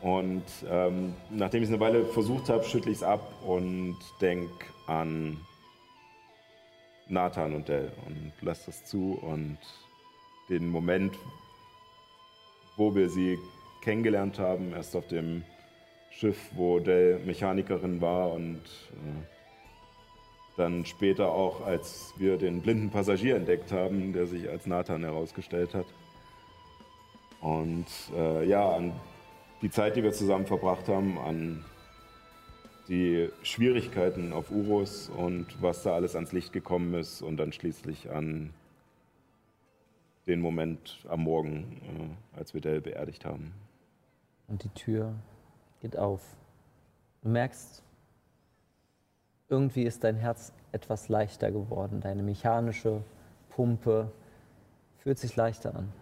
Und 0.00 0.44
ähm, 0.70 1.14
nachdem 1.30 1.62
ich 1.62 1.68
es 1.68 1.74
eine 1.74 1.80
Weile 1.80 2.04
versucht 2.04 2.48
habe, 2.48 2.64
schüttle 2.64 2.92
ich 2.92 2.98
es 2.98 3.02
ab 3.02 3.32
und 3.44 3.96
denke 4.20 4.66
an 4.86 5.38
Nathan 7.08 7.54
und 7.54 7.68
Dell 7.68 7.90
und 8.06 8.32
lasse 8.40 8.66
das 8.66 8.84
zu 8.84 9.18
und 9.20 9.58
den 10.48 10.68
Moment, 10.68 11.14
wo 12.76 12.94
wir 12.94 13.08
sie 13.08 13.38
kennengelernt 13.82 14.38
haben, 14.38 14.72
erst 14.72 14.94
auf 14.94 15.06
dem 15.08 15.42
Schiff, 16.10 16.38
wo 16.54 16.78
Dell 16.78 17.18
Mechanikerin 17.24 18.00
war 18.00 18.32
und 18.32 18.60
äh, 18.92 19.26
dann 20.56 20.84
später 20.84 21.30
auch, 21.30 21.64
als 21.64 22.12
wir 22.18 22.36
den 22.36 22.60
blinden 22.60 22.90
Passagier 22.90 23.36
entdeckt 23.36 23.72
haben, 23.72 24.12
der 24.12 24.26
sich 24.26 24.48
als 24.48 24.66
Nathan 24.66 25.02
herausgestellt 25.02 25.74
hat. 25.74 25.86
Und 27.40 27.86
äh, 28.14 28.46
ja, 28.46 28.70
an 28.70 28.92
die 29.62 29.70
Zeit, 29.70 29.96
die 29.96 30.02
wir 30.02 30.12
zusammen 30.12 30.46
verbracht 30.46 30.88
haben, 30.88 31.18
an 31.18 31.64
die 32.88 33.28
Schwierigkeiten 33.42 34.32
auf 34.32 34.50
Urus 34.50 35.10
und 35.10 35.46
was 35.60 35.82
da 35.82 35.94
alles 35.94 36.14
ans 36.14 36.32
Licht 36.32 36.52
gekommen 36.52 36.94
ist 36.94 37.22
und 37.22 37.36
dann 37.36 37.52
schließlich 37.52 38.10
an 38.10 38.54
den 40.26 40.40
Moment 40.40 41.04
am 41.08 41.22
Morgen, 41.22 42.16
äh, 42.34 42.38
als 42.38 42.54
wir 42.54 42.60
Dell 42.60 42.80
beerdigt 42.80 43.24
haben. 43.24 43.52
Und 44.46 44.64
die 44.64 44.68
Tür 44.70 45.14
geht 45.80 45.96
auf. 45.96 46.22
Du 47.22 47.28
merkst, 47.28 47.82
irgendwie 49.48 49.84
ist 49.84 50.04
dein 50.04 50.16
Herz 50.16 50.52
etwas 50.72 51.08
leichter 51.08 51.50
geworden. 51.50 52.00
Deine 52.00 52.22
mechanische 52.22 53.02
Pumpe 53.50 54.12
fühlt 54.98 55.18
sich 55.18 55.36
leichter 55.36 55.74
an, 55.74 55.92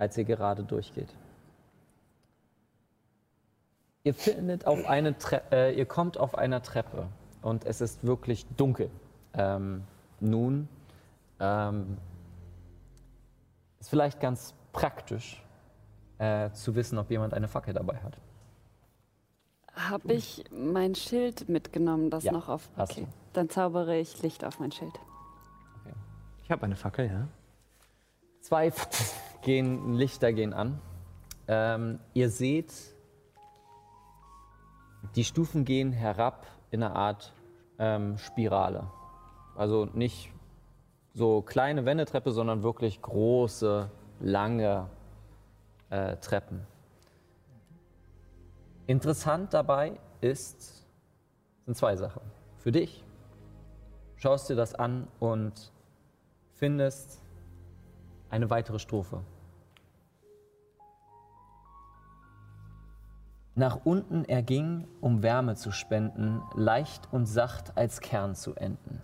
als 0.00 0.16
ihr 0.16 0.24
gerade 0.24 0.64
durchgeht. 0.64 1.14
Ihr 4.02 4.14
findet 4.14 4.66
auf 4.66 4.86
eine 4.88 5.16
Tre 5.18 5.42
äh, 5.52 5.74
ihr 5.78 5.84
kommt 5.84 6.16
auf 6.18 6.34
einer 6.36 6.62
Treppe 6.62 7.06
und 7.42 7.66
es 7.66 7.80
ist 7.82 8.02
wirklich 8.02 8.46
dunkel. 8.56 8.90
Ähm, 9.34 9.84
nun 10.20 10.68
ähm, 11.38 11.98
ist 13.78 13.90
vielleicht 13.90 14.18
ganz 14.20 14.54
praktisch 14.72 15.42
äh, 16.18 16.50
zu 16.52 16.74
wissen, 16.74 16.98
ob 16.98 17.10
jemand 17.10 17.34
eine 17.34 17.46
Fackel 17.46 17.74
dabei 17.74 17.98
hat. 17.98 18.16
Habe 19.74 20.12
ich 20.14 20.44
mein 20.50 20.94
Schild 20.94 21.48
mitgenommen, 21.48 22.08
das 22.10 22.24
Ja, 22.24 22.32
noch 22.32 22.48
auf. 22.48 22.68
hast 22.76 22.92
Okay, 22.92 23.02
du. 23.02 23.08
dann 23.34 23.50
zaubere 23.50 23.96
ich 23.98 24.20
Licht 24.22 24.44
auf 24.44 24.58
mein 24.60 24.72
Schild. 24.72 24.92
Ich 26.42 26.50
habe 26.50 26.62
eine 26.64 26.74
Fackel, 26.76 27.06
ja. 27.06 27.28
Zwei 28.40 28.72
gehen, 29.42 29.94
Lichter 29.94 30.32
gehen 30.32 30.52
an. 30.52 30.80
Ähm, 31.48 31.98
ihr 32.14 32.30
seht, 32.30 32.72
die 35.16 35.24
Stufen 35.24 35.64
gehen 35.64 35.92
herab 35.92 36.46
in 36.70 36.82
eine 36.82 36.94
Art 36.94 37.32
ähm, 37.78 38.18
Spirale. 38.18 38.90
Also 39.56 39.86
nicht 39.86 40.32
so 41.14 41.42
kleine 41.42 41.84
Wendeltreppe, 41.84 42.32
sondern 42.32 42.62
wirklich 42.62 43.02
große, 43.02 43.90
lange 44.20 44.88
äh, 45.88 46.16
Treppen. 46.16 46.66
Interessant 48.86 49.54
dabei 49.54 49.98
ist, 50.20 50.86
sind 51.64 51.76
zwei 51.76 51.96
Sachen. 51.96 52.22
Für 52.58 52.72
dich 52.72 53.04
schaust 54.16 54.50
dir 54.50 54.56
das 54.56 54.74
an 54.74 55.08
und 55.18 55.72
findest 56.54 57.22
eine 58.30 58.48
weitere 58.48 58.78
Strophe. 58.78 59.22
Nach 63.54 63.84
unten 63.84 64.24
er 64.24 64.42
ging, 64.42 64.86
um 65.00 65.22
Wärme 65.22 65.56
zu 65.56 65.72
spenden, 65.72 66.40
leicht 66.54 67.12
und 67.12 67.26
sacht 67.26 67.76
als 67.76 68.00
Kern 68.00 68.34
zu 68.34 68.54
enden. 68.54 69.02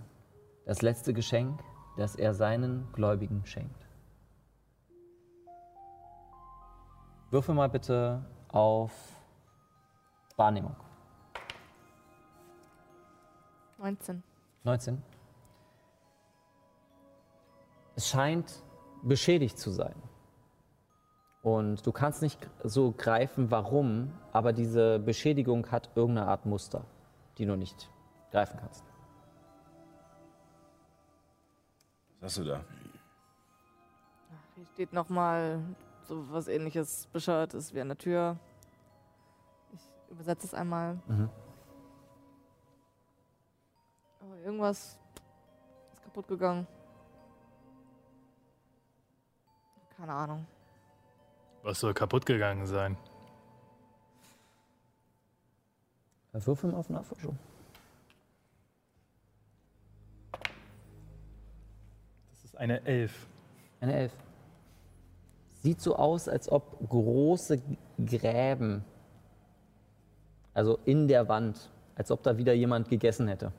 Das 0.64 0.82
letzte 0.82 1.12
Geschenk, 1.12 1.60
das 1.96 2.14
er 2.14 2.32
seinen 2.32 2.90
Gläubigen 2.92 3.44
schenkt. 3.44 3.86
Würfel 7.30 7.54
mal 7.54 7.68
bitte 7.68 8.24
auf 8.48 8.92
Wahrnehmung. 10.36 10.76
19. 13.78 14.22
19. 14.64 15.02
Es 17.96 18.08
scheint 18.08 18.62
beschädigt 19.06 19.58
zu 19.58 19.70
sein. 19.70 19.94
Und 21.42 21.86
du 21.86 21.92
kannst 21.92 22.22
nicht 22.22 22.38
so 22.64 22.92
greifen, 22.96 23.50
warum, 23.50 24.12
aber 24.32 24.52
diese 24.52 24.98
Beschädigung 24.98 25.70
hat 25.70 25.90
irgendeine 25.94 26.26
Art 26.26 26.44
Muster, 26.44 26.84
die 27.38 27.46
du 27.46 27.56
nicht 27.56 27.88
greifen 28.32 28.58
kannst. 28.60 28.84
Was 32.20 32.32
hast 32.32 32.38
du 32.38 32.44
da? 32.44 32.64
Hier 34.56 34.66
steht 34.66 34.92
nochmal 34.92 35.62
so 36.02 36.24
was 36.32 36.48
ähnliches 36.48 37.06
Bescheuertes 37.12 37.74
wie 37.74 37.80
an 37.80 37.88
der 37.88 37.98
Tür. 37.98 38.36
Ich 39.72 39.82
übersetze 40.10 40.46
es 40.46 40.54
einmal. 40.54 40.94
Mhm. 41.06 41.28
Aber 44.20 44.36
irgendwas 44.38 44.98
ist 45.92 46.02
kaputt 46.02 46.26
gegangen. 46.26 46.66
Keine 49.96 50.12
Ahnung. 50.12 50.46
Was 51.62 51.80
soll 51.80 51.94
kaputt 51.94 52.26
gegangen 52.26 52.66
sein? 52.66 52.96
Würfel 56.32 56.70
mal 56.70 56.78
auf 56.78 56.90
Nachforschung. 56.90 57.38
Das 62.30 62.44
ist 62.44 62.56
eine 62.58 62.84
Elf. 62.84 63.26
Eine 63.80 63.94
Elf. 63.94 64.12
Sieht 65.62 65.80
so 65.80 65.96
aus, 65.96 66.28
als 66.28 66.50
ob 66.50 66.78
große 66.88 67.60
Gräben, 68.04 68.84
also 70.52 70.78
in 70.84 71.08
der 71.08 71.26
Wand, 71.28 71.70
als 71.96 72.10
ob 72.10 72.22
da 72.22 72.36
wieder 72.36 72.52
jemand 72.52 72.88
gegessen 72.88 73.28
hätte. 73.28 73.50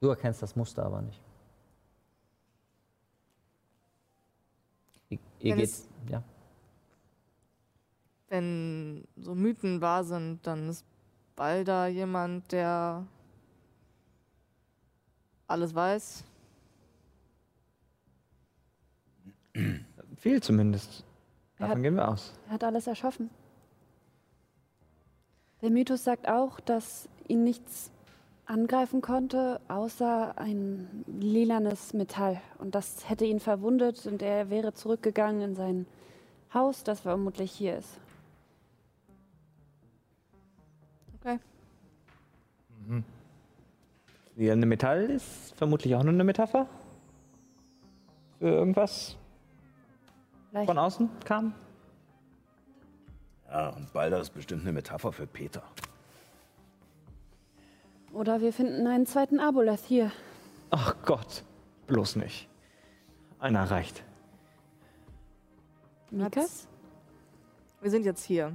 Du 0.00 0.08
erkennst 0.08 0.42
das 0.42 0.56
Muster 0.56 0.84
aber 0.84 1.02
nicht. 1.02 1.20
Ihr, 5.40 5.56
geht, 5.56 5.64
es- 5.64 5.88
ja. 6.08 6.22
Wenn 8.28 9.04
so 9.16 9.34
Mythen 9.34 9.80
wahr 9.80 10.04
sind, 10.04 10.46
dann 10.46 10.68
ist 10.68 10.84
Balda 11.36 11.86
jemand, 11.88 12.52
der 12.52 13.06
alles 15.46 15.74
weiß. 15.74 16.24
Viel 20.16 20.42
zumindest. 20.42 21.04
Davon 21.58 21.76
hat- 21.76 21.82
gehen 21.82 21.94
wir 21.96 22.08
aus. 22.08 22.32
Er 22.46 22.52
hat 22.54 22.64
alles 22.64 22.86
erschaffen. 22.86 23.30
Der 25.62 25.70
Mythos 25.70 26.04
sagt 26.04 26.28
auch, 26.28 26.60
dass 26.60 27.08
ihn 27.28 27.44
nichts 27.44 27.90
angreifen 28.50 29.00
konnte, 29.00 29.60
außer 29.68 30.36
ein 30.36 31.04
lilanes 31.06 31.94
Metall. 31.94 32.40
Und 32.58 32.74
das 32.74 33.08
hätte 33.08 33.24
ihn 33.24 33.40
verwundet 33.40 34.06
und 34.06 34.22
er 34.22 34.50
wäre 34.50 34.74
zurückgegangen 34.74 35.40
in 35.40 35.54
sein 35.54 35.86
Haus, 36.52 36.82
das 36.82 37.00
vermutlich 37.00 37.52
hier 37.52 37.78
ist. 37.78 38.00
Okay. 41.20 41.38
Ja, 44.36 44.52
eine 44.52 44.66
Metall 44.66 45.04
ist 45.10 45.54
vermutlich 45.54 45.94
auch 45.94 46.02
nur 46.02 46.12
eine 46.12 46.24
Metapher. 46.24 46.66
Für 48.38 48.48
irgendwas 48.48 49.16
Vielleicht 50.50 50.66
von 50.66 50.78
außen 50.78 51.08
kam. 51.24 51.54
Ja, 53.48 53.68
und 53.70 53.92
Balder 53.92 54.20
ist 54.20 54.30
bestimmt 54.30 54.62
eine 54.62 54.72
Metapher 54.72 55.12
für 55.12 55.26
Peter. 55.26 55.62
Oder 58.12 58.40
wir 58.40 58.52
finden 58.52 58.86
einen 58.86 59.06
zweiten 59.06 59.38
Aboleth 59.40 59.80
hier. 59.86 60.10
Ach 60.70 60.94
Gott, 61.04 61.44
bloß 61.86 62.16
nicht. 62.16 62.48
Einer 63.38 63.70
reicht. 63.70 64.02
Mikas? 66.10 66.66
Wir 67.80 67.90
sind 67.90 68.04
jetzt 68.04 68.24
hier. 68.24 68.52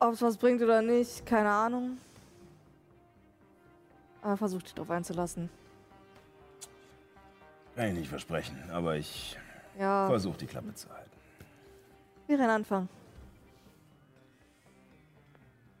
Ob 0.00 0.12
es 0.12 0.22
was 0.22 0.36
bringt 0.36 0.62
oder 0.62 0.82
nicht, 0.82 1.24
keine 1.24 1.50
Ahnung. 1.50 1.98
Aber 4.22 4.36
versucht 4.36 4.66
dich 4.66 4.74
drauf 4.74 4.90
einzulassen. 4.90 5.48
Kann 7.74 7.88
ich 7.88 7.94
nicht 7.94 8.08
versprechen, 8.08 8.56
aber 8.72 8.96
ich 8.96 9.38
Ja, 9.78 10.08
versuche 10.08 10.38
die 10.38 10.46
Klappe 10.46 10.74
zu 10.74 10.88
halten. 10.90 11.10
wäre 12.26 12.42
ein 12.42 12.50
Anfang. 12.50 12.88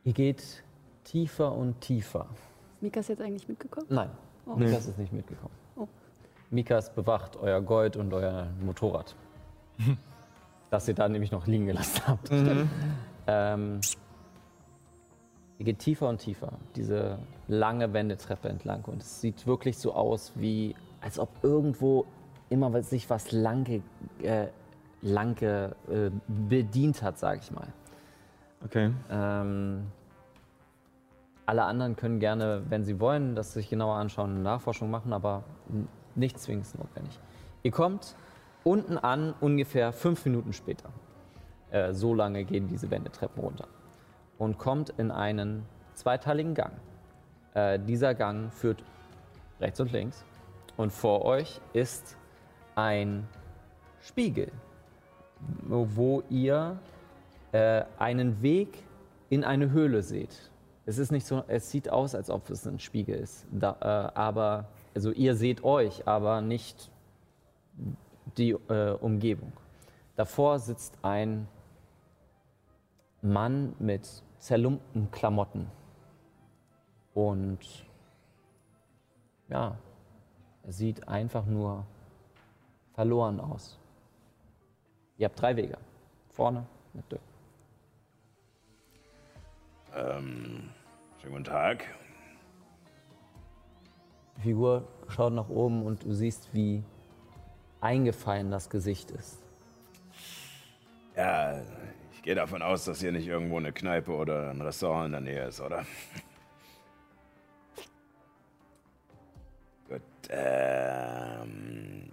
Ihr 0.08 0.14
geht 0.14 0.62
tiefer 1.04 1.52
und 1.52 1.82
tiefer. 1.82 2.26
Ist 2.76 2.82
Mikas 2.82 3.08
jetzt 3.08 3.20
eigentlich 3.20 3.46
mitgekommen? 3.46 3.86
Nein, 3.90 4.08
Oh. 4.46 4.54
Mikas 4.56 4.86
ist 4.86 4.96
nicht 4.98 5.12
mitgekommen. 5.12 5.52
Oh. 5.76 5.86
Mikas 6.48 6.94
bewacht 6.94 7.36
euer 7.36 7.60
Gold 7.60 7.98
und 7.98 8.14
euer 8.14 8.46
Motorrad. 8.64 9.14
das 10.70 10.88
ihr 10.88 10.94
da 10.94 11.06
nämlich 11.10 11.30
noch 11.30 11.46
liegen 11.46 11.66
gelassen 11.66 12.00
habt. 12.06 12.30
Ähm, 13.26 13.80
ihr 15.58 15.64
geht 15.66 15.78
tiefer 15.80 16.08
und 16.08 16.16
tiefer, 16.22 16.52
diese 16.74 17.18
lange 17.46 17.92
Wendetreppe 17.92 18.48
entlang. 18.48 18.86
Und 18.86 19.02
es 19.02 19.20
sieht 19.20 19.46
wirklich 19.46 19.76
so 19.76 19.92
aus, 19.92 20.32
wie 20.36 20.74
als 21.02 21.18
ob 21.18 21.28
irgendwo 21.42 22.06
immer 22.48 22.72
was- 22.72 22.88
sich 22.88 23.10
was 23.10 23.30
lange, 23.30 23.82
äh, 24.22 24.46
lange 25.02 25.76
äh, 25.90 26.10
bedient 26.48 27.02
hat, 27.02 27.18
sage 27.18 27.40
ich 27.42 27.50
mal. 27.50 27.68
Okay. 28.64 28.90
Ähm, 29.10 29.82
alle 31.48 31.64
anderen 31.64 31.96
können 31.96 32.20
gerne, 32.20 32.62
wenn 32.68 32.84
sie 32.84 33.00
wollen, 33.00 33.34
das 33.34 33.54
sich 33.54 33.70
genauer 33.70 33.94
anschauen, 33.94 34.32
eine 34.32 34.40
Nachforschung 34.40 34.90
machen, 34.90 35.14
aber 35.14 35.44
nicht 36.14 36.38
zwingend 36.38 36.66
notwendig. 36.78 37.18
Ihr 37.62 37.70
kommt 37.70 38.16
unten 38.64 38.98
an, 38.98 39.32
ungefähr 39.40 39.94
fünf 39.94 40.26
Minuten 40.26 40.52
später. 40.52 40.90
Äh, 41.70 41.94
so 41.94 42.12
lange 42.12 42.44
gehen 42.44 42.68
diese 42.68 42.90
Wendetreppen 42.90 43.42
runter. 43.42 43.66
Und 44.36 44.58
kommt 44.58 44.90
in 44.98 45.10
einen 45.10 45.64
zweiteiligen 45.94 46.52
Gang. 46.52 46.74
Äh, 47.54 47.78
dieser 47.78 48.14
Gang 48.14 48.52
führt 48.52 48.84
rechts 49.58 49.80
und 49.80 49.90
links. 49.90 50.26
Und 50.76 50.92
vor 50.92 51.24
euch 51.24 51.62
ist 51.72 52.18
ein 52.74 53.26
Spiegel, 54.02 54.52
wo 55.62 56.22
ihr 56.28 56.78
äh, 57.52 57.84
einen 57.98 58.42
Weg 58.42 58.84
in 59.30 59.44
eine 59.44 59.70
Höhle 59.70 60.02
seht. 60.02 60.47
Es 60.88 60.96
ist 60.96 61.12
nicht 61.12 61.26
so, 61.26 61.44
es 61.48 61.70
sieht 61.70 61.90
aus, 61.90 62.14
als 62.14 62.30
ob 62.30 62.48
es 62.48 62.66
ein 62.66 62.78
Spiegel 62.78 63.16
ist. 63.16 63.46
Da, 63.52 63.76
äh, 63.82 64.18
aber, 64.18 64.68
also 64.94 65.10
ihr 65.10 65.36
seht 65.36 65.62
euch, 65.62 66.08
aber 66.08 66.40
nicht 66.40 66.90
die 68.38 68.52
äh, 68.52 68.92
Umgebung. 68.92 69.52
Davor 70.16 70.58
sitzt 70.58 70.96
ein 71.02 71.46
Mann 73.20 73.74
mit 73.78 74.08
zerlumpten 74.38 75.10
Klamotten. 75.10 75.70
Und 77.12 77.58
ja, 79.50 79.76
er 80.62 80.72
sieht 80.72 81.06
einfach 81.06 81.44
nur 81.44 81.84
verloren 82.94 83.40
aus. 83.40 83.78
Ihr 85.18 85.26
habt 85.26 85.38
drei 85.38 85.54
Wege. 85.54 85.76
Vorne 86.30 86.64
mit 86.94 87.12
Dirk. 87.12 87.20
Ähm, 89.94 90.70
schönen 91.28 91.44
guten 91.44 91.56
Tag. 91.56 91.84
Die 94.38 94.42
Figur 94.42 94.88
schaut 95.08 95.34
nach 95.34 95.50
oben 95.50 95.84
und 95.84 96.04
du 96.04 96.14
siehst, 96.14 96.48
wie 96.54 96.82
eingefallen 97.82 98.50
das 98.50 98.70
Gesicht 98.70 99.10
ist. 99.10 99.42
Ja, 101.16 101.60
ich 102.12 102.22
gehe 102.22 102.34
davon 102.34 102.62
aus, 102.62 102.86
dass 102.86 103.00
hier 103.00 103.12
nicht 103.12 103.26
irgendwo 103.26 103.58
eine 103.58 103.72
Kneipe 103.72 104.12
oder 104.12 104.50
ein 104.50 104.62
Restaurant 104.62 105.06
in 105.06 105.12
der 105.12 105.20
Nähe 105.20 105.48
ist, 105.48 105.60
oder? 105.60 105.84
Gut. 109.88 110.00
Ähm, 110.30 112.08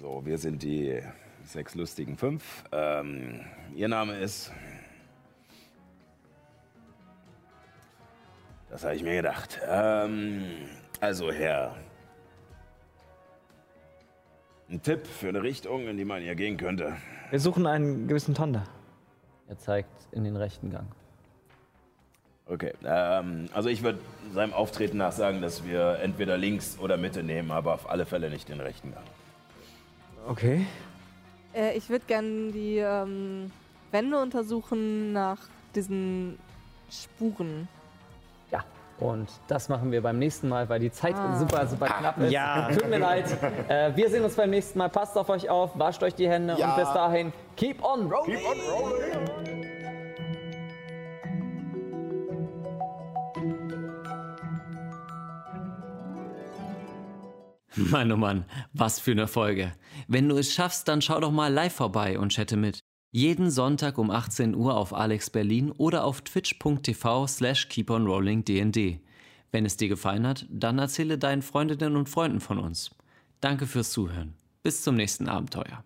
so, 0.00 0.26
wir 0.26 0.38
sind 0.38 0.64
die 0.64 1.00
sechs 1.44 1.76
lustigen 1.76 2.16
fünf. 2.16 2.64
Ähm, 2.72 3.44
ihr 3.76 3.88
Name 3.88 4.18
ist. 4.18 4.50
Das 8.72 8.84
habe 8.84 8.94
ich 8.94 9.02
mir 9.02 9.16
gedacht. 9.16 9.60
Ähm, 9.68 10.44
also, 10.98 11.30
Herr. 11.30 11.76
Ein 14.70 14.80
Tipp 14.80 15.06
für 15.06 15.28
eine 15.28 15.42
Richtung, 15.42 15.86
in 15.88 15.98
die 15.98 16.06
man 16.06 16.22
hier 16.22 16.34
gehen 16.34 16.56
könnte. 16.56 16.96
Wir 17.28 17.38
suchen 17.38 17.66
einen 17.66 18.08
gewissen 18.08 18.34
Tonda. 18.34 18.64
Er 19.46 19.58
zeigt 19.58 19.90
in 20.12 20.24
den 20.24 20.36
rechten 20.36 20.70
Gang. 20.70 20.86
Okay, 22.46 22.72
ähm, 22.82 23.50
also 23.52 23.68
ich 23.68 23.82
würde 23.82 23.98
seinem 24.32 24.54
Auftreten 24.54 24.96
nach 24.96 25.12
sagen, 25.12 25.42
dass 25.42 25.66
wir 25.66 25.98
entweder 26.02 26.38
links 26.38 26.78
oder 26.78 26.96
Mitte 26.96 27.22
nehmen, 27.22 27.50
aber 27.50 27.74
auf 27.74 27.90
alle 27.90 28.06
Fälle 28.06 28.30
nicht 28.30 28.48
den 28.48 28.60
rechten 28.60 28.92
Gang. 28.92 29.04
Okay. 30.26 30.66
Äh, 31.54 31.76
ich 31.76 31.90
würde 31.90 32.06
gerne 32.06 32.52
die 32.52 32.78
ähm, 32.78 33.52
Wände 33.90 34.18
untersuchen 34.18 35.12
nach 35.12 35.40
diesen 35.74 36.38
Spuren. 36.90 37.68
Und 39.02 39.28
das 39.48 39.68
machen 39.68 39.90
wir 39.90 40.00
beim 40.00 40.18
nächsten 40.20 40.48
Mal, 40.48 40.68
weil 40.68 40.78
die 40.78 40.92
Zeit 40.92 41.16
super, 41.36 41.66
super 41.66 41.86
knapp 41.86 42.18
ist. 42.18 42.30
Ja. 42.30 42.68
Tut 42.72 42.88
mir 42.88 42.98
leid. 42.98 43.24
Äh, 43.68 43.96
wir 43.96 44.08
sehen 44.08 44.22
uns 44.22 44.36
beim 44.36 44.50
nächsten 44.50 44.78
Mal. 44.78 44.88
Passt 44.90 45.18
auf 45.18 45.28
euch 45.28 45.50
auf, 45.50 45.76
wascht 45.76 46.02
euch 46.04 46.14
die 46.14 46.28
Hände 46.28 46.54
Ja. 46.56 46.70
und 46.70 46.76
bis 46.84 46.92
dahin, 46.92 47.32
keep 47.56 47.82
on 47.82 48.08
rolling. 48.10 48.36
Keep 48.36 48.46
on 48.48 48.60
rolling. 48.70 49.66
Mann, 57.74 58.12
oh 58.12 58.16
Mann, 58.16 58.44
was 58.72 59.00
für 59.00 59.12
eine 59.12 59.26
Folge. 59.26 59.72
Wenn 60.06 60.28
du 60.28 60.36
es 60.36 60.52
schaffst, 60.52 60.88
dann 60.88 61.00
schau 61.00 61.20
doch 61.20 61.30
mal 61.30 61.52
live 61.52 61.72
vorbei 61.74 62.18
und 62.18 62.32
chatte 62.32 62.56
mit. 62.56 62.84
Jeden 63.14 63.50
Sonntag 63.50 63.98
um 63.98 64.10
18 64.10 64.54
Uhr 64.54 64.74
auf 64.74 64.94
Alex 64.94 65.28
Berlin 65.28 65.70
oder 65.70 66.04
auf 66.04 66.22
twitch.tv 66.22 67.26
slash 67.26 67.68
keeponrollingdnd. 67.68 69.00
Wenn 69.50 69.66
es 69.66 69.76
dir 69.76 69.88
gefallen 69.88 70.26
hat, 70.26 70.46
dann 70.48 70.78
erzähle 70.78 71.18
deinen 71.18 71.42
Freundinnen 71.42 71.96
und 71.96 72.08
Freunden 72.08 72.40
von 72.40 72.58
uns. 72.58 72.90
Danke 73.42 73.66
fürs 73.66 73.90
Zuhören. 73.90 74.32
Bis 74.62 74.80
zum 74.82 74.94
nächsten 74.94 75.28
Abenteuer. 75.28 75.84